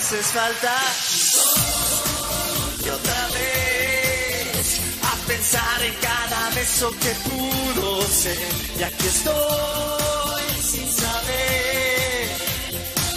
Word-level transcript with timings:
haces 0.00 0.26
falta. 0.28 0.74
Y 2.84 2.88
otra 2.88 3.28
vez 3.38 4.80
a 5.02 5.14
pensar 5.26 5.82
en 5.84 5.94
cada 6.08 6.50
beso 6.54 6.90
que 7.02 7.12
pudo 7.28 8.02
ser. 8.08 8.48
Y 8.78 8.82
aquí 8.82 9.06
estoy 9.06 10.44
sin 10.72 10.88
saber 10.90 12.28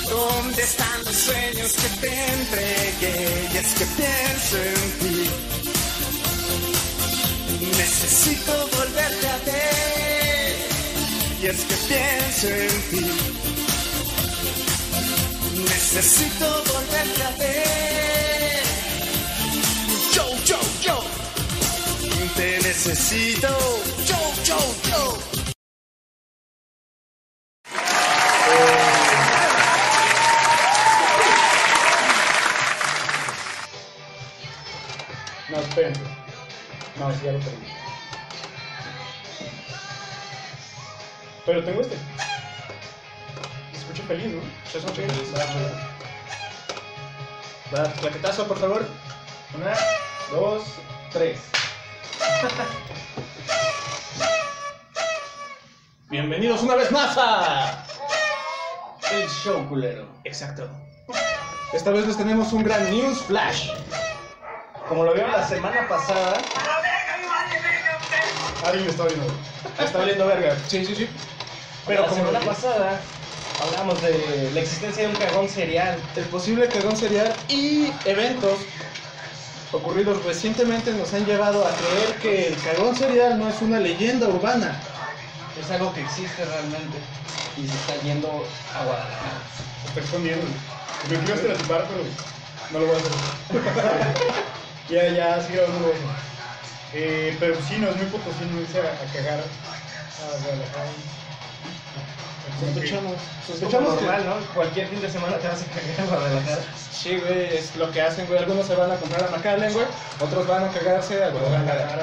dónde 0.10 0.62
están 0.62 1.04
los 1.06 1.16
sueños 1.16 1.72
que 1.82 1.90
te 2.02 2.12
entregué. 2.34 3.50
Y 3.54 3.58
es 3.58 3.70
que 3.78 3.86
pienso 4.02 4.58
en 4.72 4.92
ti. 5.00 5.30
Necesito 7.78 8.52
volverte 8.78 9.28
a 9.28 9.38
ver. 9.46 10.56
Y 11.42 11.46
es 11.48 11.60
que 11.70 11.76
pienso 11.88 12.48
en 12.48 12.82
ti. 12.92 13.53
Necesito 15.56 16.64
volverte 16.74 17.24
a 17.24 17.30
ver. 17.38 18.64
Yo, 20.14 20.26
yo, 20.46 20.60
yo. 20.82 21.04
Te 22.36 22.60
necesito. 22.62 23.48
Yo, 24.06 24.18
yo, 24.44 24.58
yo. 24.90 25.18
No, 35.50 35.58
espérense. 35.60 36.02
No, 37.00 37.12
sí, 37.14 37.20
ya 37.26 37.32
lo 37.34 37.40
tengo. 37.40 37.58
Pero 41.46 41.64
tengo 41.64 41.82
este. 41.82 42.13
Va, 47.74 47.92
claquetazo, 47.94 48.48
por 48.48 48.60
favor. 48.60 48.86
Una, 49.56 49.74
dos, 50.30 50.64
tres. 51.12 51.40
Bienvenidos 56.10 56.62
una 56.62 56.76
vez 56.76 56.92
más 56.92 57.18
a... 57.18 57.84
El 59.12 59.28
show 59.28 59.68
culero. 59.68 60.08
Exacto. 60.24 60.70
Esta 61.72 61.90
vez 61.90 62.06
les 62.06 62.18
tenemos 62.18 62.54
un 62.54 62.64
gran 62.64 62.92
news 62.92 63.20
flash. 63.24 63.70
Como 64.88 65.04
lo 65.04 65.14
vieron 65.14 65.32
la 65.32 65.48
semana 65.48 65.88
pasada, 65.88 66.38
Alguien 68.66 68.86
me 68.86 68.92
está 68.92 69.06
viendo. 69.06 69.26
Me 69.80 69.86
está 69.86 69.98
valiendo 69.98 70.28
verga. 70.28 70.56
Sí, 70.68 70.86
sí, 70.86 70.96
sí. 70.96 71.10
pero 71.88 72.04
la 72.04 72.08
como 72.08 72.24
semana 72.24 72.46
pasada 72.46 73.02
hablamos 73.64 74.02
de 74.02 74.52
la 74.54 74.60
existencia 74.60 75.04
de 75.04 75.10
un 75.10 75.16
cagón 75.16 75.50
serial. 75.50 75.98
El 76.16 76.26
posible 76.26 76.68
cagón 76.68 76.96
serial 76.98 77.34
y 77.48 77.92
eventos 78.06 78.60
ocurridos 79.72 80.24
recientemente 80.26 80.92
nos 80.94 81.14
han 81.14 81.26
llevado 81.26 81.66
a 81.66 81.72
creer 81.72 82.16
que 82.22 82.48
el 82.50 82.58
cagón 82.62 82.96
serial 82.96 83.40
no 83.40 83.50
es 83.50 83.62
una 83.62 83.80
leyenda 83.80 84.28
urbana. 84.28 84.80
Es 85.60 85.70
algo 85.72 85.94
que 85.94 86.02
existe 86.02 86.46
realmente 86.46 86.98
y 87.58 87.68
se 87.68 87.74
está 87.76 88.02
yendo 88.04 88.28
a 88.76 88.84
Guadalajara. 88.84 89.42
Está 89.88 90.00
escondiendo. 90.02 90.46
Me 91.10 91.18
quiero 91.20 91.36
estereotipar, 91.36 91.88
pero 91.88 92.04
no 92.72 92.80
lo 92.80 92.86
voy 92.88 92.96
a 92.96 93.00
hacer. 93.00 93.12
ya, 94.90 95.10
ya, 95.10 95.42
sí 95.42 95.54
grabando 95.54 95.90
eso. 95.90 96.08
Eh, 96.94 97.36
pero 97.40 97.56
sí, 97.68 97.78
no 97.78 97.90
es 97.90 97.96
muy 97.98 98.06
potosí 98.08 98.46
no 98.52 98.62
irse 98.62 98.80
a, 98.80 98.84
a 98.84 99.14
cagar 99.14 99.40
a 99.40 100.44
Guadalajara. 100.44 101.23
Sospechamos. 102.60 103.14
Sospechamos 103.48 103.88
Como 103.90 104.00
que- 104.00 104.06
normal, 104.06 104.26
¿no? 104.26 104.54
Cualquier 104.54 104.88
fin 104.88 105.02
de 105.02 105.10
semana 105.10 105.38
te 105.38 105.48
vas 105.48 105.62
a 105.62 105.66
cagar 105.66 106.00
a 106.02 106.06
Guadalajara. 106.16 106.62
Sí, 106.92 107.18
güey, 107.20 107.56
es 107.58 107.76
lo 107.76 107.92
que 107.92 108.02
hacen, 108.02 108.26
güey. 108.28 108.40
Algunos 108.40 108.66
se 108.68 108.76
van 108.76 108.92
a 108.92 108.96
comprar 108.96 109.24
a 109.24 109.30
McAllen, 109.32 109.74
güey. 109.74 109.86
Otros 110.20 110.48
van 110.48 110.64
a 110.66 110.68
cagarse 110.70 111.24
a 111.24 111.30
Guadalajara. 111.30 112.02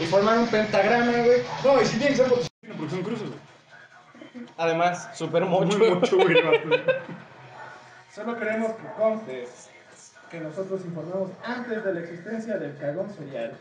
Y 0.00 0.04
forman 0.06 0.38
un 0.40 0.48
pentagrama, 0.48 1.12
güey. 1.12 1.42
No, 1.64 1.80
y 1.80 1.86
sí 1.86 1.96
tienen 1.98 2.16
que 2.16 2.24
ser 2.24 2.28
porque 2.28 2.90
son 2.90 3.02
cruces, 3.02 3.28
güey. 3.28 4.46
Además, 4.58 5.08
super 5.14 5.44
mocho. 5.44 5.78
Muy 5.78 5.90
mucho, 5.90 6.16
güey, 6.22 6.36
Solo 8.14 8.38
queremos 8.38 8.72
que 8.72 8.86
conste 9.00 9.48
que 10.30 10.40
nosotros 10.40 10.80
informamos 10.84 11.30
antes 11.44 11.84
de 11.84 11.94
la 11.94 12.00
existencia 12.00 12.56
del 12.56 12.76
cagón 12.78 13.12
serial. 13.16 13.56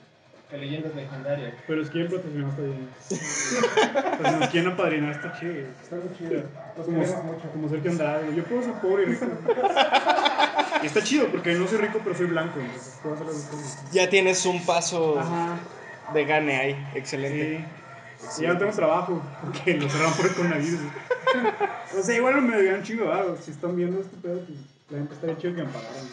Que 0.49 0.57
leyendas 0.57 0.93
legendarias. 0.95 1.53
Pero 1.67 1.81
es 1.81 1.89
quien 1.89 2.05
patrocinó 2.05 2.49
está 2.49 2.61
bien. 2.61 2.89
Pues 4.39 4.49
quien 4.49 4.67
apadrinó 4.67 5.11
está 5.11 5.37
chido. 5.39 5.53
Está 5.81 5.95
muy 5.95 6.17
chido. 6.17 6.43
Los 6.77 6.85
Como, 6.85 6.97
mucho. 6.99 7.49
como 7.51 7.69
ser 7.69 7.81
que 7.81 7.89
andaba. 7.89 8.21
Yo 8.35 8.43
puedo 8.43 8.61
ser 8.63 8.73
pobre 8.73 9.03
y 9.03 9.05
rico. 9.07 9.25
Y 10.83 10.85
está 10.85 11.01
chido 11.03 11.27
porque 11.27 11.53
no 11.53 11.67
soy 11.67 11.79
rico, 11.79 11.99
pero 12.03 12.15
soy 12.15 12.27
blanco. 12.27 12.59
Entonces 12.59 12.99
puedo 13.01 13.15
hacer 13.15 13.27
las 13.27 13.35
dos 13.51 13.61
cosas. 13.61 13.91
Ya 13.91 14.09
tienes 14.09 14.45
un 14.45 14.63
paso 14.65 15.19
Ajá. 15.19 15.57
de 16.13 16.25
gane 16.25 16.55
ahí. 16.57 16.87
Excelente. 16.95 17.65
Sí. 18.29 18.43
Ya 18.43 18.53
no 18.53 18.59
tengo 18.59 18.71
trabajo 18.71 19.21
porque 19.43 19.73
lo 19.75 19.89
cerraron 19.89 20.13
por 20.13 20.25
el 20.25 20.33
coronavirus. 20.33 20.79
O 21.97 22.01
sea, 22.03 22.15
igual 22.15 22.41
me 22.41 22.55
debían 22.57 22.83
chingo. 22.83 23.11
Si 23.43 23.51
están 23.51 23.75
viendo 23.75 23.99
este 24.01 24.15
pedo, 24.17 24.39
pues 24.45 24.59
la 24.89 24.97
gente 24.99 25.13
estaría 25.15 25.37
chido 25.37 25.55
que 25.55 25.63
me 25.63 25.69
pagaran. 25.69 26.05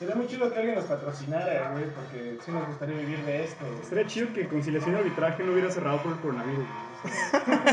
Estaría 0.00 0.14
muy 0.14 0.28
chido 0.28 0.52
que 0.52 0.56
alguien 0.60 0.76
nos 0.76 0.84
patrocinara, 0.84 1.72
güey, 1.72 1.86
porque 1.86 2.38
sí 2.44 2.52
nos 2.52 2.68
gustaría 2.68 2.96
vivir 2.98 3.18
de 3.24 3.42
esto. 3.42 3.64
Estaría 3.82 4.06
chido 4.06 4.32
que 4.32 4.46
conciliación 4.46 4.94
y 4.94 4.98
arbitraje 4.98 5.42
no 5.42 5.50
hubiera 5.50 5.72
cerrado 5.72 6.00
por 6.00 6.12
el 6.12 6.18
coronavirus. 6.18 6.66
güey. 7.02 7.14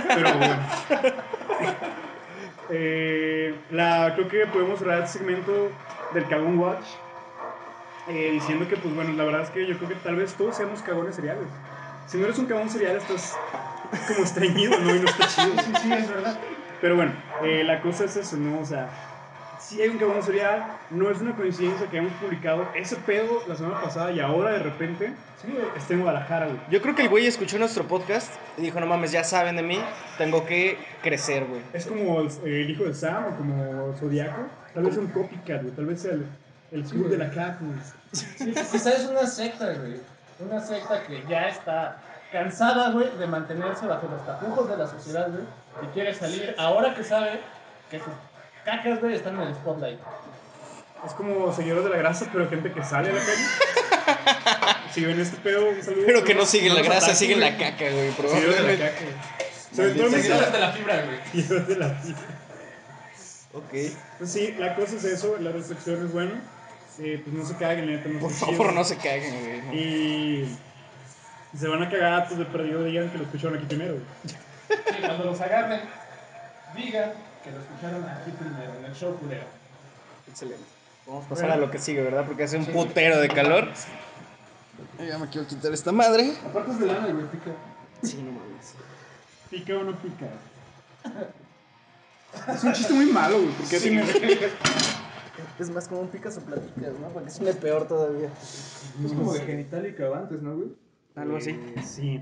Pero 0.07 0.37
bueno. 0.37 0.57
Eh, 2.71 3.53
la, 3.69 4.11
creo 4.15 4.27
que 4.27 4.47
podemos 4.47 4.79
cerrar 4.79 5.03
el 5.03 5.07
segmento 5.07 5.69
del 6.15 6.27
Cagón 6.27 6.57
Watch 6.57 6.83
eh, 8.07 8.31
diciendo 8.31 8.67
que, 8.67 8.75
pues 8.75 8.95
bueno, 8.95 9.13
la 9.13 9.23
verdad 9.23 9.41
es 9.41 9.51
que 9.51 9.67
yo 9.67 9.77
creo 9.77 9.89
que 9.89 9.95
tal 9.97 10.15
vez 10.15 10.33
todos 10.33 10.57
seamos 10.57 10.81
cagones 10.81 11.15
seriales. 11.15 11.45
Si 12.07 12.17
no 12.17 12.25
eres 12.25 12.39
un 12.39 12.47
cagón 12.47 12.67
serial, 12.71 12.95
estás 12.95 13.37
como 14.07 14.23
estreñido, 14.23 14.79
¿no? 14.79 14.95
Y 14.95 14.99
no 14.99 15.07
está 15.07 15.27
chido. 15.27 15.61
Sí, 15.61 15.73
sí, 15.79 15.93
es 15.93 16.09
verdad. 16.09 16.39
Pero 16.81 16.95
bueno, 16.95 17.11
eh, 17.43 17.63
la 17.63 17.81
cosa 17.81 18.05
es 18.05 18.15
eso, 18.15 18.35
¿no? 18.37 18.59
O 18.59 18.65
sea, 18.65 18.89
si 19.67 19.81
hay 19.81 19.89
un 19.89 19.97
cagón 19.97 20.21
serial, 20.21 20.63
no 20.91 21.09
es 21.09 21.21
una 21.21 21.35
coincidencia 21.35 21.87
que 21.89 21.97
hayamos 21.97 22.17
publicado 22.19 22.67
ese 22.75 22.95
pedo 22.97 23.41
la 23.47 23.55
semana 23.55 23.81
pasada 23.81 24.11
y 24.11 24.19
ahora 24.19 24.51
de 24.51 24.59
repente 24.59 25.13
Sí, 25.41 25.55
está 25.75 25.93
en 25.93 26.01
Guadalajara, 26.01 26.45
güey. 26.47 26.59
Yo 26.71 26.81
creo 26.81 26.95
que 26.95 27.03
el 27.03 27.09
güey 27.09 27.27
escuchó 27.27 27.59
nuestro 27.59 27.83
podcast 27.87 28.33
y 28.57 28.61
dijo, 28.61 28.79
no 28.79 28.87
mames, 28.87 29.11
ya 29.11 29.23
saben 29.23 29.55
de 29.57 29.63
mí, 29.63 29.79
tengo 30.17 30.45
que 30.45 30.77
crecer, 31.03 31.45
güey. 31.45 31.61
Es 31.73 31.85
como 31.85 32.21
el, 32.21 32.29
el 32.45 32.69
hijo 32.69 32.85
de 32.85 32.93
Sam 32.93 33.25
o 33.25 33.37
como 33.37 33.93
Zodiaco. 33.99 34.43
Tal 34.73 34.83
vez 34.83 34.97
un 34.97 35.07
copycat, 35.07 35.61
güey. 35.61 35.75
Tal 35.75 35.85
vez 35.85 36.05
el, 36.05 36.25
el 36.71 36.83
club 36.83 37.09
de 37.09 37.17
la 37.17 37.29
cat, 37.31 37.59
güey. 37.59 37.77
Sí, 38.13 38.53
quizás 38.71 38.87
es 38.87 39.05
una 39.07 39.27
secta, 39.27 39.73
güey. 39.73 39.99
Una 40.39 40.59
secta 40.59 41.03
que 41.03 41.23
ya 41.29 41.49
está 41.49 42.01
cansada, 42.31 42.91
güey, 42.91 43.09
de 43.17 43.27
mantenerse 43.27 43.85
bajo 43.85 44.07
los 44.07 44.25
tapujos 44.25 44.69
de 44.69 44.77
la 44.77 44.87
sociedad, 44.87 45.29
güey. 45.29 45.43
Y 45.83 45.93
quiere 45.93 46.13
salir 46.13 46.55
ahora 46.57 46.95
que 46.95 47.03
sabe 47.03 47.41
que 47.91 47.99
sus 47.99 48.07
cacas, 48.65 48.99
güey, 48.99 49.15
están 49.15 49.35
en 49.39 49.47
el 49.47 49.55
spotlight. 49.55 49.99
Es 51.05 51.13
como 51.13 51.53
señores 51.53 51.83
de 51.83 51.89
la 51.91 51.97
grasa, 51.97 52.27
pero 52.33 52.49
gente 52.49 52.71
que 52.71 52.83
sale 52.83 53.11
a 53.11 53.13
la 53.13 53.19
calle. 53.19 53.43
Si 54.91 55.03
ven 55.03 55.19
este 55.19 55.35
pedo, 55.37 55.67
un 55.67 55.83
saludo. 55.83 56.03
Pero 56.05 56.23
que 56.23 56.33
no 56.33 56.45
siguen 56.45 56.73
la 56.73 56.81
grasa, 56.81 57.13
siguen 57.13 57.41
la 57.41 57.57
caca, 57.57 57.89
güey. 57.91 58.11
Señores 58.13 58.65
de 58.65 58.77
la 58.77 58.89
caca. 58.91 59.05
mis 60.15 60.23
de 60.53 60.59
la 60.59 60.71
fibra, 60.71 61.03
güey. 61.05 61.19
seguidores 61.33 61.67
de 61.67 61.75
la 61.75 61.87
Ok. 63.51 63.73
Pues 64.17 64.31
sí, 64.31 64.55
la 64.57 64.73
cosa 64.75 64.95
es 64.95 65.03
eso, 65.03 65.35
la 65.39 65.51
reflexión 65.51 66.05
es 66.05 66.13
bueno. 66.13 66.31
Eh, 66.99 67.21
pues 67.21 67.35
no 67.35 67.45
se 67.45 67.57
caguen, 67.57 67.87
neta, 67.87 68.07
no 68.07 68.19
Por 68.19 68.31
favor, 68.31 68.55
chido. 68.55 68.71
no 68.71 68.83
se 68.85 68.95
caguen, 68.95 69.37
güey. 69.43 69.61
no. 69.63 69.73
Y 69.73 70.57
si 71.51 71.57
se 71.57 71.67
van 71.67 71.83
a 71.83 71.89
cagar, 71.89 72.27
pues 72.27 72.39
de 72.39 72.45
perdido 72.45 72.83
digan 72.85 73.09
que 73.09 73.17
lo 73.17 73.25
escucharon 73.25 73.57
aquí 73.57 73.65
primero. 73.65 73.95
güey. 73.95 74.05
Sí, 74.69 75.01
cuando 75.01 75.25
los 75.25 75.41
agarren, 75.41 75.81
digan 76.73 77.11
que 77.45 77.51
lo 77.51 77.59
escucharon 77.61 78.03
aquí 78.09 78.31
primero, 78.31 78.73
en 78.79 78.85
el 78.85 78.93
show 78.95 79.15
culero. 79.17 79.45
Excelente. 80.27 80.63
Vamos 81.07 81.25
a 81.25 81.29
pasar 81.29 81.51
a 81.51 81.55
lo 81.57 81.69
que 81.69 81.77
sigue, 81.77 82.01
¿verdad? 82.01 82.25
Porque 82.25 82.43
hace 82.43 82.57
un 82.57 82.65
putero 82.65 83.19
de 83.19 83.29
calor. 83.29 83.69
Ya 85.07 85.17
me 85.19 85.29
quiero 85.29 85.47
quitar 85.47 85.71
esta 85.71 85.91
madre. 85.91 86.33
Aparte 86.49 86.71
es 86.71 86.79
de 86.79 86.85
lana, 86.87 87.07
güey, 87.13 87.27
pica. 87.27 87.51
Sí, 88.01 88.17
no 88.17 88.31
mames. 88.31 88.73
¿Pica 89.49 89.77
o 89.77 89.83
no 89.83 89.95
pica? 89.97 90.27
Es 92.53 92.63
un 92.65 92.73
chiste 92.73 92.91
muy 92.93 93.05
malo, 93.05 93.37
güey, 93.37 93.49
porque 93.51 93.79
Sí, 93.79 93.89
tiene- 93.89 94.03
Es 95.59 95.69
más 95.69 95.87
como 95.87 96.01
un 96.01 96.09
picas 96.09 96.37
o 96.37 96.41
platicas, 96.41 96.93
¿no? 96.99 97.07
Porque 97.09 97.29
suene 97.29 97.53
peor 97.53 97.87
todavía. 97.87 98.27
Es 98.27 99.11
como 99.13 99.33
de 99.33 99.39
genital 99.41 99.85
y 99.87 99.93
cavantes, 99.93 100.41
¿no, 100.41 100.55
güey? 100.55 100.69
Algo 101.15 101.37
así. 101.37 101.51
Eh, 101.51 101.81
sí. 101.81 102.21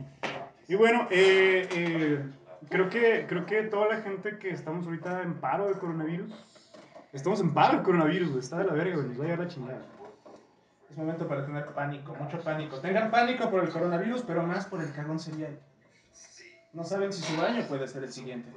Y 0.68 0.76
bueno, 0.76 1.08
eh, 1.10 1.68
eh, 1.72 2.24
creo, 2.70 2.90
que, 2.90 3.26
creo 3.28 3.46
que 3.46 3.64
toda 3.64 3.88
la 3.88 4.02
gente 4.02 4.38
que 4.38 4.50
estamos 4.50 4.86
ahorita 4.86 5.22
en 5.22 5.36
paro 5.36 5.66
del 5.68 5.78
coronavirus, 5.78 6.32
estamos 7.12 7.40
en 7.42 7.54
paro 7.54 7.76
del 7.78 7.84
coronavirus, 7.84 8.30
güey, 8.30 8.40
está 8.40 8.58
de 8.58 8.66
la 8.66 8.74
verga, 8.74 8.96
güey, 8.96 9.08
nos 9.08 9.20
va 9.20 9.24
a 9.24 9.28
llevar 9.28 9.46
la 9.46 9.48
chingada. 9.48 9.82
Es 10.90 10.98
momento 10.98 11.28
para 11.28 11.46
tener 11.46 11.66
pánico, 11.74 12.14
mucho 12.16 12.40
pánico. 12.42 12.80
Tengan 12.80 13.10
pánico 13.10 13.50
por 13.50 13.64
el 13.64 13.70
coronavirus, 13.72 14.22
pero 14.24 14.44
más 14.44 14.66
por 14.68 14.82
el 14.82 14.92
cagón 14.94 15.20
serial. 15.20 15.60
No 16.74 16.84
saben 16.84 17.12
si 17.14 17.22
su 17.22 17.40
baño 17.40 17.64
puede 17.68 17.88
ser 17.88 18.04
el 18.04 18.12
siguiente. 18.14 18.52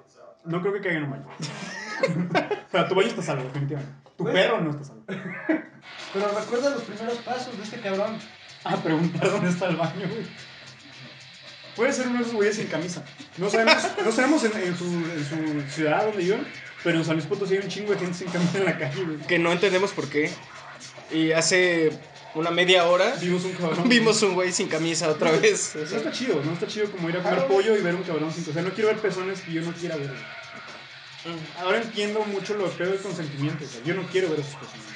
No 0.45 0.61
creo 0.61 0.73
que 0.75 0.81
caigan 0.81 1.05
en 1.05 1.05
un 1.05 1.11
baño. 1.13 1.27
O 2.67 2.71
sea, 2.71 2.89
tu 2.89 2.95
baño 2.95 3.09
está 3.09 3.23
salvo, 3.23 3.45
definitivamente. 3.45 3.95
Tu 4.19 4.25
Güey. 4.25 4.35
perro 4.35 4.61
no 4.61 4.71
está 4.71 4.85
salvo. 4.85 5.05
Pero 6.13 6.29
recuerda 6.39 6.71
los 6.71 6.83
primeros 6.83 7.19
pasos 7.19 7.57
de 7.57 7.63
este 7.63 7.81
cabrón. 7.81 8.19
A 8.65 8.77
preguntar 8.77 9.31
dónde 9.31 9.49
está 9.49 9.69
el 9.69 9.77
baño, 9.77 10.07
güey. 10.09 10.27
Puede 11.77 11.93
ser 11.93 12.09
uno 12.09 12.17
de 12.19 12.23
esos 12.23 12.35
güeyes 12.35 12.57
sin 12.57 12.67
camisa. 12.69 13.05
No 13.37 13.51
sabemos, 13.51 13.77
no 14.05 14.11
sabemos 14.13 14.45
en, 14.45 14.53
en 14.57 14.77
su, 14.77 14.85
en 14.85 15.65
su 15.69 15.75
ciudad 15.75 16.05
donde 16.07 16.23
viven, 16.23 16.47
pero 16.83 16.99
en 16.99 17.05
San 17.05 17.17
Luis 17.17 17.27
Potosí 17.27 17.55
hay 17.55 17.61
un 17.63 17.69
chingo 17.69 17.93
de 17.93 17.99
gente 17.99 18.15
sin 18.17 18.29
camisa 18.29 18.59
en 18.59 18.65
la 18.65 18.79
calle, 18.79 19.05
güey. 19.05 19.19
Que 19.27 19.39
no 19.39 19.53
entendemos 19.53 19.93
por 19.93 20.09
qué. 20.09 20.31
Y 21.13 21.33
hace 21.33 21.91
una 22.35 22.51
media 22.51 22.87
hora 22.89 23.15
Vimos 23.21 23.45
un 23.45 23.53
cabrón. 23.53 23.89
vimos 23.89 24.23
un 24.23 24.35
güey 24.35 24.53
sin 24.53 24.69
camisa 24.69 25.09
otra 25.11 25.31
vez. 25.31 25.77
O 25.77 25.79
No 25.79 25.85
está 25.85 26.11
chido, 26.13 26.43
no 26.45 26.53
está 26.53 26.67
chido 26.67 26.91
como 26.91 27.09
ir 27.09 27.17
a 27.17 27.23
comer 27.23 27.35
Claro. 27.39 27.49
pollo 27.49 27.77
y 27.77 27.83
ver 27.83 27.95
un 27.95 28.03
cabrón 28.03 28.33
sin... 28.33 28.49
O 28.49 28.53
sea, 28.53 28.63
no 28.63 28.71
quiero 28.71 28.89
ver 28.89 28.99
pezones 28.99 29.41
que 29.43 29.53
yo 29.53 29.63
no 29.63 29.73
quiera 29.73 29.97
ver. 29.97 30.09
güey. 30.09 31.37
Ahora 31.61 31.79
entiendo 31.79 32.21
mucho 32.25 32.55
lo 32.55 32.75
que 32.77 32.85
del 32.85 32.99
consentimiento. 32.99 33.65
O 33.65 33.69
sea, 33.69 33.83
yo 33.85 33.95
no 33.95 34.03
quiero 34.09 34.29
ver 34.31 34.41
esos 34.41 34.55
pezones. 34.55 34.87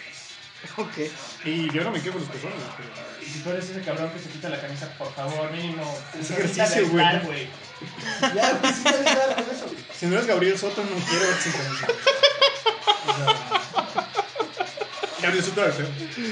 ok. 0.77 0.99
Y 1.45 1.71
yo 1.73 1.85
no 1.85 1.91
me 1.91 2.01
quejo 2.01 2.19
de 2.19 2.25
los 2.25 2.29
pezones. 2.35 2.57
pero- 2.77 2.91
Y 3.27 3.31
si 3.31 3.39
tú 3.41 3.51
eres 3.51 3.69
ese 3.69 3.81
cabrón 3.83 4.11
que 4.11 4.19
se 4.19 4.29
quita 4.29 4.49
la 4.49 4.61
camisa, 4.61 4.89
por 4.99 5.13
favor, 5.15 5.51
mínimo. 5.53 5.99
Es 6.19 6.31
ejercicio, 6.31 6.89
güey. 6.89 7.05
estar, 7.07 7.27
güey. 7.27 7.49
Ya, 8.35 8.59
pues 8.61 8.75
sí, 8.77 8.83
con 8.83 9.55
eso. 9.55 9.67
Si 9.99 10.07
no 10.07 10.15
eres 10.17 10.27
Gabriel 10.27 10.59
Soto, 10.59 10.83
no 10.83 11.07
quiero 11.07 11.27
ver 11.27 11.37
sin 11.41 11.53
camisa. 11.53 11.87
O 13.07 13.17
sea, 13.17 14.07
Gabriel 15.23 15.45
Soto 15.45 15.63
era 15.65 15.73
feo. 15.73 15.87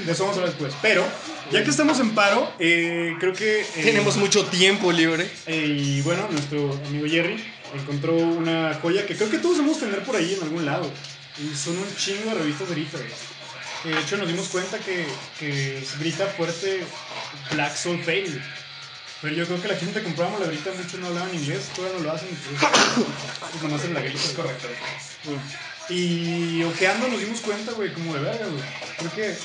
De 0.05 0.11
eso 0.11 0.23
vamos 0.23 0.37
a 0.37 0.41
hablar 0.41 0.49
después. 0.55 0.73
Pero, 0.81 1.05
ya 1.51 1.63
que 1.63 1.69
estamos 1.69 1.99
en 1.99 2.11
paro, 2.15 2.51
eh, 2.59 3.15
creo 3.19 3.33
que. 3.33 3.61
eh, 3.61 3.65
Tenemos 3.83 4.17
mucho 4.17 4.45
tiempo 4.45 4.91
libre. 4.91 5.29
eh, 5.47 5.65
y 5.77 6.01
bueno, 6.01 6.27
nuestro 6.31 6.73
amigo 6.87 7.07
Jerry 7.07 7.43
encontró 7.75 8.15
una 8.15 8.73
joya 8.81 9.05
que 9.05 9.15
creo 9.15 9.29
que 9.29 9.37
todos 9.37 9.57
debemos 9.57 9.79
tener 9.79 10.03
por 10.03 10.15
ahí 10.15 10.33
en 10.35 10.43
algún 10.43 10.65
lado. 10.65 10.89
Y 11.37 11.55
son 11.55 11.77
un 11.77 11.95
chingo 11.95 12.31
de 12.31 12.35
revistas 12.35 12.67
de 12.69 12.75
Que 13.83 13.89
de 13.89 13.99
hecho 13.99 14.17
nos 14.17 14.27
dimos 14.27 14.47
cuenta 14.49 14.77
que, 14.79 15.07
que 15.39 15.81
grita 15.99 16.25
fuerte 16.27 16.83
Black 17.51 17.75
Soul 17.75 17.99
Pale. 18.01 18.41
Pero 19.21 19.35
yo 19.35 19.45
creo 19.45 19.61
que 19.61 19.67
la 19.67 19.75
gente 19.75 19.99
que 19.99 20.05
comprábamos 20.05 20.39
la 20.39 20.47
grita 20.47 20.71
mucho 20.71 20.97
no 20.97 21.07
hablaban 21.07 21.33
inglés, 21.35 21.69
todavía 21.75 21.97
no 21.97 22.03
lo 22.05 22.11
hacen. 22.11 22.29
Pues, 22.29 23.63
nomás 23.63 23.83
en 23.83 23.93
la 23.93 24.01
grita. 24.01 24.19
Es 24.19 24.31
correcto. 24.31 24.67
Y 25.89 26.63
ojeando 26.63 27.07
nos 27.07 27.19
dimos 27.19 27.41
cuenta, 27.41 27.71
güey, 27.73 27.93
como 27.93 28.13
de 28.13 28.21
verga, 28.21 28.45
güey. 28.45 28.63
Creo 28.97 29.11
que. 29.11 29.37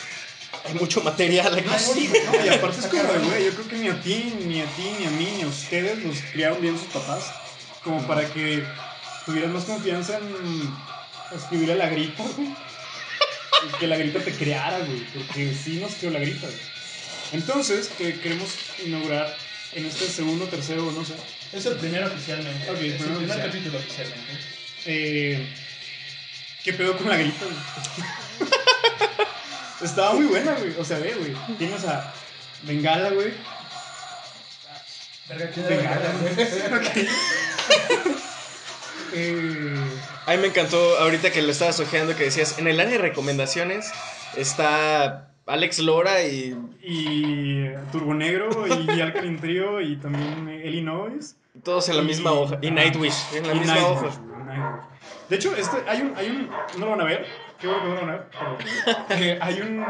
Hay 0.64 0.75
mucho 0.75 1.02
material 1.02 1.52
aquí. 1.52 1.69
No, 1.69 2.44
y 2.44 2.48
aparte 2.48 2.81
es 2.81 2.86
como 2.86 3.02
de, 3.02 3.19
güey, 3.28 3.44
yo 3.46 3.50
creo 3.54 3.69
que 3.69 3.76
ni 3.76 3.88
a 3.88 4.00
ti, 4.00 4.34
ni 4.46 4.60
a 4.60 4.66
ti, 4.66 4.94
ni 5.00 5.06
a 5.06 5.10
mí, 5.10 5.32
ni 5.36 5.42
a 5.42 5.48
ustedes 5.48 5.98
los 6.04 6.19
criaron 6.32 6.60
bien 6.60 6.78
sus 6.78 6.88
papás. 6.88 7.32
Como 7.82 8.06
para 8.06 8.25
que 8.32 8.64
tuvieran 9.26 9.52
más 9.52 9.64
confianza 9.64 10.19
en 10.19 10.72
escribir 11.36 11.72
a 11.72 11.75
la 11.75 11.88
grita, 11.88 12.22
güey. 12.36 12.54
Que 13.78 13.87
la 13.87 13.96
grita 13.96 14.20
te 14.20 14.32
creara, 14.32 14.78
güey. 14.81 15.05
Porque 15.14 15.55
sí 15.55 15.78
nos 15.81 15.94
creó 15.94 16.12
la 16.12 16.20
grita, 16.20 16.46
güey. 16.46 16.61
Entonces, 17.32 17.88
que 17.99 18.19
queremos 18.20 18.50
inaugurar 18.84 19.34
en 19.72 19.87
este 19.87 20.06
segundo, 20.06 20.46
tercero, 20.46 20.90
no 20.93 21.05
sé. 21.05 21.14
Es 21.52 21.66
el 21.66 21.76
primero 21.76 22.06
oficialmente. 22.06 22.70
Ok, 22.70 22.78
es 22.78 22.82
el 22.82 22.96
primer 22.99 23.16
oficial. 23.16 23.43
capítulo 23.46 23.78
oficialmente. 23.78 24.32
Eh, 24.87 25.46
¿Qué 26.62 26.72
pedo 26.72 26.96
con 26.96 27.08
la 27.08 27.16
grita, 27.16 27.44
güey? 27.44 28.50
Estaba 29.82 30.14
muy 30.14 30.26
buena, 30.26 30.52
güey. 30.55 30.75
O 30.78 30.84
sea, 30.84 30.99
ve, 30.99 31.14
güey. 31.14 31.34
Tienes 31.58 31.84
a 31.84 32.12
Bengala, 32.62 33.10
güey. 33.10 33.32
Verga, 35.28 35.50
¿quién 35.50 35.69
Bengala, 35.69 36.12
güey. 36.20 36.34
Eh, 39.14 39.75
A 40.26 40.32
mí 40.32 40.38
me 40.38 40.49
encantó 40.49 40.99
ahorita 40.99 41.31
que 41.31 41.43
lo 41.43 41.50
estabas 41.52 41.78
ojeando 41.81 42.16
que 42.16 42.25
decías, 42.25 42.58
en 42.58 42.66
el 42.66 42.81
área 42.81 42.93
de 42.93 42.99
recomendaciones 42.99 43.90
está 44.37 45.28
Alex 45.46 45.78
Lora 45.81 46.22
y 46.25 46.56
y 46.82 47.66
Turbo 47.93 48.14
Negro 48.14 48.66
y 48.66 49.00
Alkaline 49.00 49.38
Trio 49.40 49.81
y 49.81 49.96
también 49.96 50.49
Illinois. 50.64 51.37
todos 51.62 51.88
en 51.88 51.96
la 51.96 52.02
misma 52.02 52.32
hoja. 52.32 52.58
Y. 52.62 52.70
Nightwish, 52.70 53.14
en 53.34 53.46
la 53.46 53.55
misma 53.55 53.75
Nightwish, 53.75 54.08
hoja. 54.08 54.20
Nightwish. 54.46 54.84
De 55.28 55.37
hecho, 55.37 55.56
este, 55.56 55.76
hay 55.88 56.02
un, 56.02 56.17
hay 56.17 56.26
un, 56.28 56.50
no 56.78 56.84
lo 56.87 56.90
van 56.93 57.00
a 57.00 57.05
ver, 57.05 57.26
qué 57.58 57.67
bueno 57.67 57.82
que 57.82 57.88
no 57.88 57.94
lo 57.94 58.00
van 58.02 58.10
a 58.10 58.12
ver, 58.12 58.26
pero 59.08 59.20
eh, 59.22 59.38
hay 59.40 59.60
un, 59.60 59.84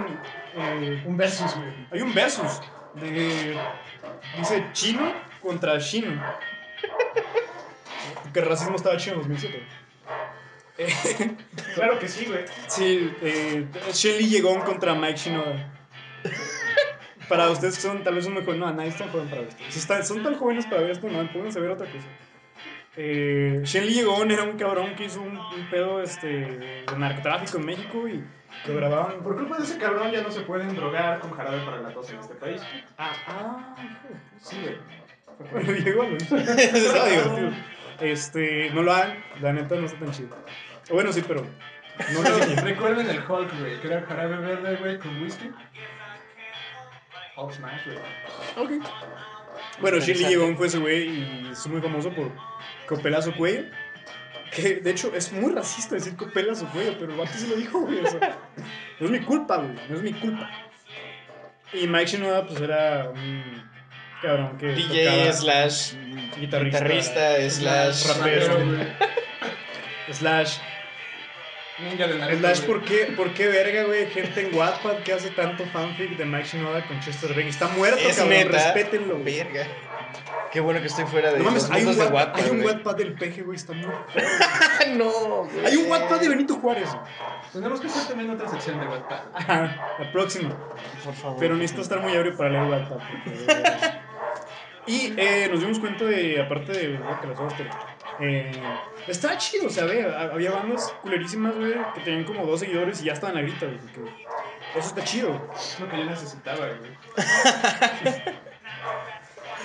eh, 0.57 1.03
Un 1.07 1.17
versus, 1.17 1.55
güey. 1.57 1.69
hay 1.91 2.01
un 2.03 2.15
versus 2.15 2.61
de, 2.95 3.57
dice 4.39 4.65
chino 4.73 5.13
contra 5.43 5.79
chino. 5.81 6.23
Porque 8.35 8.49
el 8.49 8.51
racismo 8.51 8.75
estaba 8.75 8.97
chido 8.97 9.15
en 9.15 9.21
2007. 9.21 9.63
Eh, 10.79 10.89
Claro 11.77 12.01
que 12.01 12.09
sí, 12.09 12.25
güey. 12.25 12.41
Sí, 12.67 13.13
eh, 13.23 13.65
Shelly 13.93 14.27
llegó 14.29 14.59
contra 14.65 14.93
Mike 14.93 15.17
Shinoda. 15.17 15.73
Para 17.29 17.49
ustedes 17.51 17.77
que 17.77 17.83
son 17.83 18.03
tal 18.03 18.17
vez 18.17 18.27
un 18.27 18.35
mejor. 18.35 18.57
No, 18.57 18.73
nadie 18.73 18.89
es 18.89 18.99
tan 18.99 19.09
joven 19.11 19.29
para 19.29 19.43
esto. 19.43 19.63
Si 19.69 19.79
están- 19.79 20.05
son 20.05 20.25
tan 20.25 20.35
jóvenes 20.35 20.67
para 20.67 20.81
ver 20.83 20.91
esto, 20.91 21.09
no, 21.09 21.33
pónganse 21.33 21.61
a 21.61 21.63
ver 21.63 21.71
otra 21.71 21.87
cosa. 21.87 22.09
Eh, 22.97 23.61
Shelly 23.63 23.95
llegó, 23.95 24.25
era 24.25 24.43
un 24.43 24.59
cabrón 24.59 24.97
que 24.97 25.05
hizo 25.05 25.21
un, 25.21 25.37
un 25.37 25.71
pedo 25.71 26.03
este, 26.03 26.27
de 26.27 26.85
narcotráfico 26.99 27.59
en 27.59 27.67
México 27.67 28.09
y 28.09 28.25
que 28.67 28.75
grababan. 28.75 29.23
Por 29.23 29.37
culpa 29.37 29.59
de 29.59 29.63
ese 29.63 29.79
cabrón 29.79 30.11
ya 30.11 30.23
no 30.23 30.33
se 30.33 30.41
pueden 30.41 30.75
drogar 30.75 31.21
con 31.21 31.31
jarabe 31.31 31.65
para 31.65 31.81
la 31.83 31.91
tos 31.91 32.11
en 32.11 32.19
este 32.19 32.35
país. 32.35 32.61
Ah, 32.99 33.13
ah. 33.29 33.77
Sí, 34.43 34.57
güey. 34.61 34.77
Bueno, 35.53 35.73
llegó 35.73 36.03
a 36.03 36.07
lo 36.09 36.17
Estaba 36.17 37.09
divertido. 37.09 37.51
Este, 38.01 38.71
no 38.71 38.83
lo 38.83 38.93
hagan, 38.93 39.25
la 39.41 39.53
neta 39.53 39.77
no 39.77 39.87
está 39.87 39.99
tan 39.99 40.11
chido. 40.13 40.37
O 40.91 40.95
Bueno, 40.95 41.13
sí, 41.13 41.23
pero. 41.27 41.47
No 42.13 42.23
lo 42.23 42.29
hagan. 42.29 42.57
Recuerden 42.65 43.09
el 43.09 43.19
Hulk, 43.19 43.59
güey, 43.61 43.81
que 43.81 43.87
era 43.87 44.03
jarabe 44.03 44.37
verde, 44.37 44.77
güey, 44.77 44.99
con 44.99 45.23
whisky. 45.23 45.51
Hulk 47.37 47.53
Smash, 47.53 47.87
güey. 47.87 48.81
Bueno, 49.81 49.99
Shelly 49.99 50.25
llegó 50.27 50.55
fue 50.57 50.67
ese 50.69 50.79
güey 50.79 51.09
y 51.09 51.49
es 51.53 51.67
muy 51.67 51.81
famoso 51.81 52.11
por 52.11 52.31
copelar 52.87 53.23
su 53.23 53.35
cuello. 53.35 53.65
Que 54.53 54.77
de 54.77 54.91
hecho 54.91 55.13
es 55.15 55.33
muy 55.33 55.53
racista 55.53 55.97
decir 55.97 56.17
copela 56.17 56.55
su 56.55 56.67
cuello, 56.69 56.95
pero 56.99 57.13
el 57.13 57.19
vato 57.19 57.33
sí 57.35 57.49
lo 57.49 57.57
dijo, 57.57 57.81
güey. 57.81 57.99
O 58.01 58.07
sea, 58.07 58.39
no 59.01 59.07
es 59.07 59.11
mi 59.11 59.21
culpa, 59.21 59.57
güey. 59.57 59.75
No 59.89 59.97
es 59.97 60.03
mi 60.03 60.13
culpa. 60.13 60.49
Y 61.73 61.89
Mike 61.89 62.07
Shinoda, 62.07 62.47
pues 62.47 62.61
era 62.61 63.11
un 63.11 63.65
cabrón 64.23 64.57
que. 64.59 64.69
DJ 64.69 65.07
tocaba 65.07 65.33
slash 65.33 65.95
guitarrista, 66.39 66.79
guitarrista 66.81 67.51
slash 67.51 68.07
rapero. 68.09 68.59
Slash. 70.13 70.59
Ninja 71.83 72.07
de 72.07 72.19
Naruto. 72.19 72.39
Slash. 72.39 72.61
¿por 72.67 72.85
qué, 72.85 73.07
¿por 73.17 73.33
qué 73.35 73.49
verga, 73.49 73.85
güey? 73.85 74.07
Gente 74.11 74.47
en 74.47 74.55
Wattpad 74.55 74.99
que 74.99 75.13
hace 75.15 75.31
tanto 75.31 75.65
fanfic 75.73 76.17
de 76.17 76.25
Mike 76.25 76.47
Shinoda 76.47 76.87
con 76.87 77.01
Chester 77.01 77.31
Bennington. 77.31 77.49
Está 77.69 77.69
muerto, 77.77 77.99
Es 77.99 78.17
cabrón. 78.17 78.31
neta. 78.39 78.51
Respétenlo, 78.53 79.19
güey. 79.19 79.39
Verga. 79.39 79.67
Qué 80.53 80.61
bueno 80.61 80.81
que 80.81 80.87
estoy 80.87 81.05
fuera 81.07 81.33
de 81.33 81.39
No 81.39 81.47
mames, 81.47 81.69
hay 81.71 81.85
un, 81.85 81.97
de 81.99 82.05
Wattpad, 82.07 82.45
hay 82.45 82.51
un. 82.51 82.65
Wattpad 82.65 82.97
del 82.97 83.15
peje, 83.15 83.43
güey. 83.43 83.57
Está 83.57 83.73
muy 83.73 83.87
no, 84.97 85.11
güey. 85.47 85.67
Hay 85.67 85.77
un 85.77 85.91
Wattpad 85.91 86.21
de 86.21 86.29
Benito 86.29 86.55
Juárez. 86.57 86.89
Tenemos 87.53 87.81
que 87.81 87.87
hacer 87.89 88.07
también 88.09 88.31
otra 88.31 88.49
sección 88.49 88.79
de 88.79 88.87
Wattpad. 88.87 89.21
Ajá, 89.35 89.97
la 89.99 90.13
próxima. 90.13 90.51
Por 91.05 91.15
favor. 91.15 91.39
Pero 91.41 91.55
necesito 91.57 91.81
estar 91.83 91.99
muy 92.01 92.13
ebrio 92.13 92.37
para 92.37 92.51
leer 92.51 92.65
Wattpad. 92.65 92.97
porque- 92.99 94.04
y 94.87 95.15
eh, 95.17 95.49
nos 95.51 95.61
dimos 95.61 95.79
cuenta 95.79 96.05
de, 96.05 96.41
aparte 96.43 96.73
de 96.73 96.99
que 97.21 97.27
las 97.27 97.39
hojas 97.41 97.57
te- 97.57 97.71
eh, 98.21 98.53
estaba 99.09 99.37
chido, 99.39 99.67
o 99.67 99.71
sea, 99.71 99.85
ve, 99.87 100.05
ha- 100.05 100.33
había 100.33 100.51
bandas 100.53 100.95
culerísimas, 101.03 101.55
güey, 101.57 101.75
que 101.95 102.01
tenían 102.05 102.25
como 102.25 102.45
dos 102.47 102.61
seguidores 102.61 103.01
y 103.03 103.07
ya 103.07 103.13
estaban 103.15 103.37
a 103.37 103.43
grita, 103.43 103.67
güey. 103.67 103.79
Eso 104.77 104.89
está 104.89 105.05
chido. 105.05 105.51
Es 105.55 105.79
lo 105.81 105.89
que 105.89 105.97
yo 105.99 106.05
necesitaba, 106.05 106.67
güey. 106.67 106.91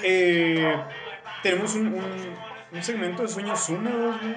Eh, 0.02 0.82
tenemos 1.44 1.76
un, 1.76 1.88
un, 1.88 2.36
un 2.72 2.84
segmento 2.84 3.24
de 3.24 3.28
sueños 3.28 3.68
húmedos, 3.70 4.16
güey. 4.22 4.36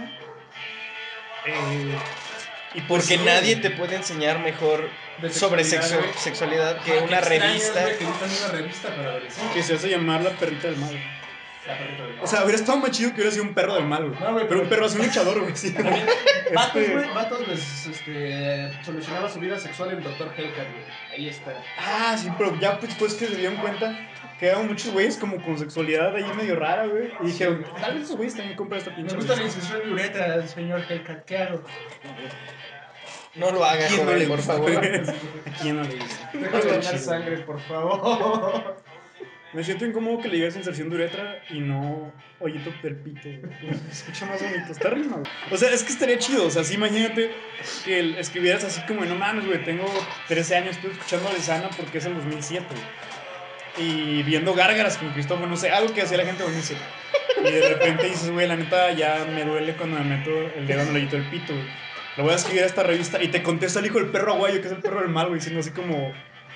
Eh, 1.47 1.97
y 2.75 2.81
pues 2.83 3.03
Porque 3.03 3.19
sí, 3.19 3.25
nadie 3.25 3.55
güey. 3.57 3.61
te 3.63 3.71
puede 3.71 3.97
enseñar 3.97 4.39
mejor 4.41 4.89
sobre 5.31 5.63
sexualidad, 5.65 5.99
sexo- 5.99 5.99
güey. 6.01 6.19
sexualidad 6.19 6.83
que 6.83 6.93
Ah, 6.99 7.03
una 7.05 7.19
extraño, 7.19 7.45
revista. 7.45 7.83
güey, 7.83 7.99
que 7.99 8.05
una 8.05 8.49
revista 8.53 8.89
para 8.89 9.09
adolescentes. 9.11 9.55
Que 9.55 9.63
se 9.63 9.75
hace 9.75 9.89
llamar 9.91 10.23
la 10.23 10.31
perrita 10.31 10.69
del 10.69 10.77
mal. 10.79 10.95
La 11.67 11.79
perrita 11.79 12.03
del 12.05 12.21
O 12.21 12.27
sea, 12.27 12.43
hubiera 12.43 12.59
estado 12.59 12.79
más 12.79 12.91
chido 12.91 13.11
que 13.11 13.17
hubiera 13.17 13.31
sido 13.31 13.45
un 13.45 13.55
perro 13.55 13.75
del 13.75 13.85
mal, 13.85 14.09
güey. 14.09 14.21
No, 14.21 14.33
güey, 14.33 14.49
pero 14.49 14.63
un 14.63 14.69
perro 14.69 14.87
así 14.87 14.99
un 14.99 15.07
luchador, 15.07 15.41
güey. 15.41 15.55
Sí. 15.57 15.73
Vatos, 16.55 16.77
Este- 16.83 16.93
güey, 16.93 17.09
vatos 17.15 17.49
les 17.49 17.87
este, 17.87 18.71
solucionaba 18.85 19.29
su 19.31 19.39
vida 19.39 19.59
sexual 19.59 19.91
el 19.91 20.03
doctor 20.03 20.33
Hellcat, 20.37 20.67
güey. 20.71 20.85
Ahí 21.13 21.29
está. 21.29 21.53
Ah, 21.79 22.17
sí, 22.21 22.29
pero 22.37 22.59
ya 22.61 22.79
pues, 22.79 22.89
después 22.91 23.15
que 23.15 23.27
se 23.27 23.37
dieron 23.37 23.57
cuenta 23.57 23.97
que 24.43 24.49
eran 24.49 24.67
muchos 24.67 24.91
güeyes 24.93 25.17
como 25.19 25.41
con 25.41 25.57
sexualidad 25.57 26.17
ahí 26.17 26.25
medio 26.37 26.57
rara, 26.57 26.87
güey. 26.87 27.13
Y 27.23 27.27
dijeron, 27.27 27.65
tal 27.81 27.95
vez 27.95 28.03
esos 28.03 28.17
güeyes 28.17 28.35
también 28.35 28.57
compran 28.57 28.81
esta 28.81 28.93
pinche. 28.93 29.13
Me 29.13 29.19
gusta 29.19 29.35
la 29.35 29.39
revista". 29.39 29.59
incisión 29.61 29.87
de 29.87 29.93
uretra, 29.93 30.47
señor 30.49 30.81
Hellcat. 30.89 31.25
¿Qué 31.25 31.39
hago? 31.39 31.63
No 33.37 33.53
lo 33.53 33.65
haga, 33.65 33.87
¿Quién 33.87 34.01
no 34.01 34.05
joven, 34.07 34.19
le 34.19 34.27
por 34.27 34.41
favor. 34.43 34.71
¿A 34.77 34.81
quién 35.63 35.77
no 35.77 35.85
le 35.85 35.95
gusta? 35.97 36.31
Deja 36.35 36.93
de 36.93 36.99
sangre, 36.99 37.39
por 37.39 37.61
favor. 37.61 38.77
Me 39.53 39.63
siento 39.63 39.85
incómodo 39.87 40.21
que 40.21 40.29
le 40.29 40.39
digas 40.39 40.57
inserción 40.57 40.89
de 40.91 40.97
uretra 40.97 41.39
y 41.49 41.61
no 41.61 42.13
hoyito 42.41 42.73
del 42.83 42.97
pito. 42.97 43.21
güey. 43.29 43.75
Se 43.91 43.93
escucha 43.93 44.27
más 44.27 44.43
bonito, 44.43 44.73
está 44.73 44.91
rima, 44.91 45.19
güey. 45.19 45.31
O 45.53 45.57
sea, 45.57 45.71
es 45.71 45.85
que 45.85 45.93
estaría 45.93 46.19
chido. 46.19 46.47
O 46.47 46.51
sea, 46.51 46.65
sí, 46.65 46.75
imagínate 46.75 47.31
que 47.85 48.01
el- 48.01 48.17
escribieras 48.17 48.65
así 48.65 48.81
como, 48.89 49.05
no 49.05 49.15
mames, 49.15 49.47
güey, 49.47 49.63
tengo 49.63 49.85
13 50.27 50.57
años, 50.57 50.75
estoy 50.75 50.91
escuchando 50.91 51.29
a 51.29 51.33
Lizana 51.33 51.71
porque 51.77 51.99
es 51.99 52.07
el 52.07 52.15
2007. 52.17 52.67
güey. 52.69 53.22
Y 53.79 54.23
viendo 54.25 54.55
gárgaras 54.55 54.99
con 54.99 55.11
Cristóbal, 55.13 55.49
no 55.49 55.57
sé, 55.57 55.71
algo 55.71 55.95
que 55.95 56.03
hacía 56.03 56.19
la 56.19 56.27
gente 56.27 56.43
buenísimo. 56.43 56.81
Y 57.41 57.51
de 57.51 57.69
repente 57.71 58.05
dices, 58.05 58.31
güey, 58.31 58.47
la 58.47 58.57
neta 58.57 58.93
ya 58.93 59.25
me 59.25 59.45
duele 59.45 59.75
cuando 59.75 59.99
me 59.99 60.17
meto 60.17 60.31
el 60.31 60.67
dedo 60.67 60.83
en 60.83 60.89
el 60.89 60.97
hoyito 60.97 61.17
del 61.17 61.31
pito, 61.31 61.55
güey. 61.55 61.67
Lo 62.17 62.25
voy 62.25 62.33
a 62.35 62.37
escribir 62.37 62.63
a 62.63 62.67
esta 62.67 62.83
revista 62.83 63.23
y 63.23 63.29
te 63.29 63.43
contesta 63.43 63.81
el 63.81 63.87
hijo 63.87 63.99
del 63.99 64.09
perro 64.11 64.35
aguayo, 64.35 64.61
que 64.61 64.67
es 64.67 64.73
el 64.73 64.81
perro 64.81 65.01
del 65.01 65.09
mal, 65.09 65.27
güey, 65.29 65.39
diciendo 65.39 65.61
así 65.61 65.71
como. 65.71 66.13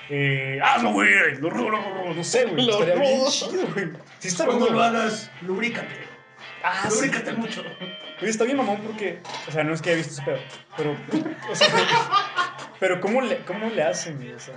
Eh, 0.09 0.59
hazlo, 0.63 0.91
güey. 0.91 1.35
Lo, 1.39 1.49
lo, 1.49 1.69
lo, 1.71 2.13
no 2.13 2.23
sé, 2.23 2.45
güey. 2.45 2.65
Lo 2.65 2.73
Estaría 2.73 2.95
bien 2.95 3.25
chido, 3.25 3.67
güey. 3.73 3.89
Sí, 4.19 4.27
está 4.27 4.45
Cuando 4.45 4.67
rudo. 4.67 4.75
lo 4.75 4.83
hagas, 4.83 5.31
lubrícate. 5.41 5.95
Ah, 6.63 6.87
sí. 6.89 6.95
Lubrícate 6.95 7.33
mucho. 7.33 7.63
Oye, 8.21 8.29
está 8.29 8.43
bien 8.43 8.57
mamón 8.57 8.79
porque. 8.81 9.19
O 9.47 9.51
sea, 9.51 9.63
no 9.63 9.73
es 9.73 9.81
que 9.81 9.89
haya 9.89 9.97
visto 9.97 10.13
ese 10.13 10.21
pedo. 10.23 10.39
Pero. 10.77 10.95
O 11.49 11.55
sea, 11.55 11.67
pero 12.79 13.01
¿cómo 13.01 13.21
le, 13.21 13.37
cómo 13.39 13.69
le 13.69 13.81
hacen, 13.81 14.17
güey? 14.17 14.33
O 14.33 14.39
sea. 14.39 14.53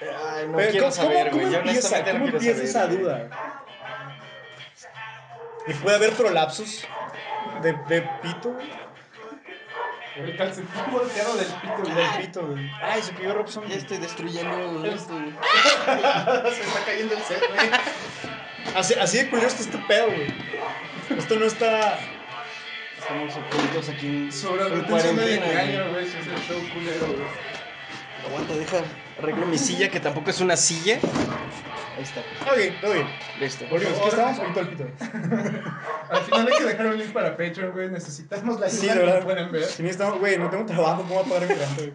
Ay, 0.00 0.48
no 0.48 0.56
pero 0.56 0.70
quiero 0.70 0.86
¿cómo, 0.86 0.96
saber, 0.96 1.30
cómo 1.30 1.42
güey. 1.42 1.52
Yo 1.52 1.58
empieza, 1.58 1.88
honestamente 1.88 2.12
no 2.12 2.18
¿cómo 2.20 2.38
quiero 2.38 2.56
empieza 2.56 2.72
saber. 2.72 2.94
esa 2.94 3.02
duda? 3.02 3.28
Y 5.66 5.74
puede 5.74 5.96
haber 5.96 6.12
prolapsos 6.14 6.84
de, 7.62 7.72
de 7.88 8.02
pito, 8.22 8.52
güey. 8.54 8.70
El 10.16 10.36
calcetín 10.36 10.82
volteado 10.90 11.36
del 11.36 11.46
pito. 11.46 11.76
güey. 11.82 11.94
Del 11.94 12.10
pito, 12.26 12.46
güey. 12.46 12.70
Ay, 12.82 13.02
se 13.02 13.12
cayó 13.12 13.34
Robson. 13.34 13.64
Ya 13.68 13.76
estoy 13.76 13.98
destruyendo 13.98 14.84
esto, 14.86 15.12
güey. 15.14 15.30
Se 16.54 16.62
está 16.62 16.84
cayendo 16.84 17.14
el 17.14 17.22
set, 17.22 17.42
güey. 17.48 17.70
Así, 18.74 18.94
así 18.94 19.18
de 19.18 19.30
culero 19.30 19.48
está 19.48 19.62
este 19.62 19.78
pedo, 19.78 20.06
güey. 20.06 20.34
Esto 21.18 21.36
no 21.36 21.44
está. 21.46 21.98
Estamos 22.98 23.34
ocultos 23.36 23.88
aquí 23.88 24.06
en, 24.06 24.32
Sobre 24.32 24.68
la 24.68 24.76
de 24.76 24.82
cuarentena, 24.82 25.46
güey. 25.46 25.52
engaño, 25.74 25.90
güey. 25.92 26.06
Si 26.06 26.16
es 26.18 26.26
el 26.26 26.38
show 26.42 26.60
culero, 26.74 27.06
güey. 27.06 27.28
Aguanta, 28.26 28.54
deja. 28.54 28.76
Arreglo 29.22 29.46
mi 29.46 29.58
silla, 29.58 29.90
que 29.90 30.00
tampoco 30.00 30.30
es 30.30 30.40
una 30.40 30.56
silla. 30.56 30.98
Ahí 31.96 32.02
está. 32.02 32.20
Está 32.20 32.54
bien, 32.54 32.74
está 32.74 32.88
bien. 32.90 33.06
Listo. 33.38 33.64
Volvimos. 33.70 33.98
¿Qué 33.98 34.08
estábamos? 34.08 34.38
Ahorita 34.38 34.60
el 34.60 34.68
pito. 34.68 34.84
Al 36.10 36.20
final 36.22 36.46
hay 36.48 36.58
que 36.58 36.64
dejar 36.64 36.86
un 36.86 36.98
link 36.98 37.12
para 37.12 37.30
Patreon, 37.36 37.72
güey. 37.72 37.90
Necesitamos 37.90 38.58
la 38.58 38.66
ayuda 38.66 38.80
Sí, 38.80 38.86
de 38.86 38.92
que 38.94 38.98
verdad. 38.98 39.22
pueden 39.24 39.52
ver. 39.52 39.64
Si 39.64 39.82
necesitamos, 39.82 40.18
güey, 40.20 40.38
no 40.38 40.48
tengo 40.48 40.64
trabajo, 40.64 41.02
¿cómo 41.02 41.14
voy 41.22 41.24
a 41.24 41.28
pagar 41.28 41.48
mi 41.48 41.54
renta, 41.54 41.74
güey? 41.76 41.92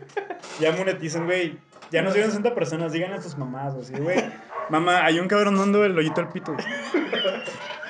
Ya 0.59 0.71
moneticen, 0.73 1.25
güey. 1.25 1.57
Ya 1.91 2.01
nos 2.01 2.13
dieron 2.13 2.31
60 2.31 2.53
personas, 2.53 2.91
digan 2.91 3.13
a 3.13 3.19
tus 3.19 3.37
mamás, 3.37 3.73
güey. 3.73 3.85
así, 3.85 3.93
güey. 3.95 4.23
Mamá, 4.69 5.03
hay 5.05 5.19
un 5.19 5.27
cabrón 5.27 5.57
dando 5.57 5.83
el 5.85 5.97
hoyito 5.97 6.21
al 6.21 6.29
pito, 6.29 6.53
güey. 6.53 6.65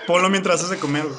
Ponlo 0.07 0.29
mientras 0.29 0.55
haces 0.57 0.69
de 0.69 0.77
comer, 0.77 1.03
güey. 1.03 1.15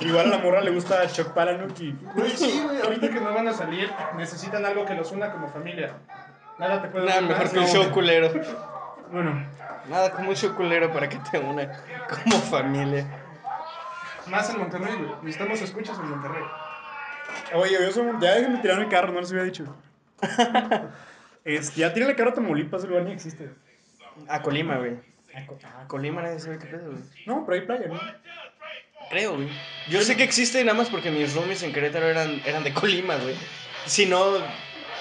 Igual 0.00 0.26
a 0.26 0.36
la 0.36 0.38
morra 0.38 0.60
le 0.60 0.70
gusta 0.70 1.06
Chuck 1.08 1.32
Palahniuk 1.32 1.78
y... 1.80 1.92
Güey, 2.14 2.30
sí, 2.30 2.62
güey. 2.64 2.80
Ahorita 2.80 3.10
que 3.10 3.20
no 3.20 3.34
van 3.34 3.48
a 3.48 3.52
salir, 3.52 3.90
necesitan 4.16 4.64
algo 4.64 4.84
que 4.84 4.94
los 4.94 5.12
una 5.12 5.30
como 5.30 5.48
familia. 5.48 5.92
Nada 6.58 6.80
te 6.82 6.88
puede 6.88 7.06
Nada 7.06 7.20
mejor 7.20 7.42
más, 7.42 7.52
que 7.52 7.58
un 7.58 7.64
no. 7.64 7.70
show 7.70 7.90
culero. 7.90 8.30
Bueno, 9.12 9.46
Nada 9.88 10.10
como 10.12 10.30
un 10.30 10.36
show 10.36 10.54
culero 10.54 10.92
para 10.92 11.08
que 11.08 11.18
te 11.18 11.38
una 11.38 11.70
como 12.08 12.36
familia. 12.36 13.06
Más 14.26 14.50
en 14.50 14.58
Monterrey, 14.58 14.96
güey. 14.96 15.10
Necesitamos 15.22 15.60
escuchas 15.60 15.98
en 15.98 16.10
Monterrey. 16.10 16.44
oye, 17.54 17.72
yo 17.72 17.92
soy... 17.92 18.12
Ya 18.20 18.34
déjenme 18.34 18.58
tirar 18.58 18.78
mi 18.78 18.88
carro, 18.88 19.12
no 19.12 19.20
les 19.20 19.30
había 19.30 19.44
dicho. 19.44 19.76
Este, 21.42 21.80
ya 21.80 21.94
tírale 21.94 22.14
carro 22.16 22.30
a 22.30 22.34
Tamaulipas, 22.34 22.84
el 22.84 22.90
lugar 22.90 23.04
ni 23.06 23.12
existe. 23.12 23.50
A 24.28 24.42
Colima, 24.42 24.76
güey. 24.76 24.98
A 25.34 25.86
Colima 25.88 26.20
nadie 26.20 26.38
sabe 26.38 26.58
qué 26.58 26.66
pedo, 26.66 26.90
güey. 26.90 27.02
No, 27.26 27.46
pero 27.46 27.54
hay 27.58 27.66
playa, 27.66 27.88
¿no? 27.88 27.98
Creo, 29.10 29.34
güey. 29.34 29.48
Yo 29.88 30.02
sé 30.02 30.16
que 30.16 30.22
existe 30.22 30.62
nada 30.64 30.78
más 30.78 30.88
porque 30.88 31.10
mis 31.10 31.34
roomies 31.34 31.62
en 31.64 31.72
Querétaro 31.72 32.08
eran, 32.08 32.40
eran 32.46 32.62
de 32.62 32.72
Colima, 32.72 33.16
güey. 33.16 33.34
Si 33.84 34.06
no. 34.06 34.38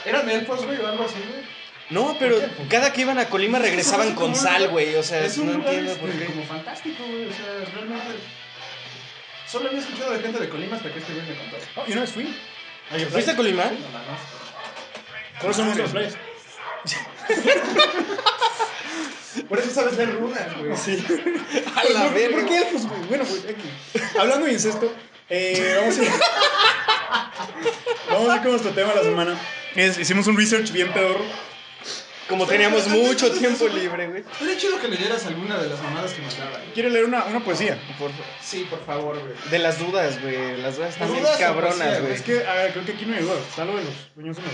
Eran 0.04 0.28
elfos, 0.30 0.66
güey, 0.66 0.80
o 0.80 0.88
algo 0.88 1.06
así, 1.06 1.20
güey. 1.30 1.60
No, 1.92 2.16
pero 2.20 2.40
¿Por 2.40 2.50
qué? 2.50 2.68
cada 2.70 2.92
que 2.94 3.02
iban 3.02 3.20
a 3.20 3.30
Colima 3.30 3.60
regresaban 3.60 4.10
Es 4.10 4.14
con 4.16 4.36
sal, 4.36 4.68
güey. 4.70 4.96
O 4.96 5.04
sea, 5.04 5.24
es 5.26 5.38
un 5.38 5.48
no 5.48 5.54
lugar 5.54 5.74
entiendo 5.74 5.92
este, 5.92 6.06
por 6.06 6.18
qué. 6.20 6.26
como 6.26 6.44
fantástico, 6.44 7.04
güey. 7.08 7.26
O 7.26 7.34
sea, 7.34 7.46
realmente. 7.74 8.06
Solo 9.48 9.70
había 9.70 9.80
escuchado 9.80 10.12
de 10.12 10.20
gente 10.20 10.40
de 10.40 10.50
Colima 10.50 10.76
hasta 10.76 10.92
que 10.92 11.00
este 11.00 11.14
güey 11.14 11.26
me 11.28 11.36
contó. 11.36 11.58
Oh, 11.76 11.86
yo 11.86 11.94
una 11.94 12.02
vez 12.02 12.12
fui. 12.12 12.36
Ay, 12.92 13.06
¿Fuiste 13.06 13.32
a 13.32 13.36
Colima? 13.36 13.66
No, 13.66 13.72
no, 13.72 13.78
no. 13.78 14.18
¿Cuáles 15.40 15.58
son 15.58 15.78
las 15.78 15.92
playas? 15.92 16.18
Por 19.48 19.60
eso 19.60 19.70
sabes 19.72 19.96
leer 19.98 20.16
runas, 20.20 20.58
güey. 20.58 20.76
Sí. 20.78 21.04
A 21.76 21.84
la 21.94 22.04
¿Por, 22.06 22.14
verga. 22.14 22.38
¿Por 22.38 22.46
qué 22.48 22.58
elfos, 22.58 22.88
güey? 22.88 23.02
Bueno, 23.10 23.24
pues, 23.26 23.44
aquí. 23.46 24.18
Hablando 24.20 24.46
de 24.46 24.54
incesto, 24.54 24.94
eh, 25.30 25.76
vamos 25.80 25.98
a 26.00 26.04
ir. 26.04 26.10
vamos 28.12 28.30
a 28.30 28.36
ir 28.36 28.42
con 28.42 28.52
nuestro 28.52 28.72
tema 28.72 28.90
de 28.90 28.96
la 28.96 29.04
semana. 29.04 29.40
Es- 29.76 29.98
hicimos 30.00 30.28
un 30.28 30.38
research 30.38 30.72
bien 30.72 30.92
pedorro. 30.92 31.24
Como 32.28 32.46
teníamos 32.46 32.88
mucho 32.88 33.32
tiempo 33.32 33.68
libre, 33.68 34.08
güey. 34.08 34.24
Sería 34.38 34.56
chido 34.56 34.80
que 34.80 34.88
leyeras 34.88 35.26
alguna 35.26 35.58
de 35.58 35.68
las 35.68 35.82
mamadas 35.82 36.12
que 36.14 36.22
mandaban. 36.22 36.62
Quiero 36.76 36.90
leer 36.90 37.06
una, 37.06 37.24
una 37.26 37.40
poesía. 37.44 37.80
Por- 37.98 38.12
Sí, 38.40 38.68
por 38.70 38.86
favor, 38.86 39.18
güey. 39.20 39.34
de 39.50 39.58
las 39.60 39.80
dudas, 39.80 40.22
güey. 40.22 40.58
Las 40.62 40.76
dudas 40.78 40.92
están 40.94 41.10
bien 41.12 41.24
¿Dudas 41.24 41.38
o 41.38 41.40
cabronas, 41.40 42.02
güey. 42.02 42.14
Es 42.14 42.22
que, 42.22 42.46
a 42.46 42.54
ver, 42.54 42.72
creo 42.74 42.86
que 42.86 42.92
aquí 42.92 43.06
no 43.06 43.16
hay 43.16 43.24
dudas. 43.24 43.40
Lo 43.58 43.66
de 43.78 43.84
los 43.84 43.94
sueños 44.14 44.38
en 44.38 44.44
los. 44.44 44.54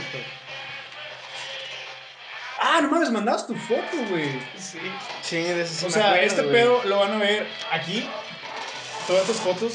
Ah, 2.59 2.79
no 2.81 2.89
mames, 2.89 3.11
mandabas 3.11 3.45
tu 3.47 3.55
foto, 3.55 3.97
güey. 4.09 4.29
Sí. 4.57 4.79
Sí, 5.21 5.35
de 5.37 5.61
eso 5.61 5.73
sí 5.73 5.85
O 5.85 5.87
me 5.87 5.93
sea, 5.93 6.05
acuerdo, 6.07 6.25
este 6.27 6.41
güey. 6.43 6.53
pedo 6.53 6.81
lo 6.85 6.99
van 6.99 7.13
a 7.13 7.17
ver 7.17 7.47
aquí. 7.71 8.07
Todas 9.07 9.21
estas 9.29 9.37
fotos. 9.41 9.73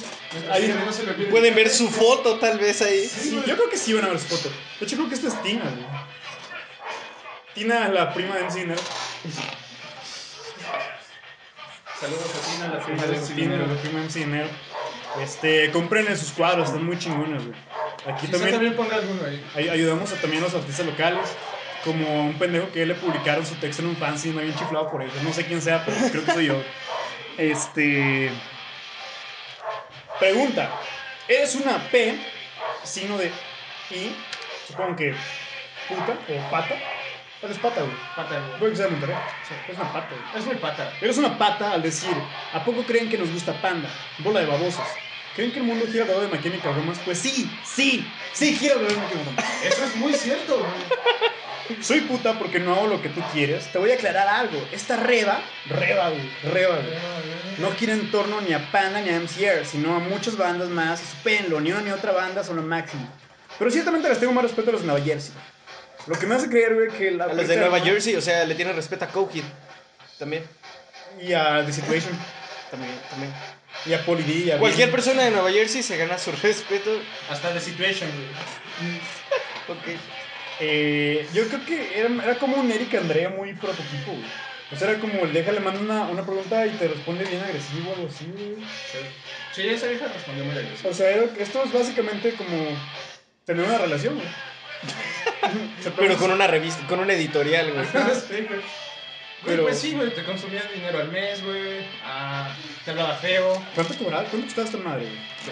Ahí, 0.50 0.64
Ahí 0.64 0.82
no 0.84 0.92
se 0.92 1.02
me 1.04 1.10
olvide. 1.12 1.28
Pueden 1.28 1.54
ver 1.54 1.68
su 1.70 1.88
foto, 1.88 2.38
tal 2.38 2.58
vez 2.58 2.80
ahí. 2.82 3.06
Sí, 3.06 3.40
yo 3.46 3.54
creo 3.56 3.70
que 3.70 3.76
sí 3.76 3.92
van 3.92 4.04
a 4.04 4.08
ver 4.08 4.18
su 4.18 4.26
foto. 4.28 4.48
De 4.80 4.86
hecho, 4.86 4.96
creo 4.96 5.08
que 5.08 5.14
esta 5.14 5.28
es 5.28 5.42
Tina, 5.42 5.62
güey. 5.64 5.86
Tina, 7.54 7.88
la 7.88 8.12
prima 8.14 8.36
de 8.36 8.44
MC 8.44 8.54
Dinero. 8.60 8.80
Saludos 12.00 12.24
a 12.34 12.50
Tina, 12.56 12.68
la 12.74 12.80
prima 12.84 13.02
de 13.06 13.16
ese 13.16 13.34
Tina, 13.34 13.52
dinero. 13.56 13.66
la 13.74 13.80
prima 13.80 13.98
de 14.00 14.04
MC 14.06 14.18
Dinero. 14.20 14.48
Este, 15.20 15.70
compren 15.72 16.06
en 16.06 16.16
sus 16.16 16.30
cuadros, 16.32 16.68
están 16.68 16.84
muy 16.84 16.98
chingones, 16.98 17.44
güey. 17.44 17.58
Aquí 18.06 18.26
Quizá 18.26 18.32
también, 18.32 18.52
también 18.52 18.76
ponga 18.76 18.96
alguno 18.96 19.22
ahí. 19.26 19.44
ay- 19.54 19.68
ayudamos 19.68 20.10
a, 20.12 20.16
también 20.16 20.42
a 20.42 20.46
los 20.46 20.54
artistas 20.54 20.86
locales. 20.86 21.28
Como 21.84 22.26
un 22.26 22.38
pendejo 22.38 22.70
que 22.72 22.84
le 22.84 22.94
publicaron 22.94 23.46
su 23.46 23.54
texto 23.54 23.82
en 23.82 23.88
un 23.88 23.96
fanzine, 23.96 24.34
me 24.34 24.42
había 24.42 24.54
chiflado 24.54 24.90
por 24.90 25.02
eso. 25.02 25.14
No 25.22 25.32
sé 25.32 25.46
quién 25.46 25.62
sea, 25.62 25.84
pero 25.84 25.96
creo 26.10 26.24
que 26.24 26.32
soy 26.32 26.46
yo. 26.46 26.62
Este. 27.38 28.30
Pregunta: 30.18 30.70
¿Eres 31.26 31.54
una 31.54 31.78
P, 31.90 32.18
signo 32.84 33.16
de 33.16 33.32
I, 33.90 34.14
supongo 34.68 34.96
que 34.96 35.14
puta 35.88 36.18
o 36.28 36.50
pata? 36.50 36.74
Eres 37.42 37.56
pata, 37.56 37.80
güey. 37.80 37.94
Pata, 38.14 38.38
güey. 38.38 38.58
Puede 38.58 38.72
que 38.72 38.76
sea 38.76 38.84
de 38.84 38.90
Monterrey. 38.90 39.16
Es 39.66 39.76
una 39.78 39.92
pata, 39.92 40.08
güey. 40.10 40.40
Es 40.40 40.46
muy 40.46 40.56
pata. 40.56 40.92
Eres 41.00 41.16
una 41.16 41.38
pata 41.38 41.72
al 41.72 41.82
decir, 41.82 42.14
¿a 42.52 42.62
poco 42.62 42.82
creen 42.82 43.08
que 43.08 43.16
nos 43.16 43.30
gusta 43.30 43.54
Panda? 43.62 43.88
Bola 44.18 44.40
de 44.40 44.46
babosos. 44.46 44.86
¿Creen 45.34 45.50
que 45.52 45.60
el 45.60 45.64
mundo 45.64 45.86
gira 45.86 46.02
alrededor 46.02 46.28
de 46.28 46.36
My 46.36 46.42
Chemical 46.42 46.74
Romance? 46.74 47.00
Pues 47.04 47.18
sí, 47.18 47.50
sí, 47.64 48.06
sí 48.34 48.54
gira 48.54 48.74
alrededor 48.74 48.96
de 48.96 49.00
My 49.00 49.08
Chemical 49.08 49.34
Romance. 49.36 49.68
Eso 49.68 49.84
es 49.84 49.96
muy 49.96 50.12
cierto, 50.12 50.58
güey. 50.58 50.70
Soy 51.80 52.00
puta 52.00 52.38
porque 52.38 52.58
no 52.58 52.74
hago 52.74 52.86
lo 52.86 53.02
que 53.02 53.08
tú 53.08 53.20
quieres. 53.32 53.70
Te 53.72 53.78
voy 53.78 53.90
a 53.90 53.94
aclarar 53.94 54.28
algo. 54.28 54.60
Esta 54.72 54.96
reba, 54.96 55.40
reba, 55.68 56.10
güey, 56.10 56.30
reba, 56.52 56.76
güey. 56.76 56.94
No 57.58 57.70
gira 57.72 57.92
en 57.92 58.10
torno 58.10 58.40
ni 58.40 58.52
a 58.54 58.70
Panda 58.70 59.00
ni 59.00 59.10
a 59.10 59.20
MCR, 59.20 59.66
sino 59.66 59.94
a 59.94 59.98
muchas 59.98 60.36
bandas 60.36 60.68
más. 60.68 61.02
Y 61.02 61.06
supénlo, 61.06 61.60
ni 61.60 61.72
una 61.72 61.82
ni 61.82 61.90
otra 61.90 62.12
banda 62.12 62.42
son 62.42 62.56
lo 62.56 62.62
máximo. 62.62 63.08
Pero 63.58 63.70
ciertamente 63.70 64.08
les 64.08 64.18
tengo 64.18 64.32
más 64.32 64.44
respeto 64.44 64.70
a 64.70 64.72
los 64.72 64.82
de 64.82 64.86
Nueva 64.86 65.04
Jersey. 65.04 65.34
Lo 66.06 66.18
que 66.18 66.26
me 66.26 66.34
hace 66.34 66.48
creer, 66.48 66.74
güey, 66.74 66.88
que 66.90 67.10
la. 67.10 67.24
A 67.24 67.32
los 67.34 67.46
de 67.46 67.56
Nueva 67.56 67.80
Jersey, 67.80 68.16
o 68.16 68.20
sea, 68.22 68.44
le 68.44 68.54
tienen 68.54 68.74
respeto 68.74 69.04
a 69.04 69.08
Coheed. 69.08 69.44
También, 70.18 70.44
Y 71.20 71.32
a 71.32 71.64
The 71.64 71.72
Situation. 71.72 72.18
también, 72.70 72.92
también. 73.10 73.32
Y 73.86 73.92
a 73.94 74.04
Poli 74.04 74.22
D. 74.22 74.32
y 74.32 74.50
a 74.50 74.58
Cualquier 74.58 74.90
persona 74.90 75.22
de 75.22 75.30
Nueva 75.30 75.50
Jersey 75.50 75.82
se 75.82 75.96
gana 75.96 76.18
su 76.18 76.32
respeto. 76.32 76.90
Hasta 77.30 77.52
The 77.52 77.60
Situation, 77.60 78.10
güey. 78.10 79.00
Ok. 79.68 79.86
Eh, 80.60 81.26
yo 81.32 81.46
creo 81.48 81.64
que 81.64 81.98
era, 81.98 82.08
era 82.24 82.34
como 82.38 82.56
un 82.56 82.70
Eric 82.70 82.94
Andrea 82.94 83.30
muy 83.30 83.54
prototipo, 83.54 84.12
güey. 84.12 84.24
O 84.72 84.76
sea, 84.76 84.90
era 84.90 85.00
como 85.00 85.24
el 85.24 85.32
déjale 85.32 85.58
manda 85.60 85.80
una, 85.80 86.02
una 86.04 86.24
pregunta 86.24 86.64
y 86.66 86.70
te 86.70 86.86
responde 86.86 87.24
bien 87.24 87.42
agresivo 87.42 87.90
o 87.90 87.94
algo 87.94 88.08
así, 88.08 88.26
güey. 88.36 88.56
Sí, 89.52 89.68
esa 89.68 89.86
vieja 89.88 90.06
respondió 90.06 90.44
muy 90.44 90.56
agresivo. 90.56 90.90
O 90.90 90.94
sea, 90.94 91.10
era- 91.10 91.26
esto 91.38 91.64
es 91.64 91.72
básicamente 91.72 92.34
como 92.34 92.54
tener 93.44 93.64
una 93.64 93.78
relación, 93.78 94.14
güey. 94.14 94.28
Pero 95.96 96.16
con 96.16 96.30
una 96.30 96.46
revista, 96.46 96.86
con 96.86 97.00
un 97.00 97.10
editorial, 97.10 97.72
güey. 97.72 97.84
Sí, 97.86 98.46
güey. 98.48 98.60
Güey, 99.42 99.56
Pero- 99.56 99.62
pues 99.62 99.78
sí, 99.78 99.92
güey, 99.94 100.14
te 100.14 100.22
consumías 100.24 100.70
dinero 100.72 100.98
al 100.98 101.08
mes, 101.10 101.42
güey. 101.42 101.78
Ah, 102.04 102.54
te 102.84 102.90
hablaba 102.90 103.14
feo. 103.16 103.62
¿Cuánto 103.74 103.94
cobraba? 103.96 104.24
¿Cuánto 104.24 104.46
costaba 104.46 104.66
esta 104.66 104.78
madre? 104.78 105.08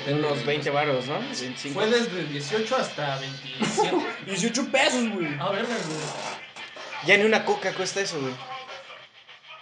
Unos 0.08 0.44
20 0.44 0.68
varos, 0.70 1.06
¿no? 1.06 1.18
25. 1.20 1.74
Fue 1.74 1.88
desde 1.88 2.24
18 2.24 2.76
hasta 2.76 3.18
27. 3.18 3.96
18 4.26 4.66
pesos, 4.72 5.08
güey. 5.10 5.28
ah, 5.40 5.50
verga, 5.50 5.68
güey. 5.74 5.98
Ya 7.06 7.16
ni 7.16 7.24
una 7.24 7.44
coca 7.44 7.72
cuesta 7.72 8.00
eso, 8.00 8.20
güey. 8.20 8.34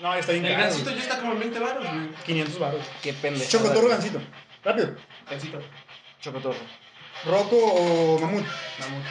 No, 0.00 0.14
está 0.14 0.32
bien 0.32 0.44
El 0.44 0.52
caro. 0.56 0.64
gancito 0.64 0.90
ya 0.90 1.02
está 1.02 1.18
como 1.20 1.32
en 1.32 1.38
20 1.40 1.58
baros, 1.60 1.84
güey. 1.86 2.08
500 2.26 2.58
baros. 2.58 2.86
Qué 3.02 3.12
pendejo. 3.12 3.48
Chocotorro 3.50 3.88
gancito. 3.88 4.20
Rápido. 4.64 4.96
Gancito. 5.30 5.60
Chocotorro. 6.20 6.58
¿Roco 7.24 7.56
o 7.56 8.18
mamut? 8.18 8.44
Mamut. 8.80 9.04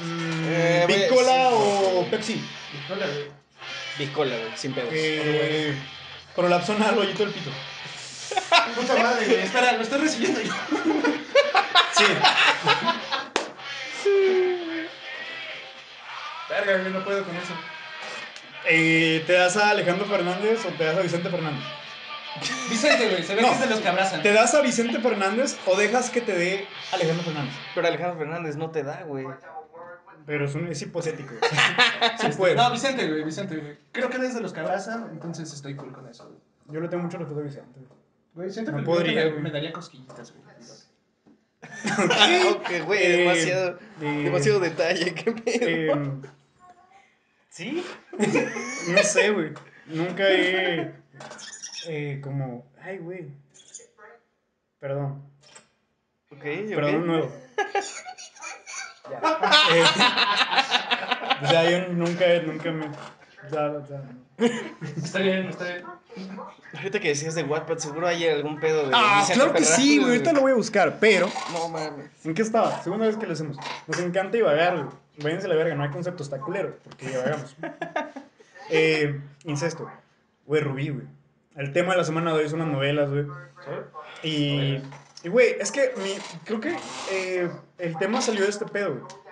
Mm, 0.00 0.44
Eh, 0.46 0.84
güey, 0.86 1.02
¿Picola 1.08 1.48
sí, 1.50 1.54
o. 1.54 2.06
Pepsi? 2.10 2.44
Pistola, 2.72 3.06
güey. 3.06 3.41
Biscola, 3.98 4.36
güey, 4.36 4.50
sin 4.56 4.72
pedos. 4.72 4.88
Eh, 4.92 5.74
prolapsona 6.34 6.88
al 6.88 6.98
hoyito 6.98 7.24
del 7.24 7.32
pito. 7.34 7.50
Puta 8.74 8.96
madre, 9.02 9.26
güey. 9.26 9.40
Espera, 9.40 9.72
lo 9.72 9.82
estoy 9.82 10.00
recibiendo 10.00 10.40
yo. 10.40 10.52
Sí. 11.94 12.04
Verga, 16.48 16.78
güey, 16.78 16.92
no 16.92 17.04
puedo 17.04 17.24
con 17.24 17.36
eso. 17.36 17.52
Eh, 18.68 19.22
¿Te 19.26 19.32
das 19.34 19.56
a 19.56 19.70
Alejandro 19.70 20.06
Fernández 20.06 20.64
o 20.64 20.68
te 20.70 20.84
das 20.84 20.96
a 20.96 21.00
Vicente 21.02 21.28
Fernández? 21.28 21.62
Vicente, 22.70 23.08
güey, 23.10 23.22
se 23.22 23.34
ve 23.34 23.42
No. 23.42 23.48
que 23.48 23.54
es 23.54 23.60
de 23.60 23.66
los 23.68 23.80
que 23.80 23.88
abrazan. 23.88 24.22
¿Te 24.22 24.32
das 24.32 24.54
a 24.54 24.60
Vicente 24.62 25.00
Fernández 25.00 25.58
o 25.66 25.76
dejas 25.76 26.10
que 26.10 26.20
te 26.20 26.32
dé 26.32 26.66
Alejandro 26.92 27.24
Fernández? 27.24 27.54
Pero 27.74 27.86
Alejandro 27.86 28.18
Fernández 28.18 28.56
no 28.56 28.70
te 28.70 28.82
da, 28.82 29.02
güey. 29.06 29.26
Pero 30.26 30.44
es, 30.44 30.54
un, 30.54 30.68
es 30.68 30.80
hipotético. 30.82 31.34
Sí 32.20 32.28
puede. 32.36 32.54
No, 32.54 32.70
Vicente, 32.70 33.08
güey, 33.08 33.24
Vicente, 33.24 33.56
güey. 33.56 33.76
Creo 33.92 34.08
que 34.10 34.16
eres 34.18 34.34
de 34.34 34.40
los 34.40 34.52
que 34.52 34.60
abrazan, 34.60 35.08
entonces 35.12 35.52
estoy 35.52 35.74
cool 35.76 35.92
con 35.92 36.06
eso, 36.08 36.26
güey. 36.28 36.38
Yo 36.68 36.80
le 36.80 36.88
tengo 36.88 37.02
mucho 37.02 37.18
respeto 37.18 37.40
a 37.40 37.42
Vicente. 37.42 37.80
Güey, 38.34 38.50
siento 38.50 38.72
No 38.72 38.78
que 38.78 38.84
podría, 38.84 39.10
Vicente 39.12 39.24
me, 39.26 39.30
güey. 39.32 39.42
me 39.44 39.50
daría 39.50 39.72
cosquillitas, 39.72 40.32
güey. 40.32 40.42
Ok, 42.50 42.86
güey, 42.86 43.02
Eh, 43.02 43.16
demasiado, 43.18 43.78
eh, 44.00 44.22
demasiado 44.24 44.60
detalle, 44.60 45.14
qué 45.14 45.32
pedo. 45.32 45.66
Eh, 45.68 46.12
¿Sí? 47.50 47.84
no 48.88 48.98
sé, 49.02 49.30
güey. 49.30 49.52
Nunca 49.86 50.28
he. 50.28 50.94
Eh, 51.86 52.20
como. 52.22 52.66
Ay, 52.80 52.98
güey. 52.98 53.28
Perdón. 54.80 55.22
Ok. 56.30 56.42
Perdón 56.42 57.06
nuevo. 57.06 57.32
Eh, 59.10 59.84
o 61.42 61.46
sea, 61.46 61.70
yo 61.70 61.88
nunca, 61.88 62.24
nunca 62.46 62.70
me. 62.70 62.86
Ya, 63.50 63.72
ya. 63.88 64.02
Está 64.96 65.18
bien, 65.18 65.48
está 65.48 65.64
bien. 65.64 65.84
Ahorita 66.74 67.00
que 67.00 67.08
decías 67.08 67.34
de 67.34 67.42
Wattpad, 67.42 67.78
seguro 67.78 68.06
hay 68.06 68.26
algún 68.28 68.60
pedo 68.60 68.86
de. 68.86 68.92
Ah, 68.94 69.26
claro 69.32 69.52
que 69.52 69.64
sí, 69.64 69.98
güey. 69.98 70.12
Ahorita 70.12 70.32
lo 70.32 70.42
voy 70.42 70.52
a 70.52 70.56
buscar, 70.56 70.98
pero. 71.00 71.28
No 71.52 71.68
mames. 71.68 72.10
¿En 72.24 72.34
qué 72.34 72.42
estaba? 72.42 72.82
Segunda 72.82 73.06
vez 73.06 73.16
que 73.16 73.26
lo 73.26 73.32
hacemos. 73.32 73.56
Nos 73.86 73.98
encanta 73.98 74.36
divagar, 74.36 74.76
güey. 74.76 74.88
Váyanse 75.18 75.46
a 75.46 75.50
la 75.50 75.56
verga, 75.56 75.74
no 75.74 75.82
hay 75.82 75.90
concepto, 75.90 76.22
está 76.22 76.38
culero, 76.38 76.78
porque 76.84 77.08
divagamos. 77.08 77.56
Eh, 78.70 79.20
incesto. 79.44 79.90
Güey, 80.46 80.62
Rubí, 80.62 80.88
güey. 80.88 81.06
El 81.56 81.72
tema 81.72 81.92
de 81.92 81.98
la 81.98 82.04
semana 82.04 82.32
de 82.32 82.38
hoy 82.38 82.48
son 82.48 82.60
las 82.60 82.68
novelas, 82.68 83.10
güey. 83.10 83.26
Y, 84.22 84.80
y, 85.24 85.28
güey, 85.28 85.56
es 85.60 85.70
que 85.70 85.92
mi, 86.02 86.14
creo 86.44 86.60
que 86.60 86.76
eh, 87.10 87.50
el 87.78 87.96
tema 87.98 88.20
salió 88.20 88.42
de 88.42 88.50
este 88.50 88.66
pedo, 88.66 88.94
güey. 89.00 89.22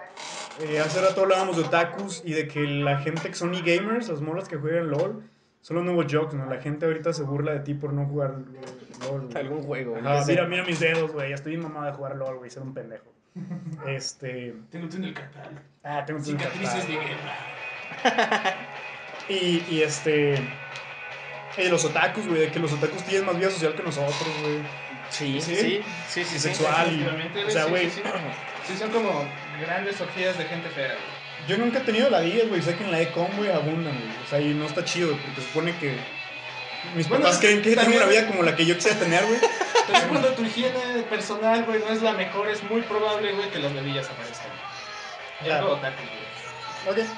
Eh, 0.60 0.78
hace 0.78 1.00
rato 1.00 1.22
hablábamos 1.22 1.56
de 1.56 1.62
otakus 1.62 2.22
y 2.24 2.32
de 2.32 2.46
que 2.46 2.60
la 2.60 2.98
gente 2.98 3.28
que 3.28 3.34
son 3.34 3.54
e-gamers, 3.54 4.08
las 4.08 4.20
molas 4.20 4.46
que 4.48 4.56
juegan 4.56 4.90
LOL, 4.90 5.22
son 5.62 5.76
los 5.76 5.84
nuevos 5.84 6.06
jokes, 6.10 6.36
¿no? 6.36 6.46
La 6.46 6.60
gente 6.60 6.86
ahorita 6.86 7.12
se 7.12 7.22
burla 7.22 7.52
de 7.52 7.60
ti 7.60 7.74
por 7.74 7.92
no 7.92 8.04
jugar 8.06 8.34
eh, 8.54 8.60
LOL. 9.06 9.26
güey. 9.26 9.36
Algún 9.36 9.62
juego. 9.62 9.96
Ajá, 9.96 10.18
no 10.18 10.24
sé. 10.24 10.32
mira, 10.32 10.46
mira 10.46 10.64
mis 10.64 10.80
dedos, 10.80 11.12
güey. 11.12 11.30
Ya 11.30 11.34
estoy 11.36 11.52
bien 11.52 11.62
mamado 11.62 11.86
de 11.86 11.92
jugar 11.92 12.16
LOL, 12.16 12.38
güey. 12.38 12.50
Ser 12.50 12.62
un 12.62 12.74
pendejo. 12.74 13.12
Este. 13.86 14.54
Tengo 14.70 14.84
un 14.86 14.90
túnel. 14.90 15.14
Ah, 15.82 16.04
tengo 16.04 16.18
un 16.18 16.24
Cicatrices 16.24 16.86
de 16.86 16.94
guerra. 16.94 18.54
Y, 19.28 19.64
y 19.70 19.82
este. 19.82 20.34
Y 21.56 21.62
de 21.62 21.68
los 21.70 21.84
otakus, 21.84 22.26
güey. 22.26 22.40
De 22.40 22.50
que 22.50 22.58
los 22.58 22.72
otakus 22.72 23.02
tienen 23.04 23.26
más 23.26 23.38
vida 23.38 23.50
social 23.50 23.74
que 23.74 23.82
nosotros, 23.82 24.28
güey. 24.42 24.58
Sí, 25.10 25.40
¿Sí? 25.40 25.54
sí, 25.56 25.56
sí, 25.56 25.82
sí. 26.08 26.24
sí, 26.24 26.38
Sexual. 26.38 27.20
o 27.46 27.50
sea, 27.50 27.64
güey. 27.64 27.90
Sí, 27.90 27.96
sí. 27.96 28.02
Sí, 28.68 28.76
son 28.78 28.90
como 28.90 29.28
grandes 29.60 30.00
orgías 30.00 30.38
de 30.38 30.44
gente 30.44 30.68
fea, 30.70 30.86
güey. 30.88 31.20
Yo 31.48 31.56
nunca 31.58 31.78
he 31.78 31.82
tenido 31.82 32.08
la 32.10 32.20
10, 32.20 32.48
güey. 32.48 32.62
Sé 32.62 32.76
que 32.76 32.84
en 32.84 32.92
la 32.92 33.00
Econ, 33.00 33.28
güey, 33.36 33.50
abundan, 33.50 33.94
güey. 33.98 34.24
O 34.24 34.28
sea, 34.28 34.40
y 34.40 34.54
no 34.54 34.66
está 34.66 34.84
chido, 34.84 35.16
porque 35.16 35.40
supone 35.42 35.76
que. 35.78 35.96
Mis 36.94 37.08
Bueno, 37.08 37.24
papás 37.24 37.40
creen 37.40 37.60
que 37.62 37.74
tengo 37.76 37.96
una 37.96 38.06
vida 38.06 38.26
como 38.26 38.42
la 38.42 38.56
que 38.56 38.64
yo 38.64 38.74
quisiera 38.74 38.98
tener, 38.98 39.24
güey. 39.24 39.38
Entonces, 39.80 40.04
cuando 40.08 40.28
tu 40.34 40.44
higiene 40.44 41.02
personal, 41.10 41.64
güey, 41.64 41.80
no 41.80 41.88
es 41.88 42.00
la 42.02 42.12
mejor, 42.12 42.48
es 42.48 42.62
muy 42.64 42.80
probable, 42.82 43.32
güey, 43.32 43.50
que 43.50 43.58
las 43.58 43.74
bebillas 43.74 44.08
aparezcan. 44.08 44.48
Ya 45.40 45.46
Claro. 45.46 45.76
güey. 45.76 45.92
Ok. 46.88 47.08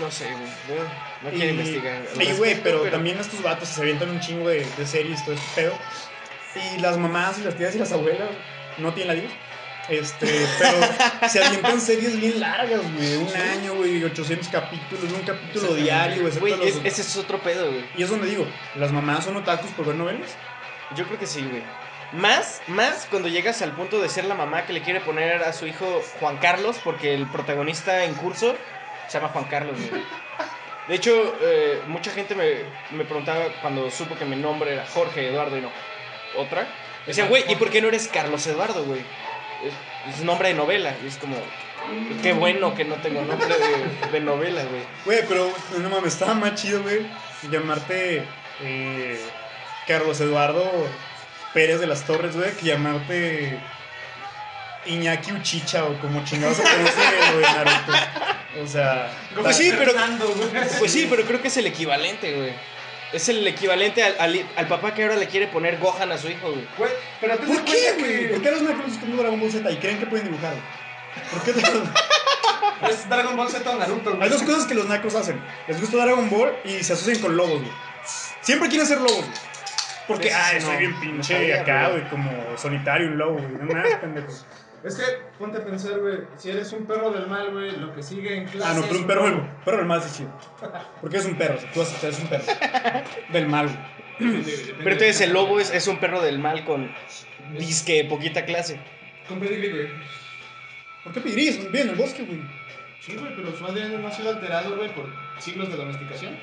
No 0.00 0.10
sé, 0.10 0.24
güey. 0.30 0.80
No 1.22 1.28
Y- 1.30 1.32
quiero 1.32 1.50
investigar. 1.50 2.02
Sí, 2.16 2.32
güey, 2.38 2.60
pero, 2.62 2.82
también 2.90 3.18
estos 3.18 3.42
vatos 3.42 3.68
se 3.68 3.80
avientan 3.82 4.10
un 4.10 4.20
chingo 4.20 4.48
de, 4.48 4.64
de 4.64 4.86
series, 4.86 5.24
todo 5.24 5.34
este 5.34 5.62
pedo. 5.62 5.74
Y 6.54 6.78
las 6.80 6.98
mamás 6.98 7.38
y 7.38 7.42
las 7.42 7.56
tías 7.56 7.74
y 7.74 7.78
las 7.78 7.92
abuelas 7.92 8.28
no 8.78 8.92
tienen 8.94 9.16
la 9.16 9.20
10. 9.22 9.32
Este, 9.88 10.46
pero 10.58 10.78
se 11.28 11.44
avientan 11.44 11.80
series 11.80 12.18
bien 12.20 12.38
largas, 12.40 12.80
güey. 12.94 13.16
Un 13.16 13.34
año, 13.36 13.74
güey, 13.74 14.02
800 14.04 14.48
capítulos, 14.48 15.12
un 15.12 15.22
capítulo 15.22 15.74
diario, 15.74 16.28
güey. 16.38 16.56
Los- 16.56 16.84
ese 16.84 17.02
es 17.02 17.16
otro 17.16 17.38
pedo, 17.40 17.66
güey. 17.70 17.84
Y 17.96 18.02
es 18.02 18.08
donde 18.10 18.28
digo, 18.28 18.46
¿las 18.76 18.92
mamás 18.92 19.24
son 19.24 19.36
otakus 19.36 19.70
por 19.72 19.86
ver 19.86 19.96
novelas? 19.96 20.36
Yo 20.94 21.04
creo 21.06 21.18
que 21.18 21.26
sí, 21.26 21.42
güey. 21.42 21.62
Más, 22.12 22.60
más 22.68 23.06
cuando 23.10 23.28
llegas 23.28 23.60
al 23.62 23.72
punto 23.72 23.98
de 24.00 24.08
ser 24.08 24.26
la 24.26 24.34
mamá 24.34 24.66
que 24.66 24.72
le 24.74 24.82
quiere 24.82 25.00
poner 25.00 25.42
a 25.42 25.52
su 25.52 25.66
hijo 25.66 26.02
Juan 26.20 26.36
Carlos, 26.36 26.78
porque 26.84 27.14
el 27.14 27.26
protagonista 27.26 28.04
en 28.04 28.14
curso 28.14 28.54
se 29.08 29.18
llama 29.18 29.30
Juan 29.32 29.44
Carlos, 29.44 29.76
güey. 29.90 30.02
De 30.88 30.94
hecho, 30.94 31.34
eh, 31.40 31.80
mucha 31.86 32.10
gente 32.10 32.34
me, 32.34 32.64
me 32.96 33.04
preguntaba 33.04 33.46
cuando 33.62 33.90
supo 33.90 34.14
que 34.16 34.24
mi 34.26 34.36
nombre 34.36 34.74
era 34.74 34.84
Jorge 34.86 35.28
Eduardo 35.28 35.56
y 35.56 35.60
no 35.62 35.70
otra. 36.36 36.62
Me 36.62 37.06
decían, 37.08 37.28
güey, 37.28 37.44
¿y 37.50 37.56
por 37.56 37.70
qué 37.70 37.80
no 37.82 37.88
eres 37.88 38.08
Carlos 38.08 38.46
Eduardo, 38.46 38.84
güey? 38.84 39.00
Es, 40.08 40.14
es 40.16 40.24
nombre 40.24 40.48
de 40.48 40.54
novela. 40.54 40.94
Y 41.04 41.08
es 41.08 41.16
como, 41.16 41.36
qué 42.22 42.32
bueno 42.32 42.74
que 42.74 42.84
no 42.84 42.94
tengo 42.96 43.22
nombre 43.22 43.48
de, 43.48 44.10
de 44.12 44.20
novela, 44.20 44.62
güey. 44.64 44.82
Güey, 45.04 45.20
pero 45.28 45.52
no 45.78 45.90
mames, 45.90 46.12
estaba 46.14 46.34
más 46.34 46.54
chido, 46.54 46.82
güey, 46.82 47.06
llamarte 47.50 48.22
eh, 48.62 49.20
Carlos 49.86 50.20
Eduardo 50.20 50.70
Pérez 51.52 51.80
de 51.80 51.86
las 51.86 52.04
Torres, 52.04 52.36
güey, 52.36 52.52
que 52.56 52.66
llamarte 52.66 53.58
Iñaki 54.86 55.32
Uchicha 55.32 55.84
o 55.84 55.96
como 56.00 56.24
chingados 56.24 56.56
se 56.56 56.62
conoce 56.62 57.00
lo 57.32 57.38
de 57.38 57.42
Naruto. 57.42 57.92
O 58.62 58.66
sea, 58.66 59.10
Pues 59.40 59.56
sí, 59.56 59.72
pero, 59.78 59.92
güey. 59.92 60.78
pues 60.78 60.92
sí, 60.92 61.06
pero 61.08 61.24
creo 61.24 61.40
que 61.40 61.48
es 61.48 61.56
el 61.56 61.66
equivalente, 61.66 62.32
güey. 62.34 62.52
Es 63.12 63.28
el 63.28 63.46
equivalente 63.46 64.02
al, 64.02 64.14
al, 64.18 64.46
al 64.56 64.68
papá 64.68 64.94
que 64.94 65.02
ahora 65.02 65.16
le 65.16 65.26
quiere 65.26 65.46
poner 65.48 65.78
Gohan 65.78 66.10
a 66.12 66.18
su 66.18 66.28
hijo, 66.28 66.50
güey. 66.50 66.66
Güey, 66.78 66.90
pero 67.20 67.36
te 67.36 67.46
¿por 67.46 67.56
das 67.56 67.64
qué, 67.64 67.92
güey? 67.98 68.20
que 68.22 68.28
¿Por 68.28 68.42
qué 68.42 68.50
los 68.50 68.62
les 68.62 68.76
gusta 68.84 69.06
Dragon 69.06 69.40
Ball 69.40 69.50
Z 69.52 69.70
y 69.70 69.76
creen 69.76 69.98
que 69.98 70.06
pueden 70.06 70.26
dibujar? 70.26 70.54
¿Por 71.30 71.42
qué? 71.42 71.50
es 72.90 73.08
Dragon 73.08 73.36
Ball 73.36 73.48
Z 73.50 73.70
o 73.70 73.76
Naruto, 73.78 74.10
güey. 74.12 74.22
Hay 74.22 74.28
dos 74.30 74.42
cosas 74.42 74.66
que 74.66 74.74
los 74.74 74.86
nacos 74.88 75.14
hacen. 75.14 75.40
Les 75.68 75.80
gusta 75.80 75.98
Dragon 75.98 76.28
Ball 76.30 76.52
y 76.64 76.82
se 76.82 76.94
asocian 76.94 77.18
con 77.20 77.36
lobos, 77.36 77.60
güey. 77.60 77.72
Siempre 78.40 78.68
quieren 78.68 78.86
ser 78.86 78.98
lobos, 78.98 79.18
güey. 79.18 79.52
Porque, 80.08 80.32
ay, 80.32 80.60
sí, 80.60 80.66
soy 80.66 80.72
no. 80.72 80.78
bien 80.78 80.92
No 80.94 81.00
pinche 81.00 81.34
sabía, 81.34 81.60
acá, 81.60 81.88
güey. 81.90 82.08
como 82.08 82.30
solitario, 82.58 83.06
un 83.08 83.18
lobo, 83.18 83.34
güey. 83.34 83.48
No 83.52 84.00
pendejo. 84.00 84.32
Es 84.84 84.96
que, 84.96 85.02
ponte 85.38 85.58
a 85.58 85.64
pensar, 85.64 86.00
güey, 86.00 86.18
si 86.36 86.50
eres 86.50 86.72
un 86.72 86.86
perro 86.86 87.10
del 87.12 87.26
mal, 87.28 87.50
güey, 87.52 87.70
lo 87.78 87.94
que 87.94 88.02
sigue 88.02 88.36
en 88.36 88.44
clase 88.46 88.68
Ah, 88.68 88.74
no, 88.74 88.82
pero 88.82 88.94
es 88.94 89.00
un 89.00 89.06
perro, 89.06 89.24
del- 89.26 89.40
perro 89.64 89.76
del 89.78 89.86
mal 89.86 90.00
es 90.04 90.16
chido. 90.16 90.30
Porque 91.00 91.16
es 91.18 91.24
un 91.24 91.36
perro, 91.36 91.58
sea, 91.58 91.70
tú 91.72 91.82
aceptas, 91.82 92.14
es 92.14 92.20
un 92.20 92.28
perro. 92.28 92.44
Del 93.32 93.48
mal, 93.48 93.66
güey. 94.18 94.42
Pero 94.78 94.90
entonces 94.90 95.20
el 95.20 95.32
lobo 95.32 95.60
es, 95.60 95.70
es 95.72 95.86
un 95.86 95.98
perro 95.98 96.20
del 96.20 96.38
mal 96.40 96.64
con 96.64 96.92
disque 97.58 98.04
poquita 98.08 98.44
clase. 98.44 98.80
Con 99.28 99.38
pedigrí, 99.38 99.70
güey. 99.70 99.88
¿Por 101.04 101.12
qué 101.12 101.20
pedirías? 101.20 101.58
Vive 101.58 101.80
en 101.82 101.88
el 101.90 101.94
bosque, 101.96 102.22
güey. 102.24 102.40
Sí, 103.00 103.16
güey, 103.16 103.34
pero 103.36 103.56
su 103.56 103.64
ADN 103.64 104.00
no 104.02 104.08
ha 104.08 104.12
sido 104.12 104.30
alterado, 104.30 104.76
güey, 104.76 104.92
por 104.94 105.06
siglos 105.38 105.68
de 105.70 105.76
domesticación. 105.76 106.36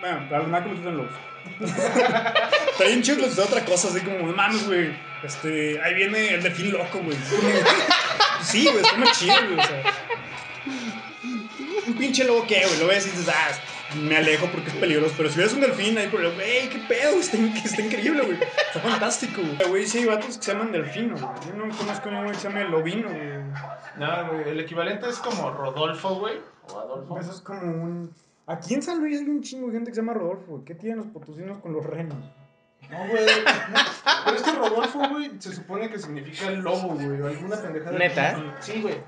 Bueno, 0.00 0.26
a 0.34 0.38
los 0.38 0.48
nacos 0.48 0.68
les 0.72 0.76
gustan 0.80 0.96
lobos. 0.96 1.12
Está 2.72 2.84
bien 2.84 3.02
chido 3.02 3.18
les 3.18 3.36
da 3.36 3.44
otra 3.44 3.64
cosa, 3.64 3.88
así 3.88 4.00
como, 4.00 4.32
mames, 4.32 4.66
güey. 4.66 4.90
Este, 5.22 5.80
ahí 5.80 5.94
viene 5.94 6.34
el 6.34 6.42
delfín 6.42 6.72
loco, 6.72 7.00
güey. 7.00 7.16
Sí, 8.42 8.64
güey, 8.64 8.78
está 8.78 8.96
más 8.96 9.18
chido, 9.18 9.36
güey, 9.46 9.60
o 9.60 9.62
sea. 9.62 9.82
Un 11.86 11.94
pinche 11.94 12.24
lobo 12.24 12.44
que, 12.44 12.66
güey, 12.66 12.78
lo 12.80 12.88
ves 12.88 13.06
y 13.06 13.10
dices, 13.10 13.28
ah, 13.28 13.52
me 13.96 14.16
alejo 14.16 14.46
porque 14.50 14.70
es 14.70 14.74
peligroso. 14.76 15.14
Pero 15.16 15.30
si 15.30 15.38
ves 15.38 15.52
un 15.52 15.60
delfín 15.60 15.96
ahí 15.96 16.08
por 16.08 16.20
el, 16.24 16.34
güey, 16.34 16.68
qué 16.68 16.78
pedo, 16.88 17.20
está, 17.20 17.36
está 17.36 17.82
increíble, 17.82 18.22
güey. 18.22 18.38
Está 18.42 18.80
fantástico, 18.80 19.42
güey. 19.42 19.68
Güey, 19.68 19.86
sí 19.86 19.98
hay 19.98 20.06
vatos 20.06 20.38
que 20.38 20.44
se 20.44 20.52
llaman 20.52 20.72
delfino, 20.72 21.14
güey. 21.14 21.26
Yo 21.46 21.54
no 21.54 21.76
conozco 21.76 22.08
a 22.08 22.12
ninguno 22.12 22.30
que 22.30 22.38
se 22.38 22.48
llame 22.48 22.64
lobino, 22.64 23.08
güey. 23.08 23.38
No, 23.96 24.28
güey, 24.28 24.48
el 24.48 24.60
equivalente 24.60 25.08
es 25.08 25.18
como 25.18 25.50
Rodolfo, 25.52 26.16
güey. 26.16 26.38
O 26.68 26.80
Adolfo. 26.80 27.20
Eso 27.20 27.30
es 27.32 27.40
como 27.40 27.60
un. 27.60 28.10
Aquí 28.46 28.74
en 28.74 28.82
San 28.82 28.98
Luis 28.98 29.20
hay 29.20 29.28
un 29.28 29.42
chingo 29.42 29.68
de 29.68 29.74
gente 29.74 29.90
que 29.90 29.94
se 29.94 30.00
llama 30.00 30.14
Rodolfo, 30.14 30.46
güey. 30.52 30.64
¿Qué 30.64 30.74
tienen 30.74 30.98
los 30.98 31.06
potosinos 31.06 31.58
con 31.58 31.72
los 31.72 31.84
renos? 31.86 32.18
No, 32.92 33.06
güey. 33.08 33.24
no. 33.24 33.80
Pero 34.24 34.36
es 34.36 34.42
que 34.42 34.52
Rodolfo, 34.52 35.08
güey, 35.08 35.30
se 35.38 35.54
supone 35.54 35.90
que 35.90 35.98
significa 35.98 36.50
lobo, 36.50 36.94
güey, 36.94 37.20
o 37.20 37.26
alguna 37.26 37.56
pendejada. 37.56 37.98
¿Neta? 37.98 38.56
Sí, 38.60 38.82
güey. 38.82 39.00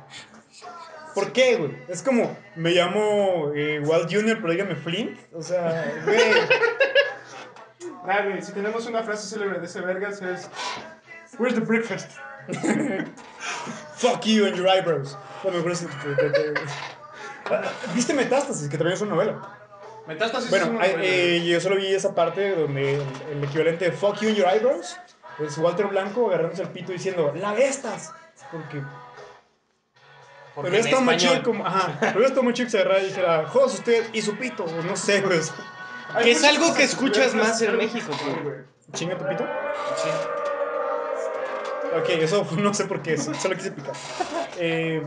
¿Por 1.14 1.32
qué, 1.32 1.56
güey? 1.56 1.76
Es 1.88 2.02
como, 2.02 2.36
me 2.56 2.70
llamo 2.70 3.52
eh, 3.54 3.80
Walt 3.84 4.10
Jr., 4.12 4.38
pero 4.40 4.52
dígame 4.52 4.74
Flint. 4.74 5.18
O 5.32 5.42
sea, 5.42 5.92
güey. 6.04 6.18
Ah, 8.06 8.20
güey, 8.22 8.42
si 8.42 8.52
tenemos 8.52 8.86
una 8.86 9.02
frase 9.02 9.26
célebre 9.26 9.60
de 9.60 9.64
ese 9.64 9.80
vergas 9.80 10.20
es... 10.20 10.50
Where's 11.38 11.54
the 11.54 11.62
breakfast? 11.64 12.10
Fuck 13.96 14.26
you 14.26 14.44
and 14.44 14.54
your 14.56 14.68
eyebrows. 14.68 15.16
La 15.42 15.50
mejor 15.50 15.72
es- 15.72 15.86
¿Viste 17.94 18.12
Metástasis? 18.12 18.68
Que 18.68 18.76
también 18.76 18.94
es 18.94 19.00
una 19.00 19.14
novela. 19.14 19.40
Metástasis 20.06 20.44
es 20.44 20.50
Bueno, 20.50 20.72
novela, 20.78 21.02
eh, 21.02 21.42
yo 21.46 21.60
solo 21.60 21.76
vi 21.76 21.86
esa 21.94 22.14
parte 22.14 22.54
donde 22.54 22.94
el, 22.96 23.02
el 23.32 23.44
equivalente 23.44 23.86
de 23.86 23.92
fuck 23.92 24.20
you 24.20 24.28
and 24.28 24.36
your 24.36 24.48
eyebrows 24.48 24.96
es 25.40 25.58
Walter 25.58 25.86
Blanco 25.86 26.28
agarrándose 26.28 26.62
el 26.62 26.68
pito 26.68 26.92
diciendo, 26.92 27.32
la 27.34 27.52
bestas. 27.54 28.12
Porque 28.52 28.82
Porque 30.54 30.70
Pero 30.70 30.82
más 31.00 31.14
español. 31.16 31.18
chido 31.18 31.42
como, 31.42 31.66
ajá, 31.66 31.98
pero 32.00 32.22
estado 32.22 32.42
muy 32.42 32.52
chido 32.52 32.66
que 32.66 32.70
se 32.70 32.78
agarrara 32.80 33.00
y 33.02 33.06
dijera, 33.06 33.46
jodas 33.48 33.74
usted 33.74 34.04
y 34.12 34.22
su 34.22 34.36
pito, 34.36 34.66
no 34.86 34.94
sé, 34.96 35.22
pues, 35.22 35.52
Hay 36.14 36.24
Que 36.24 36.30
es 36.32 36.44
algo 36.44 36.74
que 36.74 36.84
escuchas 36.84 37.34
más 37.34 37.60
en 37.62 37.76
México, 37.76 38.12
güey. 38.24 38.42
güey. 38.42 38.56
chinga 38.92 39.18
tu 39.18 39.26
pito. 39.26 39.44
Sí. 39.96 40.08
Ok, 41.98 42.08
eso 42.22 42.46
no 42.58 42.74
sé 42.74 42.84
por 42.84 43.02
qué, 43.02 43.16
solo 43.16 43.56
quise 43.56 43.72
picar. 43.72 43.94
Eh, 44.58 45.02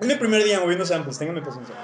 es 0.00 0.06
mi 0.06 0.14
primer 0.14 0.44
día 0.44 0.60
moviendo 0.60 0.86
samples, 0.86 1.18
ténganme 1.18 1.42
paciencia. 1.42 1.74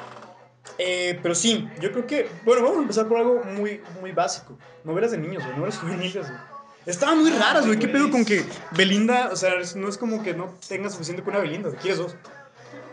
Eh, 0.78 1.18
pero 1.22 1.34
sí, 1.34 1.68
yo 1.80 1.92
creo 1.92 2.06
que, 2.06 2.28
bueno, 2.44 2.62
vamos 2.62 2.78
a 2.78 2.82
empezar 2.82 3.06
por 3.06 3.18
algo 3.18 3.42
muy, 3.44 3.80
muy 4.00 4.12
básico. 4.12 4.58
Novelas 4.82 5.12
de 5.12 5.18
niños, 5.18 5.42
güey, 5.44 5.56
novelas 5.56 5.78
juveniles, 5.80 6.28
güey. 6.28 6.40
Estaban 6.86 7.20
muy 7.20 7.30
raras, 7.30 7.66
güey. 7.66 7.78
¿Qué 7.78 7.88
pedo 7.88 8.10
con 8.10 8.24
que 8.24 8.44
Belinda, 8.72 9.30
o 9.32 9.36
sea, 9.36 9.54
no 9.76 9.88
es 9.88 9.96
como 9.96 10.22
que 10.22 10.34
no 10.34 10.54
tenga 10.68 10.90
suficiente 10.90 11.22
con 11.22 11.34
una 11.34 11.42
Belinda, 11.42 11.68
güey. 11.70 11.80
¿Quieres 11.80 11.98
dos? 11.98 12.14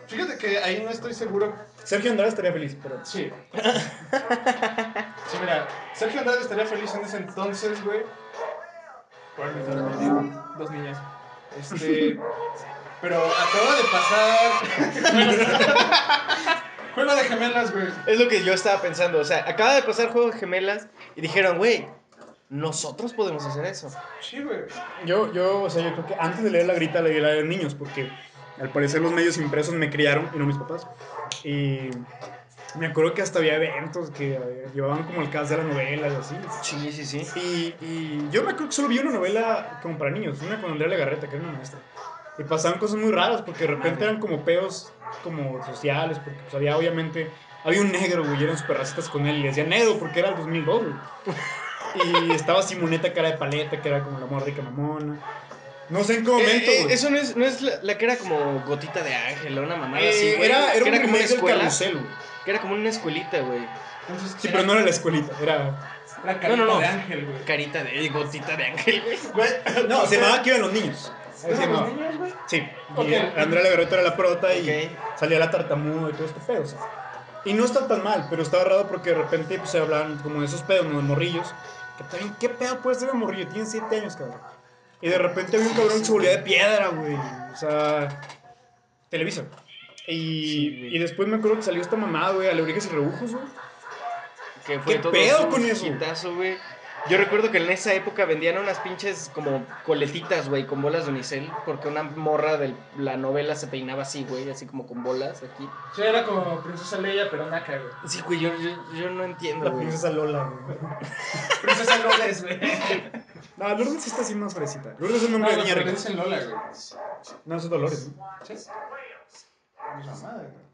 Fíjate 0.08 0.38
que 0.38 0.60
ahí 0.60 0.82
no 0.84 0.90
estoy 0.90 1.14
seguro. 1.14 1.54
Sergio 1.84 2.12
Andrade 2.12 2.30
estaría 2.30 2.54
feliz, 2.54 2.78
pero... 2.82 3.00
Sí. 3.06 3.32
Sí, 3.54 5.38
mira, 5.40 5.68
Sergio 5.94 6.20
Andrade 6.20 6.42
estaría 6.42 6.66
feliz 6.66 6.94
en 6.96 7.06
ese 7.06 7.18
entonces, 7.18 7.84
güey. 7.84 8.02
Dos 10.58 10.72
niñas. 10.72 10.98
Este. 11.60 12.20
Pero 13.02 13.18
acaba 13.18 13.76
de 13.76 13.84
pasar. 13.92 14.52
Bueno, 15.14 15.32
Juego 16.94 17.16
de 17.16 17.24
gemelas, 17.24 17.72
güey. 17.72 17.88
Es 18.06 18.20
lo 18.20 18.28
que 18.28 18.44
yo 18.44 18.54
estaba 18.54 18.82
pensando. 18.82 19.20
O 19.20 19.24
sea, 19.24 19.46
acaba 19.48 19.76
de 19.76 19.84
pasar 19.84 20.10
Juego 20.10 20.32
de 20.32 20.38
Gemelas 20.38 20.88
y 21.16 21.22
dijeron, 21.22 21.58
güey, 21.58 21.88
nosotros 22.50 23.14
podemos 23.14 23.46
hacer 23.46 23.66
eso. 23.66 23.90
Sí, 24.20 24.42
güey. 24.42 24.60
Yo, 25.06 25.32
yo, 25.32 25.62
o 25.64 25.70
sea, 25.70 25.84
yo 25.84 25.94
creo 25.94 26.06
que 26.06 26.16
antes 26.20 26.44
de 26.44 26.52
leer 26.52 26.68
la 26.68 26.74
grita 26.74 27.02
leí 27.02 27.20
la 27.20 27.30
de 27.30 27.44
niños, 27.44 27.76
porque 27.76 28.12
al 28.60 28.70
parecer 28.70 29.02
los 29.02 29.12
medios 29.12 29.38
impresos 29.38 29.74
me 29.74 29.90
criaron 29.90 30.30
y 30.34 30.38
no 30.38 30.46
mis 30.46 30.58
papás. 30.58 30.86
Y 31.44 31.90
me 32.78 32.88
acuerdo 32.88 33.14
que 33.14 33.22
hasta 33.22 33.40
había 33.40 33.56
eventos 33.56 34.12
que 34.12 34.34
eh, 34.34 34.66
llevaban 34.74 35.04
como 35.04 35.22
el 35.22 35.30
cast 35.30 35.52
de 35.52 35.58
la 35.58 35.64
novela 35.64 36.10
y 36.10 36.12
así. 36.12 36.36
Sí, 36.62 36.92
sí, 36.92 37.06
sí. 37.06 37.28
Y, 37.40 37.86
y 37.86 38.30
yo 38.32 38.44
me 38.44 38.52
acuerdo 38.52 38.68
que 38.68 38.76
solo 38.76 38.88
vi 38.90 39.00
una 39.00 39.12
novela 39.12 39.80
como 39.82 39.98
para 39.98 40.12
niños, 40.12 40.42
una 40.42 40.62
con 40.62 40.72
Andrea 40.72 40.90
Legarreta, 40.90 41.28
que 41.28 41.38
era 41.38 41.46
una 41.46 41.54
maestra. 41.54 41.80
Y 42.42 42.44
pasaban 42.48 42.80
cosas 42.80 42.98
muy 42.98 43.12
raras, 43.12 43.42
porque 43.44 43.62
de 43.66 43.68
repente 43.68 44.04
eran 44.04 44.20
como 44.20 44.44
peos 44.44 44.92
como 45.24 45.64
sociales, 45.66 46.18
porque 46.20 46.40
pues, 46.42 46.54
había 46.56 46.76
obviamente, 46.78 47.30
había 47.64 47.82
un 47.82 47.92
negro, 47.92 48.24
güey, 48.26 48.42
y 48.42 48.44
eran 48.46 48.58
súper 48.58 48.78
racistas 48.80 49.10
con 49.10 49.28
él, 49.28 49.38
y 49.38 49.42
le 49.42 49.48
decían 49.50 49.70
negro 49.70 49.98
porque 50.00 50.20
era 50.20 50.30
el 50.30 50.36
2002, 50.36 50.82
güey. 50.84 50.94
Y 51.94 52.32
estaba 52.32 52.62
Simoneta 52.62 53.12
cara 53.12 53.32
de 53.32 53.38
paleta, 53.38 53.82
que 53.82 53.90
era 53.90 54.02
como 54.02 54.18
la 54.18 54.26
morrica 54.26 54.62
mamona. 54.62 55.20
No 55.90 56.06
sé 56.06 56.16
en 56.20 56.24
qué 56.24 56.32
momento, 56.32 56.72
Eh, 56.72 56.78
eh, 56.80 56.84
güey. 56.84 56.94
eso 56.94 57.10
no 57.10 57.18
es, 57.18 57.36
no 57.36 57.46
es 57.46 57.62
la, 57.62 57.74
la 57.82 57.98
que 57.98 58.06
era 58.06 58.16
como 58.18 58.62
gotita 58.66 59.04
de 59.04 59.14
ángel 59.14 59.58
o 59.60 59.64
una 59.64 59.76
mamada 59.76 60.02
Eh, 60.02 60.10
así, 60.10 60.34
güey. 60.38 60.50
era, 60.50 60.74
era 60.74 60.86
un 60.86 60.94
era 60.94 61.02
como 61.02 61.16
una 61.16 61.24
escuela. 61.26 61.58
carrusel, 61.58 61.94
güey. 61.96 62.06
Que 62.46 62.52
era 62.52 62.62
como 62.62 62.76
una 62.76 62.88
escuelita, 62.90 63.40
güey. 63.42 63.60
Entonces, 64.08 64.38
Sí, 64.40 64.48
pero 64.50 64.64
no 64.64 64.72
era 64.74 64.84
la 64.84 64.90
escuelita, 64.90 65.34
era... 65.42 65.98
La 66.24 66.40
carita 66.40 66.56
No, 66.56 66.66
no, 66.66 66.74
no. 66.76 66.80
de 66.80 66.86
ángel, 66.86 67.26
güey. 67.26 67.44
Carita 67.44 67.84
de 67.84 68.08
gotita 68.10 68.56
de 68.56 68.64
ángel, 68.64 69.02
güey. 69.02 69.18
Güey, 69.34 69.88
No, 69.90 70.06
se 70.06 70.16
llamaba 70.22 70.42
que 70.44 70.50
iban 70.52 70.62
los 70.62 70.72
niños. 70.72 71.12
Sí, 72.48 72.68
Ok. 72.96 73.08
y 73.08 73.16
Andrea 73.16 73.64
Legarreta 73.64 73.96
era 73.96 74.04
la 74.04 74.16
prota 74.16 74.54
y 74.54 74.96
salía 75.16 75.40
la 75.40 75.50
tartamuda 75.52 76.10
y 76.10 76.14
todo 76.14 76.26
este 76.26 76.40
pedo. 76.42 76.64
o 76.64 76.66
sea. 76.66 76.80
Y 77.46 77.54
no 77.54 77.66
está 77.66 77.88
tan 77.88 78.04
mal, 78.04 78.28
pero 78.30 78.44
estaba 78.44 78.64
raro 78.64 78.88
porque 78.88 79.10
de 79.12 79.16
repente 79.18 79.58
pues, 79.58 79.70
se 79.72 79.80
hablan 79.80 80.18
como 80.20 80.42
de 80.42 80.46
esos 80.46 80.62
pedos, 80.62 80.86
¿no? 80.86 80.98
de 80.98 81.04
morrillos. 81.04 81.54
Que 81.98 82.04
también, 82.04 82.36
¿qué 82.40 82.50
pedo 82.50 82.80
puede 82.82 83.00
ser 83.00 83.08
de 83.10 83.14
morrillo? 83.16 83.48
Tiene 83.48 83.66
7 83.66 84.00
años, 84.00 84.16
cabrón. 84.16 84.40
Y 85.02 85.10
de 85.10 85.18
repente 85.18 85.58
había 85.58 85.68
un 85.70 85.74
cabrón 85.76 86.00
que 86.00 86.06
se 86.06 86.12
volvía 86.12 86.32
de 86.32 86.38
piedra, 86.40 86.90
güey. 86.90 87.16
O 87.16 87.56
sea, 87.56 88.22
Televisa. 89.10 89.44
Y, 90.08 90.46
Sí, 90.52 90.90
y 90.92 91.00
después 91.00 91.28
me 91.28 91.38
acuerdo 91.38 91.58
que 91.58 91.64
salió 91.64 91.82
esta 91.82 91.96
mamada, 91.96 92.34
güey, 92.34 92.48
Alebrijes 92.50 92.86
y 92.86 92.90
Rebujos, 92.90 93.32
güey. 93.32 93.44
Fue 94.84 94.94
¿Qué 94.94 95.00
todo 95.00 95.12
pedo 95.12 95.50
con 95.50 95.66
eso? 95.66 95.88
hitazo, 95.88 96.36
güey. 96.36 96.56
Yo 97.10 97.18
recuerdo 97.18 97.50
que 97.52 97.58
en 97.58 97.70
esa 97.72 97.94
época 97.94 98.26
vendían 98.26 98.58
unas 98.60 98.80
pinches 98.80 99.32
como 99.34 99.66
coletitas, 99.86 100.48
güey, 100.50 100.68
con 100.68 100.82
bolas 100.82 101.06
de 101.06 101.12
unicel, 101.12 101.52
porque 101.66 101.88
una 101.88 102.04
morra 102.04 102.58
de 102.58 102.76
la 102.98 103.18
novela 103.18 103.56
se 103.56 103.68
peinaba 103.68 104.04
así, 104.04 104.24
güey, 104.30 104.50
así 104.52 104.68
como 104.68 104.86
con 104.86 105.04
bolas 105.04 105.42
aquí. 105.44 105.68
Sí, 105.96 106.04
era 106.04 106.24
como 106.26 106.62
Princesa 106.62 107.00
Leia, 107.00 107.30
pero 107.32 107.48
naca, 107.50 107.78
güey. 107.78 107.92
Sí, 108.08 108.22
güey, 108.22 108.40
yo, 108.40 108.50
yo, 108.58 108.70
yo 108.94 109.10
no 109.10 109.24
entiendo, 109.24 109.66
La 109.66 109.72
güey. 109.72 109.86
princesa 109.88 110.12
Lola, 110.12 110.44
güey. 110.66 110.78
Princesa 111.62 111.98
Lourdes, 111.98 112.44
güey. 112.44 112.60
No, 113.58 113.70
Lourdes 113.70 114.08
está 114.08 114.22
así 114.22 114.36
más 114.36 114.54
fresita. 114.54 114.94
Lourdes 115.00 115.24
es 115.24 115.24
un 115.26 115.32
nombre 115.34 115.56
No, 115.58 115.64
de 115.64 115.76
rica. 115.76 115.92
dicen 115.92 116.16
Lola, 116.18 116.38
güey. 116.38 116.56
No, 117.46 117.56
es 117.58 117.70
Dolores, 117.70 118.12
¿no? 118.16 118.26
Sí. 118.44 118.54
Güey. 118.90 119.02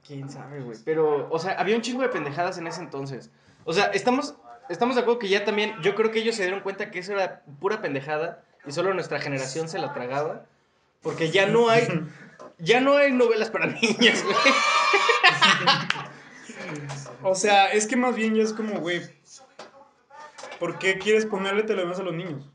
Quién 0.06 0.30
sabe, 0.30 0.62
güey. 0.62 0.78
Pero, 0.86 1.28
o 1.30 1.40
sea, 1.40 1.54
había 1.54 1.76
un 1.76 1.82
chingo 1.82 2.02
de 2.02 2.10
pendejadas 2.10 2.58
en 2.58 2.68
ese 2.68 2.82
entonces. 2.82 3.30
O 3.66 3.74
sea, 3.74 3.86
estamos, 3.88 4.36
estamos 4.70 4.96
de 4.96 5.02
acuerdo 5.02 5.20
que 5.20 5.30
ya 5.30 5.46
también, 5.46 5.76
yo 5.82 5.96
creo 5.96 6.12
que 6.12 6.20
ellos 6.20 6.36
se 6.36 6.44
dieron 6.44 6.62
cuenta 6.62 6.92
que 6.92 7.00
eso 7.00 7.14
era 7.14 7.42
pura 7.60 7.82
pendejada 7.82 8.44
y 8.66 8.72
solo 8.72 8.94
nuestra 8.94 9.20
generación 9.20 9.70
se 9.70 9.80
la 9.80 9.94
tragaba. 9.94 10.46
Porque 11.02 11.32
ya 11.32 11.46
no 11.46 11.70
hay, 11.70 11.88
ya 12.58 12.82
no 12.82 12.98
hay 12.98 13.12
novelas 13.12 13.50
para 13.50 13.68
niños, 13.68 14.24
güey. 14.24 14.36
O 17.24 17.36
sea, 17.36 17.68
es 17.68 17.88
que 17.88 17.96
más 17.96 18.16
bien 18.16 18.36
ya 18.36 18.44
es 18.44 18.54
como, 18.54 18.80
güey, 18.80 19.02
¿por 20.60 20.80
qué 20.80 20.98
quieres 20.98 21.26
ponerle 21.26 21.64
telenovelas 21.64 22.00
a 22.00 22.04
los 22.04 22.14
niños? 22.14 22.50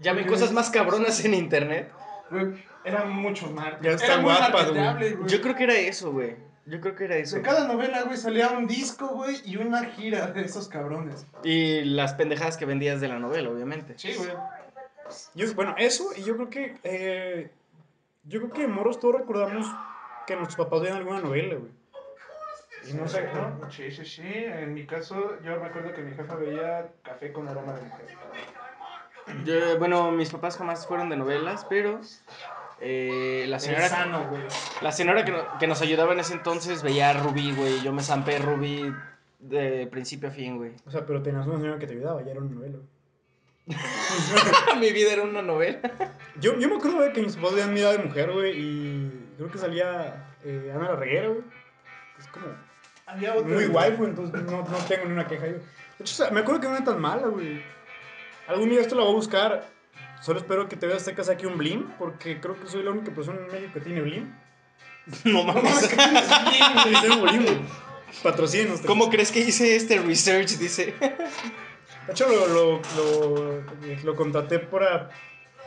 Ya 0.00 0.12
ven 0.12 0.26
cosas 0.26 0.52
más 0.52 0.70
cabronas 0.70 1.24
en 1.24 1.34
internet. 1.34 1.92
Güey, 2.30 2.64
era 2.84 3.04
mucho 3.04 3.50
más. 3.50 3.80
Ya 3.80 3.92
está 3.92 4.06
era 4.06 4.16
muy 4.18 4.32
guapa, 4.32 4.64
güey. 4.64 5.16
Yo 5.26 5.40
creo 5.40 5.54
que 5.54 5.64
era 5.64 5.74
eso, 5.74 6.12
güey. 6.12 6.36
Yo 6.66 6.80
creo 6.80 6.94
que 6.94 7.04
era 7.04 7.16
eso. 7.16 7.36
De 7.36 7.42
cada 7.42 7.68
novela, 7.68 8.02
güey, 8.04 8.16
salía 8.16 8.50
un 8.50 8.66
disco, 8.66 9.08
güey, 9.08 9.40
y 9.44 9.56
una 9.56 9.84
gira 9.84 10.28
de 10.28 10.42
esos 10.42 10.68
cabrones. 10.68 11.26
Y 11.42 11.82
las 11.84 12.14
pendejadas 12.14 12.56
que 12.56 12.64
vendías 12.64 13.00
de 13.00 13.08
la 13.08 13.18
novela, 13.18 13.50
obviamente. 13.50 13.94
Sí, 13.98 14.14
güey. 14.16 14.30
Yo, 15.34 15.54
bueno, 15.54 15.74
eso, 15.76 16.10
y 16.16 16.22
yo 16.22 16.36
creo 16.36 16.48
que, 16.48 16.78
eh, 16.82 17.50
yo 18.24 18.40
creo 18.40 18.52
que 18.52 18.66
moros 18.66 18.98
todos 18.98 19.16
recordamos 19.16 19.66
que 20.26 20.36
nuestros 20.36 20.64
papás 20.64 20.80
veían 20.80 20.96
alguna 20.96 21.20
novela, 21.20 21.56
güey. 21.56 21.70
Y 22.88 22.94
no 22.94 23.08
sé, 23.08 23.28
¿no? 23.34 23.70
Sí, 23.70 23.90
sí, 23.90 24.04
sí. 24.04 24.22
En 24.24 24.74
mi 24.74 24.86
caso, 24.86 25.40
yo 25.42 25.58
me 25.58 25.66
acuerdo 25.66 25.92
que 25.92 26.02
mi 26.02 26.14
jefa 26.14 26.34
veía 26.36 26.88
café 27.02 27.32
con 27.32 27.48
aroma 27.48 27.74
de 27.74 27.82
mujer. 27.82 28.06
Yo, 29.44 29.78
bueno, 29.78 30.10
mis 30.10 30.30
papás 30.30 30.56
jamás 30.56 30.86
fueron 30.86 31.08
de 31.08 31.16
novelas, 31.16 31.66
pero 31.68 32.00
eh, 32.80 33.46
la 33.48 33.58
señora... 33.60 33.88
Sano. 33.88 34.30
La 34.82 34.92
señora 34.92 35.24
que, 35.24 35.32
no- 35.32 35.58
que 35.58 35.66
nos 35.66 35.80
ayudaba 35.82 36.12
en 36.12 36.20
ese 36.20 36.34
entonces 36.34 36.82
veía 36.82 37.10
a 37.10 37.12
Rubí, 37.14 37.52
güey. 37.52 37.80
Yo 37.82 37.92
me 37.92 38.02
zampé 38.02 38.38
Rubí 38.38 38.92
de 39.38 39.86
principio 39.90 40.28
a 40.28 40.32
fin, 40.32 40.56
güey. 40.56 40.72
O 40.86 40.90
sea, 40.90 41.04
pero 41.06 41.22
tenías 41.22 41.46
una 41.46 41.58
señora 41.58 41.78
que 41.78 41.86
te 41.86 41.92
ayudaba, 41.94 42.22
ya 42.22 42.32
era 42.32 42.40
una 42.40 42.54
novela. 42.54 42.78
güey. 42.78 42.94
Mi 44.80 44.92
vida 44.92 45.12
era 45.12 45.22
una 45.22 45.42
novela. 45.42 45.80
Yo, 46.40 46.58
yo 46.58 46.68
me 46.68 46.76
acuerdo 46.76 46.96
güey, 46.98 47.12
que 47.12 47.22
mis 47.22 47.36
papás 47.36 47.54
veían 47.54 47.72
Mirada 47.72 47.92
de 47.96 48.04
Mujer, 48.04 48.30
güey, 48.32 48.52
y 48.58 49.26
creo 49.36 49.50
que 49.50 49.58
salía 49.58 50.34
eh, 50.44 50.70
Ana 50.74 50.90
la 50.90 50.96
Reguera, 50.96 51.28
güey. 51.28 51.40
Es 52.18 52.26
como 52.28 52.46
Había 53.06 53.34
otro. 53.34 53.46
muy 53.48 53.66
guay, 53.66 53.92
güey, 53.96 54.10
entonces 54.10 54.42
no, 54.42 54.58
no 54.62 54.76
tengo 54.88 55.06
ni 55.06 55.12
una 55.12 55.26
queja 55.26 55.46
yo. 55.46 55.52
De 55.54 55.58
hecho, 56.00 56.22
o 56.22 56.26
sea, 56.26 56.30
me 56.30 56.40
acuerdo 56.40 56.60
que 56.60 56.68
no 56.68 56.74
era 56.76 56.84
tan 56.84 57.00
mala, 57.00 57.26
güey. 57.28 57.62
Algún 58.48 58.68
día 58.68 58.80
esto 58.82 58.94
la 58.96 59.02
voy 59.04 59.12
a 59.12 59.16
buscar. 59.16 59.64
Solo 60.24 60.38
espero 60.38 60.68
que 60.70 60.76
te 60.76 60.86
veas 60.86 61.04
que 61.04 61.22
saque 61.24 61.46
un 61.46 61.58
Blim, 61.58 61.82
porque 61.98 62.40
creo 62.40 62.58
que 62.58 62.66
soy 62.66 62.82
la 62.82 62.92
única 62.92 63.12
persona 63.12 63.40
en 63.40 63.52
México 63.52 63.72
que 63.74 63.80
tiene 63.80 64.00
Blim. 64.00 64.34
No 65.24 65.44
mames. 65.44 65.90
Sí. 65.90 67.60
Patrocínenos. 68.22 68.80
¿Cómo 68.82 69.10
crees 69.10 69.30
que 69.30 69.40
hice 69.40 69.76
este 69.76 69.98
research? 69.98 70.56
Dice. 70.56 70.94
De 72.06 72.12
hecho, 72.12 72.26
lo, 72.28 72.46
lo, 72.48 72.80
lo, 72.96 73.62
lo 74.02 74.16
contraté 74.16 74.58
por... 74.60 74.82
a- 74.84 75.10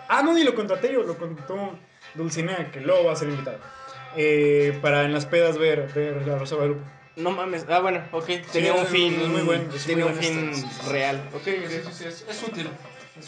Ah, 0.10 0.24
no, 0.24 0.34
ni 0.34 0.44
lo 0.44 0.56
contraté 0.56 0.92
yo, 0.94 1.04
lo 1.04 1.18
contrató 1.18 1.78
Dulcinea, 2.16 2.72
que 2.72 2.80
luego 2.80 3.04
va 3.06 3.12
a 3.12 3.16
ser 3.18 3.28
invitada. 3.30 3.60
Eh, 4.16 4.80
para 4.82 5.04
en 5.04 5.12
las 5.14 5.26
pedas 5.26 5.58
ver, 5.58 5.92
ver 5.94 6.26
la 6.26 6.38
Rosa 6.40 6.56
de 6.56 6.62
Guadalupe. 6.62 6.90
No 7.18 7.32
mames. 7.32 7.66
Ah, 7.70 7.80
bueno, 7.80 8.02
ok. 8.14 8.26
Tenía 8.52 8.74
es- 8.74 8.80
un 8.82 8.88
fin. 8.88 9.20
es 9.22 9.28
muy 9.28 9.42
bueno, 9.42 9.66
es 9.76 9.86
tenía 9.86 10.06
muy 10.06 10.14
un 10.16 10.20
fin 10.20 10.50
este, 10.50 10.56
sí, 10.56 10.68
sí, 10.72 10.82
sí. 10.86 10.92
real. 10.92 11.30
Ok, 11.36 11.42
Sí, 11.44 11.52
ok. 11.64 11.70
sí, 11.70 11.80
sí, 11.92 12.04
es, 12.06 12.26
es 12.30 12.44
útil. 12.44 12.70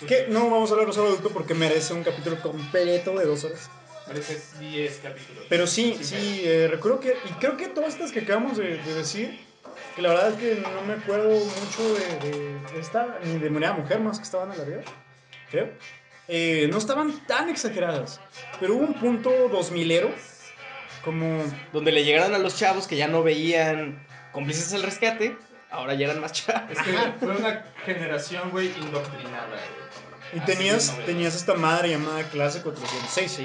Que 0.07 0.27
no 0.29 0.49
vamos 0.49 0.69
a 0.69 0.73
hablar 0.73 0.85
de 0.85 0.91
Rosa 0.91 1.01
de 1.01 1.07
Guadalupe 1.07 1.33
porque 1.33 1.53
merece 1.53 1.93
un 1.93 2.03
capítulo 2.03 2.39
completo 2.41 3.17
de 3.17 3.25
dos 3.25 3.43
horas. 3.43 3.69
Merece 4.07 4.39
10 4.59 4.99
capítulos. 5.03 5.45
Pero 5.49 5.67
sí, 5.67 5.95
Sí, 5.99 6.03
sí, 6.03 6.41
eh, 6.43 6.67
recuerdo 6.69 6.99
que, 6.99 7.09
y 7.09 7.33
creo 7.39 7.57
que 7.57 7.67
todas 7.67 7.93
estas 7.93 8.11
que 8.11 8.21
acabamos 8.21 8.57
de, 8.57 8.77
de 8.77 8.93
decir, 8.93 9.39
que 9.95 10.01
la 10.01 10.09
verdad 10.09 10.29
es 10.29 10.35
que 10.35 10.61
no 10.61 10.81
me 10.83 10.93
acuerdo 10.93 11.29
mucho 11.29 11.93
de, 11.93 12.79
esta, 12.79 13.19
ni 13.23 13.37
de 13.37 13.49
Moneda 13.49 13.73
Mujer, 13.73 13.99
más 13.99 14.17
que 14.17 14.23
estaban 14.23 14.51
a 14.51 14.55
la 14.55 14.63
vida, 14.63 14.81
creo. 15.51 15.69
Eh, 16.27 16.67
no 16.71 16.77
estaban 16.77 17.25
tan 17.25 17.49
exageradas, 17.49 18.19
pero 18.59 18.75
hubo 18.75 18.85
un 18.85 18.93
punto 18.93 19.29
2000ero, 19.49 20.11
como, 21.03 21.43
Donde 21.71 21.91
le 21.91 22.03
llegaron 22.03 22.33
a 22.33 22.39
los 22.39 22.57
chavos 22.57 22.87
que 22.87 22.97
ya 22.97 23.07
no 23.07 23.23
veían 23.23 24.05
cómplices 24.31 24.73
al 24.73 24.83
rescate, 24.83 25.35
ahora 25.69 25.93
ya 25.93 26.07
eran 26.07 26.21
más 26.21 26.31
chavos. 26.31 26.71
Es 26.71 26.79
que 26.79 26.93
fue 27.19 27.35
una 27.35 27.65
generación, 27.85 28.49
güey, 28.51 28.67
indoctrinada, 28.79 29.47
güey. 29.47 30.33
y 30.33 30.39
tenías, 30.45 30.95
tenías 31.05 31.35
esta 31.35 31.55
madre 31.55 31.89
llamada 31.89 32.23
Clase 32.29 32.61
406, 32.61 33.39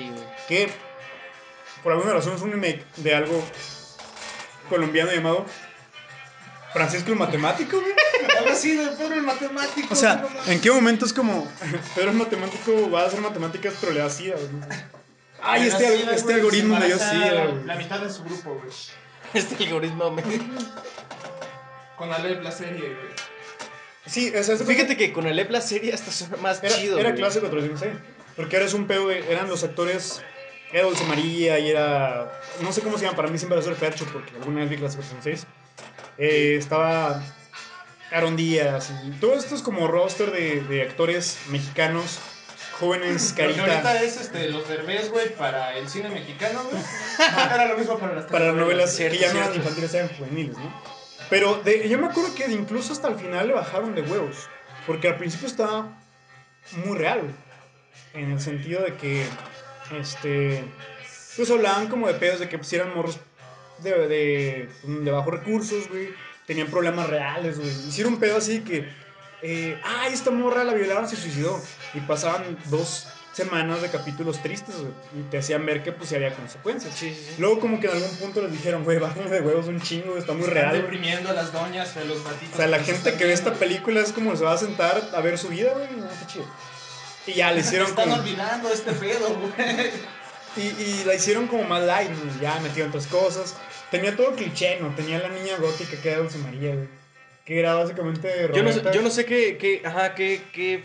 que 0.49 0.71
por 1.83 1.93
alguna 1.93 2.15
razón 2.15 2.35
es 2.35 2.43
un 2.43 2.53
remake 2.53 2.85
de 2.97 3.15
algo 3.15 3.43
colombiano 4.69 5.13
llamado 5.13 5.45
Francisco 6.73 7.13
el 7.13 7.19
Matemático, 7.19 7.81
güey. 7.81 7.93
Algo 8.39 8.51
así 8.51 8.75
de 8.75 8.89
Pedro 8.89 9.15
el 9.15 9.23
matemático. 9.23 9.89
O 9.93 9.97
sea. 9.97 10.27
¿en 10.49 10.61
qué 10.61 10.73
momento 10.73 11.07
es 11.07 11.13
como 11.13 11.47
Pedro 11.95 12.11
es 12.11 12.17
matemático, 12.17 12.91
va 12.91 13.03
a 13.03 13.07
hacer 13.07 13.21
matemáticas, 13.21 13.75
pero 13.81 13.93
le 13.93 14.01
da 14.01 14.11
sida, 14.11 14.35
güey? 14.35 14.49
Ay, 15.41 15.69
este, 15.69 15.95
este 15.95 16.23
güey, 16.23 16.35
algoritmo 16.37 16.77
me 16.77 16.87
dio 16.87 16.99
sida, 16.99 17.45
güey. 17.45 17.65
La 17.65 17.77
mitad 17.77 18.01
de 18.01 18.11
su 18.11 18.25
grupo, 18.25 18.55
güey. 18.55 18.73
Este 19.35 19.65
algoritmo 19.65 20.11
me... 20.11 20.23
Con 22.05 22.13
Alep 22.13 22.43
la 22.43 22.53
serie, 22.53 22.81
güey. 22.81 23.15
Sí, 24.07 24.31
o 24.37 24.43
sea, 24.45 24.57
Fíjate 24.59 24.97
que 24.99 25.13
con 25.15 25.27
el 25.27 25.39
Epla 25.39 25.63
serie 25.63 25.95
hasta 25.95 26.11
suena 26.13 26.37
más 26.37 26.63
era, 26.63 26.75
chido. 26.77 26.99
era 26.99 27.11
güey. 27.11 27.21
clase 27.21 27.41
406. 27.41 27.93
Porque 28.37 28.57
eres 28.57 28.75
un 28.75 28.87
pedo, 28.87 29.11
eran 29.11 29.49
los 29.49 29.65
actores, 29.65 30.21
era 30.71 30.85
Dulce 30.85 31.05
María 31.05 31.59
y 31.59 31.71
era, 31.71 32.31
no 32.61 32.73
sé 32.73 32.83
cómo 32.83 32.99
se 32.99 33.05
llama, 33.07 33.17
para 33.17 33.29
mí 33.29 33.39
siempre 33.39 33.57
va 33.57 33.63
a 33.63 33.65
ser 33.65 33.77
Fercho, 33.77 34.05
porque 34.13 34.33
alguna 34.37 34.61
vez 34.61 34.69
vi 34.71 34.77
clase 34.77 34.97
406. 34.99 35.47
Eh, 36.19 36.57
estaba 36.59 37.23
Aaron 38.13 38.37
Díaz 38.37 38.93
y 39.07 39.11
todo 39.13 39.35
esto 39.35 39.55
es 39.55 39.63
como 39.63 39.87
roster 39.89 40.31
de, 40.31 40.61
de 40.63 40.83
actores 40.83 41.39
mexicanos, 41.49 42.19
jóvenes, 42.79 43.33
Porque 43.35 43.55
carita. 43.55 43.63
ahorita 43.63 44.03
es 44.03 44.21
este, 44.21 44.49
los 44.51 44.69
derbés, 44.69 45.11
güey, 45.11 45.35
para 45.37 45.77
el 45.79 45.89
cine 45.89 46.11
mexicano, 46.11 46.63
güey. 46.71 46.83
Era 47.55 47.69
lo 47.69 47.79
mismo 47.79 47.99
para 47.99 48.15
las 48.17 48.25
para 48.27 48.47
las 48.47 48.55
novelas 48.57 48.95
Cierto, 48.95 49.17
que 49.17 49.23
ya 49.23 49.33
no 49.33 49.39
eran 49.39 49.55
infantiles, 49.55 49.95
eran 49.95 50.09
juveniles, 50.11 50.59
¿no? 50.59 50.94
Pero 51.31 51.57
de- 51.63 51.89
yo 51.89 51.99
me 51.99 52.07
acuerdo 52.07 52.35
que 52.35 52.47
incluso 52.51 52.93
hasta 52.93 53.09
el 53.09 53.17
final 53.17 53.49
le 53.49 53.55
bajaron 53.55 53.95
de 53.95 54.03
huevos, 54.03 54.49
porque 54.87 55.09
al 55.09 55.17
principio 55.17 55.47
estaba 55.49 55.99
muy 56.85 56.97
real, 56.99 57.23
en 58.13 58.31
el 58.33 58.41
sentido 58.41 58.83
de 58.83 58.95
que, 58.95 59.27
este, 59.99 60.65
pues 61.37 61.51
hablaban 61.51 61.89
como 61.89 62.07
de 62.07 62.15
pedos 62.15 62.41
de 62.41 62.49
que 62.49 62.59
pues, 62.59 62.73
eran 62.73 62.95
morros 62.95 63.19
de, 63.79 63.91
de, 64.09 64.69
de 64.85 65.11
bajos 65.11 65.33
recursos, 65.35 65.89
güey, 65.89 66.09
tenían 66.47 66.69
problemas 66.69 67.09
reales, 67.09 67.59
güey. 67.59 67.71
Hicieron 67.89 68.15
un 68.15 68.21
pedo 68.21 68.37
así 68.37 68.61
que, 68.61 68.89
eh, 69.43 69.79
ay, 69.85 70.13
esta 70.13 70.31
morra 70.31 70.65
la 70.65 70.75
violaron, 70.75 71.09
se 71.09 71.17
suicidó, 71.17 71.61
y 71.93 72.01
pasaban 72.01 72.57
dos 72.67 73.09
semanas 73.35 73.83
de 73.83 73.89
capítulos 73.91 74.41
tristes, 74.43 74.77
güey, 74.77 74.93
y 75.19 75.23
te 75.31 75.39
hacían 75.39 75.67
ver 75.67 75.83
que 75.83 75.93
pues 75.93 76.09
sí 76.09 76.15
había 76.15 76.33
consecuencias. 76.35 76.95
Sí, 76.95 77.11
sí, 77.15 77.27
sí. 77.31 77.35
Luego 77.39 77.59
como 77.61 77.81
que 77.81 77.89
en 77.89 77.93
algún 77.95 78.17
punto 78.17 78.41
les 78.43 78.53
dijeron, 78.53 78.85
güey, 78.85 78.99
bájenle 78.99 79.29
de 79.29 79.41
huevos 79.41 79.67
un 79.67 79.81
chingo, 79.81 80.17
está 80.17 80.33
muy 80.33 80.43
Están 80.49 80.55
real. 80.55 80.73
deprimiendo 80.83 81.29
a 81.31 81.33
las 81.33 81.53
doñas, 81.53 81.97
a 81.97 82.05
los 82.05 82.23
gatitos. 82.25 82.55
O 82.55 82.57
sea, 82.57 82.67
la 82.69 82.79
gente 82.79 83.15
que 83.15 83.25
ve 83.27 83.33
esta 83.33 83.53
película 83.55 84.01
es 84.01 84.13
como 84.13 84.35
se 84.37 84.45
va 84.45 84.53
a 84.53 84.59
sentar 84.59 85.03
a 85.13 85.21
ver 85.21 85.37
su 85.39 85.49
vida, 85.49 85.73
güey, 85.75 85.89
no, 85.97 86.09
está 86.11 86.27
chido. 86.27 86.47
Y 87.27 87.33
ya 87.33 87.53
le 87.53 87.61
hicieron 87.61 87.89
Están 87.89 88.09
como... 88.11 88.23
olvidando 88.23 88.71
este 88.73 88.93
pedo, 88.93 89.29
güey. 89.35 89.91
Y, 90.57 90.61
y 90.83 91.03
la 91.05 91.15
hicieron 91.15 91.49
como 91.49 91.65
más 91.65 91.83
light, 91.83 92.11
güey, 92.11 92.41
ya 92.41 92.59
metieron 92.61 92.91
otras 92.91 93.09
cosas. 93.09 93.57
Tenía 93.91 94.15
todo 94.15 94.37
cliché, 94.37 94.79
¿no? 94.81 94.95
Tenía 94.95 95.19
la 95.19 95.29
niña 95.29 95.57
gótica 95.59 95.97
que 96.01 96.09
era 96.11 96.19
Dulce 96.21 96.39
María, 96.39 96.75
güey. 96.75 96.89
Que 97.45 97.59
era 97.59 97.75
básicamente 97.75 98.51
Yo 98.55 98.63
no, 98.63 98.73
sé- 98.73 98.83
yo 98.93 99.03
no 99.03 99.11
sé 99.11 99.25
qué, 99.27 99.59
qué, 99.59 99.83
ajá, 99.85 100.15
qué, 100.15 100.41
qué 100.53 100.85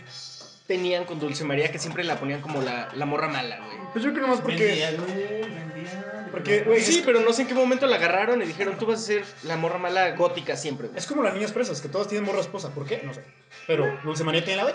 tenían 0.70 1.04
con 1.04 1.18
Dulce 1.18 1.42
María 1.42 1.72
que 1.72 1.80
siempre 1.80 2.04
la 2.04 2.14
ponían 2.20 2.40
como 2.40 2.62
la, 2.62 2.88
la 2.94 3.04
morra 3.04 3.26
mala, 3.26 3.56
güey. 3.58 3.76
Pues 3.92 4.04
yo 4.04 4.12
creo 4.12 4.22
nomás 4.22 4.40
porque... 4.40 4.64
Vendía, 4.66 4.92
güey, 4.92 5.40
vendía. 5.42 6.28
Porque, 6.30 6.60
güey, 6.60 6.80
Sí, 6.80 6.98
es- 7.00 7.04
pero 7.04 7.18
no 7.22 7.32
sé 7.32 7.42
en 7.42 7.48
qué 7.48 7.54
momento 7.54 7.86
la 7.88 7.96
agarraron 7.96 8.40
y 8.40 8.46
dijeron, 8.46 8.78
tú 8.78 8.86
vas 8.86 9.00
a 9.00 9.02
ser 9.02 9.24
la 9.42 9.56
morra 9.56 9.78
mala 9.78 10.12
gótica 10.12 10.56
siempre, 10.56 10.86
güey. 10.86 10.96
Es 10.96 11.08
como 11.08 11.24
las 11.24 11.34
niñas 11.34 11.50
presas, 11.50 11.80
que 11.80 11.88
todas 11.88 12.06
tienen 12.06 12.24
morra 12.24 12.38
esposa. 12.40 12.70
¿Por 12.70 12.86
qué? 12.86 13.00
No 13.02 13.12
sé. 13.12 13.24
Pero 13.66 13.98
Dulce 14.04 14.22
María 14.22 14.44
tiene 14.44 14.62
la. 14.62 14.72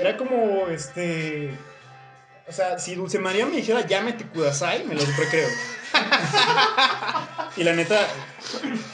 Era 0.00 0.16
como, 0.16 0.66
este... 0.66 1.52
O 2.48 2.52
sea, 2.52 2.80
si 2.80 2.96
Dulce 2.96 3.20
María 3.20 3.46
me 3.46 3.54
dijera 3.58 3.86
llámete 3.86 4.24
Kudasai, 4.26 4.82
me 4.86 4.96
lo 4.96 5.02
creo. 5.30 5.48
y 7.56 7.62
la 7.62 7.74
neta, 7.74 8.08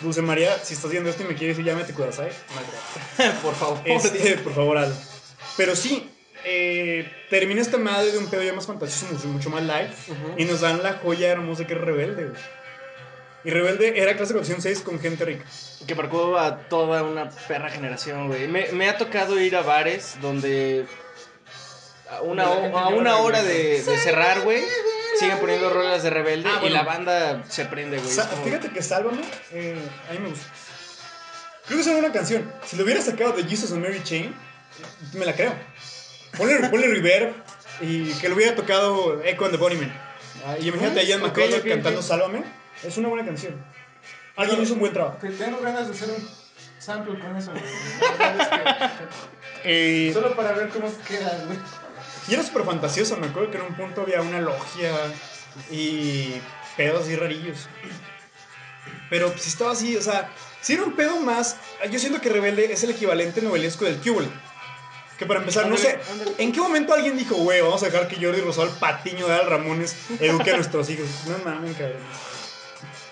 Dulce 0.03 0.21
María, 0.21 0.59
si 0.63 0.75
estás 0.75 0.91
viendo 0.91 1.09
esto 1.09 1.23
y 1.23 1.27
me 1.27 1.35
quieres 1.35 1.57
decir 1.57 1.73
llámete 1.73 1.95
Kudasai, 1.95 2.29
no 2.29 3.23
creo. 3.25 3.33
Por 3.43 3.55
favor. 3.55 3.79
Este, 3.87 4.37
por 4.39 4.53
favor, 4.55 4.77
hazlo. 4.77 5.14
Pero 5.57 5.77
sí, 5.77 6.11
eh, 6.45 7.11
termina 7.31 7.61
esta 7.63 7.79
madre 7.79 8.13
de 8.13 8.19
un 8.19 8.27
pedo 8.29 8.43
ya 8.43 8.53
más 8.53 8.67
fantasioso, 8.67 9.13
mucho, 9.15 9.29
mucho 9.29 9.51
más. 9.51 9.63
Ujú. 10.09 10.35
Y 10.37 10.45
nos 10.45 10.61
dan 10.61 10.83
la 10.83 10.95
joya 10.95 11.29
hermosa 11.31 11.67
que 11.67 11.75
es 11.75 11.81
Rebelde, 11.81 12.27
güey. 12.27 12.41
Y 13.45 13.51
Rebelde 13.51 14.01
era 14.01 14.17
clase 14.17 14.33
406 14.33 14.81
con 14.81 14.99
gente 15.01 15.25
rica. 15.25 15.45
Que 15.87 15.95
marcó 15.95 16.39
a 16.39 16.61
toda 16.69 17.03
una 17.03 17.29
perra 17.47 17.69
generación, 17.71 18.29
güey. 18.29 18.49
Me, 18.49 18.73
me 18.73 18.89
ha 18.89 18.97
tocado 18.97 19.39
ir 19.39 19.55
a 19.55 19.61
bares 19.63 20.17
donde 20.23 20.87
a 22.11 22.23
una, 22.23 22.45
a 22.45 22.89
una 22.89 23.19
hora 23.19 23.43
de, 23.43 23.83
de 23.83 23.99
cerrar, 23.99 24.41
güey, 24.41 24.63
siguen 25.19 25.39
poniendo 25.41 25.69
rolas 25.71 26.03
de 26.03 26.11
rebelde 26.11 26.49
Ah, 26.51 26.63
y 26.65 26.71
la 26.71 26.83
banda 26.85 27.45
se 27.49 27.67
prende, 27.67 27.99
güey. 27.99 28.11
Sa- 28.11 28.23
Es 28.23 28.29
como- 28.29 28.45
Fíjate 28.45 28.71
que 28.71 28.83
Sálvame, 28.83 29.23
eh, 29.53 29.77
a 30.09 30.13
mí 30.15 30.19
me 30.21 30.29
gusta. 30.31 30.47
Creo 31.67 31.83
que 31.83 31.91
es 31.91 31.97
una 31.99 32.13
canción. 32.13 32.51
Si 32.67 32.77
lo 32.77 32.85
hubiera 32.85 33.01
sacado 33.03 33.33
de 33.33 33.45
Jesus 33.45 33.73
and 33.73 33.83
Mary 33.83 34.03
Chain, 34.05 34.35
me 35.15 35.25
la 35.27 35.35
creo. 35.35 35.53
Ponle, 36.37 36.69
ponle 36.69 36.89
reverb 36.89 37.33
y 37.81 38.13
que 38.15 38.29
lo 38.29 38.35
hubiera 38.35 38.55
tocado 38.57 39.23
Echo 39.23 39.45
and 39.45 39.53
the 39.55 39.59
Bunnymen. 39.59 39.93
Ah, 40.47 40.57
y 40.61 40.69
imagínate 40.69 41.01
a 41.01 41.03
Ian 41.05 41.23
McCullough 41.23 41.63
cantando 41.67 42.01
ok. 42.01 42.07
Sálvame. 42.07 42.45
Es 42.83 42.97
una 42.97 43.09
buena 43.09 43.25
canción. 43.25 43.65
Alguien 44.37 44.63
hizo 44.63 44.75
un 44.75 44.81
buen 44.81 44.93
trabajo. 44.93 45.17
Te- 45.21 45.31
Tengo 45.31 45.59
ganas 45.61 45.89
de 45.89 45.95
hacer 45.95 46.11
un 46.11 46.29
sample 46.79 47.19
con 47.21 47.37
eso, 47.37 47.53
Eh, 49.65 50.11
Solo 50.13 50.37
para 50.37 50.53
ver 50.53 50.69
cómo 50.69 50.93
queda, 51.09 51.43
güey. 51.47 51.59
y 52.29 52.35
era 52.35 52.43
súper 52.43 52.65
fantasioso. 52.65 53.17
Me 53.17 53.29
acuerdo 53.29 53.51
que 53.51 53.57
en 53.59 53.65
un 53.65 53.75
punto 53.75 54.03
había 54.03 54.21
una 54.21 54.41
logia 54.41 54.93
y 55.71 56.35
pedos 56.77 57.05
así 57.05 57.17
rarillos. 57.17 57.69
Pero 59.09 59.33
sí 59.39 59.49
estaba 59.49 59.73
así, 59.73 59.97
o 59.97 60.03
sea, 60.03 60.31
si 60.61 60.75
era 60.75 60.83
un 60.83 60.95
pedo 60.97 61.19
más. 61.21 61.57
Yo 61.91 61.99
siento 61.99 62.21
que 62.21 62.29
Rebelde 62.29 62.73
es 62.73 62.83
el 62.85 62.91
equivalente 62.91 63.41
novelesco 63.41 63.85
del 63.87 63.97
Cubole. 63.99 64.29
Que 65.19 65.27
para 65.27 65.41
empezar, 65.41 65.69
no 65.69 65.77
sé, 65.77 65.99
Ándale. 66.11 66.33
¿en 66.39 66.53
qué 66.53 66.61
momento 66.61 66.93
alguien 66.93 67.17
dijo, 67.17 67.37
güey, 67.37 67.61
vamos 67.61 67.83
a 67.83 67.87
dejar 67.87 68.09
que 68.09 68.17
Jordi 68.17 68.41
Rosado, 68.41 68.67
el 68.69 68.75
patiño 68.75 69.29
de 69.29 69.35
Al 69.35 69.49
Ramones, 69.49 69.97
eduque 70.21 70.51
a 70.51 70.57
nuestros 70.57 70.91
hijos? 70.91 71.07
No 71.29 71.39
mames, 71.45 71.77
cabrón. 71.77 71.99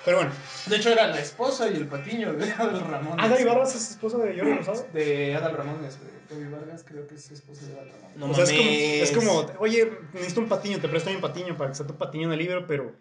Pero 0.04 0.16
bueno, 0.16 0.32
De 0.66 0.76
hecho, 0.76 0.90
era 0.90 1.06
la 1.06 1.20
esposa 1.20 1.68
y 1.68 1.76
el 1.76 1.86
patiño 1.86 2.32
de 2.32 2.50
Adal 2.58 2.80
Ramones. 2.80 3.24
Ada 3.24 3.40
Ibarras 3.40 3.74
es 3.76 3.90
esposa 3.92 4.18
de 4.18 4.36
Jordi 4.36 4.54
Rosado. 4.54 4.86
De 4.92 5.36
Adal 5.36 5.56
Ramones, 5.56 5.98
güey. 5.98 6.12
Gaby 6.28 6.50
Vargas 6.50 6.84
creo 6.88 7.06
que 7.06 7.14
es 7.14 7.30
esposa 7.30 7.66
de 7.66 7.72
Adal 7.74 7.90
Ramones. 7.92 8.16
No 8.16 8.30
o 8.30 8.34
sea, 8.34 8.44
es 8.44 8.50
como, 9.12 9.40
es 9.40 9.46
como, 9.46 9.58
oye, 9.60 9.92
necesito 10.12 10.40
un 10.40 10.48
patiño, 10.48 10.80
te 10.80 10.88
presto 10.88 11.10
mi 11.10 11.18
patiño 11.18 11.56
para 11.56 11.70
que 11.70 11.76
sea 11.76 11.86
tu 11.86 11.94
patiño 11.94 12.26
en 12.26 12.32
el 12.32 12.38
libro, 12.40 12.66
pero 12.66 12.92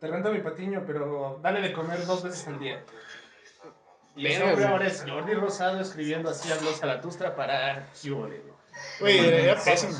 Te 0.00 0.08
rento 0.08 0.32
mi 0.32 0.40
patiño, 0.40 0.82
pero 0.86 1.38
dale 1.40 1.60
de 1.60 1.72
comer 1.72 2.04
dos 2.04 2.24
veces 2.24 2.46
al 2.48 2.58
día. 2.58 2.82
Y 4.16 4.36
hombre 4.36 4.66
ahora 4.66 4.86
es 4.86 5.04
Jordi 5.06 5.34
Rosado 5.34 5.80
escribiendo 5.80 6.30
así 6.30 6.50
a 6.52 6.56
Blos 6.56 6.78
Zaratustra 6.78 7.34
para 7.34 7.88
Cubole, 8.00 8.42
era 9.00 9.54
mames. 9.54 9.64
pésimo. 9.64 9.98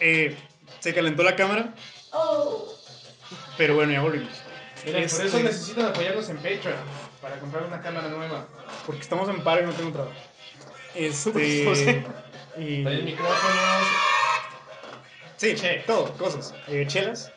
Eh, 0.00 0.36
se 0.80 0.94
calentó 0.94 1.22
la 1.22 1.36
cámara. 1.36 1.74
Pero 3.56 3.74
bueno, 3.74 3.92
ya 3.92 4.00
volvimos. 4.00 4.32
Miren, 4.84 5.04
Este, 5.04 5.18
por 5.18 5.26
eso 5.26 5.40
necesitan 5.40 5.86
apoyarnos 5.86 6.28
en 6.30 6.36
Patreon. 6.36 6.74
Para 7.20 7.38
comprar 7.38 7.64
una 7.64 7.82
cámara 7.82 8.08
nueva. 8.08 8.46
Porque 8.86 9.02
estamos 9.02 9.28
en 9.28 9.44
paro 9.44 9.62
y 9.62 9.66
no 9.66 9.72
tengo 9.72 9.92
trabajo. 9.92 10.16
Este. 10.94 12.04
y, 12.56 12.82
Traer 12.82 13.02
micrófonos. 13.04 13.86
sí, 15.36 15.54
Che. 15.54 15.84
todo, 15.86 16.12
cosas. 16.16 16.54
Eh, 16.68 16.86
chelas. 16.88 17.30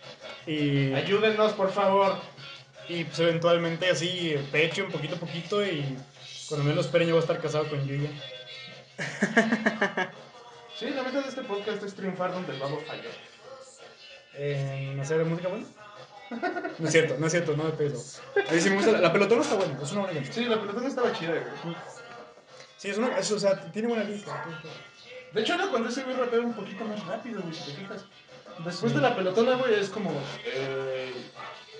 Y, 0.45 0.93
Ayúdennos, 0.93 1.53
por 1.53 1.71
favor. 1.71 2.17
y 2.89 3.03
pues 3.05 3.19
eventualmente 3.19 3.89
así, 3.89 4.35
pecho 4.51 4.85
un 4.85 4.91
poquito 4.91 5.15
a 5.15 5.19
poquito. 5.19 5.65
Y 5.65 5.97
cuando 6.49 6.63
menos 6.65 6.75
lo 6.75 6.81
esperen, 6.81 7.07
yo 7.07 7.15
voy 7.15 7.21
a 7.21 7.25
estar 7.25 7.39
casado 7.41 7.67
con 7.69 7.85
Yuya. 7.87 8.09
Sí, 10.75 10.89
la 10.89 11.03
meta 11.03 11.21
de 11.21 11.29
este 11.29 11.43
podcast 11.43 11.83
es 11.83 11.93
triunfar 11.93 12.33
donde 12.33 12.51
el 12.51 12.59
babo 12.59 12.81
falló. 12.87 13.09
en 14.33 14.99
hacer 14.99 15.19
de 15.19 15.23
música 15.23 15.47
buena. 15.49 15.67
No 16.79 16.87
es 16.87 16.91
cierto, 16.91 17.15
no 17.19 17.27
es 17.27 17.31
cierto, 17.31 17.55
no 17.55 17.63
me 17.65 17.69
pedo. 17.71 17.99
A 18.49 18.51
mí 18.53 18.59
sí 18.59 18.69
me 18.71 18.77
gusta. 18.77 18.91
La, 18.93 18.99
la 19.01 19.13
pelotona 19.13 19.41
está 19.43 19.55
buena, 19.55 19.79
es 19.81 19.91
una 19.91 20.01
buena 20.01 20.15
canción. 20.15 20.33
Sí, 20.33 20.45
la 20.49 20.59
pelota 20.59 20.81
no 20.81 20.87
estaba 20.87 21.13
chida, 21.13 21.31
güey. 21.61 21.75
Sí, 22.77 22.89
es 22.89 22.97
una. 22.97 23.17
es- 23.19 23.31
o 23.31 23.39
sea, 23.39 23.71
tiene 23.71 23.87
buena 23.87 24.03
lista. 24.03 24.43
De 25.31 25.41
hecho, 25.41 25.53
era 25.53 25.67
cuando 25.67 25.89
ese 25.89 26.03
güey 26.03 26.15
rapea 26.15 26.39
un 26.39 26.53
poquito 26.53 26.83
más 26.85 27.05
rápido, 27.05 27.41
güey, 27.41 27.53
si 27.53 27.71
te 27.71 27.77
fijas. 27.77 28.05
Después 28.59 28.93
de 28.93 29.01
la 29.01 29.15
pelotona, 29.15 29.55
güey, 29.55 29.79
es 29.79 29.89
como. 29.89 30.11
Eh, 30.45 31.13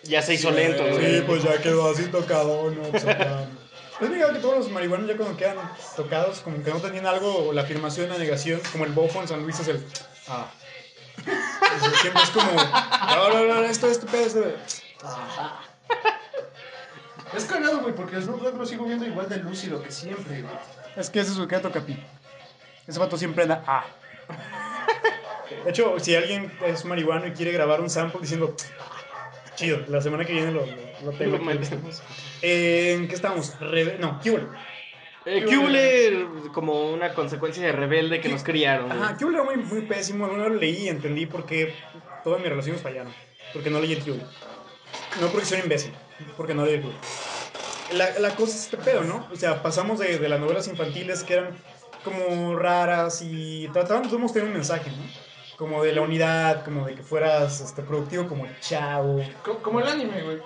Ya 0.04 0.22
se 0.22 0.34
hizo 0.34 0.52
lento, 0.52 0.84
Sí, 0.86 0.92
güey. 0.92 1.16
Sí, 1.18 1.24
pues 1.26 1.44
ya 1.44 1.62
quedó 1.62 1.90
así 1.90 2.04
tocado, 2.08 2.72
¿no? 2.72 2.82
O 2.94 3.00
sea, 3.00 3.48
Es 4.02 4.10
verdad 4.10 4.34
que 4.34 4.40
todos 4.40 4.58
los 4.58 4.70
marihuanos 4.70 5.08
ya 5.08 5.16
cuando 5.16 5.38
quedan 5.38 5.58
tocados, 5.96 6.40
como 6.40 6.62
que 6.64 6.72
no 6.72 6.80
tenían 6.80 7.06
algo, 7.06 7.54
la 7.54 7.62
afirmación, 7.62 8.10
la 8.10 8.18
negación, 8.18 8.60
como 8.72 8.86
el 8.86 8.92
bofo 8.92 9.22
en 9.22 9.28
San 9.28 9.44
Luis 9.44 9.60
es 9.60 9.68
el... 9.70 9.86
Ah. 10.28 10.52
O 11.26 11.96
siempre 12.02 12.24
es 12.24 12.30
como... 12.32 12.52
No, 12.52 13.30
no, 13.30 13.46
no, 13.46 13.64
esto, 13.64 13.88
esto, 13.88 14.08
pedo, 14.08 14.26
esto... 14.26 14.44
Ah. 15.04 15.62
es 17.36 17.46
cagado, 17.46 17.80
güey, 17.80 17.96
porque 17.96 18.20
Snoop 18.22 18.42
Dogg 18.42 18.58
lo 18.58 18.66
sigo 18.66 18.86
viendo 18.86 19.06
igual 19.06 19.30
de 19.30 19.38
lúcido 19.38 19.82
que 19.82 19.92
siempre, 19.92 20.42
güey. 20.42 20.54
Es 20.96 21.10
que 21.10 21.20
ese 21.20 21.32
es 21.32 21.38
su 21.38 21.48
que 21.48 21.60
toca 21.60 21.82
pi. 21.82 21.98
Ese 22.88 23.00
vato 23.00 23.18
siempre 23.18 23.44
anda 23.44 23.64
ah. 23.66 23.86
De 25.63 25.70
hecho, 25.70 26.00
si 26.00 26.16
alguien 26.16 26.52
es 26.66 26.86
marihuano 26.86 27.28
y 27.28 27.32
quiere 27.32 27.52
grabar 27.52 27.82
un 27.82 27.89
sample 27.89 28.22
diciendo 28.22 28.56
chido, 29.56 29.80
la 29.88 30.02
semana 30.02 30.26
que 30.26 30.34
viene 30.34 30.52
lo, 30.52 30.66
lo, 30.66 31.12
lo 31.12 31.12
tengo. 31.18 31.38
Lo. 31.38 31.52
Eh, 32.42 32.94
¿En 32.94 33.08
qué 33.08 33.16
estamos? 33.16 33.58
Rebe- 33.60 33.98
no, 34.00 34.20
¿qué 34.22 34.32
hubo? 34.32 34.39
Eh, 35.26 35.46
¿Qué 35.48 35.58
hubo 35.58 36.52
como 36.52 36.92
una 36.92 37.13
consecuencia 37.13 37.63
de 37.63 37.72
rebelde 37.72 38.20
que 38.20 38.30
nos 38.30 38.44
criaron? 38.44 38.92
Ajá, 38.92 39.16
¿qué 39.18 39.26
hubo? 39.26 39.34
era 39.34 39.44
muy, 39.44 39.58
muy 39.58 39.82
pésimo. 39.84 40.28
Vez 40.28 40.38
lo 40.38 40.50
leí 40.50 40.86
y 40.86 40.89
entendí 40.89 41.26
por 41.26 41.46
qué 41.46 41.74
todas 42.24 42.39
mis 42.42 42.50
relaciones 42.50 42.82
fallaron. 42.82 43.13
Porque 43.54 43.70
no 43.70 43.80
leí 43.80 43.94
el. 43.94 44.22
No 45.22 45.28
porque 45.28 45.46
soy 45.46 45.60
un 45.60 45.63
imbécil, 45.66 45.94
porque 46.36 46.54
no 46.54 46.66
leí 46.66 46.76
el. 46.76 46.84
La, 47.98 48.20
la 48.20 48.36
cosa 48.36 48.56
es 48.56 48.63
este 48.66 48.78
pedo, 48.78 49.04
¿no? 49.04 49.28
O 49.32 49.36
sea, 49.36 49.62
pasamos 49.62 50.00
de, 50.00 50.18
de 50.18 50.30
las 50.30 50.39
novelas 50.39 50.68
infantiles 50.68 51.24
que 51.24 51.34
eran 51.36 51.56
como 52.04 52.56
raras 52.58 53.22
y 53.22 53.68
trataban 53.72 54.04
de 54.04 54.10
tener 54.10 54.44
un 54.48 54.54
mensaje, 54.54 54.89
¿no? 54.89 55.33
Como 55.58 55.84
de 55.84 55.94
la 55.94 56.02
unidad, 56.02 56.63
como 56.66 56.86
de 56.86 56.96
que 56.96 57.04
fueras 57.04 57.62
este, 57.62 57.84
productivo 57.84 58.28
como 58.28 58.48
chavo. 58.60 59.22
Co- 59.44 59.60
Como 59.62 59.80
el 59.80 59.88
anime, 59.88 60.22
güey. 60.24 60.38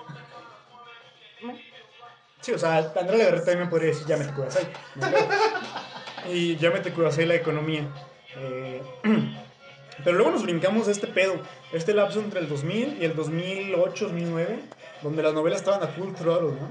Sí, 2.40 2.52
o 2.52 2.58
sea, 2.58 2.76
Andrea 2.78 3.16
Legarreta 3.18 3.46
también 3.46 3.68
podría 3.70 3.88
decir, 3.88 4.06
ya 4.06 4.16
me 4.16 4.24
te 4.24 4.32
Kudasai. 4.32 4.68
¿no? 4.96 5.06
y 6.32 6.56
ya 6.56 6.70
me 6.70 6.80
te 6.80 6.92
Kudasai 6.92 7.26
la 7.26 7.34
economía. 7.34 7.88
Eh, 8.36 8.82
pero 10.04 10.16
luego 10.16 10.30
nos 10.32 10.42
brincamos 10.44 10.86
a 10.88 10.92
este 10.92 11.06
pedo, 11.08 11.34
este 11.72 11.94
lapso 11.94 12.20
entre 12.20 12.40
el 12.40 12.48
2000 12.48 12.98
y 13.00 13.04
el 13.04 13.16
2008, 13.16 14.04
2009, 14.06 14.60
donde 15.02 15.22
las 15.22 15.34
novelas 15.34 15.60
estaban 15.60 15.82
a 15.82 15.88
full 15.88 16.12
throttle, 16.14 16.50
¿no? 16.60 16.70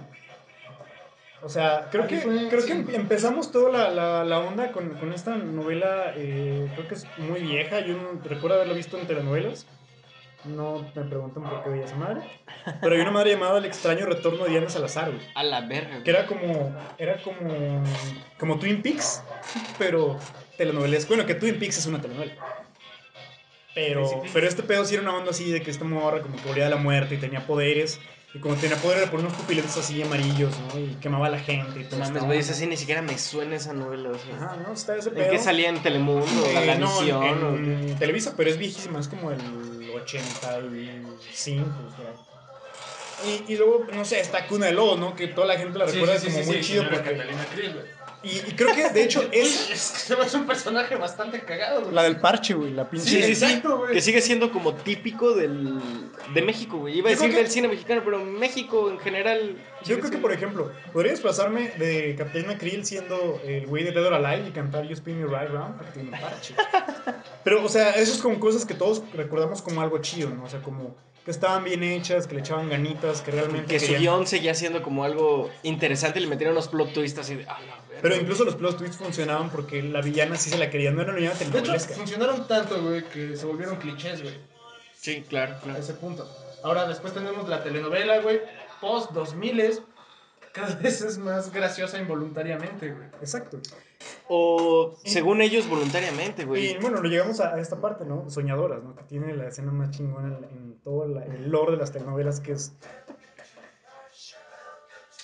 O 1.43 1.49
sea, 1.49 1.87
creo 1.91 2.07
que, 2.07 2.17
fue, 2.17 2.47
creo 2.49 2.61
sí. 2.61 2.67
que 2.67 2.73
em- 2.73 2.95
empezamos 2.95 3.51
toda 3.51 3.71
la, 3.71 3.91
la, 3.91 4.23
la 4.25 4.39
onda 4.39 4.71
con, 4.71 4.89
con 4.95 5.13
esta 5.13 5.35
novela, 5.35 6.13
eh, 6.15 6.67
creo 6.73 6.87
que 6.87 6.95
es 6.95 7.05
muy 7.17 7.41
vieja, 7.41 7.79
yo 7.81 7.95
no 7.95 8.19
recuerdo 8.23 8.55
haberla 8.55 8.73
visto 8.73 8.97
en 8.97 9.05
telenovelas. 9.05 9.67
No 10.45 10.85
me 10.95 11.03
pregunten 11.03 11.43
por 11.43 11.63
qué 11.63 11.69
veía 11.69 11.85
esa 11.85 11.95
madre. 11.95 12.21
Pero 12.81 12.95
hay 12.95 13.01
una 13.01 13.11
madre 13.11 13.31
llamada 13.31 13.57
El 13.57 13.65
extraño 13.65 14.05
retorno 14.05 14.45
de 14.45 14.51
Diana 14.51 14.69
Salazar, 14.69 15.11
güey. 15.11 15.21
A 15.35 15.43
la 15.43 15.61
verga. 15.61 16.03
Que 16.03 16.09
era 16.11 16.25
como. 16.25 16.75
Era 16.97 17.21
como. 17.21 17.83
Como 18.39 18.57
Twin 18.59 18.81
Peaks, 18.81 19.23
pero 19.77 20.17
telenovelesco. 20.57 21.09
Bueno, 21.09 21.25
que 21.25 21.33
Twin 21.35 21.59
Peaks 21.59 21.79
es 21.79 21.85
una 21.87 22.01
telenovela. 22.01 22.33
Pero, 23.75 24.23
pero 24.33 24.47
este 24.47 24.63
pedo 24.63 24.85
sí 24.85 24.95
era 24.95 25.03
una 25.03 25.15
onda 25.15 25.31
así 25.31 25.51
de 25.51 25.61
que 25.61 25.69
esta 25.69 25.83
morra 25.85 26.21
como 26.21 26.35
que 26.37 26.47
volvía 26.47 26.63
de 26.63 26.69
la 26.71 26.77
muerte 26.77 27.15
y 27.15 27.17
tenía 27.17 27.45
poderes. 27.45 27.99
Y 28.37 28.39
como 28.39 28.53
tenía 28.55 28.77
poder 28.77 28.99
era 28.99 29.09
por 29.09 29.19
unos 29.19 29.33
pupiletes 29.33 29.75
así 29.77 29.99
amarillos, 30.01 30.53
¿no? 30.59 30.79
Y 30.79 30.95
quemaba 31.01 31.25
a 31.25 31.29
la 31.31 31.39
gente 31.39 31.79
y 31.79 31.83
todo 31.85 31.99
mames, 31.99 32.23
güey, 32.23 32.37
esa 32.37 32.53
sí 32.53 32.67
ni 32.67 32.77
siquiera 32.77 33.01
me 33.01 33.17
suena 33.17 33.55
esa 33.55 33.73
novela. 33.73 34.09
o 34.11 34.17
sea. 34.19 34.35
Ajá, 34.35 34.57
¿no? 34.57 34.73
Está 34.73 34.95
ese 34.95 35.09
pedo. 35.09 35.23
¿En 35.23 35.31
qué 35.31 35.39
salía 35.39 35.69
en 35.69 35.81
Telemundo? 35.81 36.45
Eh, 36.45 36.65
¿La 36.67 36.75
no, 36.75 37.01
misión? 37.01 37.23
en, 37.23 37.43
o 37.43 37.55
en 37.55 37.95
Televisa, 37.97 38.35
pero 38.37 38.51
es 38.51 38.59
viejísima, 38.59 38.99
es 38.99 39.07
como 39.07 39.31
el 39.31 39.39
85. 39.95 41.65
o 41.65 41.95
sea. 41.95 42.26
Y, 43.25 43.53
y 43.53 43.57
luego, 43.57 43.85
no 43.93 44.05
sé, 44.05 44.19
está 44.19 44.45
Cuna 44.47 44.67
de 44.67 44.73
Lobos, 44.73 44.99
¿no? 44.99 45.15
Que 45.15 45.27
toda 45.27 45.47
la 45.47 45.57
gente 45.57 45.79
la 45.79 45.85
recuerda 45.85 46.19
como 46.19 46.43
muy 46.43 46.61
chido 46.61 46.83
porque... 46.83 46.97
Catalina 47.11 47.45
Krill, 47.55 47.73
güey. 47.73 47.97
Y, 48.23 48.29
y 48.29 48.55
creo 48.55 48.73
que, 48.73 48.89
de 48.89 49.03
hecho, 49.03 49.27
es 49.31 49.69
Es, 49.71 50.09
es 50.11 50.33
un 50.33 50.45
personaje 50.47 50.95
bastante 50.95 51.39
cagado, 51.41 51.81
güey. 51.81 51.93
la 51.93 52.03
del 52.03 52.19
parche, 52.19 52.53
güey, 52.55 52.73
la 52.73 52.89
pinche... 52.89 53.05
Sí, 53.09 53.23
sí, 53.23 53.35
sí. 53.35 53.45
exacto, 53.45 53.77
güey. 53.77 53.93
Que 53.93 54.01
sigue 54.01 54.21
siendo 54.21 54.51
como 54.51 54.73
típico 54.75 55.33
del, 55.33 55.79
de 56.33 56.41
México, 56.41 56.77
güey. 56.77 56.97
Iba 56.97 57.09
a 57.09 57.13
Yo 57.13 57.17
decir 57.19 57.31
que- 57.31 57.37
del 57.41 57.51
cine 57.51 57.67
mexicano, 57.67 58.01
pero 58.03 58.19
México 58.23 58.89
en 58.89 58.99
general. 58.99 59.55
Yo 59.85 59.99
creo 59.99 60.11
que, 60.11 60.17
por 60.17 60.31
ejemplo, 60.33 60.71
podría 60.93 61.11
desplazarme 61.11 61.69
de 61.77 62.15
Captain 62.17 62.57
Krill 62.57 62.85
siendo 62.85 63.39
el 63.45 63.65
güey 63.67 63.83
de 63.83 63.91
Dead 63.91 64.05
or 64.05 64.13
Alive 64.15 64.49
y 64.49 64.51
cantar 64.51 64.85
You 64.85 64.93
Spin 64.93 65.19
Me 65.19 65.25
Right 65.25 65.49
Round 65.51 65.77
porque 65.77 65.91
tiene 65.93 66.09
un 66.11 66.19
parche. 66.19 66.55
Pero, 67.43 67.63
o 67.63 67.69
sea, 67.69 67.91
eso 67.91 68.11
es 68.13 68.19
como 68.19 68.39
cosas 68.39 68.65
que 68.65 68.73
todos 68.73 69.01
recordamos 69.13 69.61
como 69.61 69.81
algo 69.81 69.99
chido, 69.99 70.29
¿no? 70.31 70.43
O 70.43 70.49
sea, 70.49 70.59
como 70.61 70.97
que 71.27 71.31
estaban 71.31 71.65
bien 71.65 71.83
hechas, 71.83 72.25
que 72.25 72.35
le 72.35 72.39
echaban 72.39 72.69
ganitas, 72.69 73.19
que 73.21 73.31
realmente 73.31 73.67
Que 73.67 73.81
su 73.81 73.93
guion 73.95 74.25
seguía 74.25 74.53
siendo 74.55 74.81
como 74.81 75.03
algo 75.03 75.51
interesante 75.61 76.19
y 76.19 76.21
le 76.21 76.29
metieron 76.29 76.53
unos 76.53 76.69
plot 76.69 76.93
twists 76.93 77.19
así 77.19 77.35
de. 77.35 77.43
"A 77.43 77.59
la 77.59 77.75
verga". 77.89 77.99
Pero 78.01 78.15
incluso 78.15 78.45
los 78.45 78.55
plot 78.55 78.77
twists 78.77 78.95
funcionaban 78.95 79.49
porque 79.49 79.83
la 79.83 79.99
villana 79.99 80.37
sí 80.37 80.49
se 80.49 80.57
la 80.57 80.69
quería, 80.69 80.89
no 80.91 81.01
era 81.01 81.09
una 81.11 81.19
villana 81.19 81.35
De 81.37 81.43
hecho, 81.43 81.51
telenovelesca. 81.51 81.95
funcionaron 81.95 82.47
tanto, 82.47 82.81
güey, 82.81 83.03
que 83.09 83.35
se 83.35 83.45
volvieron 83.45 83.75
clichés, 83.75 84.21
güey. 84.23 84.35
Sí, 84.97 85.25
claro, 85.27 85.55
A 85.55 85.59
claro. 85.59 85.79
ese 85.79 85.95
punto. 85.95 86.31
Ahora, 86.63 86.87
después 86.87 87.13
tenemos 87.13 87.45
la 87.49 87.61
telenovela, 87.61 88.19
güey, 88.19 88.39
post 88.79 89.11
2000 89.11 89.81
cada 90.57 90.75
vez 90.81 91.01
es 91.01 91.17
más 91.17 91.51
graciosa 91.53 91.97
involuntariamente, 91.99 92.91
güey. 92.91 93.07
Exacto. 93.21 93.59
O 94.27 94.97
según 95.05 95.41
ellos, 95.41 95.67
voluntariamente, 95.67 96.41
Y 96.43 96.45
güey. 96.45 96.77
bueno, 96.79 97.01
lo 97.01 97.09
llegamos 97.09 97.39
a, 97.39 97.53
a 97.55 97.59
esta 97.61 97.79
parte, 97.79 98.03
¿no? 98.05 98.29
Soñadoras, 98.29 98.83
¿no? 98.83 98.95
Que 98.95 99.03
tiene 99.03 99.33
la 99.35 99.47
escena 99.47 99.71
más 99.71 99.91
chingona 99.91 100.27
en, 100.37 100.43
en 100.43 100.79
todo 100.83 101.07
la- 101.07 101.23
el 101.25 101.49
lore 101.49 101.71
de 101.73 101.77
las 101.77 101.91
telenovelas, 101.91 102.39
que 102.39 102.53
es... 102.53 102.73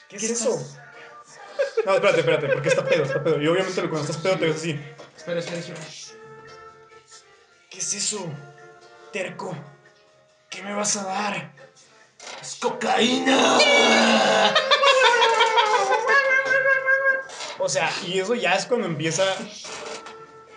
¿Qué, 0.10 0.18
es 0.18 0.24
eso? 0.30 0.52
No, 1.86 1.94
espérate, 1.96 2.20
espérate, 2.20 2.48
porque 2.50 2.70
está 2.70 2.86
pedo, 2.86 3.04
está 3.04 3.24
pedo. 3.24 3.42
Y 3.42 3.48
obviamente 3.48 3.82
cuando 3.82 4.02
estás 4.02 4.18
pedo 4.18 4.38
te 4.38 4.46
ves 4.46 4.56
así. 4.58 4.80
Espera, 5.18 5.40
espera, 5.40 5.58
espera. 5.60 5.80
¿Qué 7.70 7.78
es 7.80 7.94
eso? 7.96 8.26
Terco. 9.12 9.56
¿Qué 10.50 10.62
me 10.62 10.74
vas 10.76 10.96
a 10.98 11.04
dar? 11.06 11.52
Es 12.42 12.56
cocaína. 12.62 13.58
O 17.64 17.70
sea, 17.70 17.90
y 18.06 18.20
eso 18.20 18.36
ya 18.36 18.54
es 18.56 18.66
cuando 18.66 18.88
empieza. 18.88 19.24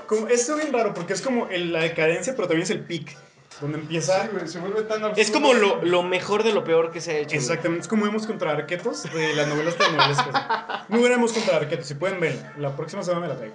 Como, 0.07 0.29
esto 0.29 0.57
es 0.57 0.62
bien 0.62 0.73
raro 0.73 0.92
porque 0.95 1.12
es 1.12 1.23
como 1.23 1.47
el- 1.49 1.73
la 1.73 1.81
decadencia, 1.81 2.35
pero 2.35 2.49
también 2.49 2.64
es 2.64 2.71
el 2.71 2.81
peak. 2.85 3.16
Donde 3.61 3.79
empieza. 3.79 4.23
Sí, 4.23 4.29
güey, 4.33 4.49
se 4.49 4.59
vuelve 4.59 4.83
tan 4.83 5.03
absurdo. 5.05 5.21
Es 5.23 5.31
como 5.31 5.55
lo, 5.55 5.83
lo 5.83 6.03
mejor 6.03 6.42
de 6.42 6.53
lo 6.53 6.62
peor 6.64 6.90
que 6.90 7.01
se 7.01 7.12
ha 7.12 7.19
hecho. 7.19 7.29
güey. 7.31 7.38
Exactamente, 7.38 7.83
es 7.83 7.88
como 7.88 8.05
vemos 8.05 8.27
contra 8.27 8.51
arquetos 8.53 9.05
de 9.12 9.35
las 9.35 9.47
novelas 9.49 9.77
telenovelescas. 9.77 10.88
Muy 10.88 11.01
buena 11.01 11.14
hemos 11.14 11.33
contra 11.33 11.57
arquetos, 11.57 11.87
si 11.87 11.95
pueden 11.95 12.21
verla. 12.21 12.53
La 12.59 12.77
próxima 12.77 13.03
semana 13.03 13.23
me 13.23 13.29
la 13.33 13.37
traigo. 13.38 13.55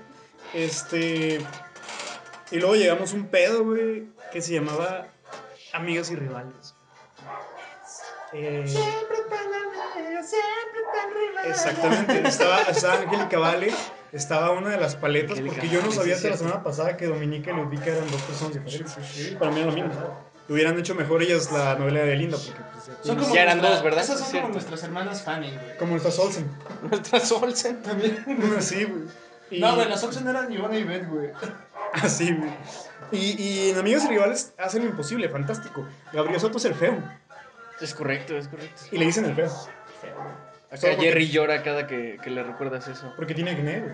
Este. 0.54 1.40
Y 2.52 2.56
luego 2.60 2.76
llegamos 2.76 3.14
a 3.14 3.16
un 3.16 3.28
pedo, 3.28 3.64
güey, 3.64 4.08
que 4.32 4.42
se 4.42 4.54
llamaba 4.54 5.08
Amigas 5.74 6.10
y 6.10 6.16
Rivales. 6.16 6.74
Eh, 8.34 8.66
exactamente, 11.46 12.22
estaba, 12.28 12.62
estaba 12.64 12.94
Angélica 12.96 13.40
Vale, 13.40 13.74
estaba 14.12 14.52
una 14.52 14.70
de 14.70 14.78
las 14.78 14.96
paletas, 14.96 15.40
porque 15.40 15.70
yo 15.70 15.82
no 15.82 15.92
sabía 15.92 16.16
hasta 16.16 16.30
la 16.30 16.38
semana 16.38 16.64
pasada 16.64 16.98
que 16.98 17.08
Dominica 17.08 17.52
y 17.52 17.54
Ludwika 17.56 17.86
eran 17.88 18.10
dos 18.12 18.22
personas 18.22 18.54
diferentes. 18.54 19.36
Para 19.38 19.52
mí 19.52 19.60
era 19.62 19.70
lo 19.70 19.76
mismo. 19.76 20.32
Hubieran 20.50 20.78
hecho 20.78 20.96
mejor 20.96 21.22
ellas 21.24 21.52
la 21.52 21.76
novela 21.76 22.02
de 22.02 22.16
Linda, 22.18 22.38
porque 22.38 22.62
pues, 22.74 22.88
ya 22.88 23.04
Son 23.04 23.18
como 23.18 23.34
Ya 23.34 23.44
eran 23.44 23.58
nuestra- 23.60 23.76
dos, 23.76 23.84
¿verdad? 23.86 24.04
Esas 24.04 24.20
son 24.20 24.28
es 24.36 24.42
como 24.42 24.54
nuestras 24.54 24.84
hermanas 24.84 25.24
Fanning, 25.24 25.54
güey. 25.54 25.78
Como 25.78 25.96
estas 25.96 26.20
Olsen. 26.20 26.52
Nuestras 26.90 27.32
Olsen. 27.32 27.82
También. 27.82 28.26
Sí, 28.60 28.84
güey. 28.84 29.04
Y- 29.50 29.60
No, 29.62 29.76
güey, 29.76 29.88
las 29.88 30.04
Olsen 30.04 30.28
eran 30.28 30.52
Ivana 30.52 30.78
y 30.78 30.84
Beth, 30.84 31.08
güey. 31.10 31.30
Así, 31.94 32.34
güey. 32.36 32.52
Y, 33.14 33.42
y 33.42 33.70
en 33.70 33.78
Amigos 33.78 34.04
y 34.06 34.08
Rivales 34.08 34.54
hacen 34.58 34.84
lo 34.84 34.90
imposible, 34.90 35.30
fantástico. 35.30 35.86
Gabriel 36.12 36.40
Soto 36.42 36.58
es 36.58 36.66
el 36.66 36.74
feo. 36.76 37.02
Es 37.80 37.94
correcto, 37.94 38.36
es 38.36 38.48
correcto. 38.48 38.82
Y 38.92 38.98
le 38.98 39.06
dicen 39.06 39.26
el 39.26 39.36
feo. 39.36 39.52
Acá 40.08 40.78
Solo 40.78 40.94
porque- 40.94 41.10
Jerry 41.10 41.28
llora 41.30 41.64
cada 41.64 41.86
que, 41.88 42.18
que 42.24 42.30
le 42.30 42.44
recuerdas 42.44 42.88
eso. 42.88 43.12
Porque 43.16 43.34
tiene 43.34 43.52
acné, 43.52 43.80
güey. 43.82 43.94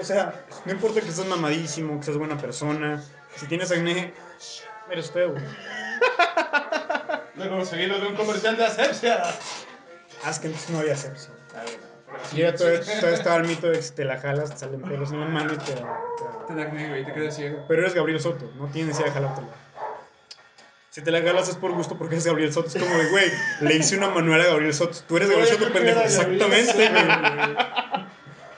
O 0.00 0.04
sea, 0.04 0.34
no 0.64 0.72
importa 0.72 1.00
que 1.00 1.08
estés 1.08 1.26
mamadísimo, 1.26 1.98
que 1.98 2.04
seas 2.04 2.18
buena 2.18 2.36
persona. 2.38 3.02
Si 3.36 3.46
tienes 3.46 3.70
acné, 3.72 4.12
eres 4.90 5.10
feo, 5.10 5.32
güey. 5.32 5.42
Luego 7.36 7.64
seguido 7.64 7.98
de 7.98 8.06
un 8.08 8.14
comercial 8.14 8.56
de 8.56 8.64
asepsia. 8.64 9.22
Haz 10.24 10.38
que 10.38 10.46
entonces 10.48 10.70
no 10.70 10.78
había. 10.80 10.94
Ah, 10.94 10.96
sí, 12.30 12.36
Y 12.36 12.40
ya 12.40 12.52
sí. 12.52 12.58
todavía 12.58 13.10
estaba 13.12 13.36
el 13.36 13.46
mito 13.48 13.66
de 13.68 13.74
que 13.76 13.82
si 13.82 13.94
te 13.94 14.04
la 14.04 14.18
jalas, 14.18 14.50
te 14.50 14.58
salen 14.58 14.80
pelos 14.82 15.10
en 15.12 15.20
la 15.20 15.26
mano 15.26 15.52
y 15.52 15.56
te, 15.58 15.72
te- 15.72 15.82
Te 16.46 16.54
da 16.54 16.62
acné, 16.62 16.88
güey, 16.88 17.04
te 17.04 17.12
quedas 17.12 17.34
ciego. 17.36 17.64
Pero 17.68 17.82
eres 17.82 17.94
Gabriel 17.94 18.20
Soto, 18.20 18.50
no 18.56 18.66
tienes 18.68 18.88
necesidad 18.96 19.06
de 19.08 19.12
jalártela. 19.20 19.48
Si 20.96 21.02
te 21.02 21.10
la 21.10 21.20
jalas 21.20 21.46
es 21.46 21.56
por 21.56 21.72
gusto 21.72 21.98
porque 21.98 22.14
eres 22.14 22.24
Gabriel 22.24 22.50
Soto. 22.54 22.68
Es 22.68 22.82
como 22.82 22.96
de, 22.96 23.10
güey, 23.10 23.26
le 23.60 23.76
hice 23.76 23.98
una 23.98 24.08
manual 24.08 24.40
a 24.40 24.46
Gabriel 24.46 24.72
Soto. 24.72 24.96
Tú 25.06 25.18
eres 25.18 25.28
Gabriel 25.28 25.52
Soto, 25.52 25.70
pendejo. 25.70 26.00
Exactamente, 26.00 26.72
güey. 26.72 28.06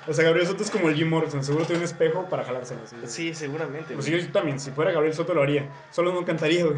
O 0.07 0.13
sea, 0.15 0.25
Gabriel 0.25 0.47
Soto 0.47 0.63
es 0.63 0.71
como 0.71 0.89
el 0.89 0.95
Jim 0.95 1.09
Morrison, 1.09 1.43
seguro 1.43 1.65
tiene 1.65 1.81
un 1.81 1.85
espejo 1.85 2.29
para 2.31 2.45
jalárselo. 2.45 2.83
así. 2.85 2.95
Sí, 3.07 3.35
seguramente. 3.35 3.93
Pues 3.93 4.09
güey. 4.09 4.23
yo 4.23 4.31
también, 4.31 4.61
si 4.61 4.71
fuera 4.71 4.93
Gabriel 4.93 5.15
Soto 5.15 5.35
lo 5.35 5.43
haría. 5.43 5.69
Solo 5.91 6.13
no 6.13 6.25
cantaría, 6.25 6.65
güey. 6.65 6.77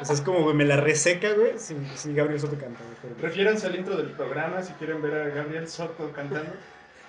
O 0.00 0.04
sea, 0.06 0.14
es 0.14 0.22
como, 0.22 0.42
güey, 0.42 0.56
me 0.56 0.64
la 0.64 0.78
reseca, 0.78 1.30
güey, 1.34 1.58
si, 1.58 1.76
si 1.94 2.14
Gabriel 2.14 2.40
Soto 2.40 2.56
canta, 2.56 2.80
güey. 3.02 3.20
Refiéranse 3.20 3.66
al 3.66 3.76
intro 3.76 3.98
del 3.98 4.12
programa 4.12 4.62
si 4.62 4.72
quieren 4.72 5.02
ver 5.02 5.14
a 5.14 5.28
Gabriel 5.28 5.68
Soto 5.68 6.10
cantando. 6.14 6.54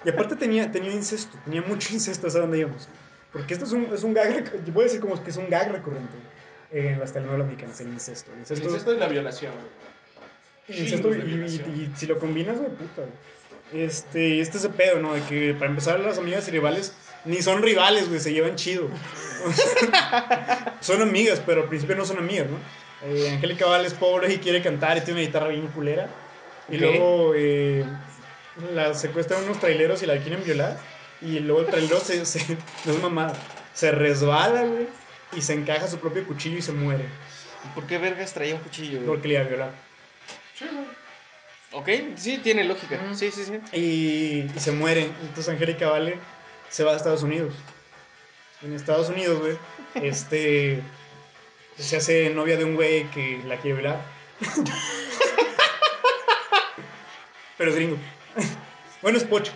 Y 0.04 0.10
aparte 0.10 0.36
tenía, 0.36 0.70
tenía 0.70 0.92
incesto, 0.92 1.38
tenía 1.46 1.62
mucho 1.62 1.94
incesto, 1.94 2.30
¿sabes 2.30 2.44
dónde 2.44 2.60
íbamos? 2.60 2.90
Porque 3.32 3.54
esto 3.54 3.64
es 3.64 3.72
un, 3.72 3.86
es 3.94 4.04
un 4.04 4.14
gag, 4.14 4.66
yo 4.66 4.74
voy 4.74 4.82
a 4.82 4.88
decir 4.88 5.00
como 5.00 5.24
que 5.24 5.30
es 5.30 5.38
un 5.38 5.50
gag 5.50 5.72
recurrente 5.72 6.18
en 6.72 7.00
las 7.00 7.14
telenovelas 7.14 7.48
mexicanas, 7.48 7.80
el 7.82 7.88
incesto. 7.90 8.30
El 8.32 8.36
El 8.38 8.40
incesto, 8.42 8.68
incesto 8.70 8.94
y 8.94 8.98
la 8.98 9.08
violación. 9.08 9.54
el 10.68 10.80
incesto 10.80 11.10
y, 11.14 11.20
y- 11.20 11.92
y 11.94 11.94
si 11.98 12.06
lo 12.06 12.20
combinas, 12.20 12.58
güey, 12.58 12.70
puta. 12.70 13.04
Este, 13.74 14.40
este 14.42 14.58
es 14.58 14.64
el 14.66 14.72
pedo, 14.72 15.00
¿no? 15.00 15.14
De 15.14 15.22
que 15.24 15.54
para 15.54 15.70
empezar 15.70 16.00
las 16.00 16.18
amigas 16.18 16.48
y 16.48 16.52
rivales 16.52 16.94
ni 17.26 17.42
son 17.42 17.62
rivales, 17.62 18.08
güey, 18.08 18.20
se 18.20 18.34
llevan 18.34 18.56
chido. 18.56 18.88
son 20.82 21.02
amigas, 21.02 21.42
pero 21.46 21.64
al 21.64 21.70
principio 21.70 21.96
no 21.96 22.06
son 22.06 22.18
amigas, 22.18 22.48
¿no? 22.50 22.58
Eh, 23.08 23.32
Angélica 23.34 23.66
Vale 23.66 23.88
es 23.88 23.94
pobre 23.94 24.34
y 24.34 24.38
quiere 24.40 24.62
cantar 24.62 24.98
y 24.98 25.02
tiene 25.02 25.20
una 25.22 25.28
guitarra 25.28 25.48
bien 25.50 25.68
culera. 25.68 26.10
Y 26.70 26.78
luego 26.78 27.34
eh, 27.36 27.86
la 28.74 28.94
secuestran 28.94 29.44
unos 29.44 29.60
traileros 29.60 30.04
y 30.04 30.06
la 30.06 30.18
quieren 30.18 30.44
violar. 30.44 30.78
Y 31.22 31.40
luego 31.40 31.62
el 31.62 31.68
trailero 31.68 32.00
se, 32.00 32.26
se, 32.26 32.40
no 32.86 32.94
es 32.94 33.02
mamada, 33.02 33.34
se 33.74 33.92
resbala, 33.92 34.64
güey, 34.64 34.88
y 35.34 35.42
se 35.42 35.54
encaja 35.54 35.88
su 35.88 36.00
propio 36.00 36.26
cuchillo 36.26 36.58
y 36.58 36.62
se 36.62 36.72
muere. 36.72 37.06
¿Por 37.76 37.86
qué 37.88 37.98
vergas 37.98 38.34
traía 38.34 38.56
un 38.56 38.62
cuchillo? 38.62 38.98
güey? 38.98 39.08
Porque 39.08 39.28
le 39.28 39.34
iba 39.36 39.44
a 39.44 39.48
violar. 39.48 39.72
Sí, 40.58 40.66
güey. 40.72 40.86
Ok, 41.72 41.90
sí, 42.16 42.40
tiene 42.40 42.64
lógica. 42.64 42.98
Mm. 42.98 43.16
Sí, 43.16 43.32
sí, 43.32 43.44
sí. 43.46 43.60
y, 43.78 44.52
y 44.56 44.60
se 44.60 44.72
mueren. 44.72 45.14
Entonces 45.22 45.50
Angélica 45.50 45.90
Vale 45.90 46.18
se 46.70 46.84
va 46.84 46.94
a 46.94 46.96
Estados 46.96 47.24
Unidos. 47.24 47.54
En 48.62 48.74
Estados 48.74 49.10
Unidos, 49.10 49.40
güey, 49.40 49.58
este 50.08 50.82
se 51.78 51.96
hace 51.96 52.30
novia 52.32 52.58
de 52.58 52.66
un 52.66 52.76
güey 52.76 53.10
que 53.12 53.42
la 53.46 53.58
quiere 53.58 53.80
violar. 53.80 54.02
Pero 57.58 57.70
es 57.70 57.76
gringo. 57.76 57.98
Bueno, 59.02 59.18
es 59.18 59.24
pocho. 59.24 59.54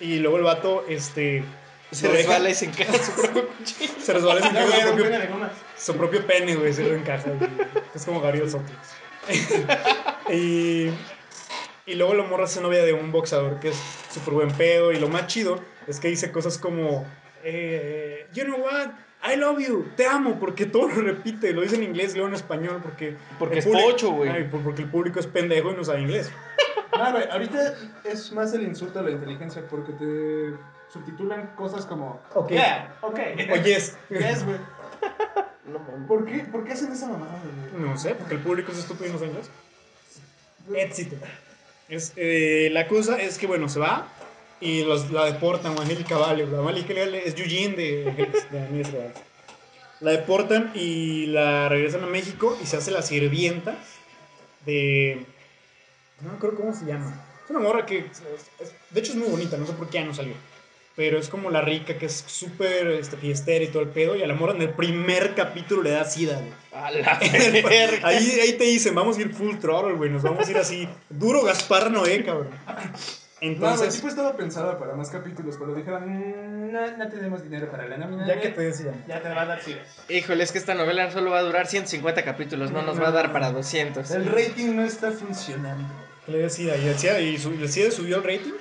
Y 0.00 0.18
luego 0.18 0.36
el 0.36 0.42
vato, 0.42 0.84
este. 0.86 1.42
Se 1.90 2.08
resbala 2.08 2.50
y 2.50 2.54
se 2.54 2.64
encaja 2.66 2.92
su 2.98 3.12
propio 3.12 3.48
cuchillo. 3.48 3.92
Se 4.00 4.12
resbala 4.12 4.40
y 4.40 4.42
se 4.42 4.48
encaja 4.48 4.66
su 4.66 4.94
propio, 4.94 5.04
su 5.76 5.96
propio 5.96 6.26
pene, 6.26 6.54
güey, 6.56 6.72
se 6.72 6.82
lo 6.84 6.94
encaja. 6.94 7.30
güey. 7.30 7.50
Es 7.94 8.04
como 8.04 8.20
Gabriel 8.20 8.50
Soto. 8.50 8.64
y, 10.32 10.90
y 11.86 11.94
luego 11.94 12.14
la 12.14 12.24
morra 12.24 12.46
se 12.46 12.60
novia 12.60 12.84
de 12.84 12.92
un 12.92 13.12
boxeador 13.12 13.60
que 13.60 13.68
es 13.68 13.76
súper 14.12 14.34
buen 14.34 14.50
pedo. 14.52 14.92
Y 14.92 14.98
lo 14.98 15.08
más 15.08 15.26
chido 15.26 15.60
es 15.86 16.00
que 16.00 16.08
dice 16.08 16.30
cosas 16.32 16.58
como: 16.58 17.06
eh, 17.44 18.26
You 18.34 18.44
know 18.44 18.58
what? 18.60 18.90
I 19.28 19.36
love 19.36 19.58
you, 19.58 19.86
te 19.96 20.06
amo, 20.06 20.38
porque 20.38 20.66
todo 20.66 20.88
lo 20.88 21.00
repite, 21.02 21.52
lo 21.52 21.62
dice 21.62 21.74
en 21.76 21.82
inglés 21.82 22.12
luego 22.12 22.28
en 22.28 22.34
español, 22.34 22.80
porque... 22.80 23.16
Porque 23.40 23.58
es 23.58 23.64
público- 23.66 23.90
pocho, 23.90 24.10
güey. 24.12 24.48
Porque 24.50 24.82
el 24.82 24.88
público 24.88 25.18
es 25.18 25.26
pendejo 25.26 25.72
y 25.72 25.74
no 25.74 25.82
sabe 25.82 26.02
inglés. 26.02 26.30
No, 26.92 27.12
güey, 27.12 27.28
ahorita 27.30 27.74
es 28.04 28.32
más 28.32 28.52
el 28.54 28.62
insulto 28.62 29.00
a 29.00 29.02
la 29.02 29.10
inteligencia 29.10 29.62
porque 29.68 29.92
te 29.92 30.54
subtitulan 30.92 31.48
cosas 31.56 31.86
como. 31.86 32.20
Ok. 32.34 32.50
Yeah, 32.50 32.94
ok. 33.00 33.18
Oyes. 33.52 33.96
Yes, 34.10 34.44
güey. 34.44 34.58
No, 35.66 35.78
mames. 35.80 36.06
¿Por 36.08 36.24
qué, 36.24 36.38
¿Por 36.44 36.64
qué 36.64 36.72
hacen 36.72 36.92
esa 36.92 37.08
mamada, 37.08 37.40
güey? 37.72 37.88
No 37.88 37.96
sé, 37.98 38.14
porque 38.14 38.34
el 38.34 38.40
público 38.40 38.72
es 38.72 38.78
estúpido 38.78 39.08
y 39.08 39.12
no 39.12 39.18
sabe 39.18 39.30
inglés. 39.30 39.50
Éxito. 40.74 41.16
Es, 41.88 42.12
eh, 42.16 42.68
la 42.72 42.88
cosa 42.88 43.20
es 43.20 43.38
que, 43.38 43.46
bueno, 43.46 43.68
se 43.68 43.78
va 43.78 44.08
y 44.60 44.84
los, 44.84 45.10
la 45.10 45.26
deportan, 45.26 45.76
o 45.76 45.80
Angélica 45.80 46.16
Vale. 46.16 46.46
La 46.46 46.58
Angélica 46.60 46.94
Vale 46.94 47.26
es 47.26 47.38
Eugene 47.38 47.76
de, 47.76 48.30
de 48.50 48.68
Reales. 48.68 49.16
La 50.00 50.10
deportan 50.10 50.72
y 50.74 51.26
la 51.26 51.68
regresan 51.68 52.04
a 52.04 52.06
México 52.06 52.56
y 52.62 52.66
se 52.66 52.76
hace 52.76 52.90
la 52.90 53.02
sirvienta 53.02 53.76
de... 54.66 55.26
No 56.20 56.30
me 56.30 56.36
acuerdo 56.36 56.56
cómo 56.56 56.72
se 56.74 56.84
llama. 56.86 57.14
Es 57.44 57.50
una 57.50 57.60
morra 57.60 57.84
que... 57.86 57.98
es- 57.98 58.22
es- 58.60 58.72
de 58.90 59.00
hecho 59.00 59.12
es 59.12 59.18
muy 59.18 59.28
bonita, 59.28 59.56
no 59.56 59.66
sé 59.66 59.72
por 59.74 59.88
qué 59.88 59.98
ya 59.98 60.04
no 60.04 60.14
salió. 60.14 60.34
Pero 60.96 61.18
es 61.18 61.28
como 61.28 61.50
la 61.50 61.60
rica 61.60 61.98
que 61.98 62.06
es 62.06 62.24
súper 62.26 62.86
este, 62.88 63.18
fiestera 63.18 63.62
y 63.62 63.68
todo 63.68 63.82
el 63.82 63.90
pedo. 63.90 64.16
Y 64.16 64.22
a 64.22 64.26
la 64.26 64.32
morra 64.34 64.54
en 64.54 64.62
el 64.62 64.70
primer 64.70 65.34
capítulo 65.34 65.82
le 65.82 65.90
da 65.90 66.04
sida, 66.06 66.38
güey. 66.38 66.52
A 66.72 66.90
la 66.90 67.18
verga. 67.68 68.08
Ahí, 68.08 68.38
ahí 68.40 68.52
te 68.54 68.64
dicen, 68.64 68.94
vamos 68.94 69.18
a 69.18 69.20
ir 69.20 69.34
full 69.34 69.56
throttle, 69.58 69.92
güey. 69.92 70.08
Nos 70.10 70.22
vamos 70.22 70.48
a 70.48 70.50
ir 70.50 70.56
así. 70.56 70.88
Duro 71.10 71.42
Gaspar 71.42 71.90
Noé, 71.90 72.24
cabrón. 72.24 72.48
No, 72.48 72.72
güey, 72.74 73.52
Entonces, 73.52 73.94
tipo 73.96 74.08
estaba 74.08 74.34
pensada 74.38 74.78
para 74.78 74.94
más 74.94 75.10
capítulos, 75.10 75.56
pero 75.58 75.74
dijeron, 75.74 76.08
"Mm, 76.08 76.72
no, 76.72 76.96
no 76.96 77.08
tenemos 77.10 77.42
dinero 77.42 77.70
para 77.70 77.86
la 77.86 77.98
nómina. 77.98 78.26
ya 78.26 78.40
que 78.40 78.48
te 78.48 78.62
decía. 78.62 78.94
Ya 79.06 79.20
te 79.20 79.28
va 79.28 79.42
a 79.42 79.46
dar 79.46 79.60
sida. 79.62 79.82
Híjole, 80.08 80.42
es 80.42 80.50
que 80.52 80.56
esta 80.58 80.72
novela 80.74 81.10
solo 81.10 81.30
va 81.32 81.40
a 81.40 81.42
durar 81.42 81.66
150 81.66 82.24
capítulos, 82.24 82.70
no 82.70 82.80
nos 82.80 82.98
va 82.98 83.08
a 83.08 83.12
dar 83.12 83.34
para 83.34 83.52
200. 83.52 84.10
El 84.12 84.24
rating 84.24 84.74
no 84.74 84.82
está 84.82 85.12
funcionando. 85.12 85.84
Le 86.26 86.38
decía, 86.38 86.76
y 86.76 86.84
decía, 86.84 87.20
y 87.20 87.38
su, 87.38 87.50
el 87.50 87.70
SIDA 87.70 87.90
subió 87.90 88.16
el 88.16 88.24
rating. 88.24 88.52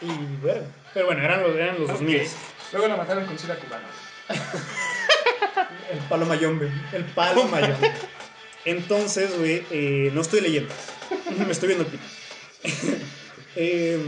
Y 0.00 0.36
bueno, 0.42 0.62
pero 0.92 1.06
bueno, 1.06 1.22
eran 1.22 1.42
los, 1.42 1.54
eran 1.56 1.78
los 1.78 1.88
2000. 1.88 2.22
Luego 2.72 2.88
la 2.88 2.96
mataron 2.96 3.26
con 3.26 3.38
sida 3.38 3.56
cubana. 3.56 3.86
El 5.90 5.98
palo 6.08 6.26
mayón, 6.26 6.58
güey. 6.58 6.70
El 6.92 7.04
palo 7.04 7.44
mayón. 7.48 7.76
Entonces, 8.64 9.36
güey, 9.38 9.64
eh, 9.70 10.10
no 10.14 10.22
estoy 10.22 10.40
leyendo. 10.40 10.72
Me 11.46 11.52
estoy 11.52 11.68
viendo 11.68 11.84
el 11.84 11.90
pito. 11.90 12.04
eh, 13.56 13.98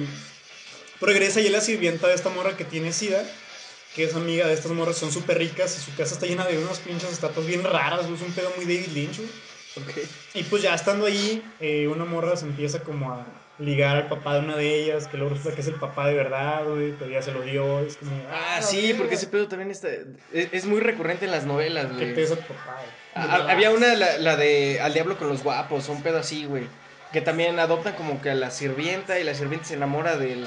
regresa 1.01 1.40
y 1.40 1.47
es 1.47 1.53
la 1.53 1.61
sirvienta 1.61 2.09
de 2.09 2.14
esta 2.14 2.30
morra 2.30 2.57
que 2.57 2.64
tiene 2.64 2.92
sida. 2.92 3.22
Que 3.94 4.05
es 4.05 4.14
amiga 4.14 4.47
de 4.47 4.55
estas 4.55 4.72
morras, 4.72 4.97
son 4.97 5.11
súper 5.11 5.38
ricas 5.38 5.78
y 5.78 5.82
su 5.82 5.97
casa 5.97 6.14
está 6.14 6.26
llena 6.26 6.44
de 6.47 6.59
unas 6.59 6.78
pinches 6.80 7.11
estatuas 7.12 7.47
bien 7.47 7.62
raras, 7.64 8.03
güey. 8.03 8.14
Es 8.14 8.22
un 8.22 8.32
pedo 8.32 8.53
muy 8.57 8.64
David 8.64 8.88
Lynch, 8.92 9.16
güey. 9.18 9.28
Y 10.35 10.43
pues 10.45 10.62
ya 10.62 10.74
estando 10.74 11.07
ahí, 11.07 11.43
eh, 11.61 11.89
una 11.89 12.05
morra 12.05 12.37
se 12.37 12.47
empieza 12.47 12.81
como 12.81 13.12
a 13.12 13.27
ligar 13.59 13.97
al 13.97 14.09
papá 14.09 14.35
de 14.35 14.41
una 14.41 14.57
de 14.57 14.83
ellas, 14.83 15.09
que 15.09 15.16
luego 15.16 15.35
resulta 15.35 15.55
que 15.55 15.62
es 15.62 15.66
el 15.68 15.77
papá 15.77 16.07
de 16.09 16.14
verdad, 16.14 16.64
güey, 16.66 16.93
pero 16.99 17.11
ya 17.11 17.22
se 17.22 17.33
lo 17.33 17.41
dio. 17.43 17.81
Es 17.81 17.97
como, 17.97 18.12
Ah, 18.31 18.61
sí, 18.61 18.95
porque 18.97 19.14
ese 19.14 19.29
pedo 19.29 19.49
también 19.49 19.70
está. 19.70 19.89
Es, 20.33 20.49
es 20.53 20.66
muy 20.66 20.81
recurrente 20.81 21.24
en 21.24 21.31
las 21.31 21.45
novelas, 21.45 21.87
¿Qué 21.99 22.12
güey. 22.12 22.14
te 22.14 22.27
tu 22.27 22.35
papá, 22.37 22.77
güey? 22.77 22.89
Ah, 23.14 23.47
Había 23.49 23.70
una, 23.70 23.95
la, 23.95 24.18
la 24.18 24.37
de 24.37 24.81
Al 24.81 24.93
Diablo 24.93 25.16
con 25.16 25.29
los 25.29 25.43
Guapos, 25.43 25.89
un 25.89 26.03
pedo 26.03 26.18
así, 26.18 26.45
güey. 26.45 26.64
Que 27.12 27.22
también 27.22 27.59
adoptan 27.59 27.95
como 27.95 28.20
que 28.20 28.31
a 28.31 28.35
la 28.35 28.51
sirvienta 28.51 29.18
y 29.18 29.24
la 29.24 29.35
sirvienta 29.35 29.66
se 29.66 29.74
enamora 29.74 30.16
del, 30.18 30.47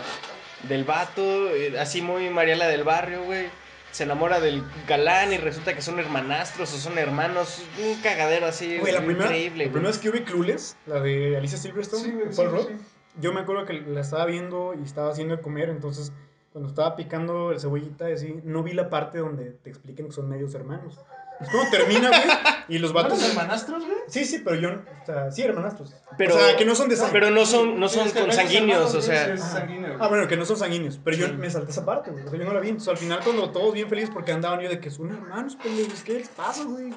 del 0.68 0.84
vato, 0.84 1.50
eh, 1.56 1.80
así 1.80 2.02
muy 2.04 2.30
Mariela 2.30 2.68
del 2.68 2.84
barrio, 2.84 3.24
güey. 3.24 3.48
Se 3.92 4.04
enamora 4.04 4.40
del 4.40 4.64
galán 4.88 5.34
y 5.34 5.38
resulta 5.38 5.74
que 5.76 5.82
son 5.82 6.00
hermanastros 6.00 6.74
o 6.74 6.78
son 6.78 6.98
hermanos. 6.98 7.64
Un 7.84 8.02
cagadero 8.02 8.46
así, 8.46 8.78
Güey, 8.78 8.94
la 8.94 9.00
primera, 9.04 9.26
increíble, 9.26 9.66
la 9.66 9.72
primera 9.72 9.90
vez 9.90 9.98
que 10.00 10.06
yo 10.06 10.12
vi 10.12 10.22
Clueless, 10.22 10.78
la 10.86 11.00
de 11.02 11.36
Alicia 11.38 11.58
Silverstone, 11.58 12.04
Sí, 12.04 12.12
güey, 12.12 12.28
de 12.28 12.32
sí, 12.34 12.38
Paul 12.38 12.50
sí, 12.50 12.56
Rudd, 12.56 12.68
sí. 12.78 12.86
yo 13.20 13.34
me 13.34 13.42
acuerdo 13.42 13.66
que 13.66 13.74
la 13.74 14.02
estaba 14.02 14.26
viendo 14.26 14.74
y 14.80 14.84
estaba 14.84 15.12
haciendo 15.12 15.36
de 15.36 15.42
comer, 15.42 15.70
entonces 15.70 16.14
cuando 16.52 16.70
estaba 16.70 16.96
picando 16.96 17.52
el 17.52 17.60
cebollita 17.60 18.10
y 18.10 18.14
así, 18.14 18.40
no 18.44 18.64
vi 18.64 18.74
la 18.74 18.90
parte 18.90 19.18
donde 19.20 19.52
te 19.52 19.70
expliquen 19.70 20.08
que 20.08 20.12
son 20.14 20.30
medios 20.30 20.54
hermanos. 20.56 21.00
Es 21.42 21.48
como 21.50 21.70
termina, 21.70 22.10
güey, 22.10 22.22
y 22.68 22.80
los 22.80 22.92
¿No 22.92 22.96
vatos... 23.02 23.20
los 23.20 23.30
hermanastros, 23.30 23.86
güey? 23.86 23.98
Sí, 24.10 24.26
sí, 24.26 24.40
pero 24.44 24.58
yo, 24.58 24.70
o 24.72 25.06
sea, 25.06 25.32
sí, 25.32 25.42
hermanastros. 25.42 25.94
Pero- 26.18 26.36
o 26.36 26.38
sea, 26.40 26.58
que 26.58 26.66
no 26.66 26.76
son 26.76 26.90
de 26.90 26.98
sangre. 26.98 27.14
Pero 27.20 27.32
no 27.32 27.46
son, 27.46 27.80
no 27.80 27.88
son 27.88 28.10
consanguíneos, 28.12 28.94
o 28.94 29.02
sea. 29.02 29.34
Es 29.34 29.42
sanguíneo. 29.42 29.96
Ah, 30.02 30.08
bueno, 30.10 30.28
que 30.28 30.36
no 30.36 30.44
son 30.46 30.58
sanguíneos, 30.58 31.00
pero 31.04 31.16
yo 31.16 31.28
Sí. 31.28 31.34
me 31.34 31.50
salté 31.50 31.72
esa 31.72 31.86
parte, 31.86 32.12
güey. 32.12 32.26
O 32.26 32.30
sea, 32.30 32.38
yo 32.40 32.46
no 32.46 32.54
la 32.54 32.60
vi. 32.60 32.70
Entonces, 32.70 32.90
al 32.90 32.98
final, 32.98 33.20
cuando 33.24 33.50
todos 33.52 33.74
bien 33.74 33.88
felices 33.88 34.10
porque 34.14 34.32
andaban, 34.34 34.60
yo 34.60 34.70
de 34.70 34.80
que 34.82 34.92
son 34.92 35.12
hermanos, 35.14 35.56
pendejos, 35.56 36.02
¿qué 36.04 36.14
les 36.16 36.28
pasa, 36.28 36.64
güey? 36.66 36.94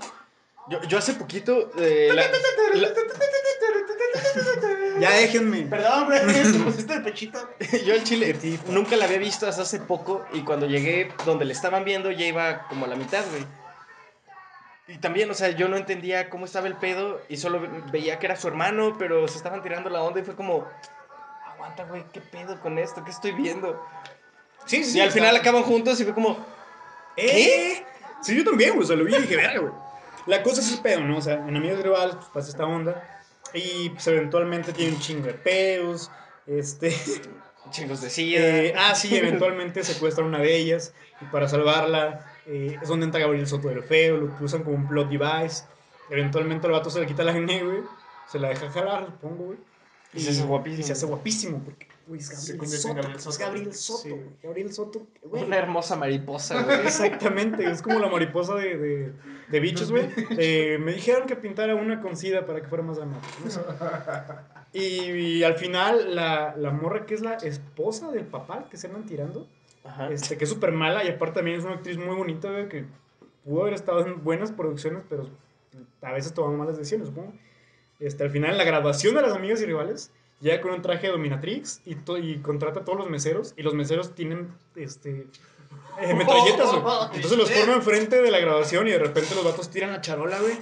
Yo, 0.68 0.80
yo 0.88 0.98
hace 0.98 1.14
poquito. 1.14 1.70
eh, 1.78 2.10
la- 2.12 2.22
la- 2.80 2.88
Ya 5.00 5.10
déjenme. 5.12 5.62
Perdón, 5.62 6.06
güey, 6.06 6.20
te 6.52 6.58
pusiste 6.60 6.94
el 6.94 7.02
pechito. 7.02 7.48
yo 7.86 7.94
el 7.94 8.04
chile 8.04 8.36
nunca 8.68 8.96
la 8.96 9.04
había 9.06 9.18
visto 9.18 9.46
hasta 9.46 9.62
hace 9.62 9.80
poco 9.80 10.24
y 10.32 10.42
cuando 10.42 10.66
llegué 10.66 11.12
donde 11.24 11.44
le 11.44 11.52
estaban 11.52 11.84
viendo 11.84 12.10
ya 12.10 12.26
iba 12.26 12.66
como 12.68 12.84
a 12.86 12.88
la 12.88 12.96
mitad, 12.96 13.24
güey. 13.30 13.44
Y 14.92 14.98
también, 14.98 15.30
o 15.30 15.34
sea, 15.34 15.50
yo 15.50 15.68
no 15.68 15.76
entendía 15.76 16.28
cómo 16.28 16.44
estaba 16.44 16.66
el 16.66 16.76
pedo 16.76 17.20
y 17.28 17.38
solo 17.38 17.60
ve- 17.60 17.68
veía 17.90 18.18
que 18.18 18.26
era 18.26 18.36
su 18.36 18.46
hermano, 18.48 18.96
pero 18.98 19.26
se 19.26 19.38
estaban 19.38 19.62
tirando 19.62 19.88
la 19.88 20.02
onda 20.02 20.20
y 20.20 20.24
fue 20.24 20.36
como, 20.36 20.66
aguanta, 21.46 21.84
güey, 21.84 22.04
¿qué 22.12 22.20
pedo 22.20 22.60
con 22.60 22.78
esto? 22.78 23.02
¿Qué 23.04 23.10
estoy 23.10 23.32
viendo? 23.32 23.82
Sí, 24.66 24.84
sí. 24.84 24.98
y 24.98 25.00
al 25.00 25.08
está- 25.08 25.20
final 25.20 25.36
acaban 25.36 25.62
juntos 25.62 25.98
y 26.00 26.04
fue 26.04 26.12
como, 26.14 26.38
¿Eh? 27.16 27.82
Sí, 28.22 28.36
yo 28.36 28.44
también, 28.44 28.70
güey. 28.74 28.84
O 28.84 28.86
sea, 28.86 28.96
lo 28.96 29.04
vi 29.04 29.14
y 29.14 29.20
dije, 29.20 29.36
verga, 29.36 29.60
güey. 29.60 29.72
La 30.26 30.42
cosa 30.42 30.60
es 30.60 30.72
el 30.72 30.80
pedo, 30.80 31.00
¿no? 31.00 31.18
O 31.18 31.20
sea, 31.22 31.34
en 31.34 31.56
Amigos 31.56 31.82
Rivales, 31.82 32.14
pues 32.16 32.28
pasa 32.32 32.48
esta 32.50 32.64
onda. 32.64 33.20
Y 33.52 33.90
pues 33.90 34.06
eventualmente 34.06 34.72
tiene 34.72 34.94
un 34.94 35.00
chingo 35.00 35.26
de 35.26 35.34
pedos. 35.34 36.10
Este. 36.46 36.94
chingos 37.70 38.00
de 38.00 38.08
sida. 38.10 38.40
eh, 38.46 38.74
ah, 38.78 38.94
sí, 38.94 39.16
eventualmente 39.16 39.82
secuestran 39.84 40.26
a 40.26 40.28
una 40.28 40.38
de 40.38 40.56
ellas. 40.56 40.94
Y 41.20 41.24
para 41.26 41.48
salvarla, 41.48 42.31
eh, 42.46 42.78
es 42.80 42.88
donde 42.88 43.06
entra 43.06 43.20
Gabriel 43.20 43.46
Soto 43.46 43.68
del 43.68 43.82
Feo. 43.82 44.16
Lo 44.16 44.32
usan 44.40 44.62
como 44.62 44.76
un 44.76 44.88
plot 44.88 45.08
device. 45.08 45.64
Eventualmente 46.10 46.66
el 46.66 46.72
vato 46.72 46.90
se 46.90 47.00
le 47.00 47.06
quita 47.06 47.22
la 47.24 47.32
gene, 47.32 47.62
güey. 47.62 47.80
Se 48.28 48.38
la 48.38 48.48
deja 48.48 48.70
jalar, 48.70 49.06
supongo, 49.06 49.44
güey. 49.44 49.58
Y 50.14 50.20
se 50.20 50.30
hace 50.30 50.44
guapísimo. 50.44 50.80
Y 50.80 50.82
se 50.82 50.92
hace 50.92 51.06
guapísimo, 51.06 51.58
porque, 51.64 51.86
güey, 52.06 52.20
es 52.20 52.52
Gabriel 52.58 52.78
Soto. 52.78 52.94
Gabriel 52.94 53.16
Es 53.16 53.22
Soto. 53.22 53.38
Gabriel 53.38 53.74
Soto, 53.74 54.02
Sí. 54.02 54.14
Gabriel 54.42 54.72
Soto, 54.72 55.06
güey. 55.22 55.44
Una 55.44 55.56
hermosa 55.56 55.96
mariposa, 55.96 56.62
güey. 56.64 56.80
Exactamente, 56.80 57.70
es 57.70 57.80
como 57.80 57.98
la 57.98 58.08
mariposa 58.08 58.54
de, 58.56 58.76
de, 58.76 59.12
de 59.48 59.60
bichos, 59.60 59.90
güey. 59.90 60.08
Eh, 60.38 60.78
me 60.78 60.92
dijeron 60.92 61.26
que 61.26 61.36
pintara 61.36 61.74
una 61.74 62.02
con 62.02 62.16
sida 62.16 62.44
para 62.44 62.60
que 62.60 62.68
fuera 62.68 62.82
más 62.84 62.96
dramático. 62.98 63.32
no 63.44 64.62
y 64.74 65.42
al 65.42 65.54
final, 65.56 66.14
la, 66.14 66.54
la 66.56 66.70
morra 66.70 67.04
que 67.06 67.14
es 67.14 67.20
la 67.20 67.34
esposa 67.34 68.10
del 68.10 68.24
papá 68.24 68.66
que 68.70 68.76
se 68.76 68.86
andan 68.86 69.04
tirando, 69.04 69.46
Ajá. 69.84 70.10
este, 70.10 70.36
que 70.36 70.44
es 70.44 70.50
súper 70.50 70.72
mala 70.72 71.04
y 71.04 71.08
aparte 71.08 71.36
también 71.36 71.58
es 71.58 71.64
una 71.64 71.74
actriz 71.74 71.98
muy 71.98 72.14
bonita, 72.14 72.50
güey, 72.50 72.68
que 72.68 72.84
pudo 73.44 73.62
haber 73.62 73.74
estado 73.74 74.06
en 74.06 74.22
buenas 74.22 74.52
producciones, 74.52 75.02
pero 75.08 75.28
a 76.02 76.12
veces 76.12 76.32
tomando 76.34 76.58
malas 76.58 76.76
decisiones, 76.76 77.08
supongo. 77.08 77.32
Este, 77.98 78.24
al 78.24 78.30
final, 78.30 78.52
en 78.52 78.58
la 78.58 78.64
graduación 78.64 79.14
de 79.14 79.22
las 79.22 79.32
amigas 79.32 79.60
y 79.60 79.66
rivales, 79.66 80.12
llega 80.40 80.60
con 80.60 80.72
un 80.72 80.82
traje 80.82 81.06
de 81.06 81.12
dominatrix 81.12 81.82
y, 81.84 81.96
y 82.20 82.38
contrata 82.38 82.80
a 82.80 82.84
todos 82.84 82.98
los 82.98 83.08
meseros, 83.08 83.54
y 83.56 83.62
los 83.62 83.74
meseros 83.74 84.14
tienen 84.14 84.48
este, 84.74 85.26
eh, 86.00 86.14
metralletas, 86.14 86.72
güey. 86.72 86.94
Entonces 87.14 87.38
los 87.38 87.50
forma 87.50 87.74
enfrente 87.74 88.20
de 88.20 88.30
la 88.30 88.40
graduación 88.40 88.88
y 88.88 88.90
de 88.90 88.98
repente 88.98 89.34
los 89.34 89.44
vatos 89.44 89.70
tiran 89.70 89.92
la 89.92 90.00
charola, 90.00 90.40
güey. 90.40 90.54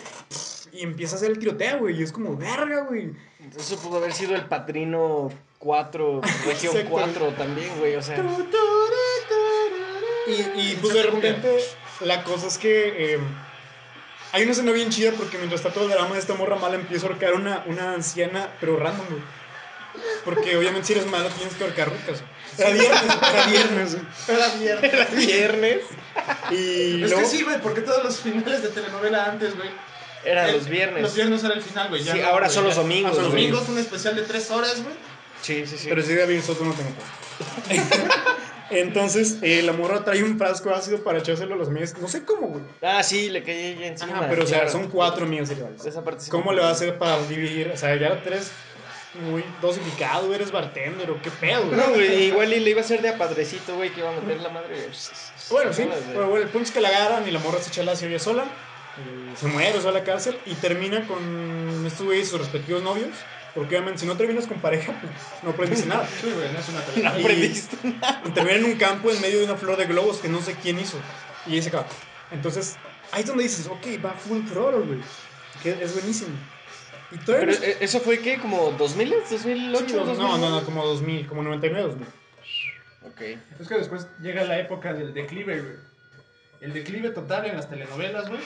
Y 0.73 0.83
empieza 0.83 1.17
a 1.17 1.19
hacer 1.19 1.31
el 1.31 1.39
tiroteo, 1.39 1.81
güey. 1.81 1.99
Y 1.99 2.03
es 2.03 2.13
como, 2.13 2.37
verga, 2.37 2.83
güey. 2.83 3.13
Eso 3.57 3.77
pudo 3.79 3.99
haber 3.99 4.13
sido 4.13 4.37
el 4.37 4.45
Patrino 4.47 5.31
4, 5.59 6.21
Región 6.47 6.77
Exacto. 6.77 6.91
4 6.91 7.29
también, 7.37 7.71
güey. 7.79 7.97
O 7.97 8.03
sea, 8.03 8.23
Y, 10.27 10.33
y 10.61 10.79
pues 10.81 10.95
de 10.95 11.03
repente 11.05 11.57
la 12.01 12.23
cosa 12.25 12.47
es 12.47 12.59
que 12.59 13.15
eh, 13.15 13.19
hay 14.33 14.43
una 14.43 14.53
escena 14.53 14.73
bien 14.73 14.91
chida 14.91 15.13
porque 15.13 15.39
mientras 15.39 15.61
está 15.61 15.73
todo 15.73 15.85
el 15.87 15.91
drama 15.91 16.15
de 16.15 16.21
esta 16.21 16.35
morra 16.35 16.57
mala 16.57 16.77
empieza 16.77 17.07
a 17.07 17.11
ahorcar 17.11 17.35
una, 17.35 17.63
una 17.67 17.95
anciana, 17.95 18.49
pero 18.61 18.77
random, 18.79 19.07
güey. 19.09 19.23
Porque 20.25 20.57
obviamente 20.57 20.87
si 20.87 20.93
eres 20.93 21.07
malo 21.07 21.29
tienes 21.31 21.55
que 21.55 21.65
ahorcar 21.65 21.89
rucas. 21.91 22.23
Era 22.59 22.71
viernes, 22.71 23.03
era 23.33 23.47
viernes. 23.47 23.93
güey. 23.97 24.07
Era 24.39 24.49
mierda. 24.55 24.87
era 24.87 25.05
viernes. 25.07 25.79
Y 26.51 27.03
Es 27.03 27.11
luego, 27.11 27.19
que 27.23 27.27
sí, 27.29 27.43
güey, 27.43 27.61
porque 27.61 27.81
todos 27.81 28.05
los 28.05 28.19
finales 28.21 28.63
de 28.63 28.69
telenovela 28.69 29.25
antes, 29.27 29.57
güey. 29.57 29.69
Eran 30.25 30.49
el- 30.51 30.57
los 30.57 30.69
viernes. 30.69 31.03
Los 31.03 31.15
viernes 31.15 31.43
era 31.43 31.55
el 31.55 31.63
final, 31.63 31.89
güey. 31.89 32.05
Sí, 32.05 32.11
no, 32.19 32.27
ahora 32.29 32.49
son 32.49 32.65
los 32.65 32.77
domingos, 32.77 33.17
Los 33.17 33.25
domingos, 33.31 33.69
un 33.69 33.79
especial 33.79 34.15
de 34.15 34.23
tres 34.23 34.51
horas, 34.51 34.83
güey. 34.83 34.95
Sí, 35.43 35.65
sí, 35.67 35.77
sí. 35.79 35.87
Pero 35.89 36.03
si 36.03 36.15
David 36.15 36.43
Soto 36.43 36.65
no 36.65 36.75
tengo. 36.75 36.91
Entonces, 38.71 39.39
eh, 39.43 39.63
la 39.63 39.73
morra 39.73 40.05
trae 40.05 40.23
un 40.23 40.39
frasco 40.39 40.71
ácido 40.71 41.03
para 41.03 41.19
echárselo 41.19 41.55
a 41.55 41.59
las 41.59 41.69
amigas. 41.69 41.97
No 41.99 42.09
sé 42.09 42.25
cómo, 42.25 42.49
güey. 42.49 42.65
Ah, 42.83 43.03
sí, 43.03 43.31
le 43.31 43.43
caí 43.43 43.57
ella 43.57 43.89
encima. 43.89 44.19
Ajá, 44.19 44.27
pero 44.29 44.45
o 44.45 44.47
sea, 44.47 44.69
son 44.69 44.89
cuatro. 44.89 45.27
Esa 45.31 46.05
parte 46.05 46.25
sí 46.25 46.31
¿Cómo 46.31 46.53
le 46.53 46.61
va 46.61 46.69
a 46.69 46.73
hacer 46.73 46.99
para 46.99 47.21
dividir? 47.27 47.71
O 47.73 47.77
sea, 47.77 47.97
ya 47.97 48.09
eres 48.25 48.53
muy 49.15 49.45
dosificado, 49.61 50.33
eres 50.35 50.53
bartender 50.53 51.11
o 51.11 51.21
qué 51.21 51.31
pedo, 51.31 51.67
güey. 51.67 51.77
No, 51.77 51.89
güey, 51.91 52.25
igual 52.25 52.53
y 52.53 52.61
le 52.61 52.71
iba 52.71 52.81
a 52.81 52.85
hacer 52.85 53.03
de 53.03 53.09
a 53.09 53.19
padrecito, 53.19 53.75
güey, 53.75 53.91
que 53.91 54.01
iba 54.01 54.11
a 54.11 54.21
meter 54.21 54.41
la 54.41 54.51
madre. 54.51 54.89
Bueno, 55.51 55.73
sí, 55.73 55.89
pero 56.13 56.29
bueno, 56.29 56.45
el 56.45 56.51
punto 56.51 56.67
es 56.67 56.71
que 56.71 56.81
la 56.81 56.89
agarran 56.89 57.27
y 57.27 57.31
la 57.31 57.41
morra 57.41 57.61
se 57.61 57.71
echa 57.71 57.83
el 57.83 57.89
ácido 57.89 58.11
ella 58.11 58.19
sola. 58.21 58.45
y 58.99 59.37
se 59.37 59.47
muere, 59.47 59.79
se 59.79 59.85
va 59.85 59.91
a 59.91 59.95
la 59.95 60.05
cárcel 60.05 60.39
y 60.47 60.55
termina 60.55 61.07
con 61.07 61.85
estos 61.87 62.07
güeyes 62.07 62.29
y 62.29 62.31
sus 62.31 62.41
respectivos 62.41 62.83
novios. 62.83 63.09
Porque 63.55 63.75
obviamente 63.77 64.01
si 64.01 64.07
no 64.07 64.17
terminas 64.17 64.47
con 64.47 64.61
pareja, 64.61 64.93
pues 65.01 65.13
no 65.43 65.51
aprendiste 65.51 65.87
nada. 65.87 66.07
Sí, 66.21 66.31
güey, 66.33 66.53
no 66.53 66.59
es 66.59 66.69
una 66.69 66.79
No 66.81 66.85
telenovela. 66.87 67.19
Y- 67.19 67.23
aprendiste. 67.23 67.77
Y 67.85 68.39
en 68.55 68.65
un 68.65 68.75
campo 68.77 69.11
en 69.11 69.21
medio 69.21 69.39
de 69.41 69.45
una 69.47 69.57
flor 69.57 69.77
de 69.77 69.87
globos 69.87 70.19
que 70.19 70.29
no 70.29 70.41
sé 70.41 70.55
quién 70.63 70.79
hizo. 70.79 70.99
Y 71.47 71.55
ahí 71.55 71.63
se 71.63 71.69
acaba. 71.69 71.87
Entonces, 72.31 72.77
ahí 73.13 73.23
es 73.23 73.27
donde 73.27 73.43
dices, 73.43 73.67
ok, 73.67 73.87
va 74.05 74.13
full 74.13 74.45
throttle, 74.47 74.87
güey. 74.87 75.01
Que 75.63 75.73
es 75.83 75.93
buenísimo. 75.95 76.31
Y 77.11 77.17
Pero 77.27 77.51
eh, 77.51 77.77
eso 77.81 77.99
fue 78.01 78.21
qué, 78.21 78.39
como 78.39 78.71
2000, 78.73 79.15
2008, 79.31 79.85
Sí, 79.89 79.95
no, 79.95 80.05
2009? 80.05 80.15
no, 80.17 80.39
no, 80.39 80.51
no, 80.61 80.65
como 80.65 80.87
2000, 80.87 81.27
como 81.27 81.43
99, 81.43 81.89
2000. 81.89 82.09
Ok. 83.11 83.21
Es 83.61 83.67
que 83.69 83.75
después 83.75 84.07
llega 84.21 84.45
la 84.45 84.59
época 84.61 84.93
del 84.93 85.13
declive, 85.13 85.61
güey. 85.61 85.75
El 86.61 86.73
declive 86.73 87.11
total 87.11 87.47
en 87.47 87.57
las 87.57 87.69
telenovelas, 87.69 88.29
güey. 88.29 88.41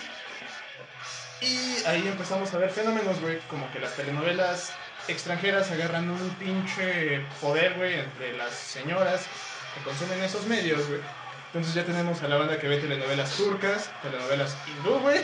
Y 1.43 1.85
ahí 1.87 2.07
empezamos 2.09 2.55
a 2.55 2.59
ver 2.59 2.71
fenómenos, 2.71 3.21
güey, 3.21 3.39
como 3.51 3.71
que 3.71 3.81
las 3.81 3.95
telenovelas 3.97 4.73
extranjeras 5.09 5.71
agarran 5.71 6.11
un 6.11 6.31
pinche 6.39 7.21
poder, 7.41 7.75
güey, 7.75 8.01
entre 8.01 8.37
las 8.37 8.53
señoras 8.53 9.27
que 9.75 9.83
consumen 9.83 10.23
esos 10.23 10.47
medios, 10.47 10.87
güey. 10.89 11.01
Entonces 11.47 11.75
ya 11.75 11.85
tenemos 11.85 12.23
a 12.23 12.29
la 12.29 12.37
banda 12.37 12.59
que 12.59 12.67
ve 12.69 12.79
telenovelas 12.79 13.37
turcas, 13.37 13.91
telenovelas 14.03 14.57
hindú, 14.67 14.99
güey. 15.01 15.21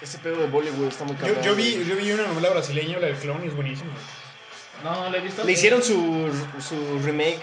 Ese 0.00 0.18
pedo 0.18 0.36
de 0.36 0.46
Bollywood 0.48 0.88
está 0.88 1.04
muy 1.04 1.14
Yo, 1.14 1.20
cabrón. 1.20 1.42
yo, 1.44 1.54
vi, 1.54 1.84
yo 1.84 1.96
vi 1.96 2.10
una 2.12 2.26
novela 2.26 2.50
brasileña, 2.50 2.98
la 2.98 3.06
de 3.06 3.14
Clown, 3.14 3.44
y 3.44 3.48
es 3.48 3.54
buenísima. 3.54 3.92
No, 4.82 5.08
¿la 5.10 5.16
he 5.16 5.20
visto? 5.20 5.44
Le 5.44 5.52
hicieron 5.52 5.82
su, 5.82 6.28
su 6.60 6.98
remake 7.04 7.40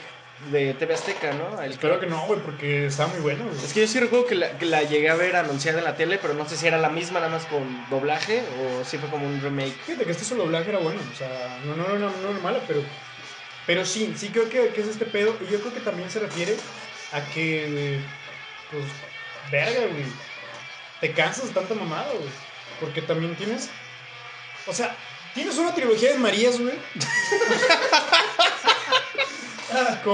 de 0.52 0.74
TV 0.74 0.94
Azteca, 0.94 1.34
¿no? 1.34 1.62
El- 1.62 1.72
Espero 1.72 2.00
que 2.00 2.06
no, 2.08 2.26
güey, 2.26 2.40
porque 2.40 2.86
está 2.88 3.08
muy 3.08 3.20
bueno, 3.20 3.44
güey. 3.46 3.58
Es 3.66 3.74
que 3.74 3.82
yo 3.82 3.88
sí 3.88 4.00
recuerdo 4.00 4.26
que 4.26 4.36
la, 4.36 4.58
que 4.58 4.66
la 4.66 4.84
llegué 4.84 5.10
a 5.10 5.16
ver 5.16 5.36
anunciada 5.36 5.80
en 5.80 5.84
la 5.84 5.96
tele, 5.96 6.18
pero 6.22 6.34
no 6.34 6.48
sé 6.48 6.56
si 6.58 6.66
era 6.66 6.78
la 6.78 6.90
misma 6.90 7.20
nada 7.20 7.32
más 7.32 7.46
con 7.46 7.86
doblaje 7.90 8.44
o 8.62 8.86
si 8.86 8.98
fue 8.98 9.10
como 9.10 9.28
un 9.28 9.42
remake. 9.42 9.74
Fíjate 9.86 10.06
que 10.06 10.12
este 10.12 10.24
solo 10.24 10.44
doblaje 10.44 10.70
era 10.70 10.80
bueno, 10.80 11.00
o 11.12 11.16
sea, 11.18 11.60
no, 11.66 11.76
no, 11.76 11.88
no, 11.90 12.00
no, 12.00 12.10
no 12.10 12.30
era 12.32 12.40
mala, 12.40 12.60
pero, 12.68 12.82
pero 13.68 13.86
sí, 13.86 14.14
sí 14.18 14.30
creo 14.30 14.50
que, 14.50 14.70
que 14.70 14.82
es 14.82 14.88
este 14.88 15.06
pedo, 15.06 15.36
y 15.42 15.52
yo 15.52 15.60
creo 15.60 15.74
que 15.74 15.82
también 15.82 16.10
se 16.10 16.20
refiere 16.20 16.56
a 17.12 17.22
que, 17.34 18.00
pues, 18.72 18.86
verga, 19.52 19.82
güey, 19.92 20.06
te 21.02 21.12
cansas 21.14 21.48
de 21.50 21.54
tanta 21.54 21.74
mamada, 21.76 22.08
güey, 22.14 22.30
porque 22.80 23.02
también 23.02 23.36
tienes, 23.36 23.70
o 24.68 24.74
sea, 24.74 24.96
tienes 25.34 25.58
una 25.58 25.74
trilogía 25.76 26.12
de 26.14 26.18
Marías, 26.18 26.60
güey, 26.60 26.76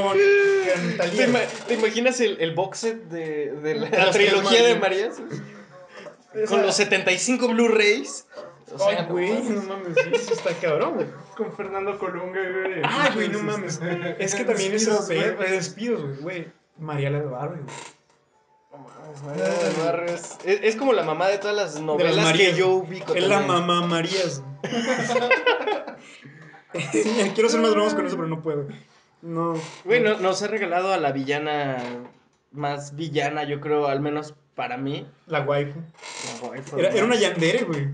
con, 0.02 0.14
¿Te, 0.18 0.98
Thalía. 0.98 1.28
ima- 1.28 1.48
te 1.68 1.74
imaginas 1.76 2.20
el, 2.22 2.38
el 2.42 2.54
box 2.56 2.78
set 2.80 3.04
de, 3.10 3.52
de 3.52 3.76
la, 3.76 3.90
la 3.90 4.06
las 4.06 4.16
trilogía 4.16 4.64
de 4.64 4.76
María. 4.76 5.10
Marías? 5.10 6.50
Con 6.50 6.62
los 6.64 6.76
75 6.76 7.48
Blu-rays. 7.50 8.28
O 8.74 8.80
sea, 8.80 8.88
Ay, 9.00 9.06
güey, 9.10 9.32
no 9.44 9.62
mames, 9.62 9.96
sí 10.26 10.34
está 10.34 10.52
cabrón, 10.56 10.96
güey. 10.96 11.08
Con 11.38 11.56
Fernando 11.56 11.98
Colunga, 12.00 12.42
güey. 12.42 12.82
Ah, 12.84 13.12
güey, 13.14 13.30
no 13.30 13.40
mames. 13.44 13.80
Es 14.20 14.34
que 14.36 14.44
también 14.44 14.74
es 14.74 14.86
Despidos, 14.86 15.08
güey. 15.08 16.16
güey, 16.16 16.22
güey. 16.22 16.48
Mariela 16.78 17.20
del 17.20 17.30
Barrio, 17.30 17.64
güey. 17.64 17.76
no 18.72 18.78
mames, 18.80 19.24
María 19.24 20.06
es, 20.14 20.38
es- 20.44 20.76
como 20.76 20.92
la 20.94 21.04
mamá 21.04 21.28
de 21.30 21.38
todas 21.38 21.56
las 21.56 21.80
novelas 21.80 22.18
Marías, 22.18 22.52
que 22.52 22.58
yo 22.58 22.70
ubico. 22.72 23.14
Es 23.14 23.28
la 23.28 23.40
mamá 23.42 23.82
Marías. 23.88 24.42
Quiero 27.34 27.50
ser 27.50 27.62
más 27.62 27.72
bromas 27.72 27.94
con 27.94 28.06
eso, 28.06 28.16
pero 28.16 28.28
no 28.28 28.42
puedo. 28.42 28.68
No. 29.26 29.60
Güey, 29.86 30.02
no- 30.02 30.20
nos 30.20 30.42
ha 30.44 30.48
regalado 30.48 30.94
a 30.94 30.98
la 30.98 31.12
villana 31.12 31.78
más 32.52 32.96
villana, 32.96 33.44
yo 33.44 33.60
creo, 33.60 33.88
al 33.88 34.00
menos 34.00 34.36
para 34.54 34.78
mí. 34.78 35.08
La 35.26 35.42
waifu. 35.42 35.80
La 36.42 36.48
waifu, 36.50 36.78
Era, 36.78 37.04
una 37.04 37.16
yandere, 37.16 37.64
güey. 37.64 37.88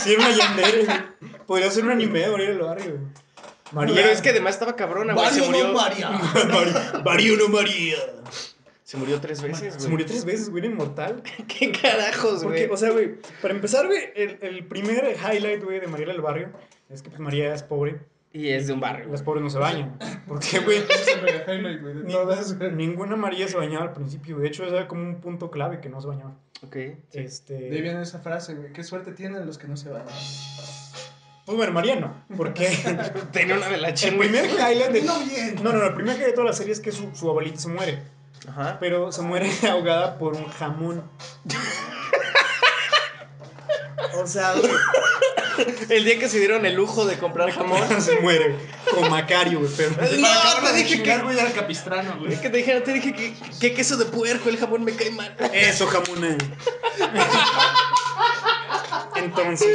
Sí, 0.00 0.12
era 0.14 0.26
una 0.26 0.36
yandere, 0.36 0.84
güey. 0.84 0.98
Podría 1.46 1.70
ser 1.70 1.84
un 1.84 1.92
anime 1.92 2.18
de 2.18 2.30
del 2.30 2.58
Barrio, 2.58 2.90
güey. 2.98 3.00
María. 3.70 3.94
Pero 3.94 4.08
es 4.08 4.20
que 4.20 4.30
además 4.30 4.54
estaba 4.54 4.74
cabrona, 4.76 5.14
güey. 5.14 5.30
Se 5.30 5.40
murió, 5.42 5.68
no 5.68 5.72
María. 5.74 6.10
Mario 7.04 7.36
no 7.38 7.48
María. 7.48 7.96
se 8.82 8.96
murió 8.96 9.20
tres 9.20 9.40
veces, 9.40 9.72
Se 9.74 9.78
güey. 9.78 9.90
murió 9.90 10.06
tres 10.06 10.24
veces, 10.24 10.50
güey, 10.50 10.64
era 10.64 10.72
inmortal. 10.72 11.22
¿Qué 11.48 11.70
carajos, 11.72 12.42
Porque, 12.42 12.66
güey? 12.66 12.70
o 12.70 12.76
sea, 12.76 12.90
güey, 12.90 13.14
para 13.40 13.54
empezar, 13.54 13.86
güey, 13.86 14.00
el, 14.16 14.38
el 14.42 14.66
primer 14.66 15.16
highlight, 15.16 15.62
güey, 15.64 15.80
de 15.80 15.86
Mariela 15.86 16.12
del 16.12 16.22
Barrio 16.22 16.50
es 16.90 17.02
que 17.02 17.08
pues 17.08 17.20
María 17.20 17.54
es 17.54 17.62
pobre. 17.62 18.00
Y 18.32 18.48
es 18.48 18.66
de 18.66 18.72
un 18.72 18.80
barrio. 18.80 19.08
Las 19.10 19.22
pobres 19.22 19.42
no 19.42 19.50
se 19.50 19.58
bañan. 19.58 19.98
¿Por 20.26 20.40
qué, 20.40 20.60
güey? 20.60 20.82
Güey. 21.80 22.70
Ninguna 22.72 23.16
María 23.16 23.46
se 23.46 23.56
bañaba 23.56 23.84
al 23.84 23.92
principio. 23.92 24.38
De 24.38 24.48
hecho, 24.48 24.64
era 24.64 24.88
como 24.88 25.02
un 25.02 25.20
punto 25.20 25.50
clave 25.50 25.80
que 25.80 25.88
no 25.88 26.00
se 26.00 26.08
bañaba. 26.08 26.34
Ok. 26.64 26.76
Este. 27.12 27.54
De 27.54 27.76
ahí 27.76 27.82
viene 27.82 28.02
esa 28.02 28.20
frase, 28.20 28.54
güey. 28.54 28.72
Qué 28.72 28.84
suerte 28.84 29.12
tienen 29.12 29.44
los 29.44 29.58
que 29.58 29.68
no 29.68 29.76
se 29.76 29.90
van. 29.90 30.04
Pues 31.44 31.56
bueno, 31.56 31.72
María 31.72 31.96
no. 31.96 32.24
Porque 32.36 32.68
Tenía 33.32 33.56
una 33.56 33.68
de 33.68 33.76
la 33.78 33.88
el 33.88 34.16
primer 34.16 34.46
highlight 34.46 34.92
de. 34.92 35.02
No 35.02 35.18
bien. 35.20 35.56
No, 35.56 35.72
no, 35.72 35.78
no. 35.80 35.86
El 35.86 35.94
primer 35.94 36.14
highlight 36.14 36.30
de 36.30 36.34
toda 36.34 36.46
la 36.46 36.52
serie 36.52 36.72
es 36.72 36.80
que 36.80 36.92
su, 36.92 37.14
su 37.14 37.28
abuelita 37.28 37.58
se 37.58 37.68
muere. 37.68 38.02
Ajá. 38.48 38.78
Pero 38.80 39.12
se 39.12 39.22
muere 39.22 39.50
ahogada 39.68 40.18
por 40.18 40.36
un 40.36 40.46
jamón. 40.46 41.02
O 44.14 44.26
sea, 44.26 44.52
güey, 44.52 44.70
El 45.88 46.04
día 46.04 46.18
que 46.18 46.28
se 46.28 46.38
dieron 46.38 46.64
el 46.66 46.74
lujo 46.74 47.04
de 47.06 47.18
comprar 47.18 47.50
jamón. 47.50 48.00
se 48.02 48.20
muere. 48.20 48.56
Con 48.90 49.10
Macario, 49.10 49.60
güey. 49.60 49.70
Pero. 49.76 49.90
No, 49.90 50.68
te 50.68 50.72
dije 50.74 51.02
que- 51.02 51.18
güey, 51.18 51.38
era 51.38 51.50
capistrano, 51.52 52.16
güey. 52.18 52.32
Es 52.34 52.40
que 52.40 52.50
te 52.50 52.58
dije, 52.58 52.80
te 52.80 52.92
dije 52.92 53.12
que, 53.14 53.34
que 53.60 53.74
queso 53.74 53.96
de 53.96 54.04
puerco, 54.06 54.48
el 54.48 54.56
jamón 54.58 54.84
me 54.84 54.92
cae 54.94 55.10
mal. 55.10 55.34
Eso, 55.52 55.86
jamón. 55.86 56.24
eh. 56.24 56.38
Entonces. 59.16 59.68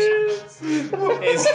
Este. 1.21 1.49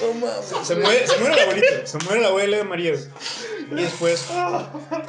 No 0.00 0.14
mames. 0.14 0.66
Se 0.66 0.74
muere, 0.76 1.06
se 1.06 1.18
muere 1.18 1.36
la 1.36 1.42
abuelita, 1.42 1.86
se 1.86 1.98
muere 1.98 2.20
la 2.20 2.28
abuela 2.28 2.56
de 2.56 2.64
María. 2.64 2.92
Y 3.70 3.74
después 3.74 4.28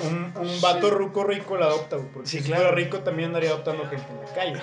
un, 0.04 0.34
un 0.38 0.62
vato 0.62 0.90
ruco 0.92 1.24
rico 1.24 1.58
la 1.58 1.66
adopta, 1.66 1.96
güey, 1.98 2.10
porque 2.12 2.30
Sí, 2.30 2.38
si 2.40 2.44
claro. 2.46 2.64
fuera 2.64 2.76
rico 2.76 3.00
también 3.00 3.30
andaría 3.30 3.50
adoptando 3.50 3.88
gente 3.90 4.06
en 4.10 4.22
la 4.22 4.34
calle. 4.34 4.62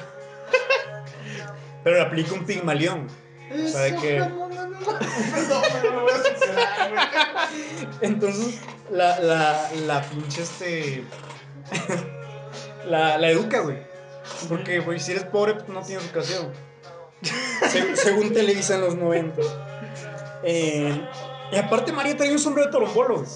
Pero 1.84 1.96
le 1.96 2.02
aplica 2.02 2.34
un 2.34 2.44
pigmalión. 2.44 3.06
O 3.52 3.68
sea, 3.68 3.80
de 3.82 3.96
que. 3.96 4.18
Entonces, 8.00 8.60
la, 8.90 9.18
la, 9.20 9.70
la 9.86 10.02
pinche 10.02 10.42
este. 10.42 11.04
la, 12.86 13.18
la 13.18 13.30
educa, 13.30 13.60
güey. 13.60 13.78
Porque, 14.48 14.80
güey, 14.80 14.98
si 15.00 15.12
eres 15.12 15.24
pobre, 15.24 15.54
pues 15.54 15.68
no 15.68 15.82
tienes 15.82 16.04
educación. 16.04 16.52
Se- 17.68 17.96
según 17.96 18.32
Televisa 18.32 18.76
en 18.76 18.80
los 18.82 18.94
90. 18.96 19.42
Eh, 20.44 21.08
y 21.52 21.56
aparte, 21.56 21.92
María 21.92 22.16
traía 22.16 22.32
un 22.32 22.38
sombrero 22.38 22.66
de 22.68 22.72
torombolo, 22.72 23.16
güey. 23.16 23.28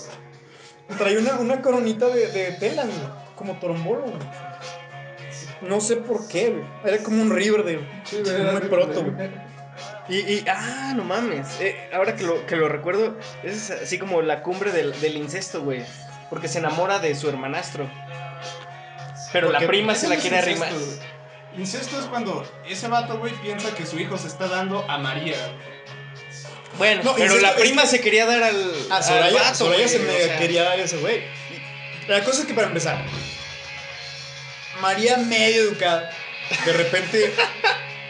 Traía 0.99 1.19
una, 1.19 1.35
una 1.39 1.63
coronita 1.63 2.07
de, 2.09 2.29
de 2.29 2.53
tela, 2.53 2.85
güey. 2.85 2.97
Como 3.37 3.59
torombolo, 3.59 4.03
güey. 4.03 4.15
No 5.69 5.81
sé 5.81 5.97
por 5.97 6.27
qué, 6.29 6.51
güey. 6.51 6.65
Era 6.85 7.03
como 7.03 7.23
un 7.23 7.31
Riverdale. 7.35 7.81
Sí, 8.05 8.23
era 8.27 8.53
muy 8.53 8.61
proto, 8.63 9.03
güey. 9.05 9.31
Y, 10.09 10.17
y- 10.19 10.45
ah, 10.49 10.93
no 10.95 11.05
mames. 11.05 11.47
Eh, 11.61 11.89
ahora 11.93 12.15
que 12.15 12.23
lo, 12.25 12.47
que 12.47 12.57
lo 12.57 12.69
recuerdo, 12.69 13.17
es 13.43 13.71
así 13.71 13.99
como 13.99 14.23
la 14.23 14.43
cumbre 14.43 14.71
del, 14.71 14.99
del 15.01 15.17
incesto, 15.17 15.63
güey. 15.63 15.83
Porque 16.31 16.49
se 16.49 16.59
enamora 16.59 16.99
de 16.99 17.15
su 17.15 17.29
hermanastro. 17.29 17.89
Pero 19.33 19.51
la 19.51 19.61
prima 19.61 19.95
se 19.95 20.09
la 20.09 20.17
quiere 20.17 20.39
arrimar. 20.39 20.71
incesto, 21.57 21.99
es 21.99 22.05
cuando 22.07 22.47
ese 22.69 22.89
vato, 22.89 23.19
güey, 23.19 23.33
piensa 23.43 23.75
que 23.75 23.85
su 23.87 23.99
hijo 23.99 24.17
se 24.19 24.29
está 24.29 24.47
dando 24.49 24.85
a 24.89 24.99
María. 24.99 25.37
Bueno, 26.79 27.03
No, 27.05 27.15
pero 27.15 27.39
la 27.39 27.55
prima 27.55 27.87
se 27.87 28.01
quería 28.01 28.27
dar 28.27 28.43
al. 28.43 28.73
A 28.91 28.97
al 28.97 29.05
Soraya, 29.05 29.43
vato, 29.43 29.55
Soraya 29.55 29.89
se 29.89 29.97
o 29.99 30.03
me 30.03 30.19
sea. 30.19 30.39
quería 30.39 30.63
dar 30.65 30.79
ese 30.81 30.99
güey. 30.99 31.23
La 32.09 32.23
cosa 32.25 32.41
es 32.43 32.47
que 32.47 32.55
para 32.55 32.67
empezar, 32.67 33.05
María 34.81 35.17
medio 35.19 35.63
educada, 35.63 36.11
de 36.65 36.73
repente 36.73 37.35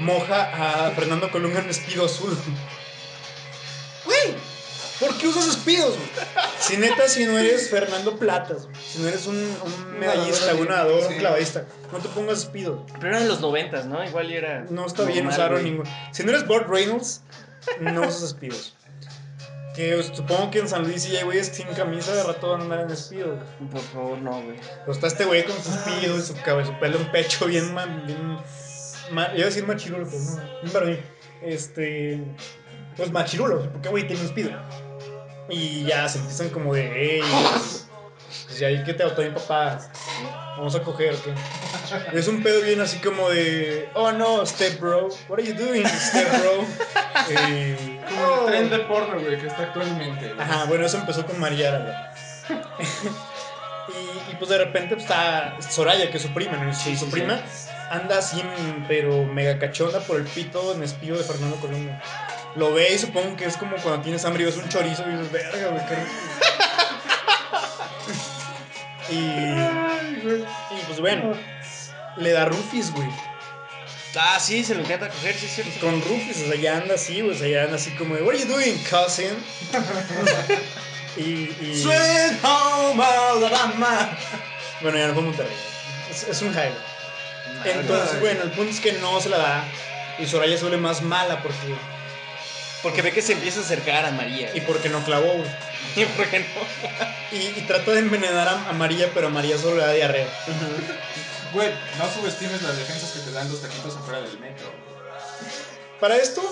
moja 0.01 0.87
a 0.87 0.91
Fernando 0.93 1.31
Colunga 1.31 1.61
en 1.61 1.71
espido 1.71 2.07
azul. 2.07 2.37
Güey, 4.05 4.35
¿por 5.01 5.17
qué 5.19 5.29
usas 5.29 5.47
espidos? 5.49 5.97
güey? 5.97 6.09
Si 6.59 6.77
neta, 6.77 7.09
si 7.09 7.25
no 7.25 7.39
eres 7.39 7.71
Fernando 7.71 8.17
Platas, 8.17 8.69
si 8.87 8.99
no 9.01 9.09
eres 9.09 9.27
un, 9.27 9.37
un 9.37 9.99
medallista, 9.99 10.55
un 10.55 10.69
nadador, 10.69 11.07
un 11.11 11.19
clavadista, 11.19 11.65
no 11.93 11.99
te 11.99 12.09
pongas 12.09 12.39
espidos. 12.41 12.81
Pero 13.01 13.17
eran 13.17 13.29
los 13.29 13.41
noventas, 13.41 13.87
¿no? 13.87 14.03
Igual 14.05 14.33
era. 14.33 14.67
No 14.71 14.87
está 14.87 15.05
bien 15.05 15.25
normal, 15.25 15.33
usar 15.41 15.53
güey. 15.53 15.65
ningún. 15.65 15.87
Si 16.12 16.25
no 16.25 16.31
eres 16.31 16.47
Burt 16.47 16.69
Reynolds, 16.69 17.21
no 17.81 18.01
usas 18.03 18.23
espidos. 18.23 18.75
Que 19.75 20.01
supongo 20.05 20.51
que 20.53 20.61
en 20.61 20.68
San 20.68 20.85
Luis 20.85 21.03
sí 21.03 21.16
hay 21.16 21.25
güeyes 21.25 21.49
sin 21.49 21.66
camisa 21.68 22.14
de 22.14 22.22
rato 22.22 22.51
van 22.53 22.61
a 22.61 22.64
andar 22.64 22.81
en 22.83 22.91
espido. 22.91 23.35
güey. 23.35 23.70
Por 23.70 23.81
favor, 23.81 24.18
no, 24.18 24.31
güey. 24.43 24.57
Pero 24.81 24.93
está 24.93 25.09
este 25.09 25.25
güey 25.25 25.45
con 25.45 25.57
sus 25.57 25.75
espidos 25.75 26.18
y 26.31 26.33
su 26.33 26.43
cabeza, 26.43 26.72
su 26.72 26.79
pelo 26.79 26.99
en 26.99 27.11
pecho 27.11 27.47
bien, 27.47 27.75
ma- 27.75 27.85
bien 27.87 28.39
ma- 29.11 29.29
iba 29.35 29.43
a 29.43 29.47
decir 29.47 29.66
machirulo, 29.66 30.07
pero 30.07 30.22
no, 30.22 30.37
bien 30.62 30.72
varonil. 30.72 31.01
Este, 31.43 32.22
pues 32.97 33.11
machirulo, 33.11 33.68
porque 33.72 33.89
güey 33.89 34.07
tiene 34.07 34.22
un 34.22 34.29
espido. 34.29 34.51
Y 35.49 35.85
ya 35.85 36.09
se 36.09 36.18
empiezan 36.18 36.49
como 36.51 36.72
de, 36.72 36.91
hey, 36.95 37.20
pues, 37.53 37.87
pues 38.47 38.59
ya 38.61 38.68
ahí 38.68 38.83
que 38.85 38.95
te 38.95 39.03
auto 39.03 39.20
bien 39.22 39.35
papá, 39.35 39.79
vamos 40.57 40.75
a 40.75 40.81
coger, 40.83 41.15
¿o 41.15 41.23
qué? 41.23 41.35
Es 42.19 42.29
un 42.29 42.43
pedo 42.43 42.61
bien 42.63 42.81
así 42.81 42.99
como 42.99 43.29
de, 43.31 43.89
oh 43.95 44.13
no, 44.13 44.45
step 44.47 44.79
bro, 44.81 45.09
what 45.29 45.39
are 45.39 45.45
you 45.47 45.55
doing, 45.55 45.87
step 45.87 46.29
bro? 46.41 46.65
Eh, 47.31 48.01
Como 48.09 48.23
"Oh". 48.27 48.41
el 48.41 48.47
tren 48.47 48.71
de 48.71 48.79
porno, 48.81 49.21
güey, 49.21 49.39
que 49.39 49.47
está 49.47 49.63
actualmente. 49.65 50.29
güey. 50.35 50.41
Ajá, 50.41 50.65
bueno, 50.65 50.87
eso 50.87 50.97
empezó 50.99 51.25
con 51.27 51.39
Mariara, 51.41 51.79
güey. 51.79 52.61
y, 53.89 54.33
y 54.33 54.35
pues 54.37 54.51
de 54.51 54.59
repente 54.59 54.95
pues, 54.97 55.05
está 55.05 55.57
Soraya, 55.71 56.11
que 56.11 56.17
es 56.19 56.23
su 56.23 56.33
prima, 56.35 56.57
¿no? 56.57 56.75
Sí, 56.75 56.97
su 56.97 57.09
prima 57.11 57.41
anda 57.91 58.19
así, 58.19 58.43
pero 58.89 59.25
mega 59.25 59.59
cachonda 59.59 60.01
por 60.01 60.17
el 60.19 60.25
pito 60.25 60.75
en 60.75 60.83
espío 60.83 61.17
de 61.17 61.23
Fernando 61.25 61.57
Colunga. 61.57 62.03
Lo 62.57 62.73
ve 62.73 62.93
y 62.95 62.99
supongo 62.99 63.37
que 63.37 63.45
es 63.47 63.57
como 63.57 63.77
cuando 63.77 64.01
tienes 64.03 64.25
hambre 64.25 64.43
y 64.43 64.47
ves 64.47 64.57
un 64.57 64.69
chorizo 64.69 65.03
y 65.09 65.13
dices, 65.13 65.31
verga, 65.33 65.69
güey, 65.69 65.87
qué 65.87 65.95
rico". 65.97 66.11
y, 69.11 69.84
y 70.31 70.87
pues 70.87 71.01
bueno, 71.01 71.35
le 72.16 72.31
da 72.33 72.47
Rufis, 72.47 72.93
güey. 72.93 73.09
Ah, 74.16 74.39
sí, 74.39 74.62
se 74.62 74.75
lo 74.75 74.83
encanta 74.83 75.09
coger, 75.09 75.35
sí, 75.35 75.47
es 75.47 75.55
cierto. 75.55 75.81
Con 75.81 76.01
Rufus, 76.03 76.37
o 76.43 76.47
sea, 76.47 76.55
ya 76.55 76.77
anda 76.77 76.95
así, 76.95 77.20
güey, 77.20 77.35
o 77.35 77.39
sea, 77.39 77.49
ya 77.49 77.64
anda 77.64 77.77
así 77.77 77.91
como 77.93 78.14
de, 78.14 78.22
what 78.22 78.35
are 78.35 78.39
you 78.39 78.47
doing, 78.47 78.77
cousin? 78.89 79.31
y, 81.16 81.51
y 81.61 81.83
Sweet 81.83 82.45
Home 82.45 83.03
Alabama. 83.03 84.16
bueno, 84.81 84.99
ya 84.99 85.09
no 85.09 85.14
fue 85.14 85.22
Monterrey. 85.22 85.57
Es, 86.11 86.22
es 86.29 86.43
un 86.43 86.51
highlight. 86.51 86.95
Entonces, 87.64 88.20
bueno, 88.20 88.43
el 88.43 88.51
punto 88.51 88.70
es 88.70 88.81
que 88.81 88.93
no 88.93 89.20
se 89.20 89.31
la 89.31 89.39
da. 89.39 89.64
Y 90.18 90.27
Soraya 90.27 90.57
suele 90.59 90.77
más 90.77 91.03
mala 91.03 91.43
porque. 91.43 91.75
Porque 92.83 93.03
ve 93.03 93.12
que 93.12 93.22
se 93.22 93.33
empieza 93.33 93.61
a 93.61 93.62
acercar 93.62 94.05
a 94.05 94.11
María. 94.11 94.51
Y 94.55 94.61
porque 94.61 94.89
no 94.89 95.03
clavó, 95.05 95.33
güey. 95.33 95.51
¿Y 95.97 96.05
por 96.07 96.29
qué 96.29 96.41
no? 96.41 97.37
Y, 97.37 97.59
y 97.59 97.65
trata 97.67 97.93
de 97.93 98.01
envenenar 98.01 98.49
a, 98.49 98.69
a 98.71 98.73
María, 98.73 99.11
pero 99.15 99.29
a 99.29 99.31
María 99.31 99.59
solo 99.59 99.77
le 99.77 99.83
da 99.83 99.93
diarrea. 99.93 100.29
Güey, 101.53 101.71
no 101.99 102.11
subestimes 102.13 102.63
las 102.63 102.77
defensas 102.77 103.13
que 103.13 103.21
te 103.21 103.31
dan 103.31 103.51
los 103.51 103.63
taquitos 103.63 103.97
afuera 103.97 104.21
del 104.21 104.39
metro. 104.41 104.67
Para 106.01 106.17
esto, 106.17 106.43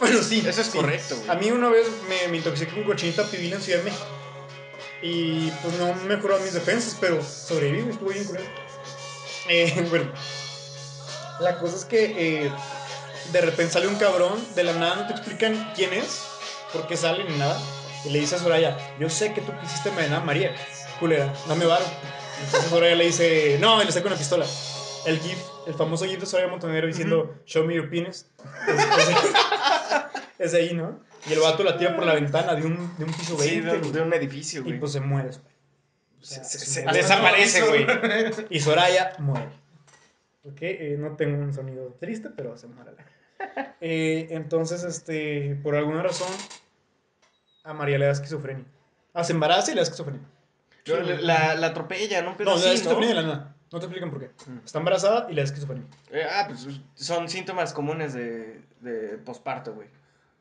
bueno, 0.00 0.22
sí. 0.22 0.44
Eso 0.46 0.60
es 0.60 0.66
sí. 0.68 0.78
correcto, 0.78 1.16
güey. 1.16 1.30
A 1.30 1.34
mí 1.34 1.50
una 1.50 1.68
vez 1.68 1.86
me, 2.08 2.28
me 2.28 2.38
intoxiqué 2.38 2.72
con 2.72 2.84
cochinita 2.84 3.24
pibil 3.24 3.52
en 3.52 3.62
Ciudad 3.62 3.78
de 3.78 3.84
México. 3.84 4.06
Y 5.02 5.50
pues 5.62 5.74
no 5.78 5.94
mejoró 6.06 6.38
mis 6.38 6.52
defensas, 6.52 6.96
pero 7.00 7.22
sobreviví, 7.22 7.90
estuvo 7.90 8.10
bien 8.10 8.24
curioso. 8.24 8.48
Eh, 9.48 9.86
bueno, 9.90 10.12
la 11.40 11.58
cosa 11.58 11.76
es 11.76 11.84
que 11.84 12.44
eh, 12.44 12.52
de 13.32 13.40
repente 13.40 13.72
sale 13.72 13.88
un 13.88 13.96
cabrón, 13.96 14.44
de 14.54 14.64
la 14.64 14.72
nada 14.74 14.94
no 14.96 15.06
te 15.06 15.12
explican 15.12 15.72
quién 15.74 15.92
es, 15.92 16.22
por 16.72 16.86
qué 16.86 16.96
sale 16.96 17.24
ni 17.24 17.36
nada. 17.36 17.60
Y 18.04 18.10
le 18.10 18.20
dice 18.20 18.36
a 18.36 18.38
Soraya, 18.38 18.76
yo 18.98 19.08
sé 19.08 19.32
que 19.32 19.40
tú 19.40 19.52
quisiste 19.60 19.88
envenenar 19.90 20.22
a 20.22 20.24
María, 20.24 20.54
culera, 20.98 21.32
dame 21.48 21.66
varo. 21.66 21.84
Entonces 22.44 22.70
Soraya 22.70 22.94
le 22.96 23.04
dice, 23.06 23.58
no, 23.60 23.80
y 23.82 23.86
le 23.86 23.92
saca 23.92 24.08
una 24.08 24.16
pistola. 24.16 24.44
El 25.06 25.18
GIF, 25.20 25.38
el 25.66 25.74
famoso 25.74 26.04
GIF 26.04 26.20
de 26.20 26.26
Soraya 26.26 26.48
Montenegro 26.48 26.86
diciendo, 26.88 27.34
show 27.46 27.64
me 27.64 27.74
your 27.74 27.88
penis. 27.88 28.26
Es, 28.68 28.78
es- 28.78 29.32
es 30.38 30.54
ahí, 30.54 30.74
¿no? 30.74 31.00
Y 31.28 31.32
el 31.34 31.38
vato 31.40 31.62
la 31.62 31.76
tira 31.78 31.94
por 31.94 32.04
la 32.04 32.14
ventana 32.14 32.54
de 32.56 32.66
un, 32.66 32.96
de 32.98 33.04
un 33.04 33.12
piso 33.12 33.36
20. 33.36 33.44
Sí, 33.54 33.60
de, 33.60 33.78
güey. 33.78 33.92
de 33.92 34.00
un 34.00 34.12
edificio, 34.12 34.60
y 34.60 34.64
güey. 34.64 34.80
pues 34.80 34.90
se 34.92 35.00
muere. 35.00 35.28
güey. 35.28 35.40
O 36.20 36.24
sea, 36.24 36.42
Se- 36.44 36.58
se 36.58 36.66
se- 36.66 36.82
desaparece, 36.92 37.62
güey. 37.62 37.86
Y 38.50 38.58
Soraya 38.60 39.12
muere. 39.18 39.48
Ok, 40.44 40.58
eh, 40.62 40.96
no 40.98 41.14
tengo 41.14 41.40
un 41.40 41.54
sonido 41.54 41.96
triste, 42.00 42.30
pero 42.36 42.56
se 42.56 42.66
muere. 42.66 42.90
Eh, 43.80 44.28
entonces, 44.30 44.82
este, 44.82 45.56
por 45.62 45.76
alguna 45.76 46.02
razón, 46.02 46.28
a 47.64 47.72
María 47.72 47.98
le 47.98 48.06
da 48.06 48.12
esquizofrenia. 48.12 48.64
Ah, 49.14 49.24
se 49.24 49.32
embaraza 49.32 49.70
y 49.70 49.74
le 49.74 49.80
da 49.80 49.84
esquizofrenia. 49.84 50.22
La, 51.20 51.54
la 51.54 51.66
atropella, 51.68 52.22
¿no? 52.22 52.36
Pero 52.36 52.50
no, 52.50 52.56
le 52.56 52.64
da 52.64 52.72
esquizofrenia 52.72 53.14
¿no? 53.14 53.20
de 53.20 53.26
la 53.26 53.34
nada. 53.34 53.56
No 53.70 53.78
te 53.78 53.86
explican 53.86 54.10
por 54.10 54.20
qué. 54.20 54.30
Mm. 54.46 54.58
Está 54.64 54.78
embarazada 54.78 55.26
y 55.30 55.34
le 55.34 55.40
da 55.42 55.44
esquizofrenia. 55.46 55.84
Eh, 56.10 56.26
ah, 56.30 56.44
pues 56.48 56.66
son 56.94 57.28
síntomas 57.28 57.72
comunes 57.72 58.12
de, 58.14 58.60
de 58.80 59.18
posparto, 59.18 59.72
güey. 59.74 59.88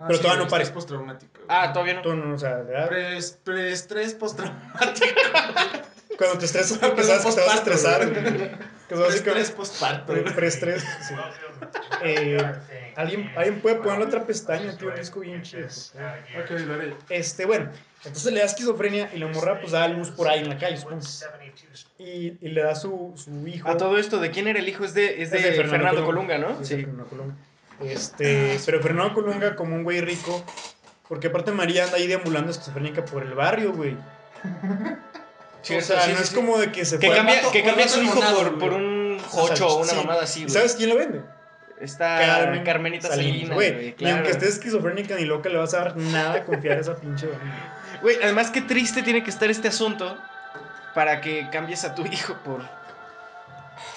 Pero 0.07 0.19
todavía 0.19 0.43
no 0.43 0.49
pare. 0.49 0.63
Es 0.63 0.71
postraumático. 0.71 1.31
güey. 1.35 1.45
Ah, 1.47 1.71
todavía 1.71 1.93
no. 1.93 2.01
Tú 2.01 2.15
no, 2.15 2.33
o 2.33 2.37
sea, 2.37 2.63
le 2.63 2.71
da- 2.71 2.87
Pre- 2.89 3.19
Preestrés 3.43 4.15
postraumático. 4.15 5.05
cuando 6.17 6.39
te 6.39 6.45
estresas 6.45 6.77
porque 6.79 7.03
sabes 7.03 7.23
que 7.25 7.31
te 7.33 7.41
vas 7.41 7.53
a 7.53 7.57
estresar. 7.57 8.59
Que 8.95 9.01
es 9.01 9.07
básicamente 9.07 9.51
postparto. 9.53 10.11
pre- 10.13 10.31
preestrés. 10.31 10.83
sí. 11.07 11.13
Eh, 12.03 12.37
¿alguien, 12.97 13.31
alguien 13.37 13.61
puede 13.61 13.75
ponerle 13.77 14.05
otra 14.05 14.25
pestaña, 14.25 14.75
tío, 14.77 14.89
un 14.89 14.95
disco 14.95 15.19
bien 15.21 15.41
chido. 15.43 15.67
Ok, 15.67 16.49
lo 16.65 16.73
haré. 16.73 16.93
Este, 17.09 17.45
bueno, 17.45 17.69
entonces 18.03 18.33
le 18.33 18.39
da 18.39 18.45
esquizofrenia 18.47 19.09
y 19.13 19.19
la 19.19 19.27
morra 19.27 19.59
pues 19.61 19.71
da 19.71 19.85
a 19.85 19.87
luz 19.87 20.09
por 20.09 20.27
ahí 20.27 20.39
en 20.39 20.49
la 20.49 20.57
calle, 20.57 20.75
supongo. 20.77 21.01
Y, 21.99 22.37
y 22.41 22.49
le 22.49 22.63
da 22.63 22.75
su, 22.75 23.13
su 23.15 23.47
hijo. 23.47 23.69
A 23.69 23.77
todo 23.77 23.97
esto, 23.97 24.19
¿de 24.19 24.31
quién 24.31 24.47
era 24.47 24.59
el 24.59 24.67
hijo? 24.67 24.83
Es 24.83 24.93
de, 24.93 25.21
es 25.21 25.31
de, 25.31 25.39
Fernando, 25.39 26.03
Colunga, 26.03 26.37
¿no? 26.37 26.63
Sí, 26.65 26.77
Fernando 26.77 27.05
Colunga. 27.05 27.35
Este, 27.81 28.59
pero 28.65 28.81
Fernando 28.81 29.13
Colunga 29.13 29.55
como 29.55 29.75
un 29.75 29.83
güey 29.83 30.01
rico, 30.01 30.43
porque 31.07 31.27
aparte 31.27 31.51
María 31.51 31.85
anda 31.85 31.97
ahí 31.97 32.07
deambulando 32.07 32.51
esquizofrénica 32.51 33.05
por 33.05 33.23
el 33.23 33.33
barrio, 33.35 33.71
güey. 33.73 33.95
Cierto, 35.61 35.93
o 35.93 35.97
sea, 35.97 36.01
sí, 36.05 36.11
no 36.11 36.17
sí, 36.17 36.23
es 36.23 36.29
sí. 36.29 36.35
como 36.35 36.57
de 36.57 36.71
que 36.71 36.85
se 36.85 36.97
Que 36.99 37.09
cambia, 37.11 37.41
que 37.51 37.63
cambia 37.63 37.87
su 37.87 38.01
hijo 38.01 38.19
por, 38.35 38.57
por 38.59 38.73
un 38.73 39.17
O 39.19 39.19
sea, 39.19 39.29
jocho 39.29 39.67
o 39.67 39.77
una 39.81 39.91
sí. 39.91 39.95
mamada 39.95 40.23
así, 40.23 40.39
¿Y 40.39 40.43
güey. 40.43 40.53
sabes 40.53 40.75
quién 40.75 40.89
lo 40.89 40.95
vende? 40.97 41.21
Está 41.79 42.19
Carmen 42.19 42.63
Carmenita 42.63 43.07
Salinas, 43.07 43.55
Güey, 43.55 43.85
ni 43.87 43.91
Claro. 43.93 44.15
aunque 44.17 44.31
estés 44.31 44.49
esquizofrénica 44.49 45.15
ni 45.15 45.25
loca 45.25 45.49
le 45.49 45.57
vas 45.57 45.73
a 45.73 45.77
dar 45.79 45.97
nada 45.97 46.35
a 46.35 46.43
confiar 46.45 46.77
a 46.77 46.81
esa 46.81 46.95
pinche. 46.95 47.27
Güey, 48.01 48.17
además 48.21 48.51
qué 48.51 48.61
triste 48.61 49.01
tiene 49.03 49.23
que 49.23 49.29
estar 49.31 49.49
este 49.49 49.67
asunto 49.67 50.15
para 50.93 51.21
que 51.21 51.47
cambies 51.51 51.83
a 51.85 51.95
tu 51.95 52.05
hijo 52.05 52.35
por, 52.43 52.61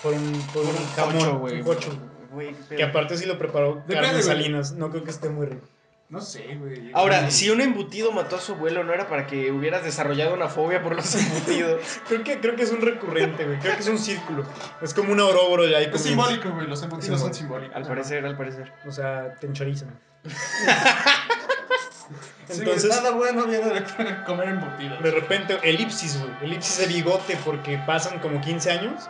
Por 0.03 0.12
un, 0.15 0.33
por 0.53 0.62
por 0.65 0.75
un 0.75 0.77
un 0.77 0.87
jamón, 0.95 1.62
jocho, 1.65 1.99
güey. 2.31 2.55
Que 2.75 2.83
aparte 2.85 3.17
sí 3.19 3.27
lo 3.27 3.39
preparó 3.39 3.83
Depende, 3.87 4.03
Carmen. 4.09 4.23
Salinas. 4.23 4.73
No 4.73 4.91
creo 4.91 5.05
que 5.05 5.11
esté 5.11 5.29
muy 5.29 5.47
rico. 5.47 5.67
No 6.15 6.21
sé, 6.21 6.57
güey. 6.61 6.91
Ahora, 6.95 7.29
si 7.31 7.51
un 7.51 7.61
embutido 7.61 8.12
mató 8.12 8.37
a 8.37 8.41
su 8.41 8.53
abuelo, 8.53 8.85
¿no 8.85 8.95
era 8.95 9.09
para 9.09 9.27
que 9.27 9.51
hubieras 9.51 9.83
desarrollado 9.83 10.33
una 10.33 10.49
fobia 10.49 10.81
por 10.83 10.95
los 10.95 11.12
embutidos? 11.17 11.81
Creo 12.09 12.23
que, 12.23 12.39
creo 12.41 12.55
que 12.55 12.62
es 12.62 12.71
un 12.71 12.81
recurrente, 12.81 13.45
güey. 13.45 13.59
Creo 13.59 13.75
que 13.75 13.81
es 13.83 13.89
un 13.89 13.99
círculo. 13.99 14.45
Es 14.81 14.95
como 14.95 15.11
un 15.12 15.19
ouroboros 15.19 15.69
ya 15.71 15.79
ahí 15.79 15.85
Es 15.85 15.91
comienza. 15.91 16.09
simbólico, 16.09 16.51
güey. 16.55 16.69
Los 16.69 16.83
embutidos 16.85 17.17
Es 17.17 17.21
son 17.21 17.35
simbólico. 17.35 17.73
simbólicos. 17.73 17.77
al 17.77 17.89
parecer, 17.89 18.25
al 18.27 18.37
parecer. 18.37 18.73
O 18.87 18.93
sea, 18.93 19.35
te 19.41 19.47
enchorizan. 19.49 19.99
Entonces, 20.23 22.07
Entonces, 22.61 22.91
nada 22.91 23.11
bueno 23.11 23.45
viene 23.47 23.67
de 23.75 23.83
comer 24.25 24.49
embutidos. 24.51 25.03
de 25.03 25.11
repente, 25.11 25.59
elipsis, 25.62 26.19
güey. 26.21 26.31
Elipsis 26.43 26.79
de 26.79 26.87
bigote 26.87 27.37
porque 27.45 27.77
pasan 27.87 28.21
como 28.21 28.41
15 28.41 28.71
años. 28.71 29.03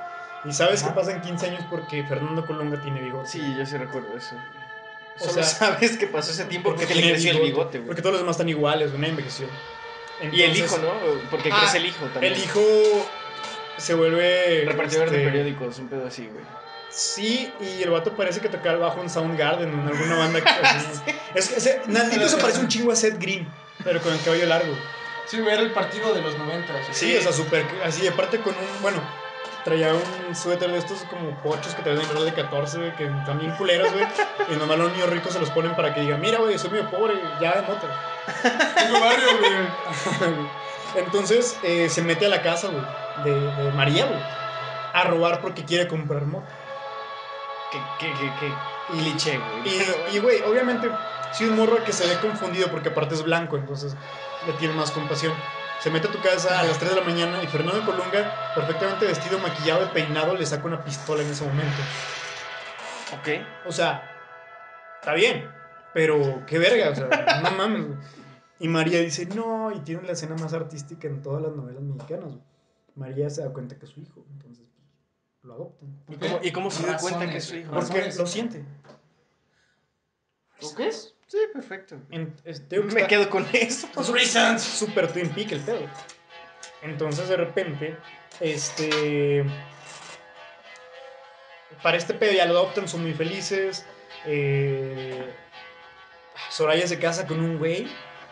Y 0.47 0.53
sabes 0.53 0.81
que 0.83 0.87
Ajá. 0.89 0.95
pasan 0.97 1.21
15 1.23 1.47
años 1.51 1.65
porque 1.71 2.03
Fernando 2.05 2.47
Colunga 2.47 2.81
tiene 2.83 3.01
bigote. 3.03 3.29
Sí, 3.29 3.55
yo 3.59 3.65
sí 3.67 3.77
recuerdo 3.77 4.17
eso. 4.17 4.35
O 5.21 5.25
Solo 5.25 5.33
sea, 5.35 5.45
sabes 5.45 5.97
que 5.97 6.07
pasó 6.09 6.33
ese 6.33 6.45
tiempo 6.47 6.71
porque, 6.71 6.87
le 6.87 6.93
tiene 6.95 7.12
creció 7.12 7.31
el 7.33 7.41
bigote, 7.41 7.79
güey. 7.79 7.87
Porque 7.87 8.03
todos 8.03 8.15
los 8.15 8.21
demás 8.23 8.35
están 8.35 8.49
iguales, 8.49 8.91
güey. 8.91 9.01
Nadie 9.01 9.11
envejeció. 9.11 9.47
Y 10.33 10.43
el 10.43 10.57
hijo, 10.57 10.79
¿no? 10.79 10.91
Porque 11.31 11.51
Ah, 11.53 11.61
crece 11.61 11.79
el 11.79 11.87
hijo 11.87 12.07
también. 12.07 12.33
El 12.33 12.39
hijo 12.39 12.61
se 13.77 13.95
vuelve. 13.95 14.65
Repartidor 14.67 15.11
de 15.11 15.17
este, 15.19 15.31
periódicos, 15.31 15.79
un 15.79 15.89
pedo 15.89 16.07
así, 16.07 16.27
güey. 16.27 16.45
Sí, 16.89 17.53
y 17.61 17.83
el 17.83 17.91
vato 17.91 18.15
parece 18.17 18.41
que 18.41 18.49
tocaba 18.49 18.75
el 18.75 18.79
bajo 18.81 19.03
en 19.03 19.11
Soundgarden, 19.11 19.69
en 19.69 19.87
alguna 19.87 20.17
banda 20.17 20.41
que 20.45 20.49
así. 20.49 21.03
es, 21.35 21.51
ese, 21.51 21.81
Nandito 21.87 22.29
se 22.29 22.37
parece 22.37 22.61
un 22.61 22.69
chingo 22.69 22.93
a 22.93 22.97
Seth 22.97 23.19
Green, 23.21 23.49
pero 23.83 24.01
con 24.01 24.12
el 24.12 24.21
cabello 24.23 24.47
largo. 24.47 24.75
Sí, 25.27 25.41
güey, 25.41 25.53
era 25.55 25.62
el 25.62 25.73
partido 25.73 26.15
de 26.15 26.23
los 26.23 26.39
90. 26.39 26.73
Sí, 26.93 27.17
o 27.17 27.21
sea, 27.21 27.33
súper. 27.33 27.65
Así, 27.85 28.07
aparte 28.07 28.39
con 28.39 28.55
un. 28.55 28.83
Bueno, 28.83 29.03
traía 29.64 29.92
un 30.28 30.34
suéter 30.34 30.70
de 30.70 30.78
estos 30.78 31.03
como 31.05 31.30
pochos 31.42 31.74
que 31.74 31.82
traen 31.82 31.99
alrededor 31.99 32.24
de 32.24 32.34
14, 32.34 32.78
güey, 32.78 32.97
que 32.97 33.05
bien 33.07 33.51
culeros, 33.57 33.92
güey. 33.92 34.05
Y 34.53 34.57
nomás 34.57 34.78
los 34.78 34.92
niños 34.92 35.09
ricos 35.11 35.32
se 35.32 35.40
los 35.40 35.51
ponen 35.51 35.74
para 35.74 35.95
que 35.95 36.01
digan, 36.03 36.20
mira, 36.20 36.38
güey, 36.38 36.59
soy 36.59 36.70
medio 36.70 36.90
pobre, 36.90 37.14
ya 37.40 37.53
de 37.55 37.62
mota. 37.62 37.88
Tengo 38.76 39.01
barrio, 39.01 39.28
güey. 39.38 40.49
Entonces 41.05 41.59
eh, 41.62 41.88
se 41.88 42.03
mete 42.03 42.26
a 42.26 42.28
la 42.28 42.42
casa, 42.42 42.68
güey, 42.68 42.84
de, 43.24 43.40
de 43.64 43.72
María, 43.72 44.07
güey, 44.07 44.20
a 44.92 45.05
robar 45.05 45.40
porque 45.40 45.64
quiere 45.64 45.88
comprar 45.88 46.22
moto. 46.26 46.47
Qué, 47.72 47.78
qué, 47.99 48.12
qué, 48.14 48.32
qué 48.40 48.47
Y- 48.95 48.99
cliché, 49.01 49.38
güey. 49.38 49.76
Y, 50.12 50.16
y, 50.16 50.20
güey, 50.20 50.42
obviamente, 50.42 50.88
si 51.32 51.45
un 51.45 51.57
morro 51.57 51.82
que 51.82 51.92
se 51.92 52.07
ve 52.07 52.18
confundido 52.20 52.68
porque 52.68 52.90
aparte 52.90 53.14
es 53.14 53.22
blanco, 53.24 53.57
entonces 53.57 53.97
le 54.47 54.53
tiene 54.55 54.74
más 54.74 54.90
compasión. 54.92 55.32
Se 55.81 55.91
mete 55.91 56.09
a 56.09 56.12
tu 56.12 56.20
casa 56.20 56.61
a 56.61 56.64
las 56.64 56.79
3 56.79 56.95
de 56.95 57.01
la 57.01 57.07
mañana 57.07 57.43
y 57.43 57.47
Fernando 57.47 57.85
Colunga, 57.85 58.55
perfectamente 58.55 59.07
vestido, 59.07 59.39
maquillado 59.39 59.85
y 59.85 59.89
peinado, 59.89 60.35
le 60.35 60.47
saca 60.47 60.66
una 60.66 60.83
pistola 60.83 61.22
en 61.22 61.31
ese 61.31 61.45
momento. 61.45 61.83
Ok. 63.12 63.29
O 63.66 63.72
sea, 63.72 64.11
está 65.01 65.14
bien, 65.14 65.51
pero 65.93 66.45
qué 66.47 66.59
verga, 66.59 66.91
o 66.91 66.95
sea, 66.95 67.41
no 67.43 67.51
mames. 67.57 67.87
Y 68.59 68.68
María 68.68 69.01
dice, 69.01 69.27
no, 69.27 69.72
y 69.72 69.81
tiene 69.81 70.03
la 70.03 70.12
escena 70.12 70.37
más 70.37 70.55
artística 70.55 71.07
en 71.07 71.20
todas 71.22 71.43
las 71.43 71.53
novelas 71.53 71.83
mexicanas. 71.83 72.27
güey. 72.27 72.43
María 72.95 73.29
se 73.29 73.43
da 73.43 73.53
cuenta 73.53 73.79
que 73.79 73.87
es 73.87 73.93
su 73.93 74.01
hijo, 74.01 74.25
entonces 74.31 74.64
pues, 74.75 74.87
lo 75.43 75.55
adoptan. 75.55 76.05
¿Y 76.09 76.16
cómo, 76.16 76.41
y 76.43 76.53
cómo 76.53 76.70
se 76.70 76.87
dio 76.87 76.97
cuenta 76.97 77.29
que 77.29 77.37
es 77.39 77.45
su 77.45 77.57
hijo? 77.57 77.72
Porque 77.72 77.89
Razones. 77.89 78.18
lo 78.18 78.27
siente. 78.27 78.64
¿Tú 80.61 80.75
qué 80.77 80.89
es? 80.89 81.14
Sí, 81.27 81.39
perfecto. 81.53 81.97
En- 82.11 82.35
Me 82.45 82.51
está- 82.51 83.09
quedo 83.09 83.31
con 83.31 83.47
eso. 83.53 83.89
Es 83.89 84.09
un- 84.09 84.59
Super 84.61 85.12
Twin 85.12 85.29
Peak 85.31 85.53
el 85.53 85.61
pedo. 85.61 85.89
Entonces 86.83 87.29
de 87.29 87.37
repente, 87.37 87.97
este. 88.41 89.45
Para 91.83 91.97
este 91.97 92.14
pedo 92.14 92.33
ya 92.33 92.47
lo 92.47 92.53
adoptan, 92.53 92.89
son 92.89 93.03
muy 93.03 93.14
felices. 93.14 93.85
Eh, 94.27 95.33
Soraya 96.51 96.87
se 96.87 96.99
casa 96.99 97.27
con 97.27 97.41
un 97.41 97.59
güey. 97.59 97.89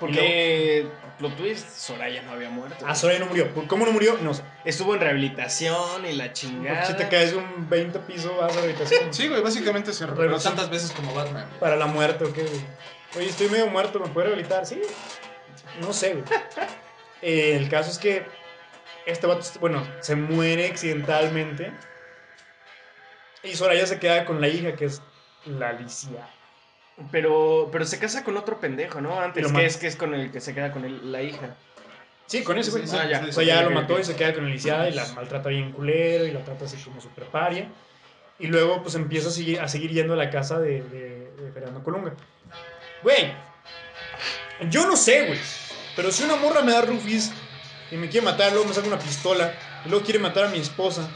Porque, 0.06 0.86
plot 1.18 1.36
twist, 1.36 1.68
Soraya 1.68 2.22
no 2.22 2.32
había 2.32 2.50
muerto. 2.50 2.84
Ah, 2.86 2.94
Soraya 2.94 3.20
no 3.20 3.26
murió. 3.26 3.48
¿Cómo 3.68 3.86
no 3.86 3.92
murió? 3.92 4.18
No 4.20 4.34
sé. 4.34 4.42
Estuvo 4.64 4.94
en 4.94 5.00
rehabilitación 5.00 6.04
y 6.04 6.12
la 6.12 6.24
Porque 6.24 6.32
chingada. 6.40 6.84
si 6.84 6.94
te 6.96 7.08
caes 7.08 7.30
de 7.30 7.36
un 7.38 7.68
20 7.70 7.98
piso 8.00 8.36
vas 8.36 8.52
a 8.52 8.56
la 8.56 8.62
habitación. 8.64 9.14
Sí, 9.14 9.28
güey, 9.28 9.40
básicamente 9.42 9.92
se 9.92 10.06
recuperó 10.06 10.38
tantas 10.38 10.68
veces 10.70 10.90
como 10.92 11.14
Batman. 11.14 11.46
Para 11.60 11.76
la 11.76 11.86
muerte, 11.86 12.24
¿o 12.24 12.32
qué, 12.32 12.42
güey? 12.42 12.60
Oye, 13.16 13.26
estoy 13.28 13.48
medio 13.48 13.68
muerto, 13.68 14.00
¿me 14.00 14.08
puede 14.08 14.26
rehabilitar? 14.28 14.66
Sí. 14.66 14.80
No 15.80 15.92
sé, 15.92 16.14
güey. 16.14 16.24
Eh, 17.22 17.56
el 17.56 17.68
caso 17.68 17.90
es 17.90 17.98
que 17.98 18.26
este 19.06 19.26
vato, 19.28 19.46
bueno, 19.60 19.86
se 20.00 20.16
muere 20.16 20.66
accidentalmente. 20.66 21.72
Y 23.44 23.54
Soraya 23.54 23.86
se 23.86 23.98
queda 24.00 24.24
con 24.24 24.40
la 24.40 24.48
hija, 24.48 24.74
que 24.74 24.86
es 24.86 25.00
la 25.46 25.68
Alicia. 25.70 26.28
Pero, 27.10 27.68
pero 27.72 27.84
se 27.84 27.98
casa 27.98 28.22
con 28.22 28.36
otro 28.36 28.60
pendejo, 28.60 29.00
¿no? 29.00 29.18
Antes 29.20 29.50
que 29.50 29.64
es 29.66 29.76
que 29.76 29.86
es 29.86 29.96
con 29.96 30.14
el 30.14 30.30
que 30.30 30.40
se 30.40 30.54
queda 30.54 30.70
con 30.72 30.84
el- 30.84 31.10
la 31.10 31.22
hija. 31.22 31.56
Sí, 32.26 32.42
con 32.44 32.58
ese 32.58 32.70
güey. 32.70 32.86
Sí, 32.86 32.96
Ah, 32.98 33.08
ya. 33.08 33.24
O 33.28 33.32
sea, 33.32 33.44
ya 33.44 33.62
lo 33.62 33.70
mató 33.70 33.98
y 33.98 34.04
se 34.04 34.14
queda 34.16 34.32
con 34.34 34.44
la 34.44 34.50
lisiada 34.50 34.88
y 34.88 34.92
la 34.94 35.06
maltrata 35.08 35.48
bien 35.48 35.72
culero 35.72 36.26
y 36.26 36.30
la 36.30 36.44
trata 36.44 36.64
así 36.66 36.76
como 36.78 37.00
super 37.00 37.24
paria. 37.24 37.68
Y 38.38 38.46
luego 38.46 38.82
pues 38.82 38.94
empieza 38.94 39.28
a 39.28 39.32
seguir, 39.32 39.60
a 39.60 39.68
seguir 39.68 39.90
yendo 39.92 40.14
a 40.14 40.16
la 40.16 40.30
casa 40.30 40.58
de, 40.58 40.82
de, 40.82 41.30
de 41.36 41.52
Fernando 41.52 41.82
Colunga. 41.82 42.14
Güey, 43.02 43.32
yo 44.70 44.86
no 44.86 44.96
sé, 44.96 45.26
güey. 45.26 45.38
Pero 45.96 46.10
si 46.10 46.22
una 46.24 46.36
morra 46.36 46.62
me 46.62 46.72
da 46.72 46.82
rufis 46.82 47.32
y 47.90 47.96
me 47.96 48.08
quiere 48.08 48.24
matar, 48.24 48.52
luego 48.52 48.66
me 48.68 48.74
saca 48.74 48.86
una 48.88 48.98
pistola 48.98 49.52
y 49.84 49.88
luego 49.88 50.04
quiere 50.04 50.18
matar 50.20 50.44
a 50.44 50.48
mi 50.48 50.58
esposa 50.58 51.08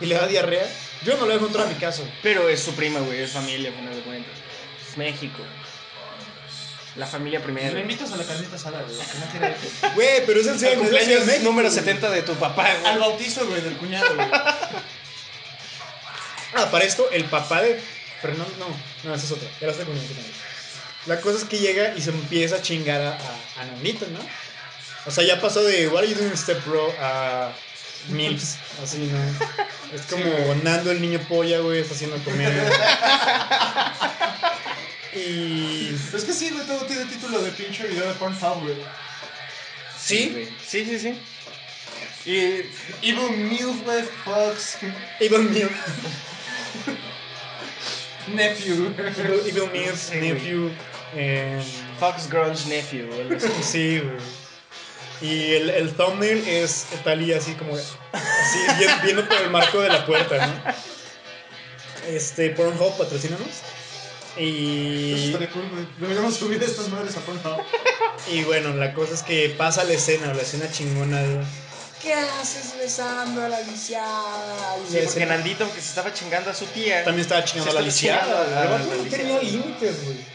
y 0.00 0.06
le 0.06 0.14
da 0.16 0.26
diarrea, 0.26 0.66
yo 1.04 1.16
no 1.16 1.26
le 1.26 1.34
dejo 1.34 1.46
entrar 1.46 1.66
a 1.66 1.70
mi 1.70 1.76
casa. 1.76 2.02
Pero 2.22 2.48
es 2.48 2.60
su 2.60 2.74
prima, 2.74 3.00
güey, 3.00 3.20
es 3.20 3.32
familia, 3.32 3.70
a 3.70 3.74
final 3.74 3.94
de 3.94 4.02
cuentas. 4.02 4.32
Es 4.94 4.98
México. 4.98 5.42
La 6.94 7.06
familia 7.08 7.42
primero. 7.42 7.74
Le 7.74 7.80
invitas 7.80 8.12
a 8.12 8.16
la 8.16 8.22
carnita 8.24 8.54
asada, 8.54 8.82
güey. 8.82 8.96
que 9.32 9.40
no. 9.40 9.94
Güey, 9.94 10.24
pero 10.26 10.40
es 10.40 10.46
el 10.46 10.64
El 10.64 10.78
cumpleaños 10.78 11.26
México, 11.26 11.44
número 11.44 11.68
güey. 11.68 11.80
70 11.80 12.10
de 12.10 12.22
tu 12.22 12.34
papá, 12.34 12.66
Al 12.70 12.80
güey. 12.82 12.98
bautizo, 12.98 13.44
güey, 13.48 13.60
del 13.62 13.76
cuñado, 13.76 14.14
güey. 14.14 14.28
Ah, 16.54 16.68
para 16.70 16.84
esto, 16.84 17.10
el 17.10 17.24
papá 17.24 17.62
de 17.62 17.82
Fernando. 18.22 18.46
No, 18.60 18.68
no, 19.08 19.14
esa 19.14 19.24
es 19.26 19.32
otra. 19.32 19.48
Ya 19.60 19.66
la 19.66 19.72
estoy 19.72 19.86
confundiendo. 19.86 20.22
La 21.06 21.20
cosa 21.20 21.38
es 21.38 21.44
que 21.44 21.58
llega 21.58 21.94
y 21.96 22.00
se 22.00 22.10
empieza 22.10 22.56
a 22.56 22.62
chingar 22.62 23.00
a, 23.00 23.10
a, 23.10 23.62
a 23.62 23.64
Nandito, 23.66 24.06
¿no? 24.06 24.20
O 25.06 25.10
sea, 25.10 25.24
ya 25.24 25.40
pasó 25.40 25.62
de 25.64 25.88
What 25.88 25.98
are 26.04 26.08
you 26.08 26.14
doing, 26.14 26.36
step 26.36 26.64
bro? 26.64 26.94
a 27.00 27.50
Milps, 28.08 28.56
así, 28.82 28.98
¿no? 28.98 29.18
Es 29.96 30.02
como 30.02 30.24
Nando 30.62 30.90
el 30.92 31.00
niño 31.02 31.18
polla, 31.28 31.58
güey, 31.58 31.80
está 31.80 31.94
haciendo 31.94 32.16
comer. 32.22 32.52
y. 35.26 35.96
Es 36.16 36.24
que 36.24 36.32
sí, 36.32 36.50
güey, 36.50 36.66
todo 36.66 36.84
tiene 36.86 37.04
título 37.06 37.40
de 37.42 37.50
pinche 37.52 37.86
video 37.86 38.06
de 38.08 38.14
Pornhub, 38.14 38.62
güey. 38.62 38.76
Sí. 39.98 40.48
Sí, 40.66 40.84
sí, 40.84 40.98
sí. 40.98 41.18
Y 42.26 42.36
Evil 43.08 43.30
Milf, 43.36 43.82
güey, 43.84 44.02
Fox, 44.24 44.78
Evil 45.20 45.42
Mills. 45.50 45.70
Nephew. 48.28 48.94
Evil, 48.96 49.40
Evil 49.46 49.70
Mills, 49.72 49.98
Sí. 50.10 50.16
Nephew. 50.16 50.70
eh, 51.14 51.62
Fox 52.00 52.28
Grunge 52.28 52.66
Nephew, 52.68 53.06
güey. 53.06 53.40
Sí, 53.62 54.00
güey. 54.00 54.16
Y 55.20 55.54
el, 55.54 55.70
el 55.70 55.92
thumbnail 55.94 56.46
es 56.46 56.86
Talía 57.04 57.38
así 57.38 57.52
como 57.54 57.76
así 57.76 58.58
vi- 58.78 59.04
viendo 59.04 59.26
por 59.28 59.36
el 59.40 59.50
marco 59.50 59.80
de 59.80 59.88
la 59.88 60.04
puerta, 60.04 60.46
¿no? 60.46 60.54
Este, 62.08 62.50
Pornhub, 62.50 62.96
patrocínanos. 62.98 63.46
Y. 64.36 65.32
Deberíamos 65.98 66.36
subir 66.36 66.62
estas 66.62 66.88
madres 66.88 67.14
a 67.16 67.20
y 68.30 68.42
bueno, 68.44 68.74
la 68.74 68.94
cosa 68.94 69.14
es 69.14 69.22
que 69.22 69.50
pasa 69.50 69.84
la 69.84 69.92
escena, 69.92 70.32
la 70.34 70.42
escena 70.42 70.70
chingona 70.70 71.20
de 71.22 71.40
¿Qué 72.02 72.12
haces 72.12 72.74
besando 72.78 73.42
a 73.42 73.48
la 73.48 73.60
lisiada? 73.62 74.76
Y 74.76 74.80
Sí, 74.80 74.86
porque 74.92 75.04
escena- 75.04 75.36
Nandito, 75.36 75.66
que 75.72 75.80
se 75.80 75.88
estaba 75.88 76.12
chingando 76.12 76.50
a 76.50 76.54
su 76.54 76.66
tía. 76.66 77.02
también 77.04 77.22
estaba 77.22 77.44
chingando 77.44 77.70
a 77.70 77.74
la 77.74 77.80
lisiada. 77.80 78.78
no 78.78 79.02
tenía 79.10 79.40
límites, 79.40 80.04
güey. 80.04 80.34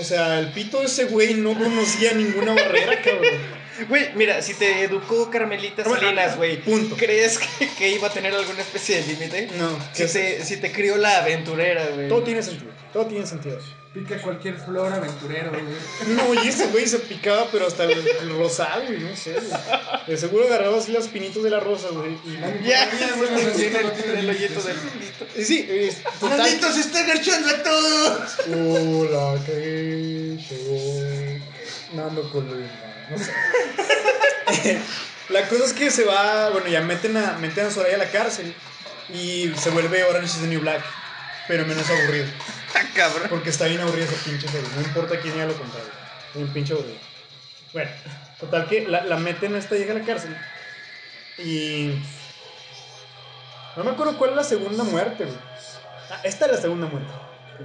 O 0.00 0.04
sea, 0.04 0.38
el 0.38 0.48
pito 0.52 0.80
de 0.80 0.86
ese 0.86 1.04
güey 1.04 1.34
no 1.34 1.52
conocía 1.52 2.12
ninguna 2.14 2.54
barrera, 2.54 3.02
cabrón. 3.02 3.61
Güey, 3.88 4.10
mira, 4.14 4.42
si 4.42 4.54
te 4.54 4.82
educó 4.84 5.30
Carmelita 5.30 5.82
Bueno, 5.84 6.00
Salinas, 6.00 6.36
güey, 6.36 6.60
punto. 6.62 6.96
¿crees 6.96 7.38
que, 7.38 7.68
que 7.78 7.88
iba 7.90 8.08
a 8.08 8.12
tener 8.12 8.34
alguna 8.34 8.60
especie 8.60 9.00
de 9.02 9.06
límite? 9.14 9.48
No, 9.58 9.78
Si 9.92 10.06
te, 10.06 10.44
si 10.44 10.56
te 10.58 10.70
crió 10.72 10.96
la 10.96 11.18
aventurera, 11.18 11.86
güey. 11.94 12.08
todo 12.08 12.22
tiene 12.22 12.42
sentido. 12.42 12.70
Todo 12.92 13.06
tiene 13.06 13.26
sentido. 13.26 13.58
Pica 13.94 14.16
cualquier 14.22 14.56
flor 14.56 14.90
aventurero, 14.90 15.50
güey. 15.50 16.16
No, 16.16 16.42
y 16.42 16.48
ese 16.48 16.66
güey 16.68 16.86
se 16.86 16.98
picaba, 16.98 17.46
pero 17.52 17.66
hasta 17.66 17.84
el, 17.84 17.92
el 18.06 18.30
rosal, 18.38 18.86
güey, 18.86 19.00
no 19.00 19.14
sé, 19.14 19.32
güey. 19.34 19.60
De 20.06 20.16
seguro 20.16 20.44
agarraba 20.46 20.78
así 20.78 20.92
los 20.92 21.08
pinitos 21.08 21.42
de 21.42 21.50
la 21.50 21.60
rosa, 21.60 21.88
güey. 21.90 22.12
Y, 22.24 22.66
Ya, 22.66 22.84
el, 22.84 24.30
hoyito 24.30 24.62
del 24.62 24.76
pito. 24.76 25.26
y 25.36 25.44
sí, 25.44 25.66
es 25.70 26.02
total. 26.20 26.38
¡Nandito 26.38 26.72
se 26.72 26.80
está 26.80 27.00
agarchando 27.00 27.48
a 27.48 27.62
todos! 27.62 28.36
Hola, 28.48 29.44
que 29.44 30.38
llegó 30.50 31.40
Nando 31.94 32.30
Colunga, 32.30 32.91
no 33.10 33.18
sé. 33.18 33.32
La 35.28 35.48
cosa 35.48 35.64
es 35.64 35.72
que 35.72 35.90
se 35.90 36.04
va, 36.04 36.50
bueno, 36.50 36.66
ya 36.66 36.80
meten 36.82 37.16
a, 37.16 37.32
meten 37.38 37.66
a 37.66 37.70
Soraya 37.70 37.94
a 37.94 37.98
la 37.98 38.10
cárcel 38.10 38.54
y 39.08 39.52
se 39.56 39.70
vuelve 39.70 40.04
Orange 40.04 40.26
is 40.26 40.40
the 40.40 40.46
New 40.46 40.60
Black, 40.60 40.82
pero 41.48 41.64
menos 41.66 41.88
aburrido. 41.90 42.26
Ah, 42.74 42.84
cabrón. 42.94 43.26
Porque 43.28 43.50
está 43.50 43.66
bien 43.66 43.82
aburrido 43.82 44.06
ese 44.06 44.16
pinche 44.30 44.48
serie, 44.48 44.66
no 44.74 44.80
importa 44.80 45.20
quién 45.20 45.34
diga 45.34 45.44
lo 45.44 45.52
contrario. 45.54 45.90
Un 46.36 46.48
pinche 46.54 46.72
aburrido. 46.72 46.96
Bueno, 47.74 47.90
total 48.40 48.66
que 48.66 48.88
la, 48.88 49.04
la 49.04 49.18
meten 49.18 49.54
a 49.54 49.58
esta 49.58 49.74
vieja 49.74 49.92
a 49.92 49.96
la 49.96 50.04
cárcel. 50.06 50.34
Y. 51.36 52.02
No 53.76 53.84
me 53.84 53.90
acuerdo 53.90 54.16
cuál 54.16 54.30
es 54.30 54.36
la 54.36 54.44
segunda 54.44 54.84
muerte, 54.84 55.24
güey. 55.26 55.36
Ah, 56.10 56.20
esta 56.24 56.46
es 56.46 56.52
la 56.52 56.58
segunda 56.62 56.86
muerte. 56.86 57.12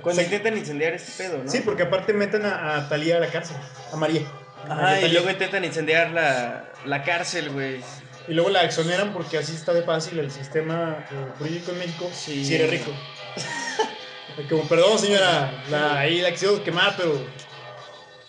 Cuando 0.01 0.21
Sí. 0.21 0.25
intentan 0.25 0.57
incendiar 0.57 0.93
este 0.93 1.23
pedo, 1.23 1.41
¿no? 1.41 1.49
Sí, 1.49 1.61
porque 1.61 1.83
aparte 1.83 2.11
meten 2.11 2.45
a, 2.45 2.75
a 2.75 2.89
Talía 2.89 3.15
a 3.15 3.19
la 3.21 3.27
cárcel. 3.27 3.55
A 3.93 3.95
María. 3.95 4.23
Ajá, 4.70 5.01
y 5.01 5.10
luego 5.12 5.30
intentan 5.30 5.64
incendiar 5.66 6.12
la, 6.12 6.72
la 6.86 7.03
cárcel, 7.03 7.49
güey. 7.51 7.82
Y 8.28 8.34
luego 8.34 8.49
la 8.49 8.64
exoneran 8.64 9.14
porque 9.14 9.38
así 9.38 9.53
está 9.55 9.74
de 9.74 9.84
fácil 9.84 10.20
el 10.20 10.32
sistema 10.32 11.05
eh, 11.12 11.16
jurídico 11.38 11.72
en 11.72 11.80
México 11.80 12.10
Sí. 12.14 12.43
si 12.43 12.55
eres 12.55 12.70
rico. 12.70 12.91
Como, 14.49 14.68
perdón 14.68 14.99
señora, 14.99 15.64
la, 15.72 15.99
ahí 15.99 16.20
la 16.22 16.32
quiso 16.32 16.62
quemar, 16.64 16.95
pero 16.97 17.26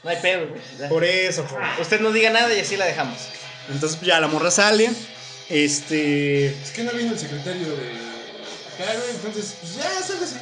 No 0.03 0.11
hay 0.11 0.17
pedo, 0.23 0.49
güey. 0.49 0.89
Por 0.89 1.05
eso. 1.05 1.45
por- 1.45 1.61
Usted 1.81 2.01
no 2.01 2.13
diga 2.13 2.31
nada 2.31 2.55
y 2.55 2.61
así 2.61 2.77
la 2.77 2.87
dejamos. 2.87 3.19
Entonces 3.71 4.01
ya 4.01 4.19
la 4.21 4.29
morra 4.29 4.51
sale. 4.51 4.91
Este. 5.51 6.47
Es 6.47 6.71
que 6.71 6.83
no 6.85 6.93
vino 6.93 7.13
el 7.13 7.19
secretario 7.19 7.67
de 7.67 7.91
acá, 8.85 8.93
güey, 8.99 9.11
entonces, 9.17 9.57
pues 9.61 9.77
ya, 9.77 9.91
sálgase. 10.03 10.37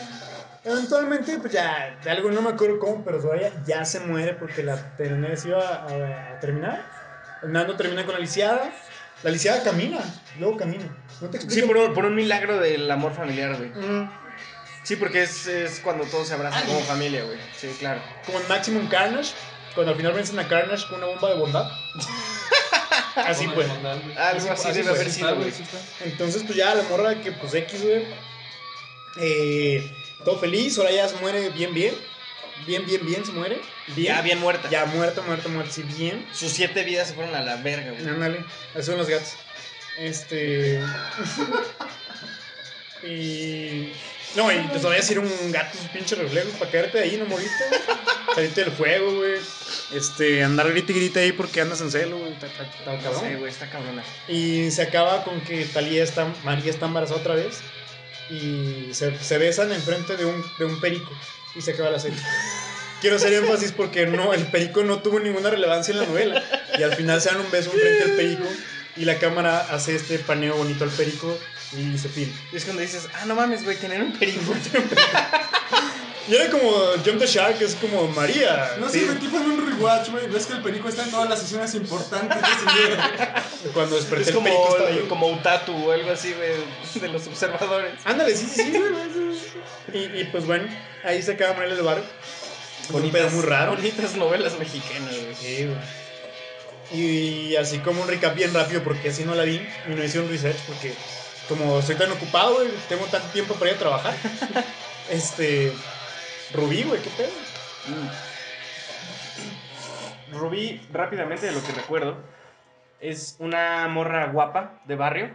Eventualmente, 0.66 1.38
pues 1.38 1.52
ya, 1.52 1.96
de 2.02 2.10
algo 2.10 2.30
no 2.30 2.42
me 2.42 2.50
acuerdo 2.50 2.78
cómo, 2.80 3.04
pero 3.04 3.22
Soraya 3.22 3.52
ya 3.66 3.84
se 3.84 4.00
muere 4.00 4.34
porque 4.34 4.62
la 4.62 4.96
telenovela 4.96 5.36
se 5.36 5.48
iba 5.48 5.62
a, 5.64 6.32
a 6.34 6.40
terminar. 6.40 6.84
Nando 7.44 7.76
termina 7.76 8.04
con 8.04 8.14
la 8.14 8.20
lisiada. 8.20 8.70
La 9.22 9.30
lisiada 9.30 9.62
camina, 9.62 9.98
luego 10.38 10.56
camina. 10.56 10.84
No 11.20 11.28
te 11.28 11.38
Sí, 11.38 11.44
explico. 11.44 11.68
por 11.68 11.76
un, 11.78 11.94
por 11.94 12.04
un 12.04 12.14
milagro 12.14 12.58
del 12.58 12.90
amor 12.90 13.14
familiar, 13.14 13.56
güey. 13.56 13.70
Mm, 13.70 14.10
Sí, 14.82 14.94
porque 14.96 15.22
es, 15.22 15.46
es 15.48 15.80
cuando 15.80 16.04
todos 16.04 16.28
se 16.28 16.34
abrazan 16.34 16.64
como 16.66 16.78
familia, 16.80 17.24
güey. 17.24 17.38
Sí, 17.56 17.74
claro. 17.78 18.00
como 18.24 18.38
en 18.40 18.46
Maximum 18.46 18.86
Carnage, 18.88 19.32
cuando 19.74 19.90
al 19.92 19.96
final 19.98 20.12
vencen 20.12 20.38
a 20.38 20.46
Carnage 20.46 20.84
con 20.88 20.98
una 20.98 21.06
bomba 21.06 21.28
de 21.30 21.34
bondad. 21.34 21.70
Así 23.16 23.48
pues. 23.48 23.66
Algo 24.16 24.50
así 24.52 24.72
debe 24.72 24.90
haber 24.90 25.10
sido, 25.10 25.34
güey. 25.36 25.52
Entonces, 26.04 26.42
pues 26.44 26.54
ya 26.56 26.74
la 26.74 26.82
morra 26.84 27.14
que, 27.20 27.32
pues 27.32 27.54
X, 27.54 27.82
güey. 27.82 28.04
Eh, 29.18 29.90
todo 30.26 30.40
feliz, 30.40 30.76
ahora 30.76 30.90
ya 30.90 31.08
se 31.08 31.14
muere 31.18 31.50
bien, 31.50 31.72
bien. 31.72 31.94
Bien, 32.66 32.84
bien, 32.84 33.06
bien, 33.06 33.24
se 33.24 33.30
muere. 33.30 33.60
Bien. 33.94 34.08
Ya 34.16 34.22
bien 34.22 34.40
muerta. 34.40 34.68
Ya 34.68 34.84
muerta, 34.84 35.22
muerta, 35.22 35.48
muerta, 35.48 35.70
sí, 35.70 35.84
bien. 35.84 36.26
Sus 36.32 36.50
siete 36.50 36.82
vidas 36.82 37.06
se 37.06 37.14
fueron 37.14 37.32
a 37.36 37.42
la 37.42 37.56
verga, 37.56 37.92
güey. 37.92 38.08
Ándale, 38.08 38.44
así 38.74 38.86
son 38.86 38.98
los 38.98 39.08
gatos. 39.08 39.34
Este. 39.96 40.80
y. 43.04 43.92
No, 44.34 44.50
y 44.50 44.56
te 44.66 44.78
todavía 44.78 45.00
decir 45.00 45.20
un 45.20 45.52
gato, 45.52 45.78
sus 45.78 45.86
pinches 45.90 46.18
reflejos 46.18 46.54
para 46.54 46.72
caerte 46.72 46.98
de 46.98 47.04
ahí, 47.04 47.16
no 47.18 47.26
moriste. 47.26 47.64
Salirte 48.34 48.64
del 48.64 48.72
fuego, 48.72 49.18
güey. 49.18 49.38
Este, 49.94 50.42
andar 50.42 50.68
grita 50.72 50.90
y 50.90 50.94
grita 50.96 51.20
ahí 51.20 51.30
porque 51.30 51.60
andas 51.60 51.80
en 51.82 51.92
celo, 51.92 52.18
güey. 52.18 52.32
Está, 52.32 52.48
cabrón. 52.84 53.22
Sí, 53.22 53.34
güey, 53.36 53.52
está 53.52 53.70
cabrona. 53.70 54.02
Y 54.26 54.72
se 54.72 54.82
acaba 54.82 55.22
con 55.22 55.40
que 55.42 55.64
Talía 55.66 56.02
está, 56.02 56.26
María 56.42 56.72
está 56.72 56.86
embarazada 56.86 57.20
otra 57.20 57.36
vez. 57.36 57.60
Y 58.30 58.88
se, 58.92 59.18
se 59.18 59.38
besan 59.38 59.72
enfrente 59.72 60.16
de 60.16 60.24
un, 60.24 60.44
de 60.58 60.64
un 60.64 60.80
perico. 60.80 61.10
Y 61.54 61.60
se 61.60 61.72
acaba 61.72 61.90
la 61.90 62.00
serie. 62.00 62.18
Quiero 63.00 63.16
hacer 63.16 63.32
énfasis 63.32 63.72
porque 63.72 64.06
no, 64.06 64.32
el 64.32 64.46
perico 64.46 64.82
no 64.82 65.00
tuvo 65.00 65.20
ninguna 65.20 65.50
relevancia 65.50 65.92
en 65.92 66.00
la 66.00 66.06
novela. 66.06 66.42
Y 66.78 66.82
al 66.82 66.94
final 66.94 67.20
se 67.20 67.30
dan 67.30 67.40
un 67.40 67.50
beso 67.50 67.70
enfrente 67.72 68.06
del 68.06 68.16
perico. 68.16 68.48
Y 68.96 69.04
la 69.04 69.18
cámara 69.18 69.60
hace 69.70 69.94
este 69.94 70.18
paneo 70.18 70.56
bonito 70.56 70.84
al 70.84 70.90
perico 70.90 71.38
y 71.72 71.98
se 71.98 72.08
filma. 72.08 72.34
Y 72.52 72.56
es 72.56 72.64
cuando 72.64 72.82
dices, 72.82 73.08
ah, 73.14 73.24
no 73.26 73.34
mames, 73.34 73.64
güey, 73.64 73.76
tener 73.76 74.02
un 74.02 74.12
perico. 74.12 74.54
Y 76.28 76.34
era 76.34 76.50
como 76.50 76.70
Jump 77.04 77.18
the 77.18 77.26
Shark, 77.26 77.60
es 77.62 77.76
como 77.76 78.08
María. 78.08 78.76
No 78.80 78.88
sí, 78.88 79.00
sé, 79.00 79.06
güey, 79.06 79.18
tipo 79.18 79.36
en 79.36 79.50
un 79.52 79.66
rewatch, 79.66 80.10
güey. 80.10 80.26
Ves 80.26 80.46
que 80.46 80.54
el 80.54 80.62
perico 80.62 80.88
está 80.88 81.04
en 81.04 81.10
todas 81.12 81.28
las 81.28 81.42
escenas 81.42 81.74
importantes 81.74 82.40
de 82.40 82.48
ese 82.48 82.88
libro. 82.88 83.02
Cuando 83.72 83.96
desperté 83.96 84.22
es 84.22 84.28
el 84.28 84.34
como, 84.34 84.44
perico 84.46 84.68
estaba 84.76 84.90
yo. 84.90 85.08
como 85.08 85.28
Utatu 85.28 85.72
o 85.72 85.92
algo 85.92 86.10
así, 86.10 86.32
güey, 86.32 87.00
de 87.00 87.08
los 87.08 87.26
observadores. 87.26 87.92
Ándale, 88.04 88.34
sí, 88.34 88.46
sí, 88.52 88.62
sí, 88.64 88.72
sí. 88.72 89.98
Y, 89.98 90.20
y 90.20 90.24
pues 90.32 90.46
bueno, 90.46 90.66
ahí 91.04 91.22
se 91.22 91.32
acaba 91.32 91.54
María 91.54 91.74
del 91.74 91.84
Barrio. 91.84 92.04
Un 92.90 93.10
pedo 93.10 93.30
muy 93.30 93.44
raro. 93.44 93.76
Bonitas 93.76 94.16
novelas 94.16 94.58
mexicanas, 94.58 95.14
güey. 95.16 95.34
Sí, 95.34 95.66
güey. 95.66 95.78
Y 96.92 97.56
así 97.56 97.78
como 97.78 98.02
un 98.02 98.08
recap 98.08 98.34
bien 98.34 98.54
rápido, 98.54 98.82
porque 98.82 99.08
así 99.10 99.24
no 99.24 99.34
la 99.34 99.42
vi 99.44 99.60
y 99.88 99.94
no 99.94 100.04
hice 100.04 100.20
un 100.20 100.28
research, 100.28 100.58
porque 100.66 100.94
como 101.48 101.80
estoy 101.80 101.96
tan 101.96 102.10
ocupado, 102.12 102.54
güey, 102.54 102.68
tengo 102.88 103.04
tanto 103.06 103.28
tiempo 103.28 103.54
para 103.54 103.70
ir 103.70 103.76
a 103.76 103.80
trabajar. 103.80 104.14
este. 105.10 105.72
Rubí, 106.52 106.82
güey, 106.84 107.00
qué 107.02 107.10
pedo. 107.10 107.30
Rubí, 110.32 110.80
rápidamente 110.92 111.46
de 111.46 111.52
lo 111.52 111.62
que 111.62 111.72
recuerdo, 111.72 112.16
es 113.00 113.36
una 113.38 113.86
morra 113.88 114.26
guapa 114.28 114.80
de 114.84 114.96
barrio. 114.96 115.30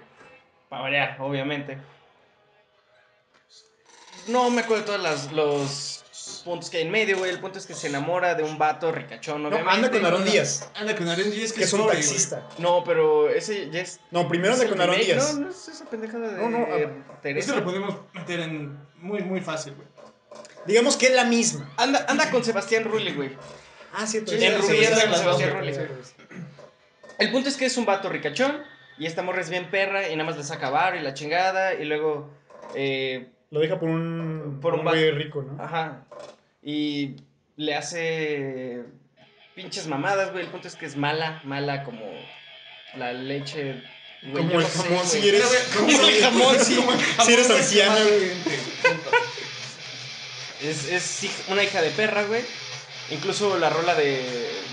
Para 0.69 0.83
variar, 0.83 1.17
obviamente. 1.19 1.77
No 4.27 4.49
me 4.49 4.61
acuerdo 4.61 4.83
de 4.83 4.87
todos 4.87 5.01
las- 5.01 5.31
los 5.31 6.41
puntos 6.45 6.69
que 6.69 6.77
hay 6.77 6.83
en 6.83 6.91
medio, 6.91 7.17
güey. 7.17 7.31
El 7.31 7.39
punto 7.39 7.57
es 7.59 7.65
que 7.65 7.73
se 7.73 7.87
enamora 7.87 8.35
de 8.35 8.43
un 8.43 8.57
vato 8.57 8.91
ricachón, 8.91 9.41
No, 9.43 9.49
obviamente. 9.49 9.73
anda 9.75 9.91
con 9.91 10.05
Aarón 10.05 10.23
Díaz, 10.25 10.69
Anda 10.75 10.95
con 10.95 11.09
Aaron 11.09 11.29
Díaz, 11.31 11.51
que 11.53 11.63
es 11.63 11.73
un 11.73 11.87
taxista. 11.87 12.47
No, 12.57 12.83
pero 12.83 13.29
ese 13.29 13.69
ya 13.69 13.81
es. 13.81 13.99
No, 14.11 14.27
primero 14.29 14.53
¿es 14.53 14.59
anda 14.61 14.69
con 14.71 14.79
Aarón 14.81 14.95
remake? 14.95 15.13
Díaz. 15.13 15.33
No, 15.33 15.39
no 15.45 15.49
es 15.49 15.67
esa 15.67 15.85
pendejada 15.85 16.29
de 16.29 16.37
No, 16.37 16.49
no. 16.49 16.65
Teresa. 17.21 17.39
Esto 17.51 17.55
lo 17.59 17.65
podemos 17.65 17.95
meter 18.13 18.39
en 18.41 18.79
muy, 18.97 19.21
muy 19.23 19.41
fácil, 19.41 19.73
güey. 19.75 19.87
Digamos 20.65 20.95
que 20.97 21.07
es 21.07 21.13
la 21.15 21.23
misma. 21.25 21.69
Anda, 21.77 22.05
anda 22.07 22.29
con 22.29 22.43
Sebastián 22.43 22.83
Rulli, 22.83 23.13
güey. 23.13 23.31
Ah, 23.93 24.05
cierto. 24.05 24.31
Sí, 24.31 24.37
sí, 24.39 24.45
en 24.45 24.61
sí, 24.61 24.67
Rubí 24.67 24.85
sí, 24.85 25.07
con 25.07 25.15
Sebastián 25.17 25.57
Rulli. 25.57 25.73
El 27.19 27.31
punto 27.31 27.49
es 27.49 27.57
que 27.57 27.65
es 27.65 27.77
un 27.77 27.85
vato 27.85 28.09
ricachón 28.09 28.63
y 28.97 29.05
esta 29.05 29.21
morra 29.21 29.41
es 29.41 29.49
bien 29.49 29.69
perra 29.69 30.07
y 30.09 30.15
nada 30.15 30.29
más 30.29 30.37
le 30.37 30.43
saca 30.43 30.69
bar 30.69 30.95
y 30.95 31.01
la 31.01 31.13
chingada 31.13 31.73
y 31.73 31.85
luego. 31.85 32.29
eh, 32.75 33.27
Lo 33.49 33.59
deja 33.59 33.79
por 33.79 33.89
un. 33.89 34.59
Por 34.61 34.75
un 34.75 34.83
güey 34.83 35.11
rico, 35.11 35.41
¿no? 35.43 35.61
Ajá. 35.63 36.03
Y 36.63 37.15
le 37.57 37.75
hace 37.75 38.83
pinches 39.55 39.87
mamadas, 39.87 40.31
güey. 40.31 40.45
El 40.45 40.51
punto 40.51 40.67
es 40.67 40.75
que 40.75 40.85
es 40.85 40.95
mala, 40.95 41.41
mala 41.43 41.83
como 41.83 42.05
la 42.95 43.13
leche. 43.13 43.81
güey, 44.23 44.45
Como 44.47 44.59
el 44.59 44.65
sé, 44.67 44.83
jamón, 44.87 45.05
si 45.05 45.27
eres. 45.29 45.69
Como 45.75 45.89
el 45.89 46.21
jamón, 46.21 46.59
sí. 46.59 46.79
Si 47.25 47.33
eres 47.33 47.49
anciana, 47.49 47.95
güey. 48.03 48.31
Es, 50.63 50.85
es 50.85 51.21
una 51.47 51.63
hija 51.63 51.81
de 51.81 51.89
perra, 51.91 52.23
güey. 52.23 52.43
Incluso 53.09 53.57
la 53.57 53.69
rola 53.69 53.93
de, 53.95 54.21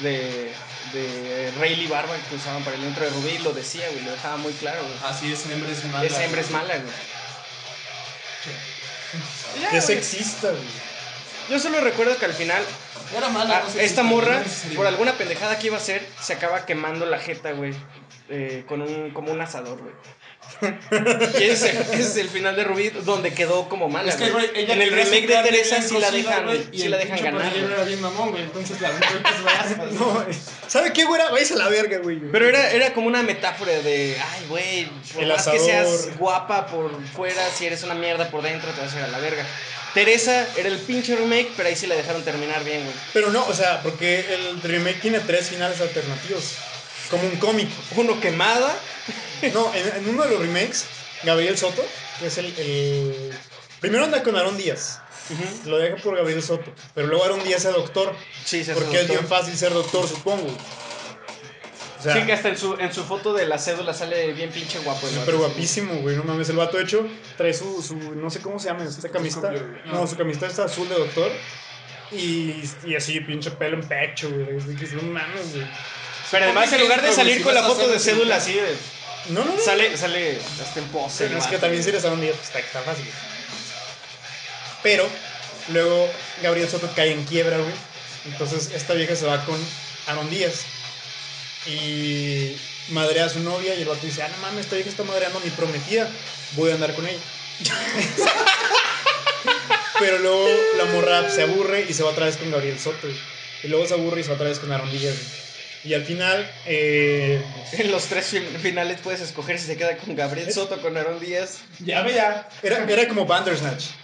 de, 0.03 0.53
de 0.93 1.53
Rayleigh 1.59 1.89
Barba 1.89 2.14
que 2.28 2.36
usaban 2.36 2.62
para 2.62 2.76
el 2.76 2.84
intro 2.84 3.05
de 3.05 3.11
Rubí 3.11 3.39
lo 3.39 3.53
decía, 3.53 3.89
güey. 3.91 4.05
Lo 4.05 4.12
dejaba 4.12 4.36
muy 4.36 4.53
claro, 4.55 4.80
güey. 4.82 4.95
Así 5.05 5.32
es, 5.32 5.47
hembra 5.47 5.70
es 5.72 5.84
mala. 5.86 6.05
Esa 6.07 6.24
hembra 6.24 6.41
es 6.41 6.51
mala, 6.51 6.74
güey. 6.76 6.93
Güey. 9.70 9.80
sexista, 9.82 10.51
güey. 10.51 10.62
Yo 11.51 11.59
solo 11.59 11.80
recuerdo 11.80 12.16
que 12.18 12.26
al 12.26 12.34
final 12.34 12.62
Era 13.16 13.28
mala, 13.30 13.59
Ah, 13.59 13.62
no 13.64 13.70
sé 13.72 13.84
esta 13.84 14.03
si- 14.03 14.07
morra, 14.09 14.43
no 14.68 14.74
por 14.74 14.86
alguna 14.86 15.12
pendejada 15.14 15.59
que 15.59 15.68
iba 15.68 15.76
a 15.76 15.80
hacer, 15.80 16.07
se 16.20 16.34
acaba 16.34 16.66
quemando 16.66 17.07
la 17.07 17.18
jeta, 17.18 17.53
güey. 17.53 17.72
eh, 18.28 18.64
con 18.68 18.82
un, 18.82 19.11
como 19.12 19.32
un 19.32 19.41
asador, 19.41 19.78
güey. 19.78 19.95
y 21.40 21.42
ese, 21.44 21.70
ese 21.70 22.01
es 22.01 22.16
el 22.16 22.28
final 22.28 22.57
de 22.57 22.64
Rubí, 22.64 22.88
donde 22.90 23.32
quedó 23.32 23.68
como 23.68 23.88
mala. 23.88 24.11
Es 24.11 24.16
que, 24.16 24.30
güey. 24.30 24.49
güey, 24.49 24.62
ella 24.62 24.74
en 24.74 24.82
el 24.82 24.90
remake 24.90 25.26
de 25.26 25.42
Teresa 25.42 25.82
sí 25.82 25.99
la 25.99 26.11
dejan, 26.11 26.44
güey, 26.44 26.64
sí 26.64 26.68
y 26.72 26.88
la 26.88 26.96
el 26.96 27.09
dejan 27.09 27.24
ganar. 27.24 27.53
güey. 27.53 27.72
era 27.72 27.84
bien 27.84 28.01
mamón, 28.01 28.30
güey. 28.30 28.42
Entonces 28.42 28.80
la. 28.80 28.90
No, 29.92 30.24
¿sabe 30.66 30.92
qué, 30.92 31.05
güera? 31.05 31.30
Vais 31.30 31.51
a 31.53 31.57
la 31.57 31.68
verga, 31.68 31.99
güey. 31.99 32.18
Pero 32.32 32.49
era, 32.49 32.70
era 32.72 32.92
como 32.92 33.07
una 33.07 33.22
metáfora 33.22 33.72
de, 33.72 34.16
ay, 34.20 34.46
güey, 34.49 34.90
por 35.12 35.22
El 35.22 35.28
más 35.28 35.46
que 35.46 35.59
seas 35.59 36.16
guapa 36.18 36.66
por 36.66 36.90
fuera, 37.09 37.42
si 37.51 37.66
eres 37.66 37.82
una 37.82 37.94
mierda 37.94 38.30
por 38.30 38.42
dentro, 38.42 38.70
te 38.72 38.80
vas 38.80 38.94
a 38.94 38.99
ir 38.99 39.05
a 39.05 39.09
la 39.09 39.18
verga. 39.18 39.46
Teresa 39.94 40.46
era 40.57 40.68
el 40.68 40.78
pinche 40.78 41.16
remake, 41.16 41.51
pero 41.57 41.68
ahí 41.68 41.76
sí 41.76 41.86
la 41.86 41.94
dejaron 41.94 42.22
terminar 42.22 42.62
bien, 42.64 42.82
güey. 42.84 42.94
Pero 43.12 43.30
no, 43.30 43.46
o 43.46 43.55
sea, 43.55 43.80
porque 43.82 44.24
el 44.34 44.61
remake 44.62 45.01
tiene 45.01 45.20
tres 45.20 45.49
finales 45.49 45.80
alternativos. 45.80 46.57
Como 47.11 47.22
un 47.24 47.36
cómic. 47.36 47.68
Uno 47.96 48.20
quemada, 48.20 48.74
No, 49.54 49.72
en, 49.74 49.96
en 50.04 50.09
uno 50.11 50.24
de 50.24 50.30
los 50.30 50.40
remakes, 50.40 50.86
Gabriel 51.22 51.56
Soto, 51.56 51.84
que 52.20 52.26
es 52.26 52.38
el. 52.38 52.46
el- 52.59 53.32
Primero 53.80 54.04
anda 54.04 54.22
con 54.24 54.34
Aarón 54.36 54.56
Díaz. 54.59 55.00
Lo 55.66 55.78
deja 55.78 55.96
por 56.02 56.16
Gabriel 56.16 56.42
Soto. 56.42 56.72
Pero 56.94 57.06
luego 57.06 57.22
Aarón 57.22 57.44
Díaz 57.44 57.64
es 57.64 57.72
doctor. 57.72 58.14
sí, 58.44 58.64
se 58.64 58.72
hace 58.72 58.80
Porque 58.80 59.00
es 59.02 59.09
bien 59.09 59.26
fácil 59.26 59.56
ser 59.56 59.72
doctor, 59.72 60.06
supongo. 60.09 60.48
O 61.98 62.02
sea, 62.02 62.14
sí, 62.14 62.26
que 62.26 62.32
hasta 62.32 62.48
en 62.50 62.56
su, 62.59 62.74
en 62.74 62.92
su 62.92 63.02
foto 63.04 63.32
de 63.34 63.44
la 63.46 63.59
cédula 63.59 63.92
sale 63.92 64.32
bien 64.32 64.50
pinche 64.50 64.78
guapo. 64.80 65.06
el 65.09 65.14
Súper 65.14 65.36
guapísimo, 65.36 65.94
güey. 65.96 66.16
No 66.16 66.22
mames, 66.24 66.48
el 66.48 66.56
vato 66.56 66.78
hecho 66.78 67.06
trae 67.36 67.52
su, 67.52 67.82
su 67.82 67.96
no 67.96 68.30
sé 68.30 68.40
cómo 68.40 68.59
se 68.61 68.68
llama, 68.68 68.84
esta 68.84 69.09
camiseta. 69.09 69.52
No, 69.86 70.06
su 70.06 70.16
camiseta 70.16 70.46
está 70.46 70.64
azul 70.64 70.88
de 70.88 70.94
doctor. 70.96 71.30
Y, 72.12 72.62
y 72.84 72.94
así, 72.96 73.20
pinche 73.20 73.50
pelo 73.50 73.76
en 73.80 73.86
pecho, 73.86 74.30
güey. 74.30 74.56
Es 74.56 74.66
de 74.66 74.74
que 74.76 74.86
no 74.94 75.02
mames, 75.02 75.52
güey. 75.54 75.66
Pero 76.31 76.45
además, 76.45 76.72
en 76.72 76.81
lugar 76.81 77.03
de 77.03 77.12
salir 77.12 77.43
con 77.43 77.55
la 77.55 77.62
foto 77.62 77.89
de 77.89 77.99
cédula 77.99 78.37
así, 78.37 78.55
de- 78.55 78.76
No, 79.31 79.45
no, 79.45 79.55
no. 79.57 79.62
sale, 79.62 79.97
sale 79.97 80.39
hasta 80.62 80.81
en 80.81 80.87
pose. 80.89 81.24
Pero 81.24 81.37
el 81.37 81.43
es 81.43 81.47
que 81.49 81.59
también 81.59 81.83
si 81.83 81.89
eres 81.91 82.05
Aaron 82.05 82.20
Díaz, 82.20 82.37
pues 82.37 82.47
está, 82.49 82.59
está 82.61 82.81
fácil. 82.83 83.05
Pero 84.83 85.09
luego 85.68 86.09
Gabriel 86.43 86.68
Soto 86.68 86.89
cae 86.95 87.12
en 87.12 87.24
quiebra, 87.24 87.59
güey. 87.59 87.72
Entonces 88.26 88.70
esta 88.74 88.95
vieja 88.95 89.16
se 89.16 89.26
va 89.26 89.45
con 89.45 89.57
Aaron 90.07 90.29
Díaz 90.31 90.62
y 91.66 92.57
madrea 92.89 93.26
a 93.26 93.29
su 93.29 93.41
novia 93.41 93.74
y 93.74 93.83
el 93.83 93.89
vato 93.89 94.05
dice, 94.07 94.22
ah, 94.22 94.29
no 94.29 94.37
mames, 94.39 94.61
esta 94.64 94.76
vieja 94.76 94.91
está 94.91 95.03
madreando 95.05 95.39
a 95.39 95.43
mi 95.43 95.51
prometida, 95.51 96.09
voy 96.53 96.70
a 96.70 96.74
andar 96.74 96.95
con 96.95 97.07
ella. 97.07 97.18
Pero 99.99 100.18
luego 100.18 100.47
la 100.76 100.85
morra 100.87 101.29
se 101.31 101.43
aburre 101.43 101.87
y 101.89 101.93
se 101.95 102.03
va 102.03 102.11
otra 102.11 102.26
vez 102.26 102.37
con 102.37 102.51
Gabriel 102.51 102.79
Soto. 102.79 102.99
güey. 103.03 103.16
Y 103.64 103.68
luego 103.68 103.87
se 103.87 103.95
aburre 103.95 104.20
y 104.20 104.22
se 104.24 104.29
va 104.31 104.37
otra 104.37 104.49
vez 104.49 104.59
con 104.61 104.70
Aaron 104.72 104.91
Díaz. 104.93 105.16
Y 105.89 105.95
al 105.95 106.05
final, 106.05 106.47
eh, 106.66 107.43
En 107.72 107.91
los 107.91 108.05
tres 108.07 108.26
fin- 108.26 108.45
finales 108.61 109.01
puedes 109.03 109.20
escoger 109.22 109.59
si 109.59 109.66
se 109.66 109.76
queda 109.76 109.97
con 109.97 110.14
Gabriel 110.14 110.53
Soto, 110.53 110.80
con 110.82 110.97
Aaron 110.97 111.18
Díaz. 111.18 111.59
Ya 111.80 112.03
ve 112.03 112.14
ya. 112.14 112.49
era, 112.62 112.84
era 112.84 113.09
como 113.09 113.24
Bandersnatch. 113.26 113.84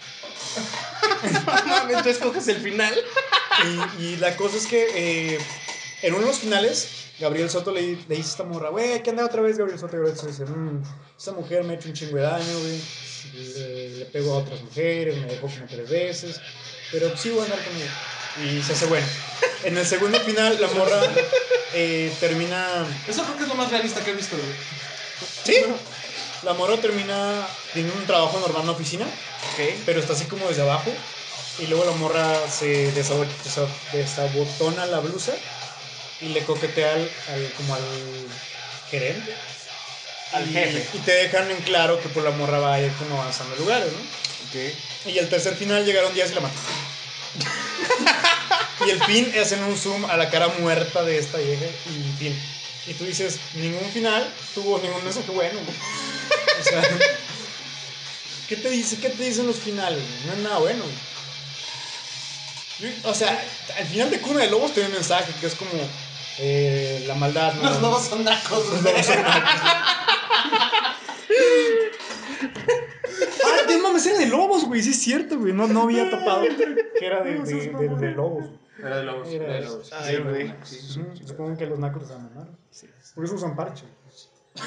No 1.33 1.41
mames, 1.67 2.03
tú 2.03 2.09
escoges 2.11 2.49
el 2.49 2.59
final. 2.59 2.95
Y, 3.99 4.03
y 4.05 4.17
la 4.17 4.37
cosa 4.37 4.57
es 4.57 4.67
que 4.67 4.87
eh, 5.35 5.39
en 6.03 6.13
uno 6.13 6.23
de 6.23 6.29
los 6.29 6.39
finales, 6.39 6.89
Gabriel 7.19 7.49
Soto 7.51 7.71
le, 7.73 7.83
le 7.83 7.97
dice 8.17 8.29
a 8.29 8.31
esta 8.33 8.45
morra, 8.45 8.69
güey, 8.71 9.03
¿qué 9.03 9.11
anda 9.11 9.25
otra 9.25 9.41
vez 9.43 9.57
Gabriel 9.59 9.79
Soto? 9.79 9.95
Y 9.97 9.99
Gabriel 9.99 10.17
Soto 10.17 10.29
dice, 10.29 10.45
"Mm, 10.45 10.83
esta 11.19 11.33
mujer 11.33 11.65
me 11.65 11.73
ha 11.75 11.77
hecho 11.77 11.89
un 11.89 11.95
chingo 11.95 12.17
de 12.17 12.23
daño, 12.23 12.59
güey. 12.61 12.81
Le, 13.35 13.89
le 13.99 14.05
pego 14.07 14.35
a 14.35 14.39
otras 14.39 14.61
mujeres, 14.63 15.17
me 15.17 15.27
dejó 15.27 15.47
como 15.49 15.67
tres 15.67 15.89
veces. 15.89 16.41
Pero 16.93 17.17
sí 17.17 17.31
voy 17.31 17.41
a 17.43 17.45
andar 17.45 17.65
con 17.65 17.77
ella. 17.77 17.93
Y 18.59 18.63
se 18.63 18.73
hace 18.73 18.87
bueno. 18.87 19.07
En 19.65 19.77
el 19.79 19.87
segundo 19.87 20.19
final, 20.21 20.61
la 20.61 20.69
morra 20.69 21.01
eh, 21.73 22.13
termina... 22.21 22.87
Eso 23.09 23.23
creo 23.25 23.37
que 23.37 23.43
es 23.45 23.49
lo 23.49 23.55
más 23.55 23.71
realista 23.71 24.03
que 24.05 24.11
he 24.11 24.15
visto, 24.15 24.37
güey. 24.37 24.49
¿Sí? 25.45 25.57
La 26.43 26.53
morra 26.53 26.77
termina 26.77 27.47
teniendo 27.73 27.99
un 27.99 28.07
trabajo 28.07 28.39
normal 28.41 28.63
en 28.63 28.67
la 28.67 28.73
oficina, 28.73 29.05
Ok. 29.07 29.81
pero 29.87 30.01
está 30.01 30.13
así 30.13 30.25
como 30.27 30.47
desde 30.49 30.63
abajo. 30.63 30.93
Y 31.59 31.67
luego 31.69 31.85
la 31.85 31.93
morra 31.93 32.37
se 32.51 32.93
desabo- 32.95 33.25
desa- 33.45 33.69
desabotona 33.93 34.87
la 34.87 34.99
blusa 34.99 35.33
y 36.21 36.27
le 36.31 36.43
coquetea 36.45 36.93
al, 36.95 37.11
al- 37.29 37.53
como 37.57 37.75
al 37.77 37.83
gerente. 38.91 39.35
Al 40.33 40.49
Y- 40.51 40.53
jefe. 40.53 40.89
Y 40.95 40.99
te 40.99 41.13
dejan 41.13 41.51
en 41.51 41.59
claro 41.63 42.01
que 42.01 42.09
por 42.09 42.25
la 42.25 42.31
morra 42.33 42.59
va 42.59 42.75
a 42.75 42.81
ir 42.81 42.93
como 42.95 43.21
avanzando 43.23 43.55
lugares, 43.57 43.91
¿no? 43.93 43.99
Ok. 44.55 45.09
Y 45.13 45.19
el 45.19 45.29
tercer 45.29 45.55
final 45.57 45.85
llegaron 45.85 46.15
días 46.15 46.31
y 46.31 46.35
la 46.35 46.41
matan. 46.43 46.57
y 48.87 48.91
el 48.91 49.03
fin 49.05 49.33
hacen 49.41 49.63
un 49.65 49.77
zoom 49.77 50.05
a 50.05 50.17
la 50.17 50.31
cara 50.31 50.49
muerta 50.61 51.03
de 51.03 51.19
esta 51.19 51.39
vieja 51.39 51.65
y 51.67 52.19
fin. 52.19 52.41
Y 52.87 52.95
tú 52.95 53.05
dices, 53.05 53.39
ningún 53.55 53.91
final 53.91 54.29
tuvo 54.55 54.79
ningún 54.79 55.03
mensaje 55.03 55.31
bueno. 55.33 55.59
O 56.61 56.63
sea, 56.63 56.83
¿qué 58.49 58.57
te 58.57 58.71
dice? 58.71 58.99
¿Qué 58.99 59.09
te 59.11 59.23
dicen 59.25 59.47
los 59.47 59.57
finales? 59.57 60.03
No 60.27 60.33
es 60.35 60.39
nada 60.41 60.59
bueno. 60.59 60.85
Yo- 62.81 62.89
O 63.11 63.15
sea, 63.15 63.43
al 63.79 63.87
final 63.87 64.11
de 64.11 64.21
Cuna 64.21 64.41
de 64.41 64.51
Lobos 64.51 64.73
tiene 64.75 64.89
un 64.91 64.95
mensaje 64.95 65.33
que 65.41 65.47
es 65.47 65.55
como 65.55 65.71
eh, 66.39 67.05
la 67.07 67.15
maldad. 67.15 67.55
¿no? 67.55 67.71
Los 67.71 67.81
lobos 67.81 68.07
son 68.07 68.23
nacos, 68.25 68.67
Los 68.69 68.83
lobos 68.83 69.07
son 69.07 69.23
nacos. 69.23 69.61
Ah, 73.75 73.77
de 73.77 73.83
mames, 73.83 74.07
era 74.07 74.19
de 74.19 74.27
lobos, 74.27 74.65
güey. 74.67 74.83
Sí 74.83 74.91
es 74.91 75.01
cierto, 75.01 75.39
güey. 75.39 75.53
No, 75.53 75.67
no 75.67 75.83
había 75.83 76.09
topado 76.11 76.43
que 76.99 77.07
era 77.07 77.23
de, 77.23 77.35
de, 77.43 77.55
de- 77.71 77.89
de 77.97 78.11
lobos. 78.13 78.47
Era 78.79 78.97
de 78.99 79.05
lobos. 79.05 79.29
Era 79.29 79.47
de 79.47 79.53
de- 79.55 79.61
lobos. 79.67 79.93
Ay, 79.93 80.17
Sí, 80.17 80.23
güey. 80.23 80.55
sí, 80.65 80.77
sí, 80.81 81.01
sí. 81.17 81.27
Supongo 81.27 81.57
que 81.57 81.67
los 81.67 81.79
nacos 81.79 82.03
les 82.03 82.11
amaron. 82.13 82.57
Por 83.15 83.25
eso 83.25 83.35
usan 83.35 83.55
parche. 83.57 83.85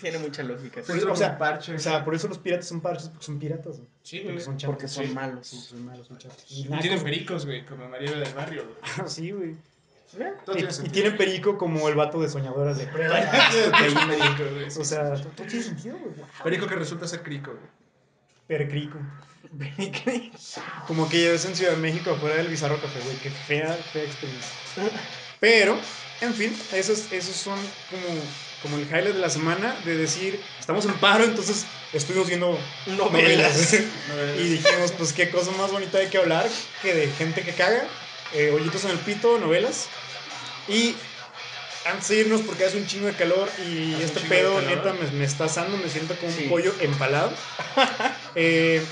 Tiene 0.00 0.18
mucha 0.18 0.44
lógica. 0.44 0.82
Pues, 0.86 1.02
o, 1.04 1.16
sea, 1.16 1.28
como 1.30 1.38
parche. 1.40 1.74
o 1.74 1.78
sea, 1.80 2.04
por 2.04 2.14
eso 2.14 2.28
los 2.28 2.38
piratas 2.38 2.68
son 2.68 2.80
parches, 2.80 3.08
porque 3.08 3.24
son 3.26 3.40
piratas. 3.40 3.78
güey. 3.78 3.88
Sí, 4.04 4.18
güey. 4.20 4.28
Porque 4.34 4.44
son 4.44 4.56
chatos. 4.56 4.74
Porque 4.76 4.88
son 4.88 5.04
Sí. 5.06 5.12
malos. 5.12 5.46
Sí, 5.48 5.60
son 5.60 5.84
malos, 5.84 6.06
son 6.06 6.18
chatos. 6.18 6.44
Y 6.48 6.64
nacos, 6.64 6.80
tienen 6.82 7.00
güey. 7.00 7.12
pericos, 7.12 7.44
güey, 7.44 7.66
como 7.66 7.88
María 7.88 8.12
del 8.12 8.32
Barrio, 8.34 8.64
güey. 8.96 9.08
Sí, 9.10 9.32
güey. 9.32 9.56
Y, 10.12 10.16
tiene 10.52 10.70
y 10.84 10.88
tienen 10.90 11.16
perico 11.16 11.58
como 11.58 11.88
el 11.88 11.96
vato 11.96 12.20
de 12.20 12.28
soñadoras 12.28 12.78
de 12.78 12.86
prueba. 12.86 13.16
Perico, 13.16 14.44
güey, 14.54 14.70
sí, 14.70 14.80
O 14.80 14.84
sea, 14.84 15.12
todo 15.14 15.46
tiene 15.48 15.64
sentido, 15.64 15.98
güey. 15.98 16.14
Perico 16.44 16.68
que 16.68 16.76
resulta 16.76 17.08
ser 17.08 17.22
crico, 17.24 17.50
güey. 17.50 17.64
Percrico. 18.46 18.98
Como 20.86 21.08
que 21.08 21.22
ya 21.22 21.30
ves 21.30 21.44
en 21.44 21.54
Ciudad 21.56 21.72
de 21.72 21.78
México 21.78 22.10
afuera 22.10 22.36
del 22.36 22.48
Bizarro 22.48 22.80
Café, 22.80 23.00
güey. 23.04 23.16
Qué 23.18 23.30
fea, 23.30 23.72
fea 23.92 24.02
experiencia. 24.04 24.50
Pero, 25.40 25.78
en 26.20 26.34
fin, 26.34 26.56
esos, 26.72 27.12
esos 27.12 27.36
son 27.36 27.58
como, 27.90 28.06
como 28.62 28.76
el 28.76 28.82
highlight 28.84 29.14
de 29.14 29.20
la 29.20 29.30
semana 29.30 29.76
de 29.84 29.96
decir, 29.96 30.40
estamos 30.58 30.84
en 30.86 30.94
paro, 30.94 31.24
entonces 31.24 31.66
estuvimos 31.92 32.28
viendo 32.28 32.58
novelas. 32.86 33.74
y 34.38 34.42
dijimos, 34.42 34.92
pues 34.98 35.12
qué 35.12 35.30
cosa 35.30 35.50
más 35.52 35.70
bonita 35.70 35.98
hay 35.98 36.08
que 36.08 36.18
hablar 36.18 36.46
que 36.82 36.94
de 36.94 37.08
gente 37.08 37.42
que 37.42 37.52
caga, 37.52 37.84
eh, 38.32 38.50
hoyitos 38.50 38.84
en 38.84 38.90
el 38.92 38.98
pito, 38.98 39.38
novelas. 39.38 39.86
Y 40.68 40.96
antes 41.84 42.08
de 42.08 42.20
irnos, 42.20 42.40
porque 42.40 42.64
hace 42.64 42.78
un 42.78 42.86
chingo 42.86 43.06
de 43.06 43.12
calor 43.12 43.48
y 43.68 43.94
Hace 43.94 44.04
este 44.04 44.20
pedo 44.20 44.60
neta 44.62 44.94
me, 44.94 45.10
me 45.18 45.24
está 45.24 45.44
asando, 45.44 45.76
me 45.76 45.88
siento 45.88 46.16
como 46.16 46.32
Sí. 46.32 46.44
un 46.44 46.48
pollo 46.48 46.74
empalado. 46.80 47.32
Eh, 48.34 48.84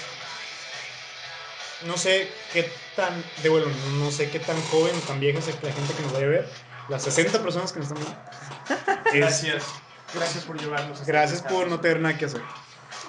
no 1.87 1.97
sé 1.97 2.31
qué 2.53 2.71
tan, 2.97 3.13
de 3.43 3.49
bueno, 3.49 3.67
no 3.99 4.11
sé 4.11 4.31
qué 4.31 4.39
tan 4.39 4.61
joven 4.67 4.95
o 4.97 5.01
tan 5.07 5.19
vieja 5.21 5.39
es 5.39 5.47
la 5.63 5.73
gente 5.73 5.95
que 5.95 6.03
nos 6.03 6.13
vaya 6.13 6.27
a 6.27 6.31
ver. 6.31 6.49
Las 6.89 7.03
60 7.05 7.43
personas 7.43 7.73
que 7.73 7.81
nos 7.81 7.89
están 7.91 8.05
viendo. 8.05 9.03
Gracias. 9.13 9.65
Gracias 10.15 10.45
por 10.45 10.61
llevarnos. 10.61 11.07
gracias 11.07 11.41
por 11.41 11.69
no 11.69 11.81
tener 11.81 12.01
nada 12.01 12.19
que 12.19 12.27
hacer. 12.27 12.43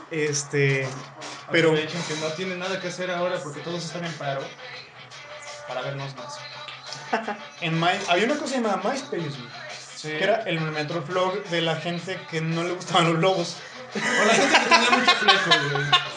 Este, 0.10 0.88
pero 1.52 1.70
Aprovechen 1.72 2.02
que 2.04 2.16
no 2.16 2.28
tienen 2.34 2.60
nada 2.60 2.80
que 2.80 2.88
hacer 2.88 3.12
ahora 3.12 3.40
porque 3.44 3.60
todos 3.62 3.84
están 3.84 4.06
en 4.06 4.14
paro 4.14 4.42
para 5.68 5.82
vernos 5.82 6.16
más. 6.16 6.38
en 7.62 7.78
My- 7.80 8.00
había 8.08 8.26
una 8.26 8.38
cosa 8.38 8.56
llamada 8.56 8.78
MySpace, 8.78 9.32
Sí. 9.98 10.10
que 10.10 10.24
era 10.24 10.44
el 10.44 10.60
metroflog 10.62 11.44
de 11.46 11.62
la 11.62 11.76
gente 11.76 12.18
que 12.30 12.40
no 12.42 12.64
le 12.64 12.72
gustaban 12.74 13.12
los 13.12 13.20
lobos. 13.22 13.58
O 13.96 14.26
la 14.26 14.34
gente 14.34 14.58
que 14.60 14.66
tenía 14.66 14.90
mucho 14.92 15.12
fleco, 15.16 15.70
güey. 15.72 15.86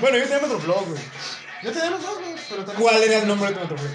Bueno, 0.00 0.18
yo 0.18 0.24
tenía 0.24 0.40
metroflog, 0.40 0.88
güey. 0.88 1.02
Ya 1.62 1.72
tenemos 1.72 2.02
dos, 2.02 2.18
güey. 2.18 2.34
Pero 2.48 2.64
también- 2.64 2.82
¿Cuál 2.82 3.02
era 3.02 3.18
el 3.18 3.28
nombre 3.28 3.48
de 3.50 3.54
tu 3.54 3.60
metroflog? 3.60 3.90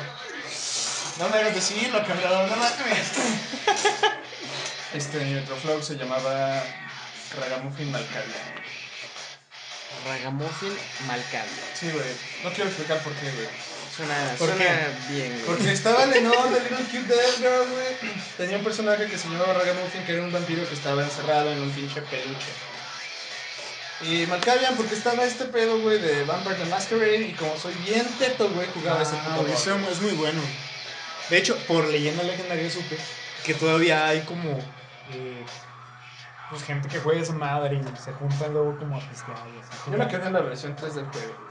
No 1.19 1.29
me 1.29 1.37
hagas 1.37 1.55
decirlo, 1.55 1.99
cabrón. 2.05 2.49
No 2.49 2.55
mames. 2.55 3.07
Este, 4.93 5.17
mi 5.19 5.33
Metroflog 5.33 5.83
se 5.83 5.95
llamaba 5.95 6.63
Ragamuffin 7.39 7.91
Malcavia. 7.91 8.35
Ragamuffin 10.07 10.73
Malcavia. 11.07 11.63
Sí, 11.73 11.89
güey. 11.91 12.05
No 12.43 12.49
quiero 12.51 12.69
explicar 12.69 12.99
por 12.99 13.13
qué, 13.13 13.31
güey. 13.31 13.47
Suena, 13.95 14.35
¿Por 14.37 14.47
suena 14.49 14.63
qué? 14.63 15.13
bien, 15.13 15.31
güey. 15.33 15.43
Porque 15.45 15.71
estaba 15.71 16.05
Lenore 16.05 16.49
de 16.51 16.59
Little 16.69 16.85
Cute 16.85 17.13
Dead 17.15 17.35
Girl, 17.37 17.67
güey. 17.71 18.13
Tenía 18.37 18.57
un 18.57 18.63
personaje 18.63 19.07
que 19.07 19.17
se 19.17 19.27
llamaba 19.27 19.53
Ragamuffin, 19.53 20.03
que 20.05 20.13
era 20.13 20.21
un 20.21 20.31
vampiro 20.31 20.67
que 20.67 20.75
estaba 20.75 21.03
encerrado 21.03 21.51
en 21.51 21.61
un 21.61 21.71
pinche 21.71 22.01
peluche. 22.03 22.47
Y 24.01 24.27
Malkavian, 24.27 24.75
porque 24.75 24.93
estaba 24.93 25.23
este 25.23 25.45
pedo, 25.45 25.79
güey, 25.79 25.99
de 25.99 26.23
Vampire 26.25 26.55
the 26.55 26.65
Masquerade. 26.65 27.21
Y 27.21 27.33
como 27.33 27.57
soy 27.57 27.73
bien 27.85 28.05
teto, 28.19 28.49
güey, 28.49 28.67
jugaba 28.73 29.01
ese 29.01 29.15
Ah, 29.15 29.37
puto 29.37 29.51
eso 29.51 29.75
es 29.91 30.01
muy 30.01 30.11
bueno. 30.11 30.41
De 31.29 31.37
hecho, 31.37 31.57
por 31.67 31.85
leyenda 31.87 32.23
legendaria 32.23 32.69
supe 32.69 32.97
que 33.43 33.53
todavía 33.53 34.05
hay 34.07 34.21
como 34.21 34.51
eh, 35.11 35.45
pues, 36.49 36.63
gente 36.63 36.87
que 36.87 36.99
juega 36.99 37.21
esa 37.21 37.33
madre 37.33 37.81
y 37.81 37.97
se 37.97 38.13
juntan 38.13 38.53
luego 38.53 38.77
como 38.77 38.97
a 38.97 38.99
pistear. 38.99 39.37
Yo 39.91 39.97
me 39.97 40.07
quedé 40.07 40.27
en 40.27 40.33
la 40.33 40.41
versión 40.41 40.75
3 40.75 40.95
del 40.95 41.05
juego. 41.05 41.47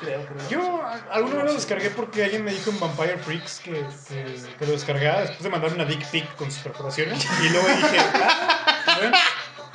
Creo, 0.00 0.26
creo. 0.26 0.48
Yo 0.48 0.82
alguna 1.10 1.36
vez 1.36 1.44
lo 1.44 1.54
descargué 1.54 1.90
porque 1.90 2.24
alguien 2.24 2.44
me 2.44 2.52
dijo 2.52 2.70
en 2.70 2.80
Vampire 2.80 3.18
Freaks 3.18 3.60
que, 3.60 3.86
que, 4.08 4.36
que 4.58 4.66
lo 4.66 4.72
descargaba 4.72 5.20
después 5.20 5.42
de 5.42 5.50
mandarme 5.50 5.76
una 5.76 5.84
dick 5.84 6.04
pic 6.10 6.34
con 6.36 6.50
sus 6.50 6.62
perforaciones. 6.62 7.24
Y 7.40 7.48
luego 7.50 7.68
dije, 7.68 7.98
ah, 8.14 8.96
bueno, 8.98 9.16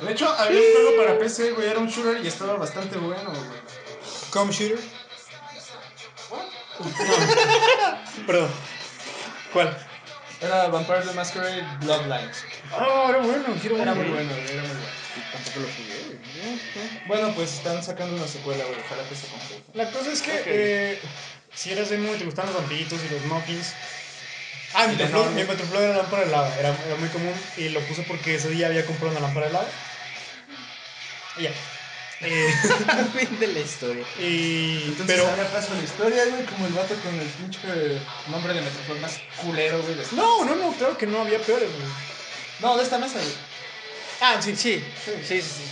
De 0.00 0.12
hecho, 0.12 0.28
había 0.28 0.60
un 0.60 0.66
juego 0.72 0.96
para 1.04 1.18
PC, 1.18 1.52
güey, 1.52 1.68
era 1.68 1.78
un 1.80 1.88
shooter 1.88 2.24
y 2.24 2.28
estaba 2.28 2.54
bastante 2.54 2.96
bueno, 2.98 3.30
güey. 3.30 3.60
Com 4.30 4.50
Shooter. 4.50 4.78
No. 6.30 6.38
Perdón. 8.26 8.50
¿Cuál? 9.52 9.76
Era 10.40 10.68
Vampire 10.68 11.00
the 11.02 11.12
Masquerade 11.14 11.64
Bloodlines. 11.80 12.44
Ah, 12.72 13.06
era 13.08 13.18
bueno, 13.18 13.44
quiero 13.60 13.76
Era 13.76 13.92
bueno. 13.94 14.08
muy 14.10 14.24
bueno, 14.24 14.34
güey, 14.34 14.52
era 14.52 14.62
muy 14.62 14.70
bueno. 14.70 14.86
Tampoco 15.32 15.60
lo 15.60 15.66
jugué, 15.66 16.04
güey. 16.06 17.06
Bueno, 17.08 17.34
pues 17.34 17.54
están 17.54 17.82
sacando 17.82 18.14
una 18.16 18.28
secuela, 18.28 18.64
güey, 18.64 18.78
ojalá 18.78 19.08
que 19.08 19.16
se 19.16 19.26
complete. 19.26 19.64
La 19.74 19.90
cosa 19.90 20.12
es 20.12 20.22
que 20.22 20.30
Ok. 20.32 20.46
eh, 20.46 21.00
si 21.54 21.72
eras 21.72 21.90
emo 21.90 22.14
y 22.14 22.18
te 22.18 22.24
gustaban 22.24 22.52
los 22.52 22.60
vampiritos 22.62 23.00
y 23.04 23.12
los 23.14 23.24
muffins. 23.24 23.72
Ah, 24.74 24.86
mi 24.86 24.92
Y 24.94 24.96
mi 25.34 25.44
Metroflog 25.44 25.82
era 25.82 25.96
lámpara 25.96 26.24
de 26.24 26.30
lava, 26.30 26.54
era, 26.58 26.68
era 26.86 26.94
muy 27.00 27.08
común 27.08 27.32
y 27.56 27.70
lo 27.70 27.80
puse 27.80 28.02
porque 28.02 28.34
ese 28.36 28.50
día 28.50 28.66
había 28.68 28.84
comprado 28.86 29.10
una 29.12 29.20
lámpara 29.26 29.46
de 29.46 29.52
lava. 29.54 29.66
Y 31.38 31.42
ya. 31.44 31.50
Eh, 32.20 32.52
Fin 33.16 33.38
de 33.38 33.46
la 33.46 33.60
historia. 33.60 34.04
y, 34.18 34.86
Entonces, 34.88 35.06
pero 35.06 35.28
ahora 35.28 35.44
paso 35.52 35.72
la 35.72 35.84
historia, 35.84 36.24
güey, 36.26 36.44
como 36.46 36.66
el 36.66 36.72
vato 36.72 36.92
con 36.96 37.14
el 37.14 37.28
pinche 37.28 37.60
nombre 38.26 38.54
de 38.54 38.60
Metroflog 38.60 38.98
más 38.98 39.20
culero, 39.40 39.80
güey. 39.82 39.94
no, 40.12 40.44
no, 40.44 40.56
no, 40.56 40.72
claro 40.72 40.98
que 40.98 41.06
no 41.06 41.20
había 41.20 41.38
peores. 41.38 41.70
güey. 41.70 41.86
No, 42.58 42.76
de 42.76 42.82
esta 42.82 42.98
mesa, 42.98 43.20
güey. 43.20 43.34
Ah, 44.20 44.42
sí, 44.42 44.56
Sí, 44.56 44.84
sí, 45.04 45.12
sí, 45.24 45.40
sí. 45.42 45.62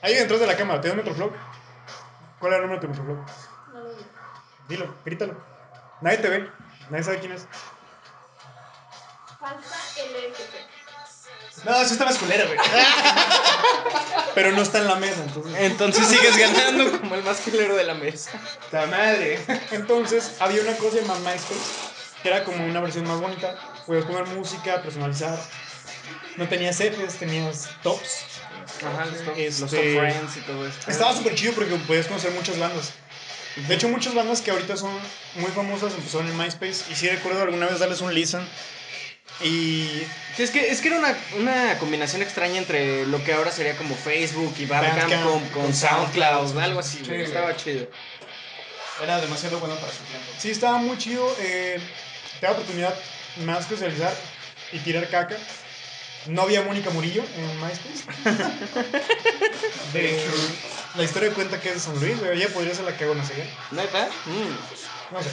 ahí 0.00 0.14
detrás 0.14 0.40
de 0.40 0.46
la 0.46 0.56
cámara, 0.56 0.80
¿tienes 0.80 0.96
Metroflog? 0.96 1.34
¿Cuál 2.38 2.54
era 2.54 2.64
el 2.64 2.70
nombre 2.70 2.80
de 2.80 2.94
tu 2.94 3.02
Metroflog? 3.02 3.26
No 3.74 3.80
lo 3.80 3.90
vi. 3.96 4.02
Dilo, 4.68 4.96
grítalo. 5.04 5.36
Nadie 6.00 6.16
te 6.16 6.28
ve. 6.30 6.50
Nadie 6.88 7.04
sabe 7.04 7.18
quién 7.20 7.32
es. 7.32 7.46
Falta 9.38 9.76
LFP. 9.96 10.54
No, 11.64 11.80
eso 11.82 11.92
estaba 11.92 12.10
esculera, 12.10 12.46
güey. 12.46 12.58
Pero 14.34 14.52
no 14.52 14.62
está 14.62 14.78
en 14.78 14.86
la 14.86 14.94
mesa, 14.96 15.22
entonces. 15.24 15.54
Entonces 15.58 16.06
sigues 16.06 16.36
ganando 16.38 16.98
como 17.00 17.14
el 17.16 17.22
más 17.24 17.38
culero 17.38 17.76
de 17.76 17.84
la 17.84 17.94
mesa. 17.94 18.30
¡Ta 18.70 18.86
madre! 18.86 19.38
Entonces, 19.72 20.32
había 20.40 20.62
una 20.62 20.74
cosa 20.76 20.96
llamada 20.98 21.18
MySpace, 21.20 21.60
que 22.22 22.28
era 22.28 22.44
como 22.44 22.64
una 22.64 22.80
versión 22.80 23.06
más 23.06 23.20
bonita. 23.20 23.56
Podías 23.86 24.04
poner 24.04 24.26
música, 24.28 24.82
personalizar. 24.82 25.38
No 26.36 26.48
tenías 26.48 26.80
Fs, 26.80 27.14
tenías 27.18 27.68
tops. 27.82 28.24
Ajá, 28.86 29.04
los 29.06 29.24
top, 29.24 29.34
Este- 29.36 29.60
los 29.60 29.70
top 29.70 29.80
friends 29.80 30.36
y 30.36 30.40
todo 30.40 30.66
esto. 30.66 30.90
Estaba 30.90 31.14
súper 31.14 31.34
chido 31.34 31.52
porque 31.54 31.74
podías 31.76 32.06
conocer 32.06 32.30
muchas 32.32 32.58
bandas. 32.58 32.92
De 33.56 33.74
hecho, 33.74 33.88
muchas 33.88 34.14
bandas 34.14 34.40
que 34.40 34.52
ahorita 34.52 34.76
son 34.76 34.92
muy 35.34 35.50
famosas 35.50 35.92
empezaron 35.92 36.28
en 36.28 36.38
MySpace. 36.38 36.84
Y 36.90 36.94
sí 36.94 37.08
recuerdo 37.08 37.42
alguna 37.42 37.66
vez 37.66 37.80
darles 37.80 38.00
un 38.00 38.14
listen. 38.14 38.46
Y 39.42 40.06
Sí, 40.36 40.44
es 40.44 40.50
que, 40.50 40.70
es 40.70 40.80
que 40.80 40.88
era 40.88 40.98
una, 40.98 41.16
una 41.38 41.78
combinación 41.78 42.22
extraña 42.22 42.58
entre 42.58 43.04
lo 43.06 43.22
que 43.24 43.32
ahora 43.32 43.50
sería 43.50 43.76
como 43.76 43.94
Facebook 43.96 44.54
y 44.58 44.66
Bandcamp 44.66 45.22
con, 45.24 45.44
con 45.48 45.74
SoundCloud, 45.74 46.56
algo 46.58 46.80
así, 46.80 47.02
Sí, 47.04 47.14
estaba 47.14 47.56
chido. 47.56 47.86
Era 49.02 49.20
demasiado 49.20 49.58
bueno 49.58 49.74
para 49.76 49.92
su 49.92 50.02
tiempo. 50.04 50.26
sí, 50.38 50.50
estaba 50.50 50.78
muy 50.78 50.96
chido. 50.98 51.26
Eh, 51.40 51.80
te 52.38 52.46
da 52.46 52.52
oportunidad 52.52 52.94
más 53.44 53.66
que 53.66 53.74
socializar 53.74 54.14
y 54.72 54.78
tirar 54.78 55.08
caca. 55.08 55.36
No 56.26 56.42
había 56.42 56.62
Mónica 56.62 56.90
Murillo 56.90 57.24
en 57.36 57.60
MySpace. 57.60 58.04
De, 59.94 60.24
la 60.96 61.02
historia 61.02 61.32
cuenta 61.32 61.60
que 61.60 61.70
es 61.70 61.74
de 61.76 61.80
San 61.80 61.98
Luis. 61.98 62.16
Ella 62.22 62.48
podría 62.48 62.74
ser 62.74 62.84
la 62.84 62.96
que 62.96 63.04
hago 63.04 63.14
no 63.14 63.24
sé 63.24 63.34
qué. 63.34 63.44
¿Neta? 63.70 64.08
Mm. 64.26 65.14
No 65.14 65.22
sé. 65.22 65.30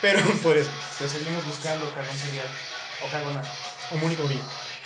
Pero 0.00 0.20
podría 0.42 0.64
ser. 0.64 0.72
Te 0.98 1.08
seguimos 1.08 1.44
buscando 1.44 1.92
carbón 1.92 2.16
cereal. 2.16 2.46
O 3.00 3.08
carbona. 3.10 3.42
O 3.90 3.96
Mónica 3.96 4.22
Murillo. 4.22 4.42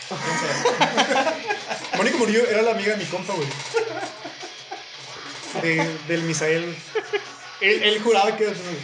Mónica 1.97 2.17
Murillo 2.17 2.47
era 2.49 2.63
la 2.63 2.71
amiga 2.73 2.93
de 2.93 2.99
mi 2.99 3.05
compa, 3.07 3.33
güey. 3.35 3.49
De- 5.63 5.99
del 6.09 6.23
Misael. 6.23 6.75
Él, 7.61 7.83
él 7.83 8.01
juraba 8.03 8.37
que 8.37 8.45
era 8.45 8.55
su 8.55 8.63
novio. 8.63 8.79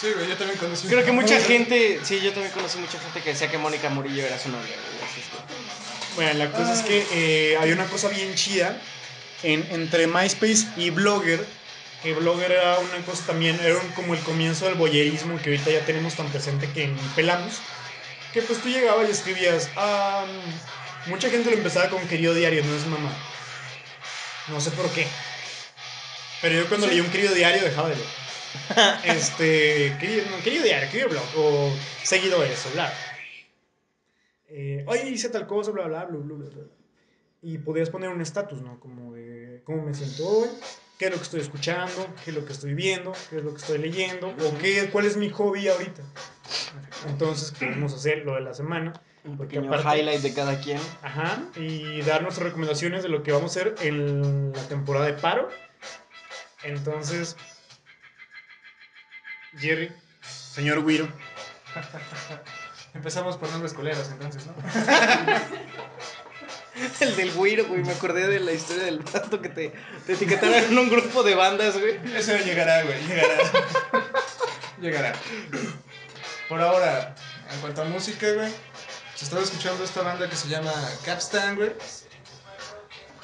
Sí, 0.00 0.08
güey, 0.14 0.28
yo 0.28 0.36
también 0.36 0.58
conocí. 0.58 0.88
Creo 0.88 1.04
que 1.04 1.12
mucha 1.12 1.40
gente, 1.40 2.00
sí, 2.04 2.20
yo 2.20 2.32
también 2.32 2.52
conocí 2.52 2.78
mucha 2.78 2.98
gente 2.98 3.20
que 3.22 3.30
decía 3.30 3.48
que 3.50 3.58
Mónica 3.58 3.88
Murillo 3.90 4.26
era 4.26 4.38
su 4.38 4.48
novia, 4.48 4.74
güey, 4.74 5.10
así 5.10 5.20
es 5.20 5.26
que- 5.26 6.14
Bueno, 6.16 6.34
la 6.34 6.50
cosa 6.50 6.74
es 6.74 6.82
que 6.82 7.06
eh, 7.12 7.56
había 7.58 7.74
una 7.74 7.86
cosa 7.86 8.08
bien 8.08 8.34
chida 8.34 8.76
en- 9.42 9.66
entre 9.70 10.06
MySpace 10.06 10.66
y 10.76 10.90
Blogger. 10.90 11.44
Que 12.02 12.12
Blogger 12.12 12.50
era 12.52 12.78
una 12.80 12.98
cosa 13.06 13.24
también, 13.26 13.58
era 13.62 13.76
un- 13.78 13.88
como 13.92 14.12
el 14.14 14.20
comienzo 14.20 14.66
del 14.66 14.74
boyerismo 14.74 15.40
que 15.40 15.50
ahorita 15.50 15.70
ya 15.70 15.80
tenemos 15.86 16.14
tan 16.14 16.28
presente 16.28 16.68
que 16.70 16.88
ni 16.88 17.00
pelamos. 17.16 17.54
Que 18.34 18.42
pues 18.42 18.60
tú 18.60 18.68
llegabas 18.68 19.08
y 19.08 19.12
escribías. 19.12 19.70
ah, 19.76 20.26
mucha 21.06 21.30
gente 21.30 21.50
lo 21.50 21.56
empezaba 21.56 21.88
con 21.88 22.06
querido 22.08 22.34
diario, 22.34 22.64
no 22.64 22.74
es 22.74 22.84
mamá. 22.86 23.12
No 24.48 24.60
sé 24.60 24.72
por 24.72 24.90
qué. 24.90 25.06
Pero 26.42 26.56
yo 26.56 26.68
cuando 26.68 26.88
leí 26.88 27.00
un 27.00 27.10
querido 27.10 27.32
diario 27.32 27.62
dejaba 27.62 27.90
de 27.90 27.94
leer. 27.94 28.08
Este, 29.04 29.96
querido, 30.00 30.24
no, 30.30 30.42
querido 30.42 30.64
diario, 30.64 30.90
querido 30.90 31.08
blog, 31.10 31.24
o 31.36 31.72
seguidores, 32.02 32.66
o 32.66 32.70
bla. 32.70 32.92
Eh, 34.48 34.84
Oye, 34.88 35.08
hice 35.10 35.28
tal 35.28 35.46
cosa, 35.46 35.70
bla, 35.70 35.86
bla, 35.86 36.04
bla, 36.04 36.18
bla, 36.18 36.34
bla. 36.36 36.64
Y 37.40 37.58
podías 37.58 37.90
poner 37.90 38.10
un 38.10 38.20
estatus, 38.20 38.62
¿no? 38.62 38.80
Como 38.80 39.12
de 39.14 39.62
cómo 39.64 39.82
me 39.82 39.94
siento 39.94 40.26
hoy, 40.26 40.48
qué 40.98 41.06
es 41.06 41.10
lo 41.10 41.16
que 41.16 41.22
estoy 41.24 41.40
escuchando, 41.40 42.06
qué 42.24 42.30
es 42.30 42.36
lo 42.36 42.44
que 42.44 42.52
estoy 42.52 42.74
viendo, 42.74 43.12
qué 43.30 43.38
es 43.38 43.44
lo 43.44 43.50
que 43.52 43.60
estoy 43.60 43.78
leyendo, 43.78 44.28
o 44.28 44.58
qué, 44.58 44.88
cuál 44.90 45.06
es 45.06 45.16
mi 45.16 45.30
hobby 45.30 45.68
ahorita. 45.68 46.02
Entonces, 47.06 47.50
queremos 47.52 47.92
hacer 47.94 48.24
lo 48.24 48.34
de 48.34 48.40
la 48.42 48.54
semana. 48.54 48.92
Un 49.24 49.36
Porque 49.38 49.56
pequeño 49.56 49.72
aparte- 49.74 49.98
highlight 49.98 50.20
de 50.20 50.34
cada 50.34 50.60
quien. 50.60 50.78
Ajá, 51.02 51.42
y 51.56 52.02
dar 52.02 52.22
nuestras 52.22 52.46
recomendaciones 52.46 53.02
de 53.02 53.08
lo 53.08 53.22
que 53.22 53.32
vamos 53.32 53.56
a 53.56 53.60
hacer 53.60 53.74
en 53.80 54.52
la 54.52 54.62
temporada 54.68 55.06
de 55.06 55.14
paro. 55.14 55.48
Entonces, 56.62 57.36
Jerry, 59.58 59.90
señor 60.22 60.78
Wiro, 60.80 61.08
Empezamos 62.94 63.36
por 63.36 63.50
nombres 63.50 63.72
coleros, 63.74 64.08
entonces, 64.12 64.46
¿no? 64.46 64.54
El 67.00 67.16
del 67.16 67.32
güiro, 67.32 67.66
güey, 67.66 67.82
me 67.82 67.92
acordé 67.92 68.26
de 68.26 68.40
la 68.40 68.52
historia 68.52 68.84
del 68.84 68.98
vato 68.98 69.40
que 69.40 69.48
te, 69.48 69.72
te 70.06 70.12
etiquetaron 70.14 70.54
en 70.54 70.78
un 70.78 70.90
grupo 70.90 71.22
de 71.22 71.34
bandas, 71.34 71.78
güey. 71.78 71.98
Eso 72.16 72.36
llegará, 72.38 72.82
güey, 72.82 73.00
llegará. 73.06 73.36
llegará. 74.80 75.12
Por 76.48 76.60
ahora, 76.60 77.14
en 77.52 77.60
cuanto 77.60 77.82
a 77.82 77.84
música, 77.84 78.30
güey, 78.32 78.50
se 79.14 79.24
estaba 79.24 79.42
escuchando 79.42 79.84
esta 79.84 80.02
banda 80.02 80.28
que 80.28 80.36
se 80.36 80.48
llama 80.48 80.72
Capstan, 81.04 81.56
güey. 81.56 81.72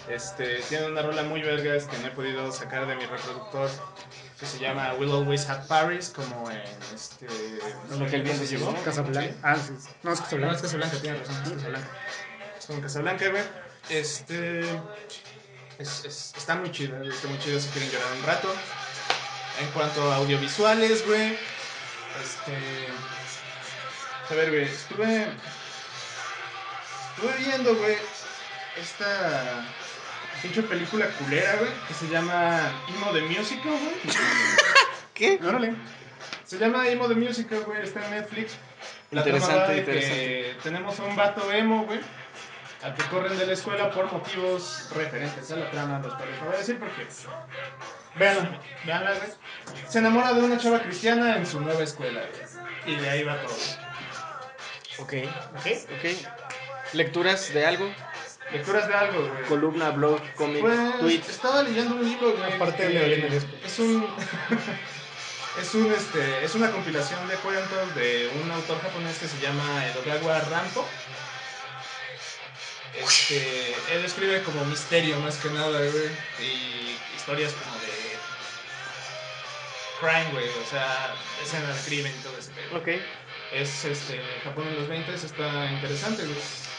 Este, 0.08 0.60
tiene 0.68 0.86
una 0.86 1.02
rola 1.02 1.22
muy 1.22 1.42
vergas 1.42 1.84
que 1.84 1.98
no 1.98 2.08
he 2.08 2.10
podido 2.10 2.50
sacar 2.52 2.86
de 2.86 2.96
mi 2.96 3.06
reproductor 3.06 3.70
que 4.40 4.46
se 4.46 4.58
llama 4.58 4.94
Will 4.94 5.10
Always 5.10 5.48
Have 5.50 5.66
Paris, 5.68 6.10
como 6.14 6.50
en 6.50 6.62
este. 6.94 7.26
Lo 7.90 8.06
que 8.06 8.16
el 8.16 8.22
viento 8.22 8.42
llevó. 8.44 8.74
Casablanca. 8.82 9.34
Ah, 9.42 9.56
sí. 9.56 9.74
No, 10.02 10.12
es 10.12 10.18
No, 10.20 10.24
Casablanca. 10.24 10.56
es 10.56 10.62
Casablanca, 10.62 10.96
tiene 10.98 11.18
razón, 11.18 11.34
es 11.44 11.52
Casablanca. 11.52 11.88
Como 12.70 12.82
Casablanca, 12.82 13.28
güey. 13.28 13.42
Este. 13.88 14.60
Es, 15.78 16.04
es- 16.04 16.32
está 16.36 16.54
muy 16.54 16.70
chido, 16.70 16.96
güey, 16.98 17.08
está 17.10 17.26
muy 17.26 17.38
chido 17.40 17.58
si 17.58 17.68
quieren 17.70 17.90
llorar 17.90 18.12
un 18.16 18.22
rato. 18.24 18.54
En 19.60 19.66
cuanto 19.72 20.12
a 20.12 20.16
audiovisuales, 20.16 21.04
güey. 21.04 21.36
Este. 22.22 22.56
A 24.30 24.34
ver, 24.34 24.50
güey, 24.50 24.62
estuve. 24.66 25.26
Estuve 27.16 27.36
viendo, 27.44 27.74
güey, 27.74 27.96
esta 28.80 29.64
pinche 30.40 30.62
película 30.62 31.06
culera, 31.18 31.56
güey, 31.56 31.70
que 31.88 31.94
se 31.94 32.08
llama 32.08 32.70
Emo 32.88 33.10
the 33.12 33.22
Musical, 33.22 33.72
güey. 33.72 33.94
¿Qué? 35.14 35.40
Órale. 35.44 35.74
Se 36.46 36.56
llama 36.56 36.88
Emo 36.88 37.08
the 37.08 37.14
Musical, 37.16 37.64
güey, 37.64 37.82
está 37.82 38.04
en 38.06 38.12
Netflix. 38.12 38.52
La 39.10 39.20
Interesante, 39.22 39.72
de 39.72 39.78
interesante. 39.80 40.14
que 40.16 40.56
tenemos 40.62 41.00
a 41.00 41.02
un 41.02 41.16
vato 41.16 41.50
emo, 41.52 41.84
güey, 41.84 41.98
al 42.82 42.94
que 42.94 43.02
corren 43.04 43.36
de 43.38 43.46
la 43.46 43.52
escuela 43.52 43.90
por 43.90 44.10
motivos 44.12 44.88
referentes 44.94 45.50
a 45.52 45.56
la 45.56 45.70
trama, 45.70 45.98
los 45.98 46.14
cuales 46.14 46.38
no 46.40 46.46
voy 46.46 46.54
a 46.54 46.58
decir 46.58 46.78
porque... 46.78 47.06
Veanla, 48.16 48.58
veanla, 48.84 49.14
güey. 49.14 49.30
Se 49.88 49.98
enamora 49.98 50.32
de 50.32 50.42
una 50.42 50.58
chava 50.58 50.80
cristiana 50.82 51.36
en 51.36 51.46
su 51.46 51.60
nueva 51.60 51.82
escuela, 51.82 52.20
güey. 52.20 52.94
Y 52.96 53.00
de 53.00 53.08
ahí 53.10 53.22
va 53.22 53.40
todo. 53.42 53.54
Ok, 54.98 55.14
¿Ok? 55.56 55.66
ok. 55.98 56.94
¿Lecturas 56.94 57.52
de 57.54 57.66
algo? 57.66 57.88
Lecturas 58.52 58.88
de 58.88 58.94
algo, 58.94 59.28
güey. 59.28 59.42
Columna, 59.44 59.90
blog, 59.90 60.20
cómic, 60.34 60.60
Pues, 60.60 60.98
tweet. 60.98 61.22
estaba 61.28 61.62
leyendo 61.62 61.94
un 61.94 62.04
libro, 62.04 62.32
güey. 62.36 62.52
Aparte 62.52 62.88
de 62.88 63.16
Medesco. 63.18 63.50
Es 63.64 63.78
un. 63.78 64.04
es 65.60 65.74
un 65.74 65.92
este. 65.92 66.44
Es 66.44 66.54
una 66.56 66.70
compilación 66.72 67.28
de 67.28 67.36
cuentos 67.36 67.94
de 67.94 68.30
un 68.42 68.50
autor 68.50 68.80
japonés 68.82 69.18
que 69.18 69.28
se 69.28 69.38
llama 69.40 69.86
Edogawa 69.86 70.40
Rampo. 70.40 70.84
Este. 72.98 73.74
Él 73.92 74.04
escribe 74.04 74.42
como 74.42 74.64
misterio 74.64 75.18
más 75.20 75.36
que 75.36 75.50
nada, 75.50 75.78
güey. 75.78 76.10
Y 76.40 76.96
historias 77.16 77.52
como 77.52 77.76
de. 77.76 77.90
Crime, 80.00 80.32
güey. 80.32 80.48
O 80.48 80.68
sea, 80.68 81.14
escenas 81.42 81.76
de 81.76 81.88
crimen 81.88 82.12
y 82.18 82.22
todo 82.22 82.36
ese 82.38 82.50
pedo. 82.50 82.78
Ok. 82.78 82.88
Es 83.52 83.84
este. 83.84 84.20
Japón 84.44 84.66
en 84.68 84.76
los 84.76 84.88
20 84.88 85.14
está 85.14 85.70
interesante, 85.72 86.24
güey. 86.24 86.38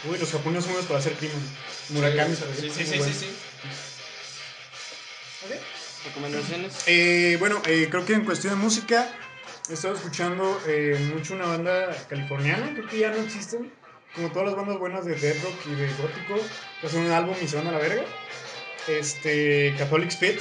Uy, 0.09 0.17
los 0.17 0.31
japoneses 0.31 0.63
son 0.65 0.73
buenos 0.73 0.87
para 0.87 0.99
hacer 0.99 1.13
crimen. 1.13 1.37
Murakami, 1.89 2.35
Sí, 2.35 2.41
sí, 2.61 2.69
sí, 2.71 2.85
sí, 2.85 2.97
bueno. 2.97 3.13
sí, 3.13 3.19
sí. 3.19 3.27
¿Recomendaciones? 6.05 6.83
Eh, 6.87 7.37
bueno, 7.39 7.61
eh, 7.65 7.87
creo 7.89 8.05
que 8.05 8.13
en 8.13 8.25
cuestión 8.25 8.55
de 8.55 8.59
música 8.59 9.07
he 9.69 9.73
estado 9.73 9.95
escuchando 9.95 10.59
eh, 10.67 11.11
mucho 11.13 11.35
una 11.35 11.45
banda 11.45 11.95
californiana, 12.09 12.71
creo 12.73 12.87
que 12.87 12.99
ya 12.99 13.11
no 13.11 13.17
existen, 13.17 13.71
como 14.15 14.31
todas 14.31 14.49
las 14.49 14.55
bandas 14.55 14.77
buenas 14.77 15.05
de 15.05 15.15
death 15.15 15.43
rock 15.43 15.55
y 15.67 15.75
de 15.75 15.87
gótico, 15.87 16.35
que 16.79 16.87
hacen 16.87 17.05
un 17.05 17.11
álbum 17.11 17.35
y 17.41 17.47
se 17.47 17.55
van 17.57 17.67
a 17.67 17.71
la 17.71 17.77
verga. 17.77 18.03
Este, 18.87 19.75
Catholic 19.77 20.11
Spit. 20.11 20.39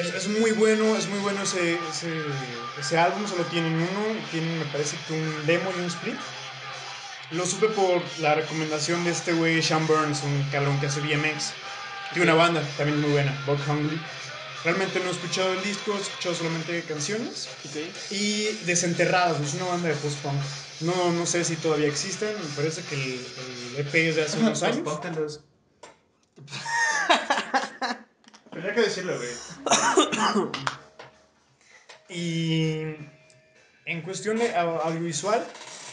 Es, 0.00 0.14
es 0.14 0.28
muy 0.28 0.50
bueno, 0.52 0.96
es 0.96 1.06
muy 1.08 1.20
bueno 1.20 1.42
ese, 1.42 1.78
ese, 1.90 2.10
ese 2.80 2.98
álbum, 2.98 3.26
solo 3.28 3.44
tienen 3.44 3.74
uno, 3.74 4.18
y 4.18 4.30
tienen 4.32 4.58
me 4.58 4.64
parece 4.66 4.96
que 5.06 5.14
un 5.14 5.46
demo 5.46 5.70
y 5.76 5.80
un 5.80 5.86
split. 5.86 6.16
Lo 7.30 7.46
supe 7.46 7.68
por 7.68 8.02
la 8.20 8.34
recomendación 8.34 9.04
de 9.04 9.10
este 9.10 9.32
güey, 9.32 9.62
Sean 9.62 9.86
Burns, 9.86 10.22
un 10.24 10.48
cabrón 10.50 10.78
que 10.80 10.86
hace 10.86 11.00
BMX. 11.00 11.52
Tiene 12.12 12.30
una 12.30 12.34
banda 12.34 12.62
también 12.76 13.00
muy 13.00 13.10
buena, 13.10 13.36
Bug 13.46 13.58
Hungry. 13.68 14.00
Realmente 14.64 14.98
no 15.00 15.10
he 15.10 15.12
escuchado 15.12 15.52
el 15.52 15.62
disco, 15.62 15.94
he 15.96 16.00
escuchado 16.00 16.34
solamente 16.34 16.82
canciones. 16.82 17.48
Y 18.10 18.46
Desenterrados, 18.64 19.40
es 19.40 19.54
una 19.54 19.66
banda 19.66 19.88
de 19.88 19.94
post-punk. 19.94 20.40
No, 20.80 21.12
no 21.12 21.26
sé 21.26 21.44
si 21.44 21.56
todavía 21.56 21.88
existen, 21.88 22.34
me 22.34 22.56
parece 22.56 22.82
que 22.82 22.94
el, 22.94 23.26
el 23.76 23.86
EP 23.86 23.94
es 23.94 24.16
de 24.16 24.22
hace 24.24 24.38
unos 24.38 24.62
años. 24.62 24.78
Póntelos. 24.80 25.44
Tendría 28.52 28.74
que 28.74 28.80
decirlo, 28.82 29.14
güey. 29.16 29.30
Y 32.08 32.82
En 33.84 34.02
cuestión 34.02 34.38
de 34.38 34.52
au- 34.54 34.80
audiovisual, 34.82 35.46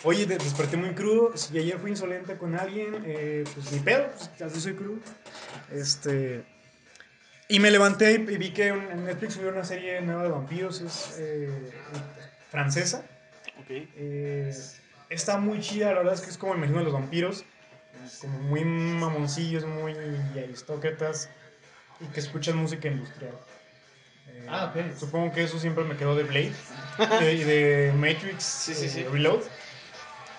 oye, 0.03 0.25
de- 0.25 0.37
desperté 0.37 0.77
muy 0.77 0.93
crudo. 0.95 1.35
Si 1.37 1.55
ayer 1.57 1.77
fui 1.79 1.91
insolente 1.91 2.37
con 2.37 2.57
alguien, 2.57 3.03
eh, 3.05 3.43
pues 3.53 3.71
ni 3.71 3.79
pedo, 3.79 4.09
pues 4.17 4.41
así 4.41 4.61
soy 4.61 4.73
crudo. 4.75 4.99
Este. 5.71 6.43
Y 7.49 7.59
me 7.59 7.69
levanté 7.69 8.13
y 8.13 8.17
vi 8.37 8.51
que 8.51 8.69
en 8.69 9.05
Netflix 9.05 9.37
hubo 9.37 9.49
una 9.49 9.63
serie 9.63 10.01
nueva 10.01 10.23
de 10.23 10.29
vampiros, 10.29 10.81
es 10.81 11.15
eh, 11.19 11.71
francesa. 12.49 13.05
Ok. 13.59 13.69
Eh, 13.69 14.51
está 15.09 15.37
muy 15.37 15.59
chida, 15.59 15.91
la 15.91 15.99
verdad 15.99 16.13
es 16.15 16.21
que 16.21 16.29
es 16.29 16.37
como 16.37 16.53
el 16.53 16.57
imagino 16.59 16.79
de 16.79 16.85
los 16.85 16.93
vampiros, 16.93 17.45
como 18.21 18.39
muy 18.39 18.63
mamoncillos, 18.65 19.65
muy 19.65 19.93
aristócratas 20.37 21.29
y 22.01 22.05
que 22.07 22.19
escuchan 22.19 22.57
música 22.57 22.87
industrial. 22.87 23.33
Eh, 24.29 24.47
Ah, 24.49 24.73
ok. 24.75 24.95
Supongo 24.97 25.31
que 25.33 25.43
eso 25.43 25.59
siempre 25.59 25.83
me 25.83 25.95
quedó 25.95 26.15
de 26.15 26.23
Blade 26.23 26.53
de- 27.19 27.33
y 27.33 27.43
de, 27.43 27.93
Matrix 27.95 28.43
Sí, 28.43 28.73
sí, 28.75 28.85
eh, 28.85 28.89
sí. 28.89 29.03
Reload. 29.03 29.41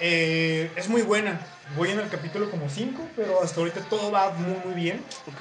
Eh, 0.00 0.70
es 0.76 0.88
muy 0.88 1.02
buena. 1.02 1.40
Voy 1.76 1.90
en 1.90 2.00
el 2.00 2.08
capítulo 2.08 2.50
como 2.50 2.68
5, 2.68 3.08
pero 3.16 3.42
hasta 3.42 3.60
ahorita 3.60 3.80
todo 3.88 4.10
va 4.10 4.30
muy 4.32 4.56
muy 4.64 4.74
bien. 4.74 5.02
Ok. 5.26 5.40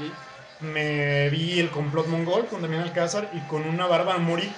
Me 0.61 1.29
vi 1.29 1.59
el 1.59 1.69
complot 1.71 2.07
mongol 2.07 2.45
con 2.45 2.61
Damián 2.61 2.83
Alcázar 2.83 3.29
y 3.33 3.39
con 3.49 3.63
una 3.67 3.85
Bárbara 3.87 4.19
Mori 4.19 4.49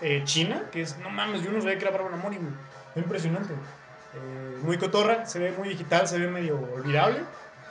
eh, 0.00 0.22
china, 0.24 0.64
que 0.70 0.82
es, 0.82 0.98
no 0.98 1.10
mames, 1.10 1.42
yo 1.42 1.50
no 1.50 1.60
sabía 1.60 1.78
que 1.78 1.84
era 1.84 1.96
Bárbara 1.96 2.16
Mori, 2.16 2.36
güey. 2.36 2.52
Impresionante. 2.96 3.52
Eh, 3.52 4.58
muy 4.62 4.78
cotorra, 4.78 5.26
se 5.26 5.38
ve 5.38 5.52
muy 5.52 5.68
digital, 5.68 6.08
se 6.08 6.18
ve 6.18 6.28
medio 6.28 6.58
olvidable, 6.74 7.20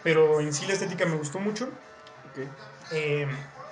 pero 0.03 0.39
en 0.39 0.53
sí 0.53 0.65
la 0.68 0.73
estética 0.73 1.06
me 1.06 1.15
gustó 1.15 1.39
mucho. 1.39 1.65
Ok. 1.65 2.47
Eh, 2.91 3.27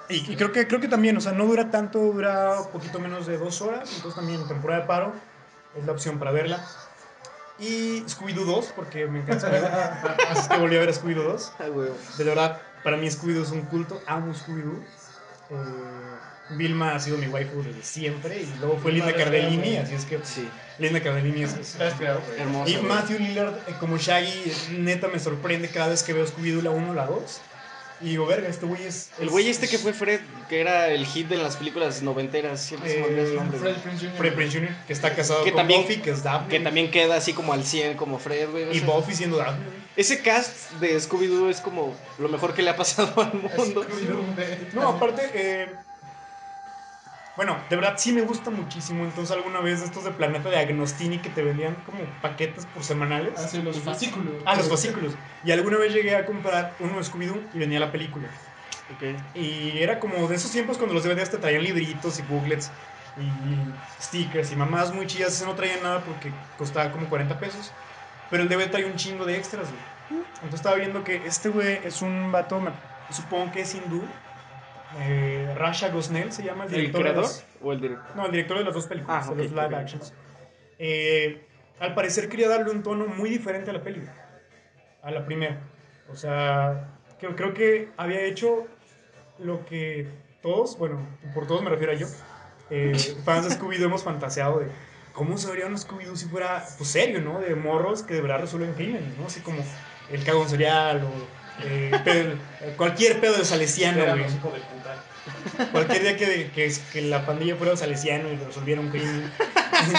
y, 0.10 0.32
y 0.32 0.36
creo, 0.36 0.52
que, 0.52 0.68
creo 0.68 0.82
que 0.82 0.88
también, 0.88 1.16
o 1.18 1.22
sea, 1.22 1.32
no 1.32 1.46
dura 1.46 1.70
tanto, 1.70 2.00
dura 2.00 2.62
un 2.62 2.72
poquito 2.72 3.00
menos 3.00 3.28
de 3.28 3.38
dos 3.38 3.62
horas, 3.62 3.92
entonces 3.96 4.16
también 4.16 4.48
temporada 4.48 4.82
de 4.82 4.88
paro 4.88 5.14
es 5.76 5.86
la 5.86 5.92
opción 5.92 6.20
para 6.20 6.32
verla. 6.32 6.66
Y 7.60 8.04
Scooby-Doo 8.08 8.46
2, 8.46 8.74
porque 8.76 9.06
me 9.06 9.20
encanta. 9.20 9.48
Así 10.30 10.50
que 10.50 10.58
volví 10.58 10.76
a 10.76 10.80
ver 10.80 10.94
Scooby-Doo 10.94 11.24
2. 11.24 11.54
Ah, 11.60 11.64
huevo. 11.72 11.96
De 12.18 12.24
verdad, 12.24 12.60
para 12.84 12.98
mí 12.98 13.08
Scooby-Doo 13.08 13.44
es 13.44 13.52
un 13.52 13.62
culto. 13.62 14.02
Amo 14.08 14.34
Scooby-Doo. 14.34 14.84
Eh, 15.52 16.18
Vilma 16.50 16.96
ha 16.96 17.00
sido 17.00 17.18
mi 17.18 17.28
waifu 17.28 17.64
desde 17.64 17.84
siempre. 17.84 18.42
Y 18.42 18.54
luego 18.60 18.78
fue 18.82 18.92
Linda 18.92 19.14
Cardellini, 19.16 19.58
mía. 19.70 19.82
así 19.84 19.96
es 19.96 20.06
que 20.06 20.20
Sí. 20.24 20.48
Linda 20.80 21.02
Cardellini 21.02 21.44
es... 21.44 21.54
es- 21.54 21.78
güey? 21.98 22.10
Hermoso. 22.40 22.72
y. 22.72 22.78
Matthew 22.78 23.20
Lillard 23.20 23.54
eh, 23.68 23.74
como 23.80 23.98
Shaggy, 23.98 24.52
neta 24.80 25.08
me 25.08 25.20
sorprende 25.20 25.70
cada 25.70 25.90
vez 25.90 26.04
que 26.04 26.14
veo 26.14 26.26
Scooby-Doo 26.26 26.62
la 26.62 26.72
1 26.72 26.92
o 26.92 26.94
la 26.94 27.06
2. 27.06 27.42
Y 28.02 28.08
digo, 28.10 28.26
verga, 28.26 28.50
este 28.50 28.66
güey 28.66 28.84
es... 28.86 29.12
El 29.20 29.28
es- 29.28 29.32
güey 29.32 29.48
este 29.50 29.70
que 29.70 29.78
fue 29.78 29.94
Fred, 29.94 30.20
que 30.50 30.60
era 30.60 30.90
el 30.90 31.06
hit 31.06 31.30
de 31.30 31.38
las 31.38 31.56
películas 31.56 32.02
noventeras, 32.02 32.60
siempre 32.62 32.92
se 32.92 32.98
me 33.00 33.06
olvida 33.06 33.26
su 33.28 33.32
Eh, 33.32 33.36
nombre. 33.36 33.60
Fred 33.60 33.72
güey. 33.72 33.84
Prinze 33.84 34.06
Jr. 34.08 34.18
Fred 34.18 34.34
Prinze 34.34 34.60
Jr., 34.60 34.76
que 34.88 34.94
está 34.94 35.16
casado 35.16 35.44
Que 35.46 35.52
con 35.52 35.58
también- 35.60 35.82
Buffy, 35.84 35.98
que 35.98 36.10
es 36.12 36.22
Daphne. 36.24 36.50
Que 36.50 36.60
también 36.60 36.92
queda 36.92 37.16
así 37.16 37.32
como 37.34 37.54
al 37.54 37.64
100 37.64 37.96
como 37.96 38.20
Fred, 38.20 38.50
güey. 38.50 38.70
Y 38.76 38.80
sea, 38.80 38.88
Buffy 38.90 39.14
siendo 39.16 39.38
Daphne. 39.38 39.64
Ese 39.96 40.20
cast 40.22 40.72
de 40.82 40.98
Scooby-Doo 41.00 41.50
es 41.50 41.62
como 41.62 41.96
lo 42.20 42.28
mejor 42.28 42.54
que 42.54 42.62
le 42.64 42.72
ha 42.72 42.76
pasado 42.76 43.14
al 43.22 43.34
mundo. 43.36 43.86
No, 44.74 44.90
aparte, 44.90 45.30
eh, 45.34 45.68
bueno, 47.36 47.58
de 47.70 47.76
verdad 47.76 47.96
sí 47.98 48.12
me 48.12 48.22
gusta 48.22 48.50
muchísimo. 48.52 49.04
Entonces, 49.04 49.36
alguna 49.36 49.60
vez 49.60 49.80
de 49.80 49.86
estos 49.88 50.04
de 50.04 50.12
Planeta 50.12 50.50
de 50.50 50.58
Agnostini 50.58 51.18
que 51.20 51.30
te 51.30 51.42
vendían 51.42 51.76
como 51.86 52.00
paquetes 52.22 52.66
por 52.68 52.84
semanales. 52.84 53.34
Así 53.40 53.62
los 53.62 53.80
fascículos. 53.80 54.34
Ah, 54.46 54.56
los 54.56 54.70
fascículos. 54.70 55.14
Y 55.44 55.52
alguna 55.52 55.78
vez 55.78 55.94
llegué 55.94 56.16
a 56.16 56.26
comprar 56.26 56.74
uno 56.80 56.98
de 56.98 57.04
Scooby-Doo 57.04 57.42
y 57.54 57.58
venía 57.60 57.80
la 57.80 57.92
película. 57.92 58.28
Ok. 58.96 59.36
Y 59.36 59.80
era 59.82 60.00
como 60.00 60.28
de 60.28 60.36
esos 60.36 60.52
tiempos 60.52 60.78
cuando 60.78 60.94
los 60.94 61.04
DVDs 61.04 61.32
te 61.32 61.38
traían 61.38 61.64
libritos 61.64 62.20
y 62.20 62.22
booklets 62.24 62.70
y 63.18 64.02
stickers 64.04 64.52
y 64.52 64.56
mamás 64.56 64.94
muy 64.94 65.08
chidas. 65.08 65.34
Ese 65.34 65.46
no 65.46 65.54
traía 65.56 65.78
nada 65.82 66.02
porque 66.02 66.32
costaba 66.58 66.92
como 66.92 67.08
40 67.08 67.40
pesos. 67.40 67.72
Pero 68.30 68.44
el 68.44 68.50
DVD 68.50 68.68
trae 68.70 68.86
un 68.86 68.96
chingo 68.96 69.26
de 69.26 69.38
extras, 69.38 69.68
güey. 69.70 70.24
Entonces 70.36 70.56
estaba 70.60 70.76
viendo 70.76 71.04
que 71.04 71.26
este 71.26 71.50
güey 71.50 71.80
es 71.84 72.02
un 72.02 72.32
vato, 72.32 72.60
me- 72.60 72.72
supongo 73.10 73.52
que 73.52 73.62
es 73.62 73.74
hindú. 73.76 74.04
Eh, 75.00 75.54
Rasha 75.58 75.90
Gosnell 75.90 76.32
se 76.32 76.44
llama 76.44 76.66
el 76.66 76.74
¿El 76.74 76.80
director. 76.82 77.04
de 77.04 77.14
las- 77.22 77.46
o 77.62 77.74
el 77.74 77.82
director? 77.82 78.16
no, 78.16 78.26
el 78.26 78.32
director 78.32 78.58
de 78.60 78.64
las 78.66 78.74
dos 78.74 78.86
películas, 78.88 79.28
Ah, 79.28 79.34
de 79.34 79.44
los 79.44 79.52
live 79.52 79.76
actions. 79.76 80.14
Eh, 80.80 81.46
al 81.80 81.94
parecer 81.96 82.30
quería 82.30 82.48
darle 82.50 82.70
un 82.72 82.84
tono 82.84 83.06
muy 83.08 83.30
diferente 83.30 83.70
a 83.70 83.74
la 83.74 83.82
peli. 83.82 84.02
A 85.02 85.12
la 85.12 85.26
primera. 85.26 85.60
O 86.10 86.16
sea, 86.16 86.90
creo, 87.20 87.36
creo 87.36 87.54
que 87.54 87.90
había 87.98 88.22
hecho 88.22 88.68
lo 89.40 89.66
que 89.66 90.08
todos, 90.42 90.78
bueno, 90.78 91.00
por 91.34 91.48
todos 91.48 91.64
me 91.64 91.70
refiero 91.70 91.94
a 91.94 91.96
yo, 91.96 92.08
eh, 92.70 92.94
fans 93.26 93.48
de 93.50 93.56
Scooby-Doo 93.56 93.86
hemos 93.86 94.04
fantaseado 94.04 94.60
de 94.60 94.68
cómo 95.14 95.38
se 95.38 95.50
vería 95.50 95.66
un 95.66 95.76
Scooby-Doo 95.78 96.16
si 96.16 96.28
fuera 96.28 96.64
pues, 96.78 96.90
serio, 96.90 97.22
¿no? 97.22 97.40
De 97.40 97.56
morros 97.56 98.04
que 98.04 98.14
de 98.14 98.22
verdad 98.22 98.40
resuelven 98.42 98.74
crímenes, 98.74 99.18
¿no? 99.18 99.26
Así 99.26 99.40
como 99.42 99.60
el 100.12 100.24
cagón 100.24 100.48
serial 100.50 101.04
o 101.04 101.10
eh, 101.60 101.92
pedo- 102.04 102.76
cualquier 102.78 103.20
pedo 103.20 103.38
de 103.38 103.46
salesiano, 103.46 104.00
güey. 104.16 104.24
Cualquier 105.72 106.02
día 106.02 106.18
que, 106.18 106.52
que, 106.52 106.74
que 106.92 107.02
la 107.02 107.26
pandilla 107.26 107.56
fuera 107.56 107.76
salesiano 107.78 108.32
y 108.32 108.38
resolviera 108.38 108.82
un 108.82 108.90
crimen. 108.90 109.32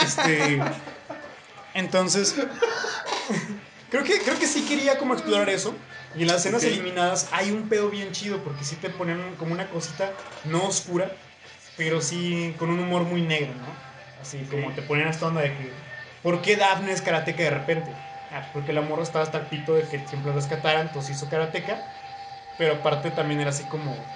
Este, 0.03 0.61
entonces, 1.75 2.35
creo 3.91 4.05
que, 4.05 4.19
creo 4.21 4.39
que 4.39 4.47
sí 4.47 4.63
quería 4.63 4.99
como 4.99 5.15
explorar 5.15 5.49
eso. 5.49 5.75
Y 6.17 6.23
en 6.23 6.29
las 6.29 6.37
escenas 6.41 6.63
eliminadas 6.65 7.29
hay 7.33 7.51
un 7.51 7.69
pedo 7.69 7.91
bien 7.91 8.13
chido 8.13 8.39
porque 8.45 8.63
sí 8.65 8.77
te 8.77 8.89
ponen 8.91 9.35
como 9.37 9.53
una 9.53 9.69
cosita 9.69 10.13
no 10.45 10.65
oscura, 10.69 11.11
pero 11.77 12.01
sí 12.01 12.55
con 12.57 12.71
un 12.71 12.79
humor 12.79 13.03
muy 13.03 13.23
negro, 13.23 13.53
¿no? 13.55 13.67
Así 14.21 14.39
como 14.49 14.73
te 14.75 14.83
ponen 14.83 15.09
esta 15.09 15.27
onda 15.27 15.41
de 15.41 15.57
que, 15.57 15.73
¿por 16.23 16.41
qué 16.41 16.57
Daphne 16.57 16.93
es 16.93 17.03
karateca 17.03 17.43
de 17.43 17.51
repente? 17.51 18.04
Ah, 18.35 18.51
porque 18.53 18.73
el 18.73 18.79
amor 18.79 19.01
estaba 19.01 19.23
hasta 19.25 19.39
el 19.39 19.49
pito 19.49 19.75
de 19.75 19.89
que 19.89 20.07
siempre 20.07 20.33
rescataran, 20.33 20.87
entonces 20.89 21.17
hizo 21.17 21.29
karateca. 21.29 21.85
Pero 22.57 22.75
aparte 22.75 23.11
también 23.13 23.41
era 23.41 23.51
así 23.51 23.65
como 23.67 24.07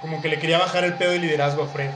como 0.00 0.20
que 0.20 0.28
le 0.28 0.38
quería 0.38 0.58
bajar 0.58 0.84
el 0.84 0.96
pedo 0.96 1.12
de 1.12 1.18
liderazgo 1.18 1.62
a 1.62 1.66
Fred. 1.68 1.94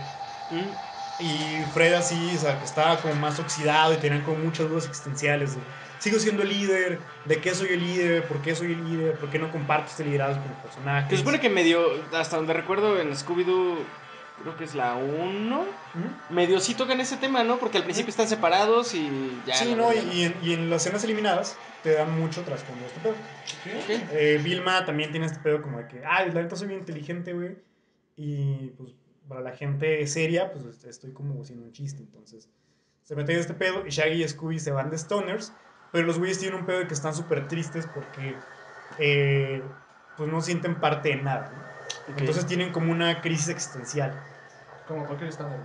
Mm, 0.51 0.77
Y 1.20 1.65
Fred 1.65 1.95
así, 1.95 2.37
o 2.37 2.39
sea, 2.39 2.59
que 2.59 2.65
estaba 2.65 3.01
como 3.01 3.15
más 3.15 3.41
oxidado 3.41 3.93
y 3.93 3.97
tenían 3.97 4.23
como 4.23 4.39
muchas 4.39 4.69
dudas 4.69 4.87
existenciales 4.87 5.57
de, 5.57 5.62
sigo 5.99 6.19
siendo 6.19 6.43
el 6.43 6.49
líder, 6.51 7.03
de 7.25 7.41
qué 7.41 7.55
soy 7.55 7.70
el 7.70 7.81
líder, 7.81 8.29
por 8.29 8.41
qué 8.41 8.55
soy 8.55 8.73
el 8.73 8.85
líder, 8.85 9.19
por 9.19 9.29
qué 9.29 9.39
no 9.41 9.51
comparto 9.51 9.91
este 9.91 10.05
liderazgo 10.05 10.43
con 10.43 10.53
el 10.53 10.59
personaje. 10.59 11.11
Se 11.11 11.16
supone 11.16 11.41
que 11.41 11.49
medio, 11.51 12.05
hasta 12.12 12.37
donde 12.37 12.53
recuerdo 12.53 13.01
en 13.01 13.11
Scooby-Doo, 13.16 13.99
creo 14.43 14.56
que 14.56 14.65
es 14.65 14.74
la 14.74 14.94
1, 14.97 15.65
medio 16.31 16.60
sí 16.60 16.74
tocan 16.74 17.01
ese 17.01 17.16
tema, 17.16 17.44
¿no? 17.44 17.59
Porque 17.59 17.78
al 17.78 17.85
principio 17.85 18.10
están 18.10 18.28
separados 18.28 18.94
y 18.94 19.40
ya. 19.47 19.55
sí, 19.55 19.74
no, 19.74 19.93
y, 19.93 20.23
en, 20.24 20.35
y 20.43 20.52
en 20.55 20.70
las 20.70 20.82
escenas 20.82 21.05
eliminadas 21.05 21.56
te 21.82 21.93
dan 21.94 22.19
mucho 22.20 22.43
trasfondo 22.43 22.85
a 22.85 22.89
este 22.89 23.01
pedo. 23.01 23.12
Ok. 23.15 24.12
Eh, 24.12 24.40
Vilma 24.43 24.85
también 24.85 25.10
tiene 25.10 25.27
este 25.27 25.39
pedo 25.40 25.62
como 25.62 25.78
de 25.78 25.89
que, 25.89 26.02
ay, 26.06 26.31
la 26.32 26.43
neta 26.43 26.56
soy 26.56 26.69
bien 26.69 26.81
inteligente, 26.81 27.32
güey. 27.32 27.56
Y 28.16 28.69
pues 28.77 28.90
para 29.28 29.40
la 29.43 29.52
gente 29.52 30.06
seria, 30.06 30.51
pues 30.52 30.65
est- 30.66 30.85
estoy 30.85 31.12
como 31.12 31.40
haciendo 31.43 31.65
un 31.65 31.73
chiste. 31.73 32.02
Entonces 32.02 32.48
se 33.05 33.15
meten 33.16 33.36
en 33.36 33.40
este 33.40 33.55
pedo 33.55 33.86
y 33.86 33.90
Shaggy 33.90 34.23
y 34.24 34.28
Scooby 34.28 34.59
se 34.59 34.70
van 34.73 34.90
de 34.90 34.98
Stoners. 34.98 35.52
Pero 35.93 36.06
los 36.06 36.19
güeyes 36.19 36.39
tienen 36.39 36.60
un 36.60 36.66
pedo 36.66 36.81
de 36.81 36.86
que 36.86 36.94
están 36.94 37.15
súper 37.15 37.48
tristes 37.48 37.86
porque 37.86 38.35
eh, 38.98 39.62
pues 40.16 40.31
no 40.31 40.40
sienten 40.40 40.81
parte 40.81 41.10
de 41.10 41.16
nada. 41.16 41.51
¿no? 41.55 41.68
Ok. 42.12 42.20
Entonces 42.20 42.47
tienen 42.47 42.72
como 42.72 42.90
una 42.93 43.20
crisis 43.20 43.48
existencial. 43.48 44.18
Como 44.86 45.05
cualquier 45.06 45.30
estándar. 45.30 45.59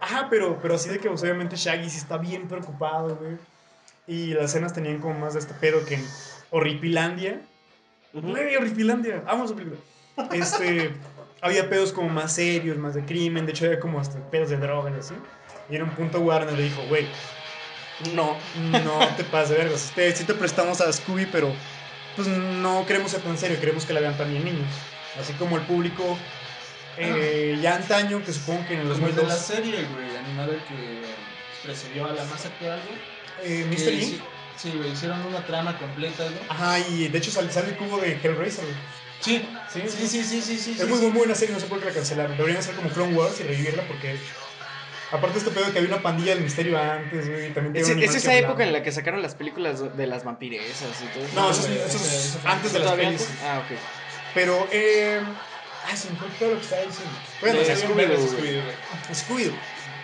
Ajá, 0.00 0.26
pero, 0.28 0.58
pero 0.60 0.74
así 0.74 0.88
de 0.88 0.98
que 0.98 1.08
pues, 1.08 1.22
obviamente 1.22 1.56
Shaggy 1.56 1.88
sí 1.88 1.98
está 1.98 2.18
bien 2.18 2.48
preocupado, 2.48 3.16
güey. 3.16 3.36
Y 4.06 4.34
las 4.34 4.46
escenas 4.50 4.72
tenían 4.72 4.98
como 5.00 5.18
más 5.18 5.34
de 5.34 5.40
este 5.40 5.54
pedo 5.54 5.84
que 5.84 5.94
en 5.94 6.06
Horripilandia. 6.50 7.40
Ujú. 8.12 8.30
Güey, 8.30 8.56
Horripilandia, 8.56 9.22
vamos 9.24 9.50
a 9.52 9.54
película. 9.54 9.80
Este, 10.32 10.92
había 11.40 11.68
pedos 11.68 11.92
como 11.92 12.08
más 12.08 12.32
serios, 12.32 12.76
más 12.78 12.94
de 12.94 13.04
crimen, 13.04 13.46
de 13.46 13.52
hecho 13.52 13.66
había 13.66 13.80
como 13.80 13.98
hasta 14.00 14.18
pedos 14.30 14.50
de 14.50 14.56
drogas 14.58 14.92
y 14.96 14.98
así. 14.98 15.14
Y 15.68 15.76
en 15.76 15.82
un 15.82 15.90
punto 15.90 16.20
Warner 16.20 16.52
le 16.56 16.62
dijo, 16.64 16.82
güey, 16.88 17.06
No. 18.14 18.36
no 18.70 18.98
te 19.16 19.24
pases 19.24 19.50
de 19.50 19.56
vergas. 19.56 19.84
Este, 19.86 20.14
sí 20.14 20.24
te 20.24 20.34
prestamos 20.34 20.80
a 20.80 20.92
Scooby, 20.92 21.26
pero 21.26 21.52
pues 22.14 22.28
no 22.28 22.84
queremos 22.86 23.10
ser 23.10 23.20
tan 23.22 23.36
serio, 23.36 23.58
queremos 23.58 23.84
que 23.84 23.92
la 23.92 24.00
vean 24.00 24.16
también 24.16 24.44
niños. 24.44 24.68
Así 25.20 25.32
como 25.34 25.56
el 25.56 25.62
público 25.62 26.18
eh, 26.98 27.58
ya 27.60 27.76
antaño, 27.76 28.22
que 28.24 28.32
supongo 28.32 28.66
que 28.66 28.74
en 28.74 28.80
el 28.80 28.88
Como 28.92 29.06
el 29.08 29.14
de 29.16 29.22
la 29.22 29.34
2002... 29.34 29.46
serie, 29.46 29.84
güey, 29.92 30.16
animada 30.16 30.52
que 30.68 31.02
precedió 31.62 32.06
a 32.06 32.12
la 32.12 32.24
más 32.24 32.44
actual, 32.46 32.80
güey. 32.86 33.60
Eh, 33.60 33.64
Mr. 33.66 33.92
Inc. 33.92 34.22
Sí, 34.56 34.72
güey, 34.74 34.92
hicieron 34.92 35.20
una 35.26 35.44
trama 35.44 35.78
completa, 35.78 36.24
güey. 36.24 36.36
Ajá, 36.48 36.78
y 36.78 37.08
de 37.08 37.18
hecho 37.18 37.30
sale, 37.30 37.52
sale 37.52 37.68
el 37.70 37.76
cubo 37.76 37.98
de 37.98 38.12
Hellraiser, 38.22 38.64
güey. 38.64 38.76
Sí, 39.20 39.46
Sí, 39.72 39.82
sí, 39.88 40.06
sí, 40.08 40.22
sí, 40.24 40.40
sí, 40.42 40.58
sí. 40.58 40.70
Es 40.72 40.78
sí, 40.78 40.84
muy, 40.86 40.98
muy 41.00 41.10
buena 41.10 41.34
serie, 41.34 41.54
no 41.54 41.60
sé 41.60 41.66
por 41.66 41.78
qué 41.80 41.86
la 41.86 41.92
cancelaron. 41.92 42.36
Deberían 42.36 42.58
hacer 42.60 42.74
como 42.74 42.88
Clone 42.90 43.14
Wars 43.14 43.40
y 43.40 43.42
revivirla 43.44 43.82
porque... 43.88 44.16
Aparte 45.12 45.38
este 45.38 45.50
pedo 45.52 45.66
de 45.66 45.72
que 45.72 45.78
había 45.78 45.90
una 45.94 46.02
pandilla 46.02 46.34
del 46.34 46.42
misterio 46.42 46.76
antes, 46.80 47.28
güey, 47.30 47.46
y 47.46 47.50
también 47.50 47.72
tiene 47.84 48.04
Es, 48.04 48.14
esa 48.16 48.30
hablaba. 48.30 48.48
época 48.48 48.64
en 48.64 48.72
la 48.72 48.82
que 48.82 48.90
sacaron 48.90 49.22
las 49.22 49.36
películas 49.36 49.96
de 49.96 50.06
las 50.08 50.24
vampiresas 50.24 50.88
y 51.00 51.06
todo 51.14 51.24
eso. 51.24 51.34
No, 51.40 51.50
eso 51.50 51.68
es, 51.68 51.94
eso 51.94 52.40
antes 52.44 52.72
de 52.72 52.78
las 52.80 52.88
¿Todavía 52.88 53.08
pelis. 53.10 53.22
antes? 53.22 53.36
Ah, 53.44 53.58
ok. 53.64 53.78
Pero, 54.36 54.68
eh... 54.70 55.22
Ay, 55.88 55.96
se 55.96 56.10
me 56.10 56.16
fue 56.16 56.28
todo 56.38 56.50
lo 56.50 56.56
que 56.56 56.62
estaba 56.62 56.82
diciendo. 56.82 57.14
Bueno, 57.40 57.56
De 57.56 57.62
o 57.62 57.64
sea, 57.64 57.76
Scooby-Doo, 57.76 58.62
Scooby-Doo. 59.14 59.52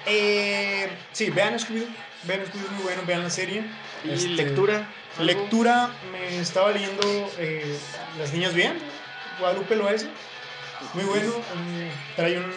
Eh, 0.06 0.88
sí, 1.12 1.28
vean 1.28 1.59
Scooby-Doo. 1.59 1.86
Vean 2.24 2.40
Scooby-Doo, 2.40 2.64
es 2.64 2.70
muy 2.72 2.82
bueno, 2.84 3.02
vean 3.06 3.24
la 3.24 3.30
serie. 3.30 3.62
Y 4.04 4.10
Este, 4.10 4.28
lectura. 4.28 4.88
¿algo? 5.18 5.24
Lectura, 5.24 5.90
me 6.10 6.38
estaba 6.38 6.70
leyendo 6.70 7.30
eh, 7.38 7.78
Las 8.18 8.32
Niñas 8.32 8.54
Bien, 8.54 8.78
Guadalupe 9.38 9.76
Loaiza. 9.76 10.06
Muy 10.94 11.04
bueno. 11.04 11.28
mm, 11.28 12.16
trae 12.16 12.38
un 12.38 12.52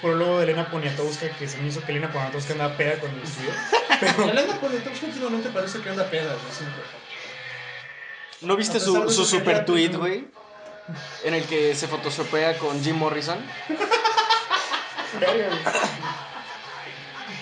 prólogo 0.00 0.38
de 0.38 0.44
Elena 0.44 0.68
Poniatowska 0.70 1.30
que 1.36 1.46
se 1.46 1.58
me 1.58 1.68
hizo 1.68 1.84
que 1.84 1.92
Elena 1.92 2.10
Poniatowska 2.12 2.54
andaba 2.54 2.76
peda 2.76 2.96
cuando 2.98 3.18
lo 3.18 3.24
estudió. 3.24 3.50
Pero 4.00 4.28
Elena 4.28 4.58
Poniatowska 4.58 5.06
últimamente 5.06 5.50
parece 5.50 5.80
que 5.80 5.88
anda 5.88 6.10
peda, 6.10 6.34
güey, 6.34 6.52
siempre. 6.52 6.82
¿No 8.40 8.56
viste 8.56 8.80
su, 8.80 8.92
su 9.04 9.10
su 9.10 9.24
super 9.24 9.64
tweet, 9.64 9.90
¿no? 9.90 10.00
güey? 10.00 10.26
En 11.24 11.34
el 11.34 11.44
que 11.44 11.74
se 11.74 11.86
photosopea 11.88 12.58
con 12.58 12.82
Jim 12.82 12.96
Morrison. 12.96 13.38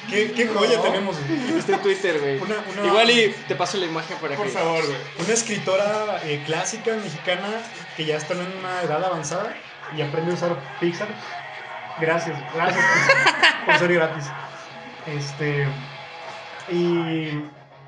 ¿Qué, 0.08 0.32
qué 0.32 0.48
joya 0.48 0.76
No. 0.78 0.82
tenemos, 0.82 1.16
en 1.28 1.78
Twitter, 1.82 2.18
güey. 2.20 2.38
Una- 2.40 2.56
una- 2.72 2.86
Igual 2.86 3.10
y 3.10 3.28
te 3.46 3.54
paso 3.54 3.76
la 3.78 3.86
imagen 3.86 4.16
para 4.18 4.34
Por 4.34 4.46
que. 4.46 4.52
favor, 4.52 4.84
güey. 4.84 4.98
Una 5.24 5.32
escritora 5.32 6.20
eh, 6.24 6.42
clásica 6.44 6.94
mexicana 6.96 7.48
que 7.96 8.04
ya 8.04 8.16
está 8.16 8.34
en 8.34 8.40
una 8.58 8.82
edad 8.82 9.04
avanzada 9.04 9.54
y 9.96 10.02
aprende 10.02 10.32
a 10.32 10.34
usar 10.34 10.56
Pixar. 10.80 11.08
Gracias, 12.00 12.36
gracias 12.54 12.84
Pixar, 12.84 13.64
por 13.66 13.78
ser 13.78 13.92
gratis. 13.94 14.24
Este, 15.06 15.68
y 16.70 17.44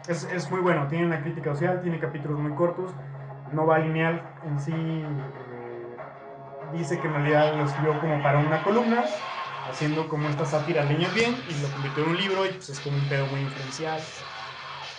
es, 0.07 0.24
es 0.24 0.49
muy 0.51 0.61
bueno, 0.61 0.87
tiene 0.89 1.07
una 1.07 1.20
crítica 1.23 1.53
social, 1.55 1.81
tiene 1.83 1.99
capítulos 1.99 2.39
muy 2.39 2.55
cortos, 2.55 2.93
no 3.53 3.66
va 3.66 3.79
lineal 3.79 4.35
en 4.43 4.59
sí. 4.61 4.73
eh, 5.37 6.05
dice 6.61 7.01
que 7.01 7.07
en 7.09 7.15
realidad 7.15 7.55
lo 7.57 7.65
escribió 7.65 7.99
como 8.01 8.23
para 8.23 8.39
una 8.41 8.62
columna, 8.62 9.16
haciendo 9.65 10.09
como 10.09 10.29
esta 10.31 10.47
sátira 10.47 10.83
al 10.83 10.89
niño 10.89 11.11
bien 11.12 11.45
y 11.47 11.57
lo 11.57 11.73
convirtió 11.73 12.03
en 12.05 12.11
un 12.11 12.16
libro 12.16 12.47
y 12.47 12.51
pues 12.55 12.69
es 12.70 12.81
como 12.81 12.97
un 12.99 13.09
pedo 13.09 13.27
muy 13.29 13.41
influencial. 13.43 14.15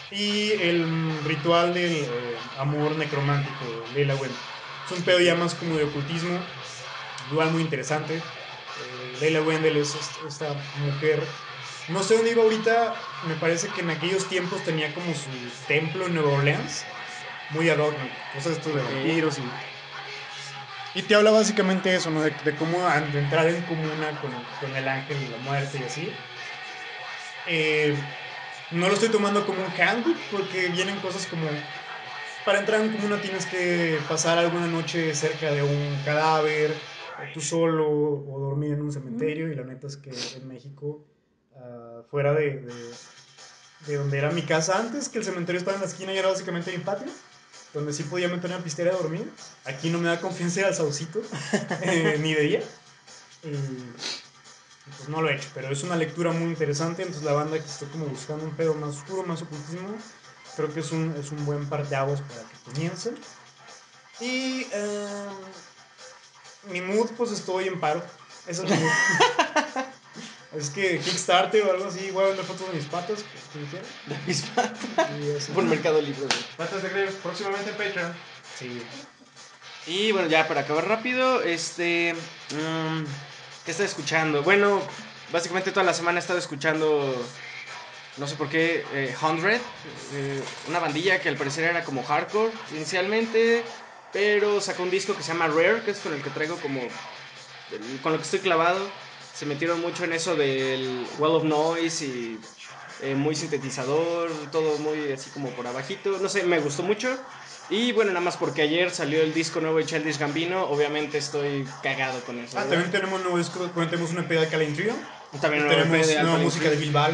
Y 0.09 0.51
el 0.53 1.23
ritual 1.23 1.73
del 1.73 2.05
eh, 2.05 2.43
amor 2.55 2.97
necromántico 2.97 3.71
de 3.71 3.89
Leila 3.89 4.15
Wen. 4.15 4.47
Es 4.85 4.91
un 4.91 5.03
pedo 5.05 5.19
ya 5.19 5.35
más 5.35 5.55
como 5.55 5.77
de 5.77 5.85
ocultismo, 5.85 6.53
dual 7.17 7.51
muy 7.51 7.63
interesante. 7.63 8.33
Eh, 8.75 9.15
Leila 9.19 9.41
Wendell 9.43 9.77
es 9.77 9.95
est- 9.95 10.17
esta 10.23 10.69
mujer. 10.73 11.37
No 11.87 12.03
sé 12.03 12.15
dónde 12.15 12.31
iba 12.31 12.43
ahorita, 12.43 13.17
me 13.21 13.35
parece 13.37 13.73
que 13.73 13.81
en 13.81 13.89
aquellos 13.91 14.27
tiempos 14.27 14.63
tenía 14.63 14.93
como 14.93 15.15
su 15.15 15.63
templo 15.67 16.07
en 16.07 16.13
Nueva 16.15 16.31
Orleans, 16.31 16.95
muy 17.53 17.69
ad 17.69 17.79
hoc, 17.79 17.93
cosas 18.35 18.53
esto 18.57 18.69
de 18.69 18.81
vampiros 18.81 19.39
y. 19.39 19.43
Y 20.95 21.01
te 21.01 21.15
habla 21.15 21.31
básicamente 21.31 21.95
eso, 21.95 22.11
¿no? 22.11 22.21
De, 22.21 22.29
de 22.29 22.55
cómo 22.55 22.77
entrar 23.15 23.47
en 23.47 23.61
comuna 23.63 24.11
con, 24.21 24.31
con 24.59 24.77
el 24.77 24.87
ángel 24.87 25.19
de 25.19 25.29
la 25.29 25.37
muerte 25.37 25.79
y 25.79 25.83
así. 25.83 26.13
Eh, 27.47 27.95
no 28.71 28.87
lo 28.87 28.93
estoy 28.93 29.09
tomando 29.09 29.45
como 29.45 29.63
un 29.63 29.71
handbook 29.81 30.17
porque 30.31 30.67
vienen 30.69 30.99
cosas 30.99 31.25
como 31.25 31.47
para 32.45 32.59
entrar 32.59 32.81
en 32.81 32.91
comuna 32.91 33.21
tienes 33.21 33.45
que 33.45 33.99
pasar 34.07 34.37
alguna 34.37 34.67
noche 34.67 35.15
cerca 35.15 35.51
de 35.51 35.63
un 35.63 35.97
cadáver, 36.03 36.71
o 36.71 37.33
tú 37.33 37.41
solo, 37.41 37.89
o 37.89 38.39
dormir 38.39 38.73
en 38.73 38.81
un 38.81 38.91
cementerio. 38.91 39.51
Y 39.51 39.55
la 39.55 39.63
neta 39.63 39.87
es 39.87 39.97
que 39.97 40.11
en 40.35 40.47
México, 40.47 41.05
ah, 41.55 42.01
fuera 42.11 42.33
de, 42.33 42.59
de, 42.59 42.73
de 43.87 43.95
donde 43.95 44.17
era 44.17 44.31
mi 44.31 44.41
casa 44.41 44.77
antes, 44.77 45.09
que 45.09 45.19
el 45.19 45.23
cementerio 45.25 45.59
estaba 45.59 45.75
en 45.75 45.81
la 45.81 45.87
esquina 45.87 46.13
y 46.13 46.17
era 46.17 46.29
básicamente 46.29 46.71
mi 46.71 46.83
patio, 46.83 47.07
donde 47.73 47.93
sí 47.93 48.03
podía 48.03 48.27
meterme 48.27 48.55
a 48.55 48.59
pistera 48.59 48.91
a 48.91 48.97
dormir. 48.97 49.31
Aquí 49.65 49.89
no 49.89 49.99
me 49.99 50.07
da 50.07 50.21
confianza 50.21 50.61
ir 50.61 50.65
al 50.67 50.75
saucito, 50.75 51.21
eh, 51.81 52.17
ni 52.21 52.33
de 52.33 52.41
día. 52.41 52.63
Y 53.43 53.51
pues 54.97 55.09
no 55.09 55.21
lo 55.21 55.29
he 55.29 55.35
hecho, 55.35 55.49
pero 55.53 55.69
es 55.69 55.83
una 55.83 55.95
lectura 55.95 56.31
muy 56.31 56.49
interesante. 56.49 57.01
Entonces, 57.01 57.23
la 57.23 57.33
banda 57.33 57.57
que 57.57 57.65
está 57.65 57.85
como 57.87 58.05
buscando 58.05 58.45
un 58.45 58.55
pedo 58.55 58.73
más 58.75 58.97
oscuro, 58.97 59.23
más 59.23 59.41
ocultismo, 59.41 59.95
creo 60.55 60.73
que 60.73 60.81
es 60.81 60.91
un, 60.91 61.15
es 61.19 61.31
un 61.31 61.45
buen 61.45 61.67
parteaguas 61.67 62.21
para 62.21 62.41
que 62.41 62.71
comiencen. 62.71 63.15
Y 64.19 64.67
em, 64.71 65.33
mi 66.71 66.81
mood, 66.81 67.09
pues 67.17 67.31
estoy 67.31 67.67
en 67.67 67.79
paro. 67.79 68.03
Eso 68.47 68.63
es 68.63 68.69
mi 68.69 68.77
mood. 68.77 68.91
es 70.55 70.69
que 70.69 70.99
Kickstarter 70.99 71.63
o 71.63 71.71
algo 71.71 71.85
así, 71.85 72.11
voy 72.11 72.25
a 72.25 72.27
vender 72.27 72.45
fotos 72.45 72.67
de 72.69 72.77
mis 72.77 72.85
patas, 72.85 73.23
pues. 73.23 73.73
De 74.07 74.27
mis 74.27 74.41
patas. 74.43 75.09
Y 75.19 75.35
así. 75.35 75.51
Por 75.51 75.63
Mercado 75.63 76.01
Libre, 76.01 76.25
güey. 76.25 76.43
Patas 76.57 76.83
de 76.83 76.89
Greves, 76.89 77.15
próximamente 77.15 77.71
en 77.71 77.77
Patreon. 77.77 78.13
Sí. 78.57 78.83
Y 79.87 80.11
bueno, 80.11 80.29
ya 80.29 80.47
para 80.47 80.61
acabar 80.61 80.87
rápido, 80.87 81.41
este. 81.41 82.13
mm, 82.51 83.03
¿Qué 83.65 83.71
estaba 83.71 83.87
escuchando? 83.87 84.43
Bueno, 84.43 84.81
básicamente 85.31 85.71
toda 85.71 85.85
la 85.85 85.93
semana 85.93 86.19
he 86.19 86.21
estado 86.21 86.39
escuchando. 86.39 87.25
No 88.17 88.27
sé 88.27 88.35
por 88.35 88.47
qué, 88.47 88.85
eh, 88.93 89.15
100, 89.19 89.45
eh, 89.45 90.43
una 90.67 90.77
bandilla 90.77 91.19
que 91.19 91.29
al 91.29 91.35
parecer 91.35 91.63
era 91.63 91.83
como 91.83 92.03
hardcore 92.03 92.51
inicialmente, 92.75 93.63
pero 94.11 94.61
sacó 94.61 94.83
un 94.83 94.91
disco 94.91 95.15
que 95.15 95.23
se 95.23 95.29
llama 95.29 95.47
Rare, 95.47 95.81
que 95.83 95.91
es 95.91 95.97
con 95.97 96.13
el 96.13 96.21
que 96.21 96.29
traigo 96.29 96.57
como. 96.57 96.79
con 98.03 98.11
lo 98.11 98.19
que 98.19 98.23
estoy 98.23 98.39
clavado. 98.39 98.87
Se 99.33 99.45
metieron 99.45 99.81
mucho 99.81 100.03
en 100.03 100.13
eso 100.13 100.35
del 100.35 101.05
Wall 101.17 101.35
of 101.35 101.43
Noise 101.43 102.05
y 102.05 102.39
eh, 103.01 103.15
muy 103.15 103.35
sintetizador, 103.35 104.31
todo 104.51 104.77
muy 104.77 105.11
así 105.11 105.29
como 105.31 105.49
por 105.49 105.67
abajito. 105.67 106.19
No 106.19 106.29
sé, 106.29 106.43
me 106.43 106.59
gustó 106.59 106.83
mucho. 106.83 107.17
Y 107.69 107.91
bueno, 107.93 108.11
nada 108.11 108.23
más 108.23 108.37
porque 108.37 108.61
ayer 108.61 108.91
salió 108.91 109.21
el 109.21 109.33
disco 109.33 109.59
nuevo 109.59 109.77
de 109.77 109.85
Childish 109.85 110.19
Gambino, 110.19 110.63
obviamente 110.65 111.17
estoy 111.17 111.67
cagado 111.81 112.19
con 112.21 112.39
eso. 112.39 112.57
Ah, 112.57 112.65
¿verdad? 112.65 112.69
también 112.71 112.91
tenemos 112.91 113.17
un 113.17 113.23
nuevo 113.23 113.37
disco, 113.37 113.59
también 113.65 113.89
tenemos 113.89 114.11
una 114.11 114.27
peda 114.27 114.41
de 114.41 114.47
Calen 114.49 114.75
Trio. 114.75 114.93
También 115.41 115.67
tenemos 115.67 116.07
nueva 116.07 116.21
Alpha 116.21 116.37
música 116.37 116.69
de. 116.69 116.75
Bilbao. 116.75 117.11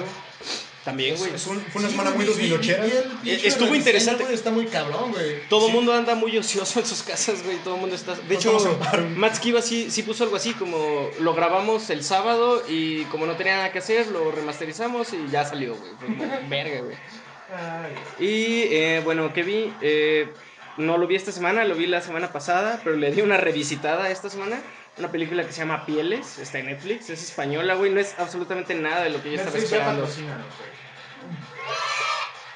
También, 0.86 1.18
güey. 1.18 1.34
Es 1.36 1.46
un- 1.46 1.60
fue 1.62 1.82
una 1.82 1.92
semana 1.92 2.12
muy 2.12 2.24
2008 2.26 2.72
Eh, 3.26 3.42
estuvo 3.44 3.76
interesante. 3.76 4.24
Está 4.34 4.50
muy 4.50 4.66
cabrón, 4.66 5.12
güey. 5.12 5.48
Todo 5.50 5.68
el 5.68 5.74
mundo 5.74 5.94
anda 5.94 6.16
muy 6.16 6.38
ocioso 6.38 6.80
en 6.80 6.86
sus 6.86 7.04
casas, 7.04 7.44
güey. 7.44 7.58
Todo 7.58 7.76
el 7.76 7.82
mundo 7.82 7.96
está. 7.96 8.16
De 8.16 8.22
Nos 8.24 8.32
hecho, 8.46 8.54
vamos 8.54 8.66
a 8.66 8.80
parar. 8.80 9.02
Matt 9.10 9.36
Skiba 9.36 9.62
sí, 9.62 9.92
sí 9.92 10.04
puso 10.04 10.24
algo 10.24 10.38
así, 10.38 10.54
como 10.54 11.10
lo 11.20 11.34
grabamos 11.34 11.90
el 11.90 12.04
sábado 12.04 12.64
y 12.68 13.04
como 13.06 13.26
no 13.26 13.36
tenía 13.36 13.58
nada 13.58 13.72
que 13.72 13.80
hacer, 13.80 14.08
lo 14.08 14.32
remasterizamos 14.32 15.12
y 15.14 15.30
ya 15.30 15.44
salió, 15.46 15.76
güey. 15.76 15.92
Fue 16.00 16.08
como, 16.08 16.24
verga, 16.50 16.82
güey. 16.82 16.96
Y 18.20 18.64
eh, 18.74 19.02
bueno, 19.04 19.34
¿qué 19.34 19.44
vi? 19.44 19.74
Eh, 19.82 20.30
no 20.78 20.98
lo 20.98 21.08
vi 21.08 21.16
esta 21.16 21.32
semana, 21.32 21.66
lo 21.66 21.76
vi 21.76 21.88
la 21.88 22.02
semana 22.02 22.32
pasada, 22.32 22.80
pero 22.84 22.96
le 22.96 23.12
di 23.12 23.22
una 23.22 23.38
revisitada 23.38 24.10
esta 24.12 24.30
semana. 24.30 24.60
Una 25.00 25.10
película 25.12 25.46
que 25.46 25.54
se 25.54 25.60
llama 25.60 25.86
Pieles, 25.86 26.38
está 26.40 26.60
en 26.60 26.68
Netflix, 26.68 27.10
es 27.10 27.24
española, 27.24 27.76
güey, 27.76 27.92
no 27.92 28.02
es 28.02 28.16
absolutamente 28.20 28.76
nada 28.76 29.04
de 29.04 29.10
lo 29.10 29.24
que 29.24 29.32
yo 29.32 29.36
estaba 29.38 29.52
Netflix 29.56 29.72
ya 29.72 29.78
esperando. 29.78 30.08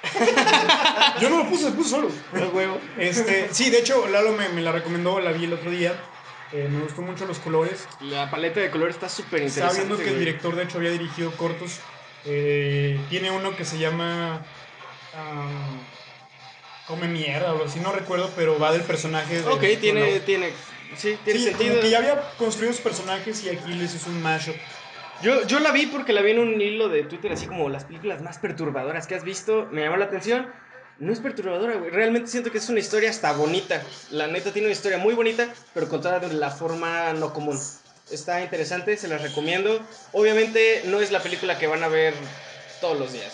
Yo 1.21 1.29
no 1.29 1.37
lo 1.39 1.49
puse, 1.49 1.69
lo 1.69 1.75
puse 1.75 1.89
solo. 1.89 2.09
Huevo. 2.33 2.79
Este, 2.97 3.47
sí, 3.51 3.69
de 3.69 3.79
hecho, 3.79 4.07
Lalo 4.09 4.33
me, 4.33 4.49
me 4.49 4.61
la 4.61 4.71
recomendó, 4.71 5.19
la 5.19 5.31
vi 5.31 5.45
el 5.45 5.53
otro 5.53 5.71
día. 5.71 5.93
Eh, 6.51 6.67
me 6.69 6.81
gustó 6.83 7.01
mucho 7.01 7.25
los 7.25 7.39
colores. 7.39 7.87
La 8.01 8.29
paleta 8.29 8.59
de 8.59 8.69
color 8.69 8.89
está 8.89 9.09
súper 9.09 9.41
Estaba 9.41 9.71
interesante. 9.71 9.87
viendo 9.87 9.97
que 9.97 10.09
el 10.09 10.15
güey. 10.15 10.25
director, 10.25 10.55
de 10.55 10.63
hecho, 10.63 10.77
había 10.77 10.91
dirigido 10.91 11.31
cortos. 11.31 11.79
Eh, 12.25 12.99
tiene 13.09 13.31
uno 13.31 13.55
que 13.55 13.65
se 13.65 13.79
llama. 13.79 14.45
am, 15.17 15.79
Come 16.87 17.07
mierda 17.07 17.47
o 17.47 17.51
algo 17.53 17.65
así, 17.65 17.79
no 17.79 17.93
recuerdo, 17.93 18.29
pero 18.35 18.59
va 18.59 18.73
del 18.73 18.81
personaje 18.81 19.41
de. 19.41 19.49
Ok, 19.49 19.63
tiene, 19.79 20.19
tiene, 20.19 20.51
sí, 20.97 21.17
tiene 21.23 21.39
Sí, 21.39 21.45
sentido. 21.45 21.69
como 21.71 21.81
que 21.81 21.89
ya 21.89 21.97
había 21.99 22.21
construido 22.37 22.73
sus 22.73 22.81
personajes 22.81 23.43
y 23.43 23.49
aquí 23.49 23.73
les 23.73 23.93
hizo 23.95 24.09
un 24.09 24.21
mashup. 24.21 24.55
Yo, 25.21 25.45
yo 25.47 25.59
la 25.59 25.71
vi 25.71 25.85
porque 25.87 26.11
la 26.13 26.21
vi 26.21 26.31
en 26.31 26.39
un 26.39 26.59
hilo 26.59 26.89
de 26.89 27.03
Twitter, 27.03 27.31
así 27.31 27.47
como 27.47 27.69
las 27.69 27.85
películas 27.85 28.21
más 28.21 28.37
perturbadoras 28.39 29.07
que 29.07 29.15
has 29.15 29.23
visto. 29.23 29.67
Me 29.71 29.81
llamó 29.81 29.97
la 29.97 30.05
atención. 30.05 30.51
No 30.99 31.11
es 31.11 31.19
perturbadora, 31.19 31.75
güey. 31.75 31.89
Realmente 31.91 32.29
siento 32.29 32.51
que 32.51 32.57
es 32.59 32.69
una 32.69 32.79
historia 32.79 33.09
hasta 33.09 33.31
bonita. 33.33 33.81
La 34.11 34.27
neta 34.27 34.51
tiene 34.51 34.67
una 34.67 34.73
historia 34.73 34.97
muy 34.97 35.13
bonita, 35.13 35.47
pero 35.73 35.87
contada 35.89 36.19
de 36.19 36.33
la 36.33 36.51
forma 36.51 37.13
no 37.13 37.33
común. 37.33 37.59
Está 38.11 38.41
interesante, 38.41 38.95
se 38.97 39.07
las 39.07 39.21
recomiendo. 39.21 39.79
Obviamente 40.11 40.83
no 40.85 40.99
es 40.99 41.11
la 41.11 41.21
película 41.21 41.57
que 41.57 41.67
van 41.67 41.83
a 41.83 41.87
ver 41.87 42.13
todos 42.81 42.99
los 42.99 43.11
días. 43.13 43.31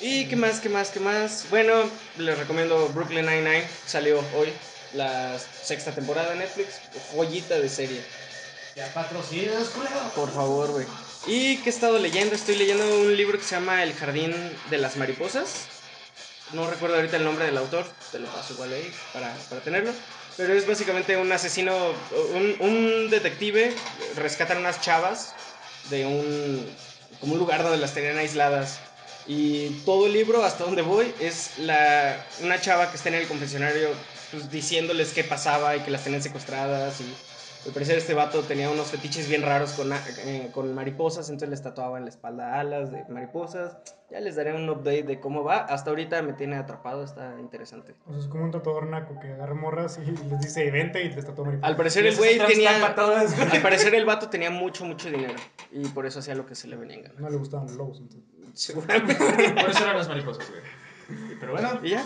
¿Y 0.00 0.26
qué 0.28 0.36
más, 0.36 0.60
qué 0.60 0.68
más, 0.70 0.90
qué 0.90 1.00
más? 1.00 1.46
Bueno, 1.50 1.74
les 2.16 2.38
recomiendo 2.38 2.88
Brooklyn 2.94 3.26
Nine-Nine. 3.26 3.64
Salió 3.84 4.18
hoy 4.34 4.48
la 4.94 5.38
sexta 5.38 5.92
temporada 5.92 6.30
de 6.30 6.36
Netflix. 6.36 6.80
Joyita 7.14 7.58
de 7.58 7.68
serie. 7.68 8.02
Ya 8.76 8.92
patrocinas, 8.92 9.68
culero. 9.68 10.00
Por 10.14 10.32
favor, 10.32 10.70
güey. 10.70 10.86
¿Y 11.26 11.58
qué 11.58 11.70
he 11.70 11.72
estado 11.72 11.98
leyendo? 11.98 12.34
Estoy 12.34 12.56
leyendo 12.56 13.00
un 13.00 13.16
libro 13.16 13.38
que 13.38 13.44
se 13.44 13.54
llama 13.54 13.82
El 13.82 13.94
Jardín 13.94 14.34
de 14.70 14.78
las 14.78 14.96
Mariposas. 14.96 15.66
No 16.52 16.68
recuerdo 16.68 16.96
ahorita 16.96 17.16
el 17.16 17.24
nombre 17.24 17.44
del 17.44 17.56
autor, 17.58 17.86
te 18.10 18.18
lo 18.18 18.26
paso 18.28 18.54
igual 18.54 18.72
ahí 18.72 18.92
para, 19.12 19.32
para 19.48 19.60
tenerlo. 19.60 19.92
Pero 20.36 20.54
es 20.54 20.66
básicamente 20.66 21.16
un 21.16 21.30
asesino, 21.30 21.76
un, 22.32 22.56
un 22.60 23.10
detective, 23.10 23.74
rescatan 24.16 24.58
unas 24.58 24.80
chavas 24.80 25.34
de 25.90 26.06
un, 26.06 26.66
como 27.20 27.34
un 27.34 27.38
lugar 27.38 27.62
donde 27.62 27.78
las 27.78 27.92
tenían 27.92 28.18
aisladas. 28.18 28.78
Y 29.26 29.68
todo 29.84 30.06
el 30.06 30.12
libro, 30.14 30.42
hasta 30.42 30.64
donde 30.64 30.82
voy, 30.82 31.14
es 31.20 31.58
la, 31.58 32.24
una 32.40 32.60
chava 32.60 32.90
que 32.90 32.96
está 32.96 33.10
en 33.10 33.16
el 33.16 33.28
confesionario 33.28 33.90
pues, 34.30 34.50
diciéndoles 34.50 35.12
qué 35.12 35.24
pasaba 35.24 35.76
y 35.76 35.80
que 35.80 35.90
las 35.90 36.04
tenían 36.04 36.22
secuestradas. 36.22 37.00
Y 37.00 37.14
Al 37.66 37.72
parecer 37.72 37.98
este 37.98 38.14
vato 38.14 38.42
tenía 38.42 38.70
unos 38.70 38.88
fetiches 38.88 39.28
bien 39.28 39.42
raros 39.42 39.72
con, 39.72 39.92
eh, 39.92 40.50
con 40.52 40.74
mariposas, 40.74 41.28
entonces 41.28 41.50
les 41.50 41.62
tatuaba 41.62 41.98
en 41.98 42.04
la 42.04 42.10
espalda 42.10 42.58
alas 42.58 42.90
de 42.90 43.04
mariposas. 43.08 43.76
Ya 44.10 44.18
les 44.18 44.34
daré 44.34 44.54
un 44.54 44.68
update 44.68 45.04
de 45.04 45.20
cómo 45.20 45.44
va. 45.44 45.58
Hasta 45.58 45.90
ahorita 45.90 46.20
me 46.22 46.32
tiene 46.32 46.56
atrapado, 46.56 47.04
está 47.04 47.36
interesante. 47.38 47.94
O 48.06 48.10
sea, 48.10 48.20
es 48.20 48.26
como 48.26 48.44
un 48.44 48.50
tatuador 48.50 48.86
naco 48.86 49.20
que 49.20 49.32
agarra 49.32 49.54
morras 49.54 50.00
y 50.04 50.10
les 50.10 50.40
dice 50.40 50.68
vente 50.70 51.04
y 51.04 51.10
les 51.10 51.24
tatúa 51.24 51.44
mariposa. 51.44 51.68
Al 51.68 51.76
parecer 51.76 52.06
el 52.06 52.16
güey 52.16 52.38
tenía... 52.38 52.94
todas. 52.94 53.38
Al 53.38 53.62
parecer 53.62 53.94
el 53.94 54.04
vato 54.04 54.28
tenía 54.28 54.50
mucho, 54.50 54.84
mucho 54.84 55.10
dinero. 55.10 55.38
Y 55.70 55.86
por 55.88 56.06
eso 56.06 56.18
hacía 56.18 56.34
lo 56.34 56.46
que 56.46 56.54
se 56.56 56.66
le 56.66 56.76
venía 56.76 56.96
en 56.96 57.02
gana. 57.04 57.14
No 57.18 57.30
le 57.30 57.36
gustaban 57.36 57.66
los 57.66 57.76
lobos, 57.76 57.98
entonces. 58.00 58.28
Seguramente. 58.54 59.14
Por 59.14 59.70
eso 59.70 59.84
eran 59.84 59.96
las 59.96 60.08
mariposas, 60.08 60.48
güey. 60.50 60.60
Pero 61.40 61.52
bueno, 61.52 61.80
¿Y 61.82 61.90
ya? 61.90 62.04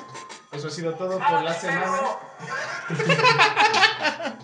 eso 0.53 0.69
ha 0.69 0.71
sido 0.71 0.95
todo 0.95 1.19
por 1.19 1.43
la 1.43 1.55
semana. 1.55 2.01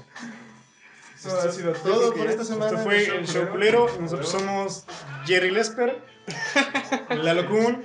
Eso 1.19 1.39
ha 1.39 1.53
sido 1.53 1.73
todo 1.73 2.15
por 2.15 2.27
esta 2.27 2.45
semana. 2.45 2.71
Esto 2.71 2.83
fue 2.83 3.05
el 3.05 3.27
show 3.29 3.47
culero. 3.51 3.87
Nosotros 4.01 4.31
somos 4.31 4.85
Jerry 5.27 5.51
Lesper, 5.51 5.99
Lalo 7.11 7.47
Kun 7.49 7.85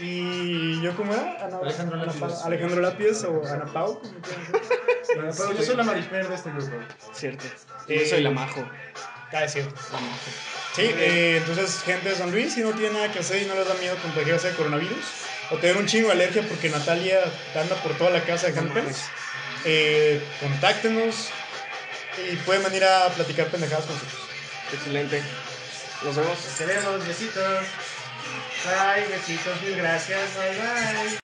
y 0.00 0.80
yo, 0.80 0.96
¿cómo 0.96 1.12
era? 1.12 1.44
Ana- 1.44 1.58
Alejandro 1.58 2.00
Ana 2.00 2.06
Lápiz. 2.06 2.44
Alejandro 2.44 2.80
Lápiz 2.80 3.24
o 3.24 3.42
Ana 3.46 3.66
Pau. 3.66 4.00
yo 5.56 5.62
soy 5.62 5.76
la 5.76 5.82
marifer 5.84 6.26
de 6.28 6.34
este 6.34 6.50
grupo. 6.50 6.72
Cierto. 7.12 7.44
Eh, 7.88 8.00
Yo 8.04 8.06
soy 8.10 8.22
la 8.22 8.30
majo. 8.30 8.64
Ah, 9.32 9.44
es 9.44 9.52
cierto. 9.52 9.74
Sí, 10.74 10.82
eh, 10.82 11.36
entonces, 11.38 11.82
gente 11.82 12.08
de 12.08 12.14
San 12.16 12.30
Luis, 12.30 12.54
si 12.54 12.62
no 12.62 12.70
tiene 12.70 12.94
nada 12.94 13.12
que 13.12 13.18
hacer 13.18 13.42
y 13.42 13.46
no 13.46 13.54
les 13.54 13.68
da 13.68 13.74
miedo 13.74 13.94
contagiarse 14.02 14.48
de 14.50 14.56
coronavirus, 14.56 14.96
o 15.52 15.58
tener 15.58 15.76
un 15.76 15.86
chingo 15.86 16.08
de 16.08 16.14
alergia 16.14 16.42
porque 16.48 16.68
Natalia 16.70 17.20
anda 17.54 17.76
por 17.76 17.96
toda 17.98 18.10
la 18.10 18.22
casa 18.24 18.46
de 18.48 18.54
Campens, 18.54 19.02
eh, 19.64 20.20
contáctenos 20.40 21.28
y 22.30 22.36
pueden 22.36 22.62
venir 22.64 22.84
a 22.84 23.08
platicar 23.08 23.46
pendejadas 23.48 23.84
con 23.84 23.94
nosotros. 23.94 24.20
Excelente. 24.72 25.22
Nos 26.04 26.16
vemos. 26.16 26.38
Queremos 26.58 27.06
besitos. 27.06 27.64
Bye, 28.64 29.06
besitos, 29.08 29.60
mil 29.62 29.76
gracias. 29.76 30.34
Bye, 30.36 30.56
bye. 30.58 31.18